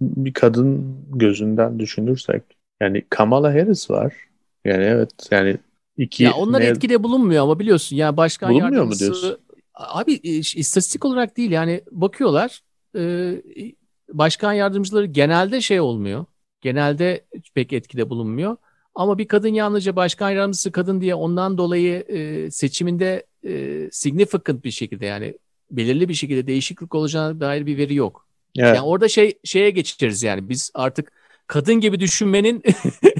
bir 0.00 0.32
kadın 0.32 0.96
gözünden 1.12 1.78
düşünürsek 1.78 2.42
yani 2.80 3.02
Kamala 3.10 3.54
Harris 3.54 3.90
var. 3.90 4.14
Yani 4.64 4.84
evet 4.84 5.10
yani 5.30 5.56
iki 5.96 6.22
ya 6.22 6.34
onlar 6.34 6.60
ne... 6.60 6.64
etkide 6.64 7.02
bulunmuyor 7.02 7.42
ama 7.42 7.58
biliyorsun 7.58 7.96
yani 7.96 8.16
başkan 8.16 8.50
bulunmuyor 8.50 8.72
yardımcısı 8.72 9.04
mu 9.04 9.10
diyorsun? 9.10 9.38
Abi 9.74 10.12
e, 10.12 10.30
istatistik 10.38 11.04
olarak 11.04 11.36
değil 11.36 11.50
yani 11.50 11.80
bakıyorlar 11.90 12.62
e, 12.96 13.34
başkan 14.12 14.52
yardımcıları 14.52 15.06
genelde 15.06 15.60
şey 15.60 15.80
olmuyor. 15.80 16.24
Genelde 16.60 17.24
pek 17.54 17.72
etkide 17.72 18.10
bulunmuyor. 18.10 18.56
Ama 18.94 19.18
bir 19.18 19.28
kadın 19.28 19.48
yalnızca 19.48 19.96
başkan 19.96 20.30
yardımcısı 20.30 20.72
kadın 20.72 21.00
diye 21.00 21.14
ondan 21.14 21.58
dolayı 21.58 22.04
e, 22.08 22.50
seçiminde 22.50 23.26
e, 23.44 23.88
significant 23.92 24.64
bir 24.64 24.70
şekilde 24.70 25.06
yani 25.06 25.34
belirli 25.72 26.08
bir 26.08 26.14
şekilde 26.14 26.46
değişiklik 26.46 26.94
olacağına 26.94 27.40
dair 27.40 27.66
bir 27.66 27.78
veri 27.78 27.94
yok. 27.94 28.26
Evet. 28.58 28.76
Yani 28.76 28.80
orada 28.80 29.08
şey 29.08 29.38
şeye 29.44 29.70
geçeriz 29.70 30.22
yani 30.22 30.48
biz 30.48 30.70
artık 30.74 31.12
kadın 31.46 31.74
gibi 31.74 32.00
düşünmenin 32.00 32.62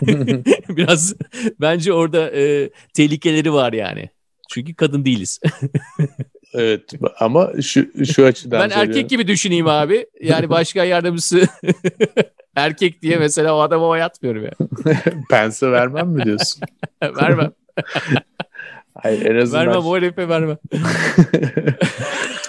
biraz 0.68 1.14
bence 1.60 1.92
orada 1.92 2.30
e, 2.30 2.70
tehlikeleri 2.94 3.52
var 3.52 3.72
yani. 3.72 4.10
Çünkü 4.50 4.74
kadın 4.74 5.04
değiliz. 5.04 5.40
evet 6.54 6.92
ama 7.20 7.52
şu 7.62 8.04
şu 8.12 8.24
açıdan 8.24 8.60
Ben 8.60 8.70
erkek 8.70 9.10
gibi 9.10 9.28
düşüneyim 9.28 9.66
abi. 9.66 10.06
Yani 10.20 10.50
başkan 10.50 10.84
yardımcısı 10.84 11.48
erkek 12.56 13.02
diye 13.02 13.16
mesela 13.16 13.54
o 13.56 13.60
adama 13.60 13.86
oy 13.86 14.02
atmıyorum 14.02 14.44
ya. 14.44 14.52
Pense 15.30 15.70
vermem 15.70 16.08
mi 16.08 16.24
diyorsun? 16.24 16.62
vermem. 17.02 17.52
Hayır 18.94 19.26
en 19.26 19.40
azından... 19.40 19.66
Vermem 19.66 19.86
o 19.86 19.96
herife 19.96 20.28
vermem. 20.28 20.58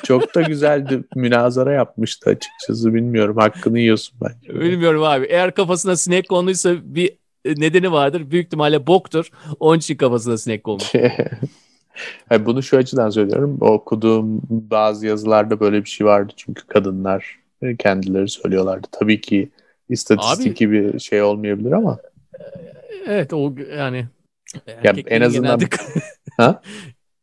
Çok 0.04 0.36
da 0.36 0.42
güzeldi. 0.42 1.04
Münazara 1.16 1.72
yapmıştı 1.72 2.30
açıkçası. 2.30 2.94
Bilmiyorum. 2.94 3.38
Hakkını 3.38 3.80
yiyorsun 3.80 4.20
bence. 4.22 4.60
Bilmiyorum 4.60 5.04
abi. 5.04 5.26
Eğer 5.26 5.54
kafasına 5.54 5.96
sinek 5.96 6.30
konduysa 6.30 6.76
bir 6.84 7.18
nedeni 7.46 7.92
vardır. 7.92 8.32
Büyük 8.32 8.46
ihtimalle 8.46 8.88
boktur. 8.88 9.30
Onun 9.60 9.78
için 9.78 9.96
kafasına 9.96 10.38
sinek 10.38 10.64
konmuş. 10.64 10.94
yani 12.32 12.46
bunu 12.46 12.64
şu 12.64 12.78
açıdan 12.78 13.10
söylüyorum. 13.10 13.58
Okuduğum 13.62 14.42
bazı 14.50 15.08
yazılarda 15.08 15.60
böyle 15.60 15.84
bir 15.84 15.90
şey 15.90 16.08
vardı. 16.08 16.34
Çünkü 16.38 16.68
kadınlar 16.68 17.40
kendileri 17.80 18.30
söylüyorlardı. 18.30 18.88
Tabii 18.92 19.22
ki 19.22 19.50
istatistik 19.90 20.48
Abi, 20.48 20.56
gibi 20.56 21.00
şey 21.00 21.22
olmayabilir 21.22 21.72
ama. 21.72 21.98
Evet 23.08 23.34
o 23.34 23.56
yani 23.78 24.06
ya 24.84 24.94
en 25.08 25.22
azından 25.22 25.60
genelde... 25.60 25.76
ha? 26.38 26.62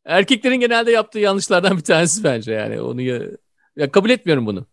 Erkeklerin 0.04 0.60
genelde 0.60 0.90
yaptığı 0.90 1.18
yanlışlardan 1.18 1.76
bir 1.76 1.82
tanesi 1.82 2.24
bence 2.24 2.52
yani 2.52 2.80
onu 2.80 3.00
ya, 3.00 3.22
ya 3.76 3.90
kabul 3.90 4.10
etmiyorum 4.10 4.46
bunu. 4.46 4.66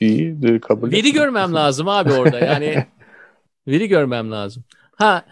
İyi 0.00 0.42
de 0.42 0.60
kabul 0.60 0.92
Veri 0.92 1.12
görmem 1.12 1.54
lazım 1.54 1.88
abi 1.88 2.12
orada 2.12 2.38
yani 2.38 2.86
veri 3.68 3.88
görmem 3.88 4.32
lazım. 4.32 4.64
Ha 4.96 5.24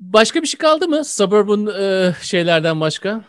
başka 0.00 0.42
bir 0.42 0.46
şey 0.46 0.58
kaldı 0.58 0.88
mı 0.88 1.04
suburban 1.04 1.66
e, 1.66 2.14
şeylerden 2.22 2.80
başka? 2.80 3.24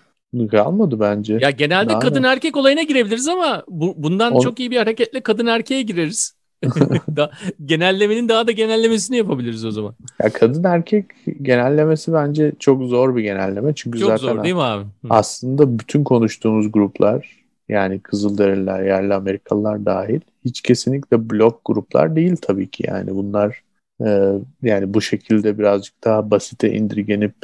Kalmadı 0.51 0.99
bence. 0.99 1.37
Ya 1.41 1.49
genelde 1.49 1.89
Daha 1.89 1.99
kadın 1.99 2.23
erkek 2.23 2.57
olayına 2.57 2.83
girebiliriz 2.83 3.27
ama 3.27 3.63
bu, 3.67 3.93
bundan 3.97 4.33
On... 4.33 4.39
çok 4.39 4.59
iyi 4.59 4.71
bir 4.71 4.77
hareketle 4.77 5.21
kadın 5.21 5.45
erkeğe 5.45 5.81
gireriz. 5.81 6.35
da, 7.15 7.31
genellemenin 7.65 8.29
daha 8.29 8.47
da 8.47 8.51
genellemesini 8.51 9.17
yapabiliriz 9.17 9.65
o 9.65 9.71
zaman. 9.71 9.93
Ya 10.23 10.33
kadın 10.33 10.63
erkek 10.63 11.05
genellemesi 11.41 12.13
bence 12.13 12.51
çok 12.59 12.83
zor 12.83 13.15
bir 13.15 13.21
genelleme. 13.21 13.73
Çünkü 13.75 13.99
çok 13.99 14.09
zaten 14.09 14.33
zor 14.33 14.43
değil 14.43 14.55
mi 14.55 14.61
abi? 14.61 14.85
aslında 15.09 15.79
bütün 15.79 16.03
konuştuğumuz 16.03 16.71
gruplar 16.71 17.43
yani 17.69 17.99
Kızılderililer, 17.99 18.83
yerli 18.83 19.13
Amerikalılar 19.13 19.85
dahil 19.85 20.19
hiç 20.45 20.61
kesinlikle 20.61 21.29
blok 21.29 21.61
gruplar 21.65 22.15
değil 22.15 22.35
tabii 22.41 22.69
ki 22.69 22.83
yani 22.87 23.15
bunlar 23.15 23.63
e, 24.05 24.33
yani 24.61 24.93
bu 24.93 25.01
şekilde 25.01 25.59
birazcık 25.59 26.03
daha 26.03 26.31
basite 26.31 26.71
indirgenip 26.73 27.35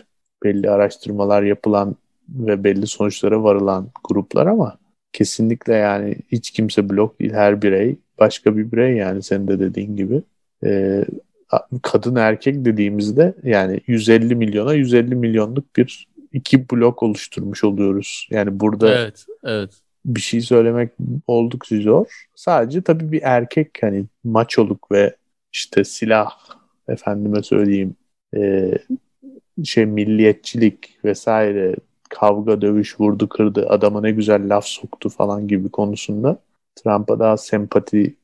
belli 0.43 0.69
araştırmalar 0.69 1.43
yapılan 1.43 1.95
ve 2.29 2.63
belli 2.63 2.87
sonuçlara 2.87 3.43
varılan 3.43 3.89
gruplar 4.03 4.47
ama 4.47 4.77
kesinlikle 5.13 5.73
yani 5.73 6.15
hiç 6.31 6.51
kimse 6.51 6.89
blok 6.89 7.19
değil 7.19 7.33
her 7.33 7.61
birey 7.61 7.95
başka 8.19 8.57
bir 8.57 8.71
birey 8.71 8.95
yani 8.95 9.23
senin 9.23 9.47
de 9.47 9.59
dediğin 9.59 9.95
gibi 9.95 10.21
e, 10.65 11.03
kadın 11.81 12.15
erkek 12.15 12.65
dediğimizde 12.65 13.33
yani 13.43 13.79
150 13.87 14.35
milyona 14.35 14.73
150 14.73 15.15
milyonluk 15.15 15.75
bir 15.75 16.07
iki 16.33 16.69
blok 16.69 17.03
oluşturmuş 17.03 17.63
oluyoruz. 17.63 18.27
Yani 18.31 18.59
burada 18.59 18.95
evet, 18.95 19.25
evet. 19.43 19.69
bir 20.05 20.21
şey 20.21 20.41
söylemek 20.41 20.91
oldukça 21.27 21.81
zor. 21.81 22.25
Sadece 22.35 22.81
tabii 22.81 23.11
bir 23.11 23.21
erkek 23.23 23.69
hani 23.81 24.05
maçoluk 24.23 24.91
ve 24.91 25.15
işte 25.53 25.83
silah 25.83 26.31
efendime 26.87 27.43
söyleyeyim 27.43 27.95
e, 28.35 28.71
şey 29.63 29.85
milliyetçilik 29.85 30.97
vesaire 31.05 31.75
kavga 32.09 32.61
dövüş 32.61 32.99
vurdu 32.99 33.29
kırdı 33.29 33.69
adama 33.69 34.01
ne 34.01 34.11
güzel 34.11 34.55
laf 34.55 34.65
soktu 34.65 35.09
falan 35.09 35.47
gibi 35.47 35.69
konusunda 35.69 36.39
Trump'a 36.75 37.19
daha 37.19 37.37
sempati 37.37 38.15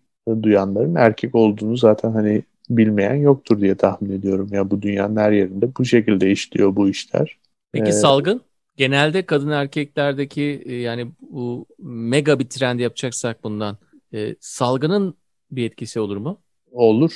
duyanların 0.44 0.96
erkek 0.96 1.36
olduğunu 1.36 1.78
zaten 1.78 2.12
hani 2.12 2.44
bilmeyen 2.70 3.16
yoktur 3.16 3.62
diye 3.62 3.76
tahmin 3.76 4.12
ediyorum. 4.12 4.50
Ya 4.52 4.72
bu 4.72 4.82
dünyanın 4.82 5.16
her 5.16 5.32
yerinde 5.32 5.76
bu 5.76 5.86
şekilde 5.86 6.32
işliyor 6.32 6.76
bu 6.76 6.90
işler. 6.90 7.38
Peki 7.72 7.90
ee, 7.90 7.94
salgın? 7.94 8.42
Genelde 8.78 9.26
kadın 9.26 9.50
erkeklerdeki 9.50 10.64
e, 10.66 10.76
yani 10.76 11.12
bu 11.32 11.66
mega 11.80 12.40
bir 12.40 12.46
trend 12.46 12.80
yapacaksak 12.80 13.44
bundan 13.44 13.78
e, 14.14 14.36
salgının 14.40 15.14
bir 15.52 15.66
etkisi 15.66 16.00
olur 16.00 16.18
mu? 16.18 16.40
Olur. 16.72 17.12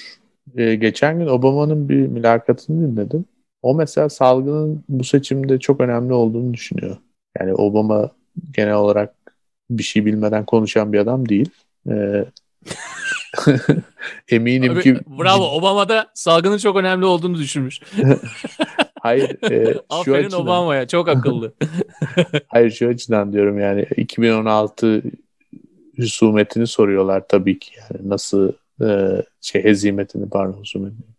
E, 0.58 0.76
geçen 0.76 1.20
gün 1.20 1.28
Obama'nın 1.28 1.90
bir 1.90 2.08
mülakatını 2.08 2.92
dinledim. 2.92 3.26
O 3.62 3.76
mesela 3.76 4.10
salgının 4.10 4.84
bu 4.90 5.04
seçimde 5.04 5.60
çok 5.60 5.82
önemli 5.82 6.14
olduğunu 6.14 6.54
düşünüyor. 6.54 6.98
Yani 7.40 7.54
Obama 7.54 8.12
genel 8.54 8.74
olarak 8.74 9.19
bir 9.70 9.84
şey 9.84 10.06
bilmeden 10.06 10.46
konuşan 10.46 10.94
bir 10.94 11.00
adam 11.00 11.30
değil. 11.30 11.50
Ee, 11.90 12.26
eminim 14.30 14.74
Abi, 14.74 14.82
ki... 14.82 15.00
Bravo 15.20 15.44
Obama 15.44 15.90
da 15.90 16.12
salgının 16.14 16.58
çok 16.58 16.78
önemli 16.78 17.06
olduğunu 17.06 17.38
düşünmüş. 17.38 17.82
Hayır. 19.00 19.52
E, 19.52 19.74
şu 19.74 19.84
Aferin 19.90 20.26
açıdan... 20.26 20.42
Obama'ya 20.42 20.88
çok 20.88 21.10
akıllı. 21.10 21.54
Hayır 22.48 22.72
şu 22.72 22.88
açıdan 22.88 23.34
diyorum 23.34 23.60
yani 23.60 23.88
2016 23.98 25.04
husumetini 25.98 26.68
soruyorlar 26.68 27.28
tabii 27.28 27.60
ki 27.60 27.72
yani 27.78 28.10
nasıl 28.10 28.52
e, 28.82 29.24
şey 29.42 29.64
hezimetini 29.64 30.30
pardon 30.30 30.54
husumetini. 30.54 31.10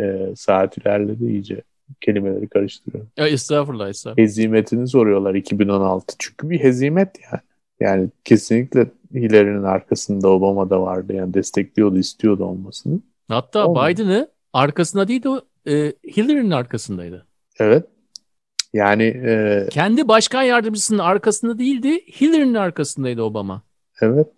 E, 0.00 0.32
saat 0.36 0.78
ilerledi 0.78 1.24
iyice 1.24 1.62
kelimeleri 2.00 2.48
karıştırıyorum. 2.48 3.10
Ya 3.16 3.28
estağfurullah 3.28 3.88
estağfurullah. 3.88 4.24
Hezimetini 4.24 4.88
soruyorlar 4.88 5.34
2016. 5.34 6.14
Çünkü 6.18 6.50
bir 6.50 6.60
hezimet 6.60 7.16
yani. 7.32 7.40
Yani 7.80 8.10
kesinlikle 8.24 8.90
Hillary'nin 9.14 9.62
arkasında 9.62 10.28
Obama 10.28 10.70
da 10.70 10.82
vardı. 10.82 11.12
Yani 11.12 11.34
destekliyordu, 11.34 11.98
istiyordu 11.98 12.44
olmasını. 12.44 13.00
Hatta 13.28 13.66
Olmadı. 13.66 13.90
Biden'ı 13.90 14.28
arkasında 14.52 15.08
değil 15.08 15.22
de 15.22 15.28
e, 15.66 15.92
Hillary'nin 16.16 16.50
arkasındaydı. 16.50 17.26
Evet. 17.58 17.86
Yani 18.72 19.02
e, 19.02 19.66
kendi 19.70 20.08
başkan 20.08 20.42
yardımcısının 20.42 20.98
arkasında 20.98 21.58
değildi, 21.58 22.00
Hillary'nin 22.20 22.54
arkasındaydı 22.54 23.22
Obama. 23.22 23.62
Evet. 24.00 24.28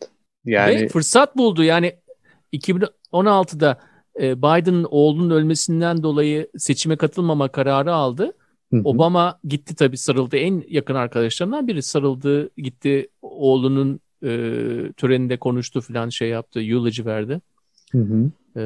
Yani 0.45 0.83
Ve 0.83 0.89
fırsat 0.89 1.37
buldu. 1.37 1.65
Yani 1.65 1.97
2016'da 2.53 3.79
e, 4.21 4.39
Biden'ın 4.39 4.87
oğlunun 4.91 5.31
ölmesinden 5.31 6.03
dolayı 6.03 6.51
seçime 6.59 6.97
katılmama 6.97 7.49
kararı 7.49 7.95
aldı. 7.95 8.33
Hı 8.73 8.77
hı. 8.77 8.81
Obama 8.85 9.39
gitti 9.45 9.75
tabii 9.75 9.97
sarıldı. 9.97 10.37
En 10.37 10.65
yakın 10.69 10.95
arkadaşlarından 10.95 11.69
biri 11.69 11.83
sarıldı. 11.83 12.51
Gitti 12.57 13.09
oğlunun 13.23 14.01
e, 14.23 14.29
töreninde 14.97 15.37
konuştu 15.37 15.81
falan 15.81 16.09
şey 16.09 16.29
yaptı. 16.29 16.61
Eulogy 16.61 17.05
verdi. 17.05 17.41
Hı 17.93 17.99
hı. 17.99 18.31
E, 18.61 18.63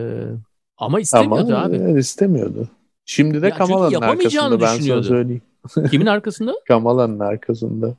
ama 0.79 1.01
istemiyordu 1.01 1.55
ama, 1.55 1.65
abi. 1.65 1.77
Evet, 1.77 1.99
istemiyordu. 1.99 2.69
Şimdi 3.05 3.43
de 3.43 3.47
ya 3.47 3.55
Kamala'nın 3.55 4.01
arkasında 4.01 4.61
ben 4.61 4.79
sana 4.79 5.03
söyleyeyim. 5.03 5.43
Kimin 5.91 6.07
arkasında? 6.07 6.55
Kamala'nın 6.69 7.19
arkasında. 7.19 7.95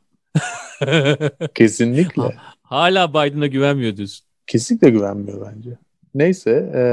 Kesinlikle. 1.56 2.22
Ha, 2.22 2.34
hala 2.64 3.10
Biden'a 3.10 3.48
güvenmiyor 3.48 3.98
diyorsun. 3.98 4.26
Kesinlikle 4.48 4.90
güvenmiyor 4.90 5.48
bence. 5.48 5.78
Neyse 6.16 6.52
e, 6.76 6.84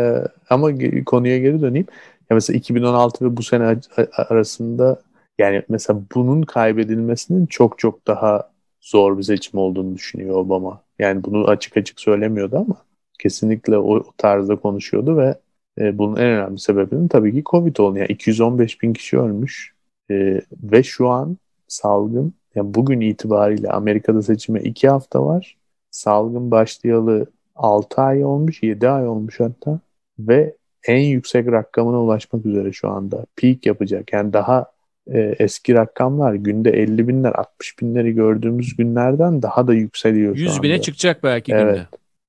ama 0.51 0.71
konuya 1.07 1.39
geri 1.39 1.61
döneyim. 1.61 1.87
Ya 2.31 2.35
mesela 2.35 2.57
2016 2.57 3.25
ve 3.25 3.37
bu 3.37 3.43
sene 3.43 3.77
arasında 4.13 5.03
yani 5.39 5.63
mesela 5.69 6.01
bunun 6.15 6.43
kaybedilmesinin 6.43 7.47
çok 7.47 7.79
çok 7.79 8.07
daha 8.07 8.51
zor 8.81 9.19
bir 9.19 9.23
seçim 9.23 9.61
olduğunu 9.61 9.95
düşünüyor 9.95 10.35
Obama. 10.37 10.83
Yani 10.99 11.25
bunu 11.25 11.49
açık 11.49 11.77
açık 11.77 12.01
söylemiyordu 12.01 12.57
ama 12.57 12.77
kesinlikle 13.19 13.79
o, 13.79 14.13
tarzda 14.19 14.57
konuşuyordu 14.57 15.17
ve 15.17 15.35
e, 15.79 15.99
bunun 15.99 16.17
en 16.17 16.27
önemli 16.27 16.59
sebebinin 16.59 17.09
tabii 17.09 17.33
ki 17.33 17.43
Covid 17.51 17.77
oldu. 17.77 17.99
Yani 17.99 18.09
215 18.09 18.83
bin 18.83 18.93
kişi 18.93 19.19
ölmüş 19.19 19.75
e, 20.11 20.41
ve 20.63 20.83
şu 20.83 21.09
an 21.09 21.37
salgın 21.69 22.35
yani 22.55 22.75
bugün 22.75 23.01
itibariyle 23.01 23.71
Amerika'da 23.71 24.23
seçime 24.23 24.61
2 24.63 24.89
hafta 24.89 25.27
var. 25.27 25.57
Salgın 25.91 26.51
başlayalı 26.51 27.27
6 27.57 28.03
ay 28.03 28.25
olmuş, 28.25 28.63
7 28.63 28.89
ay 28.89 29.09
olmuş 29.09 29.41
hatta 29.41 29.81
ve 30.19 30.57
en 30.87 31.01
yüksek 31.01 31.47
rakamına 31.47 32.03
ulaşmak 32.03 32.47
üzere 32.47 32.73
şu 32.73 32.89
anda. 32.89 33.27
Peak 33.37 33.67
yapacak. 33.67 34.13
Yani 34.13 34.33
daha 34.33 34.67
e, 35.13 35.35
eski 35.39 35.75
rakamlar 35.75 36.35
günde 36.35 36.71
50 36.71 37.09
binler 37.09 37.33
60 37.33 37.79
binleri 37.81 38.15
gördüğümüz 38.15 38.77
günlerden 38.77 39.43
daha 39.43 39.67
da 39.67 39.75
yükseliyor 39.75 40.37
100 40.37 40.47
şu 40.47 40.53
anda. 40.53 40.63
bine 40.63 40.81
çıkacak 40.81 41.25
belki 41.25 41.53
evet. 41.53 41.75
günde. 41.75 41.87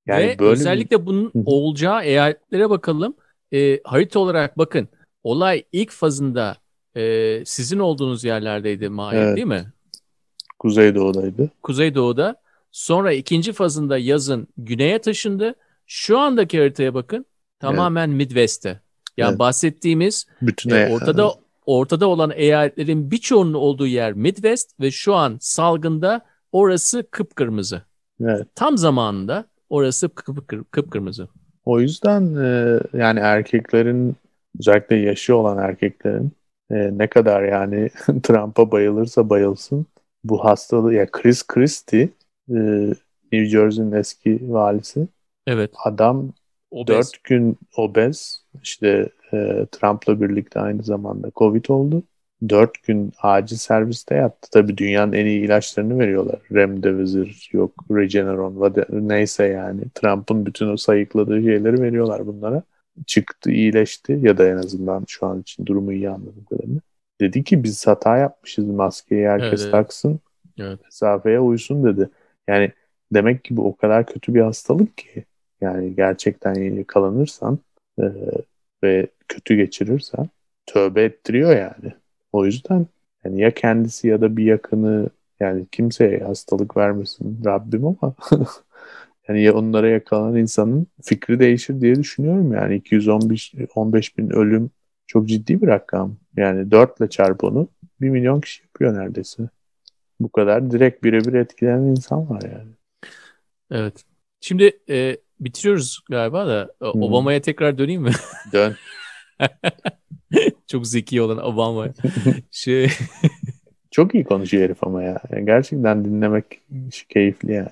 Yani 0.07 0.27
Ve 0.27 0.39
böyle 0.39 0.51
özellikle 0.51 1.01
bir... 1.01 1.05
bunun 1.05 1.31
olacağı 1.45 2.03
eyaletlere 2.03 2.69
bakalım. 2.69 3.13
E, 3.53 3.79
harita 3.83 4.19
olarak 4.19 4.57
bakın. 4.57 4.87
Olay 5.23 5.63
ilk 5.71 5.91
fazında 5.91 6.57
e, 6.95 7.45
sizin 7.45 7.79
olduğunuz 7.79 8.23
yerlerdeydi 8.23 8.89
Mahir 8.89 9.17
evet. 9.17 9.35
değil 9.35 9.47
mi? 9.47 9.65
Kuzeydoğu'daydı. 10.59 11.49
Kuzeydoğu'da. 11.63 12.35
Sonra 12.71 13.13
ikinci 13.13 13.53
fazında 13.53 13.97
yazın 13.97 14.47
güneye 14.57 14.99
taşındı. 14.99 15.55
Şu 15.85 16.19
andaki 16.19 16.59
haritaya 16.59 16.93
bakın. 16.93 17.25
Tamamen 17.61 18.09
evet. 18.09 18.17
Midwest'te. 18.17 18.79
Yani 19.17 19.29
evet. 19.29 19.39
bahsettiğimiz 19.39 20.25
Bütün 20.41 20.69
e, 20.69 20.89
ortada 20.89 21.23
evet. 21.23 21.35
ortada 21.65 22.07
olan 22.07 22.31
eyaletlerin 22.35 23.11
birçoğunun 23.11 23.53
olduğu 23.53 23.87
yer 23.87 24.13
Midwest 24.13 24.79
ve 24.79 24.91
şu 24.91 25.15
an 25.15 25.37
salgında 25.41 26.21
orası 26.51 27.07
kıpkırmızı. 27.11 27.81
Evet. 28.21 28.47
Tam 28.55 28.77
zamanında 28.77 29.45
orası 29.69 30.09
kıpkır, 30.09 30.63
kıpkırmızı. 30.63 31.27
O 31.65 31.79
yüzden 31.79 32.35
e, 32.35 32.79
yani 32.97 33.19
erkeklerin 33.19 34.15
özellikle 34.59 34.95
yaşı 34.95 35.35
olan 35.35 35.57
erkeklerin 35.57 36.31
e, 36.71 36.97
ne 36.97 37.07
kadar 37.07 37.43
yani 37.43 37.89
Trump'a 38.23 38.71
bayılırsa 38.71 39.29
bayılsın 39.29 39.85
bu 40.23 40.45
hastalığı 40.45 40.93
ya 40.93 41.11
Chris 41.11 41.47
Christie 41.47 42.09
e, 42.49 42.59
New 43.31 43.45
Jersey'nin 43.45 43.91
eski 43.91 44.39
valisi. 44.41 45.07
Evet. 45.47 45.71
Adam 45.85 46.33
obez. 46.71 47.13
4 47.13 47.23
gün 47.23 47.57
obez 47.77 48.45
işte 48.63 49.09
e, 49.33 49.65
Trump'la 49.71 50.21
birlikte 50.21 50.59
aynı 50.59 50.83
zamanda 50.83 51.31
Covid 51.35 51.65
oldu. 51.69 52.03
4 52.49 52.83
gün 52.83 53.13
acil 53.21 53.57
serviste 53.57 54.15
yattı. 54.15 54.49
Tabii 54.51 54.77
dünyanın 54.77 55.13
en 55.13 55.25
iyi 55.25 55.45
ilaçlarını 55.45 55.99
veriyorlar. 55.99 56.39
Remdesivir, 56.51 57.49
yok 57.51 57.85
Regeneron, 57.91 58.73
neyse 58.89 59.45
yani. 59.45 59.81
Trump'ın 59.95 60.45
bütün 60.45 60.67
o 60.67 60.77
sayıkladığı 60.77 61.41
şeyleri 61.41 61.81
veriyorlar 61.81 62.27
bunlara. 62.27 62.63
Çıktı, 63.07 63.51
iyileşti 63.51 64.19
ya 64.21 64.37
da 64.37 64.47
en 64.47 64.57
azından 64.57 65.03
şu 65.07 65.25
an 65.25 65.41
için 65.41 65.65
durumu 65.65 65.93
iyi 65.93 66.09
anladığım 66.09 66.45
kadarıyla. 66.45 66.81
Dedi 67.21 67.43
ki 67.43 67.63
biz 67.63 67.87
hata 67.87 68.17
yapmışız 68.17 68.65
maskeyi 68.65 69.27
herkes 69.27 69.61
evet, 69.61 69.71
taksın. 69.71 70.19
Evet. 70.59 70.79
Mesafeye 70.83 71.39
uysun 71.39 71.83
dedi. 71.83 72.09
Yani 72.47 72.71
demek 73.13 73.43
ki 73.43 73.57
bu 73.57 73.67
o 73.67 73.75
kadar 73.75 74.05
kötü 74.05 74.35
bir 74.35 74.41
hastalık 74.41 74.97
ki 74.97 75.25
yani 75.61 75.95
gerçekten 75.95 76.53
yakalanırsan 76.53 77.59
e, 77.99 78.05
ve 78.83 79.07
kötü 79.27 79.55
geçirirsen 79.55 80.29
tövbe 80.65 81.03
ettiriyor 81.03 81.57
yani. 81.57 81.93
O 82.31 82.45
yüzden 82.45 82.87
yani 83.23 83.41
ya 83.41 83.53
kendisi 83.53 84.07
ya 84.07 84.21
da 84.21 84.37
bir 84.37 84.45
yakını 84.45 85.09
yani 85.39 85.65
kimseye 85.71 86.19
hastalık 86.19 86.77
vermesin 86.77 87.41
Rabbim 87.45 87.85
ama 87.85 88.15
Yani 89.27 89.51
onlara 89.51 89.89
yakalanan 89.89 90.35
insanın 90.35 90.87
fikri 91.01 91.39
değişir 91.39 91.81
diye 91.81 91.95
düşünüyorum. 91.95 92.53
Yani 92.53 92.75
215 92.75 93.53
15 93.75 94.17
bin 94.17 94.29
ölüm 94.29 94.71
çok 95.07 95.27
ciddi 95.27 95.61
bir 95.61 95.67
rakam. 95.67 96.17
Yani 96.37 96.71
4 96.71 96.99
ile 96.99 97.09
çarp 97.09 97.43
onu 97.43 97.67
1 98.01 98.09
milyon 98.09 98.41
kişi 98.41 98.63
yapıyor 98.63 98.93
neredeyse. 98.93 99.49
Bu 100.19 100.31
kadar 100.31 100.71
direkt 100.71 101.03
birebir 101.03 101.33
etkilenen 101.33 101.83
insan 101.83 102.29
var 102.29 102.41
yani. 102.41 102.71
Evet. 103.71 104.03
Şimdi 104.41 104.79
e, 104.89 105.17
bitiriyoruz 105.41 105.99
galiba 106.09 106.47
da 106.47 106.71
hmm. 106.79 107.03
Obama'ya 107.03 107.41
tekrar 107.41 107.77
döneyim 107.77 108.01
mi? 108.01 108.11
Dön. 108.53 108.75
Çok 110.67 110.87
zeki 110.87 111.21
olan 111.21 111.45
Obama. 111.45 111.87
şey 112.51 112.89
Çok 113.91 114.15
iyi 114.15 114.23
konuşuyor 114.23 114.63
herif 114.63 114.83
ama 114.83 115.03
ya. 115.03 115.21
Yani 115.31 115.45
gerçekten 115.45 116.05
dinlemek 116.05 116.45
keyifli 117.09 117.53
yani. 117.53 117.69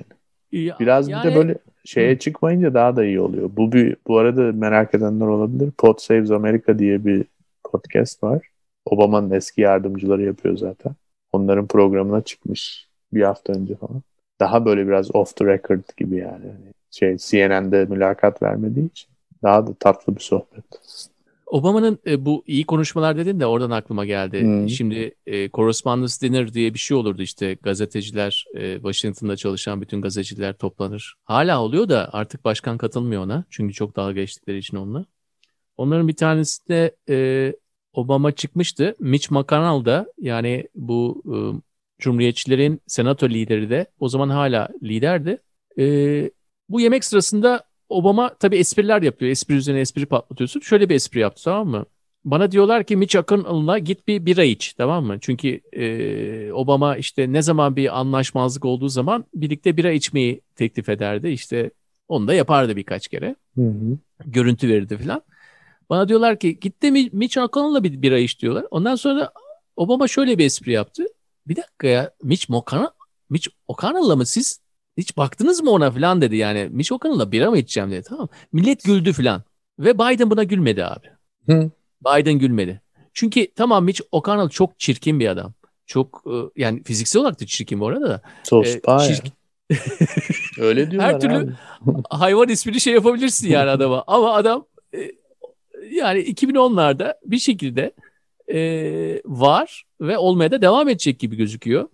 Ya, 0.52 0.78
Biraz 0.80 1.10
yani... 1.10 1.26
bir 1.26 1.32
de 1.32 1.36
böyle 1.36 1.58
şeye 1.86 2.14
Hı. 2.14 2.20
çıkmayınca 2.20 2.74
daha 2.74 2.96
da 2.96 3.06
iyi 3.06 3.20
oluyor. 3.20 3.50
Bu 3.58 3.72
bir 3.72 3.96
bu 4.08 4.18
arada 4.18 4.42
merak 4.42 4.96
edenler 4.96 5.26
olabilir. 5.26 5.72
Pod 5.78 6.00
Saves 6.00 6.32
America 6.32 6.80
diye 6.80 7.06
bir 7.06 7.26
podcast 7.64 8.24
var. 8.24 8.48
Obama'nın 8.86 9.32
eski 9.32 9.62
yardımcıları 9.62 10.24
yapıyor 10.24 10.58
zaten. 10.58 10.96
Onların 11.32 11.68
programına 11.68 12.22
çıkmış 12.22 12.88
bir 13.14 13.22
hafta 13.22 13.54
önce 13.54 13.76
falan. 13.76 14.02
Daha 14.40 14.66
böyle 14.66 14.88
biraz 14.88 15.16
off 15.16 15.36
the 15.36 15.46
record 15.46 15.84
gibi 15.98 16.16
yani. 16.16 16.46
Şey 16.92 17.18
CNN'de 17.18 17.86
mülakat 17.86 18.42
vermediği 18.42 18.90
için 18.90 19.10
daha 19.44 19.68
da 19.68 19.74
tatlı 19.74 20.16
bir 20.16 20.22
sohbet. 20.22 20.64
Obama'nın 21.46 22.00
e, 22.08 22.26
bu 22.26 22.44
iyi 22.48 22.66
konuşmalar 22.66 23.18
dedin 23.18 23.40
de 23.40 23.46
oradan 23.46 23.72
aklıma 23.72 24.06
geldi. 24.06 24.42
Hmm. 24.42 24.70
Şimdi 24.70 25.16
e, 25.28 25.50
Correspondence 25.50 26.14
Dinner 26.22 26.54
diye 26.54 26.74
bir 26.74 26.80
şey 26.80 26.98
olurdu 26.98 27.22
işte 27.22 27.54
gazeteciler, 27.54 28.46
e, 28.56 28.74
Washington'da 28.76 29.36
çalışan 29.36 29.82
bütün 29.82 30.02
gazeteciler 30.02 30.54
toplanır. 30.54 31.16
Hala 31.24 31.64
oluyor 31.64 31.90
da 31.90 32.10
artık 32.14 32.46
başkan 32.46 32.78
katılmıyor 32.78 33.24
ona. 33.24 33.44
Çünkü 33.50 33.74
çok 33.74 33.96
dalga 33.96 34.14
geçtikleri 34.14 34.58
için 34.58 34.78
onunla. 34.78 35.06
Onların 35.78 36.08
bir 36.08 36.16
tanesinde 36.16 36.96
e, 37.10 37.54
Obama 37.94 38.32
çıkmıştı. 38.32 38.96
Mitch 39.00 39.32
McConnell 39.32 39.86
da 39.86 40.14
yani 40.18 40.68
bu 40.76 41.24
e, 41.26 41.38
Cumhuriyetçilerin 42.00 42.82
senato 42.88 43.30
lideri 43.30 43.70
de 43.70 43.86
o 44.00 44.10
zaman 44.10 44.30
hala 44.30 44.70
liderdi. 44.84 45.38
E, 45.80 45.86
bu 46.70 46.82
yemek 46.82 47.06
sırasında 47.06 47.64
Obama 47.90 48.34
tabii 48.40 48.58
espriler 48.58 49.02
yapıyor. 49.02 49.32
Espri 49.32 49.54
üzerine 49.54 49.80
espri 49.80 50.06
patlatıyorsun. 50.06 50.60
Şöyle 50.60 50.90
bir 50.90 50.96
espri 50.96 51.20
yaptı 51.20 51.44
tamam 51.44 51.68
mı? 51.68 51.86
Bana 52.26 52.52
diyorlar 52.52 52.84
ki 52.84 52.96
Mitch 52.96 53.16
McConnell'la 53.16 53.78
git 53.78 54.08
bir 54.08 54.26
bira 54.26 54.44
iç 54.44 54.74
tamam 54.74 55.06
mı? 55.06 55.18
Çünkü 55.22 55.62
e, 55.74 56.52
Obama 56.54 56.98
işte 56.98 57.34
ne 57.34 57.42
zaman 57.42 57.76
bir 57.76 58.00
anlaşmazlık 58.00 58.66
olduğu 58.66 58.90
zaman 58.90 59.26
birlikte 59.36 59.78
bira 59.78 59.92
içmeyi 59.92 60.42
teklif 60.56 60.90
ederdi. 60.90 61.30
İşte 61.30 61.72
onu 62.08 62.28
da 62.28 62.34
yapardı 62.34 62.76
birkaç 62.76 63.08
kere. 63.08 63.36
Hı 63.56 63.62
hı. 63.62 63.98
Görüntü 64.26 64.70
verirdi 64.70 64.98
falan. 64.98 65.22
Bana 65.90 66.10
diyorlar 66.10 66.40
ki 66.40 66.60
git 66.60 66.82
de 66.82 66.92
Mitch 66.92 67.38
McConnell'la 67.38 67.84
bir 67.84 68.02
bira 68.02 68.20
iç 68.20 68.42
diyorlar. 68.42 68.66
Ondan 68.72 68.96
sonra 68.96 69.32
Obama 69.76 70.08
şöyle 70.08 70.38
bir 70.38 70.46
espri 70.46 70.72
yaptı. 70.72 71.06
Bir 71.48 71.56
dakika 71.56 71.88
ya 71.88 72.12
Mitch 72.24 72.50
McConnell, 72.50 72.90
Mitch 73.30 73.48
McConnell'la 73.70 74.16
mı 74.16 74.26
siz 74.26 74.60
hiç 75.00 75.18
baktınız 75.18 75.64
mı 75.64 75.72
ona 75.72 75.92
falan 75.92 76.22
dedi 76.22 76.36
yani. 76.36 76.70
Mitch 76.72 76.92
McConnell'la 76.92 77.32
bira 77.32 77.52
mı 77.52 77.58
içeceğim 77.58 77.92
dedi 77.92 78.04
tamam 78.10 78.30
Millet 78.54 78.84
güldü 78.84 79.14
falan. 79.14 79.44
Ve 79.80 80.00
Biden 80.00 80.32
buna 80.32 80.44
gülmedi 80.44 80.86
abi. 80.86 81.08
Hı. 81.46 81.70
Biden 82.06 82.40
gülmedi. 82.40 82.82
Çünkü 83.14 83.54
tamam 83.56 83.86
Mitch 83.86 84.02
McConnell 84.14 84.50
çok 84.50 84.80
çirkin 84.80 85.20
bir 85.20 85.28
adam. 85.28 85.54
Çok 85.86 86.24
e, 86.28 86.62
yani 86.62 86.84
fiziksel 86.84 87.22
olarak 87.22 87.42
da 87.42 87.46
çirkin 87.46 87.80
bu 87.80 87.88
arada 87.88 88.10
da. 88.10 88.22
Tospa 88.44 89.06
ee, 89.06 89.08
çirkin... 89.08 89.34
Öyle 90.64 90.92
diyorlar 90.92 91.14
Her 91.14 91.20
türlü 91.20 91.36
abi. 91.36 91.52
hayvan 92.10 92.50
ismini 92.50 92.80
şey 92.80 92.94
yapabilirsin 92.94 93.50
yani 93.50 93.70
adama. 93.70 94.04
Ama 94.08 94.34
adam 94.34 94.66
e, 94.96 95.12
yani 95.92 96.20
2010'larda 96.20 97.14
bir 97.26 97.40
şekilde 97.40 97.94
e, 98.54 98.60
var 99.26 99.84
ve 100.02 100.18
olmaya 100.18 100.52
da 100.52 100.62
devam 100.62 100.90
edecek 100.90 101.20
gibi 101.20 101.36
gözüküyor. 101.36 101.88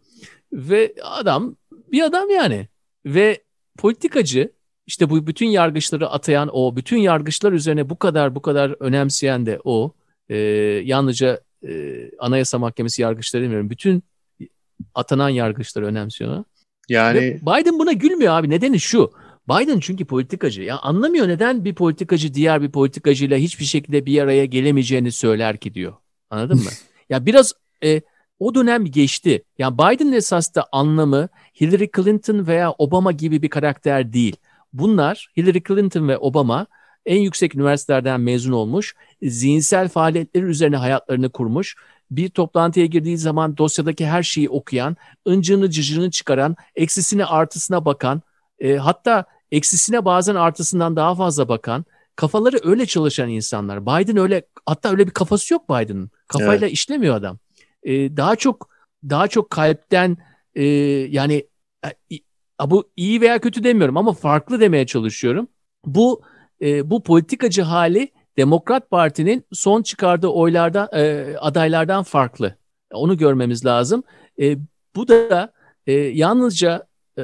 Ve 0.53 0.93
adam 1.03 1.55
bir 1.91 2.01
adam 2.01 2.29
yani. 2.29 2.67
Ve 3.05 3.43
politikacı 3.77 4.51
işte 4.87 5.09
bu 5.09 5.27
bütün 5.27 5.47
yargıçları 5.47 6.09
atayan 6.09 6.49
o, 6.53 6.75
bütün 6.75 6.97
yargıçlar 6.97 7.51
üzerine 7.51 7.89
bu 7.89 7.99
kadar 7.99 8.35
bu 8.35 8.41
kadar 8.41 8.75
önemseyen 8.79 9.45
de 9.45 9.59
o. 9.63 9.93
E, 10.29 10.37
yalnızca 10.85 11.41
e, 11.67 12.01
Anayasa 12.19 12.59
Mahkemesi 12.59 13.01
yargıçları 13.01 13.43
demiyorum. 13.43 13.69
Bütün 13.69 14.03
atanan 14.95 15.29
yargıçları 15.29 15.85
önemsiyor. 15.85 16.43
Yani 16.89 17.19
Ve 17.19 17.39
Biden 17.41 17.79
buna 17.79 17.91
gülmüyor 17.91 18.33
abi. 18.33 18.49
Nedeni 18.49 18.79
şu. 18.79 19.11
Biden 19.49 19.79
çünkü 19.79 20.05
politikacı. 20.05 20.61
Ya 20.61 20.77
anlamıyor 20.77 21.27
neden 21.27 21.65
bir 21.65 21.75
politikacı 21.75 22.33
diğer 22.33 22.61
bir 22.61 22.71
politikacıyla 22.71 23.37
hiçbir 23.37 23.65
şekilde 23.65 24.05
bir 24.05 24.21
araya 24.21 24.45
gelemeyeceğini 24.45 25.11
söyler 25.11 25.57
ki 25.57 25.73
diyor. 25.73 25.93
Anladın 26.29 26.57
mı? 26.57 26.69
ya 27.09 27.25
biraz 27.25 27.53
e, 27.83 28.01
o 28.39 28.55
dönem 28.55 28.85
geçti. 28.85 29.43
Yani 29.57 29.77
Biden'ın 29.77 30.13
esas 30.13 30.55
da 30.55 30.65
anlamı 30.71 31.29
Hillary 31.61 31.89
Clinton 31.95 32.47
veya 32.47 32.71
Obama 32.71 33.11
gibi 33.11 33.41
bir 33.41 33.49
karakter 33.49 34.13
değil. 34.13 34.35
Bunlar 34.73 35.27
Hillary 35.37 35.63
Clinton 35.67 36.07
ve 36.07 36.17
Obama 36.17 36.67
en 37.05 37.19
yüksek 37.19 37.55
üniversitelerden 37.55 38.21
mezun 38.21 38.51
olmuş, 38.51 38.95
zihinsel 39.21 39.89
faaliyetleri 39.89 40.45
üzerine 40.45 40.77
hayatlarını 40.77 41.29
kurmuş, 41.29 41.75
bir 42.11 42.29
toplantıya 42.29 42.85
girdiği 42.85 43.17
zaman 43.17 43.57
dosyadaki 43.57 44.05
her 44.05 44.23
şeyi 44.23 44.49
okuyan, 44.49 44.97
ıncını 45.27 45.69
cıcını 45.69 46.11
çıkaran, 46.11 46.55
eksisine 46.75 47.25
artısına 47.25 47.85
bakan, 47.85 48.21
e, 48.59 48.75
hatta 48.75 49.25
eksisine 49.51 50.05
bazen 50.05 50.35
artısından 50.35 50.95
daha 50.95 51.15
fazla 51.15 51.47
bakan, 51.47 51.85
kafaları 52.15 52.59
öyle 52.63 52.85
çalışan 52.85 53.29
insanlar. 53.29 53.85
Biden 53.85 54.17
öyle, 54.17 54.45
hatta 54.65 54.89
öyle 54.89 55.07
bir 55.07 55.11
kafası 55.11 55.53
yok 55.53 55.69
Biden'ın. 55.69 56.11
Kafayla 56.27 56.67
evet. 56.67 56.71
işlemiyor 56.71 57.15
adam 57.15 57.37
e, 57.83 58.17
daha 58.17 58.35
çok 58.35 58.69
daha 59.09 59.27
çok 59.27 59.49
kalpten 59.49 60.17
e, 60.55 60.63
yani 61.09 61.47
bu 62.65 62.89
iyi 62.95 63.21
veya 63.21 63.39
kötü 63.39 63.63
demiyorum 63.63 63.97
ama 63.97 64.13
farklı 64.13 64.59
demeye 64.59 64.85
çalışıyorum. 64.85 65.47
Bu 65.85 66.21
e, 66.61 66.89
bu 66.89 67.03
politikacı 67.03 67.61
hali 67.61 68.11
Demokrat 68.37 68.89
Parti'nin 68.89 69.45
son 69.53 69.81
çıkardığı 69.83 70.27
oylarda 70.27 70.89
e, 70.93 71.35
adaylardan 71.37 72.03
farklı. 72.03 72.57
Onu 72.93 73.17
görmemiz 73.17 73.65
lazım. 73.65 74.03
E, 74.41 74.57
bu 74.95 75.07
da 75.07 75.53
e, 75.87 75.93
yalnızca 75.93 76.87
e, 77.17 77.23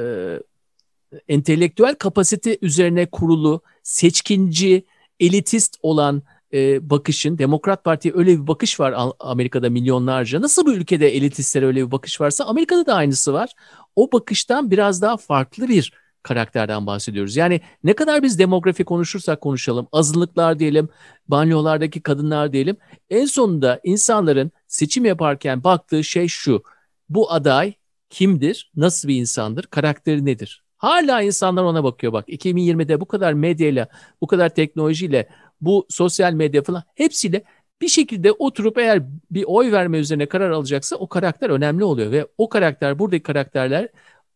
entelektüel 1.28 1.94
kapasite 1.94 2.58
üzerine 2.62 3.06
kurulu, 3.06 3.62
seçkinci, 3.82 4.86
elitist 5.20 5.76
olan 5.82 6.22
e, 6.54 6.90
bakışın, 6.90 7.38
Demokrat 7.38 7.84
Parti'ye 7.84 8.14
öyle 8.16 8.42
bir 8.42 8.46
bakış 8.46 8.80
var 8.80 8.94
Amerika'da 9.20 9.70
milyonlarca. 9.70 10.40
Nasıl 10.40 10.66
bu 10.66 10.72
ülkede 10.72 11.16
elitistlere 11.16 11.66
öyle 11.66 11.86
bir 11.86 11.90
bakış 11.90 12.20
varsa 12.20 12.44
Amerika'da 12.44 12.86
da 12.86 12.94
aynısı 12.94 13.32
var. 13.32 13.50
O 13.96 14.12
bakıştan 14.12 14.70
biraz 14.70 15.02
daha 15.02 15.16
farklı 15.16 15.68
bir 15.68 15.92
karakterden 16.22 16.86
bahsediyoruz. 16.86 17.36
Yani 17.36 17.60
ne 17.84 17.92
kadar 17.92 18.22
biz 18.22 18.38
demografi 18.38 18.84
konuşursak 18.84 19.40
konuşalım, 19.40 19.88
azınlıklar 19.92 20.58
diyelim, 20.58 20.88
banyolardaki 21.28 22.00
kadınlar 22.00 22.52
diyelim. 22.52 22.76
En 23.10 23.26
sonunda 23.26 23.80
insanların 23.84 24.50
seçim 24.68 25.04
yaparken 25.04 25.64
baktığı 25.64 26.04
şey 26.04 26.28
şu. 26.28 26.62
Bu 27.08 27.32
aday 27.32 27.74
kimdir, 28.10 28.72
nasıl 28.76 29.08
bir 29.08 29.16
insandır, 29.16 29.62
karakteri 29.62 30.24
nedir? 30.24 30.62
Hala 30.76 31.22
insanlar 31.22 31.62
ona 31.62 31.84
bakıyor 31.84 32.12
bak. 32.12 32.28
2020'de 32.28 33.00
bu 33.00 33.06
kadar 33.06 33.32
medyayla, 33.32 33.88
bu 34.20 34.26
kadar 34.26 34.48
teknolojiyle 34.48 35.28
bu 35.62 35.86
sosyal 35.88 36.32
medya 36.32 36.62
falan 36.62 36.82
hepsiyle 36.94 37.44
bir 37.82 37.88
şekilde 37.88 38.32
oturup 38.32 38.78
eğer 38.78 39.02
bir 39.30 39.44
oy 39.46 39.72
verme 39.72 39.98
üzerine 39.98 40.26
karar 40.26 40.50
alacaksa 40.50 40.96
o 40.96 41.08
karakter 41.08 41.50
önemli 41.50 41.84
oluyor 41.84 42.12
ve 42.12 42.26
o 42.38 42.48
karakter 42.48 42.98
buradaki 42.98 43.22
karakterler 43.22 43.88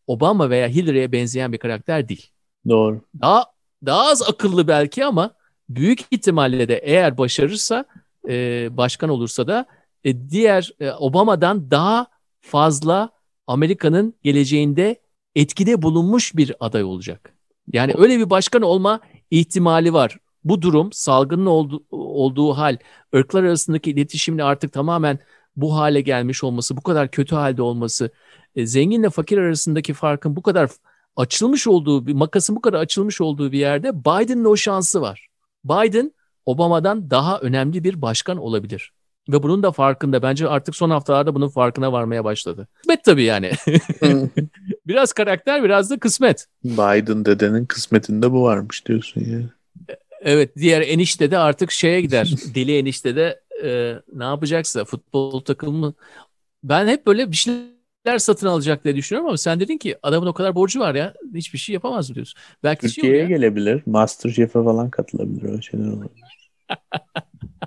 Obama 0.07 0.51
veya 0.51 0.69
Hillary'e 0.69 1.12
benzeyen 1.12 1.53
bir 1.53 1.59
karakter 1.59 2.09
değil. 2.09 2.31
Doğru. 2.69 3.01
Daha 3.20 3.44
daha 3.86 4.07
az 4.07 4.23
akıllı 4.23 4.69
belki 4.69 5.05
ama 5.05 5.35
büyük 5.69 6.01
ihtimalle 6.11 6.69
de 6.69 6.77
eğer 6.77 7.19
başarırsa 7.19 7.85
e, 8.28 8.69
başkan 8.77 9.11
olursa 9.11 9.47
da 9.47 9.66
e, 10.05 10.31
diğer 10.31 10.73
e, 10.81 10.90
Obama'dan 10.90 11.70
daha 11.70 12.07
fazla 12.40 13.11
Amerika'nın 13.47 14.15
geleceğinde 14.23 15.01
etkide 15.35 15.82
bulunmuş 15.82 16.36
bir 16.36 16.55
aday 16.61 16.85
olacak. 16.85 17.32
Yani 17.73 17.94
öyle 17.97 18.19
bir 18.19 18.31
başkan 18.31 18.62
olma 18.62 19.01
ihtimali 19.31 19.93
var 19.93 20.19
bu 20.48 20.62
durum 20.62 20.93
salgının 20.93 21.47
oldu, 21.47 21.85
olduğu 21.90 22.52
hal 22.52 22.77
ırklar 23.14 23.44
arasındaki 23.44 23.90
iletişimin 23.90 24.39
artık 24.39 24.73
tamamen 24.73 25.18
bu 25.56 25.77
hale 25.77 26.01
gelmiş 26.01 26.44
olması, 26.44 26.77
bu 26.77 26.81
kadar 26.81 27.10
kötü 27.10 27.35
halde 27.35 27.62
olması, 27.62 28.10
e, 28.56 28.66
zenginle 28.66 29.10
fakir 29.10 29.39
arasındaki 29.39 29.94
farkın 29.94 30.36
bu 30.36 30.43
kadar 30.43 30.70
açılmış 31.16 31.66
olduğu, 31.66 32.06
bir 32.06 32.14
makasın 32.14 32.56
bu 32.56 32.60
kadar 32.60 32.78
açılmış 32.78 33.20
olduğu 33.20 33.52
bir 33.52 33.59
yerde 33.59 34.01
Biden'ın 34.01 34.44
o 34.44 34.56
şansı 34.56 35.01
var. 35.01 35.28
Biden 35.64 36.12
Obama'dan 36.47 37.10
daha 37.10 37.39
önemli 37.39 37.85
bir 37.85 38.02
başkan 38.02 38.36
olabilir. 38.36 38.93
Ve 39.28 39.43
bunun 39.43 39.62
da 39.62 39.73
farkında. 39.73 40.23
Bence 40.23 40.48
artık 40.48 40.77
son 40.77 40.90
haftalarda 40.90 41.35
bunun 41.35 41.48
farkına 41.48 41.93
varmaya 41.93 42.24
başladı. 42.24 42.68
Kısmet 42.74 43.05
tabii 43.05 43.24
yani. 43.24 43.51
biraz 44.86 45.12
karakter 45.12 45.64
biraz 45.64 45.90
da 45.90 45.98
kısmet. 45.98 46.47
Biden 46.64 47.24
dedenin 47.24 47.66
kısmetinde 47.66 48.32
bu 48.32 48.43
varmış 48.43 48.86
diyorsun 48.86 49.20
ya. 49.20 49.56
Evet 50.27 50.57
diğer 50.57 50.81
enişte 50.81 51.31
de 51.31 51.39
artık 51.39 51.70
şeye 51.73 52.01
gider. 52.01 52.35
Deli 52.55 52.77
enişte 52.78 53.16
de 53.16 53.40
e, 53.65 53.94
ne 54.12 54.24
yapacaksa 54.24 54.85
futbol 54.85 55.40
takımı. 55.40 55.94
Ben 56.65 56.89
hep 56.89 57.07
böyle 57.07 57.31
bir 57.31 57.36
şeyler 57.36 58.19
satın 58.19 58.47
alacak 58.47 58.85
diye 58.85 58.97
düşünüyorum 58.97 59.28
ama 59.28 59.36
sen 59.36 59.61
dedin 59.61 59.78
ki 59.78 59.97
adamın 60.03 60.27
o 60.27 60.32
kadar 60.32 60.55
borcu 60.55 60.81
var 60.81 60.94
ya 60.94 61.15
hiçbir 61.35 61.59
şey 61.59 61.73
yapamaz 61.73 62.09
mı 62.09 62.15
diyorsun. 62.15 62.40
Belki 62.62 62.86
Türkiye'ye 62.86 63.19
şey 63.19 63.28
gelebilir. 63.28 63.82
Masterchef'e 63.86 64.65
falan 64.65 64.90
katılabilir. 64.90 65.43
Öyle 65.43 65.62
şeyler 65.62 65.89
olabilir. 65.89 66.51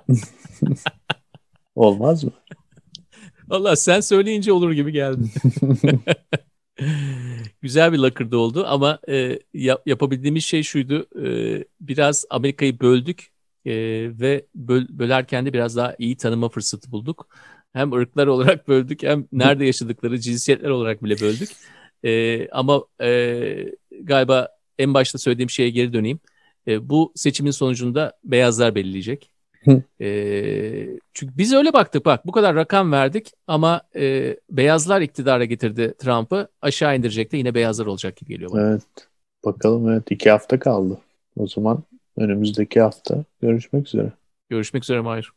Olmaz 1.74 2.24
mı? 2.24 2.32
Valla 3.48 3.76
sen 3.76 4.00
söyleyince 4.00 4.52
olur 4.52 4.72
gibi 4.72 4.92
geldi. 4.92 5.24
Güzel 7.62 7.92
bir 7.92 7.98
lakırdı 7.98 8.36
oldu 8.36 8.64
ama 8.66 8.98
e, 9.08 9.38
yap, 9.54 9.82
yapabildiğimiz 9.86 10.44
şey 10.44 10.62
şuydu. 10.62 11.06
E, 11.26 11.64
biraz 11.80 12.24
Amerika'yı 12.30 12.80
böldük 12.80 13.32
e, 13.64 13.72
ve 14.20 14.46
böl, 14.54 14.86
bölerken 14.88 15.46
de 15.46 15.52
biraz 15.52 15.76
daha 15.76 15.94
iyi 15.98 16.16
tanıma 16.16 16.48
fırsatı 16.48 16.92
bulduk. 16.92 17.28
Hem 17.72 17.92
ırklar 17.92 18.26
olarak 18.26 18.68
böldük 18.68 19.02
hem 19.02 19.26
nerede 19.32 19.64
yaşadıkları 19.64 20.20
cinsiyetler 20.20 20.68
olarak 20.70 21.04
bile 21.04 21.20
böldük. 21.20 21.50
E, 22.04 22.48
ama 22.48 22.84
e, 23.00 23.72
galiba 24.02 24.48
en 24.78 24.94
başta 24.94 25.18
söylediğim 25.18 25.50
şeye 25.50 25.70
geri 25.70 25.92
döneyim. 25.92 26.20
E, 26.66 26.88
bu 26.88 27.12
seçimin 27.16 27.50
sonucunda 27.50 28.18
beyazlar 28.24 28.74
belirleyecek 28.74 29.30
e, 30.00 30.08
çünkü 31.12 31.38
biz 31.38 31.52
öyle 31.52 31.72
baktık 31.72 32.04
bak 32.04 32.26
bu 32.26 32.32
kadar 32.32 32.54
rakam 32.56 32.92
verdik 32.92 33.32
ama 33.46 33.82
e, 33.96 34.36
beyazlar 34.50 35.00
iktidara 35.00 35.44
getirdi 35.44 35.94
Trump'ı 35.98 36.48
aşağı 36.62 36.96
indirecek 36.96 37.32
de 37.32 37.36
yine 37.36 37.54
beyazlar 37.54 37.86
olacak 37.86 38.16
gibi 38.16 38.30
geliyor 38.30 38.52
bana. 38.52 38.68
Evet 38.68 38.82
bakalım 39.44 39.90
evet 39.90 40.10
iki 40.10 40.30
hafta 40.30 40.58
kaldı. 40.58 40.98
O 41.36 41.46
zaman 41.46 41.82
önümüzdeki 42.16 42.80
hafta 42.80 43.24
görüşmek 43.42 43.86
üzere. 43.86 44.12
Görüşmek 44.48 44.82
üzere 44.82 45.00
Mahir. 45.00 45.32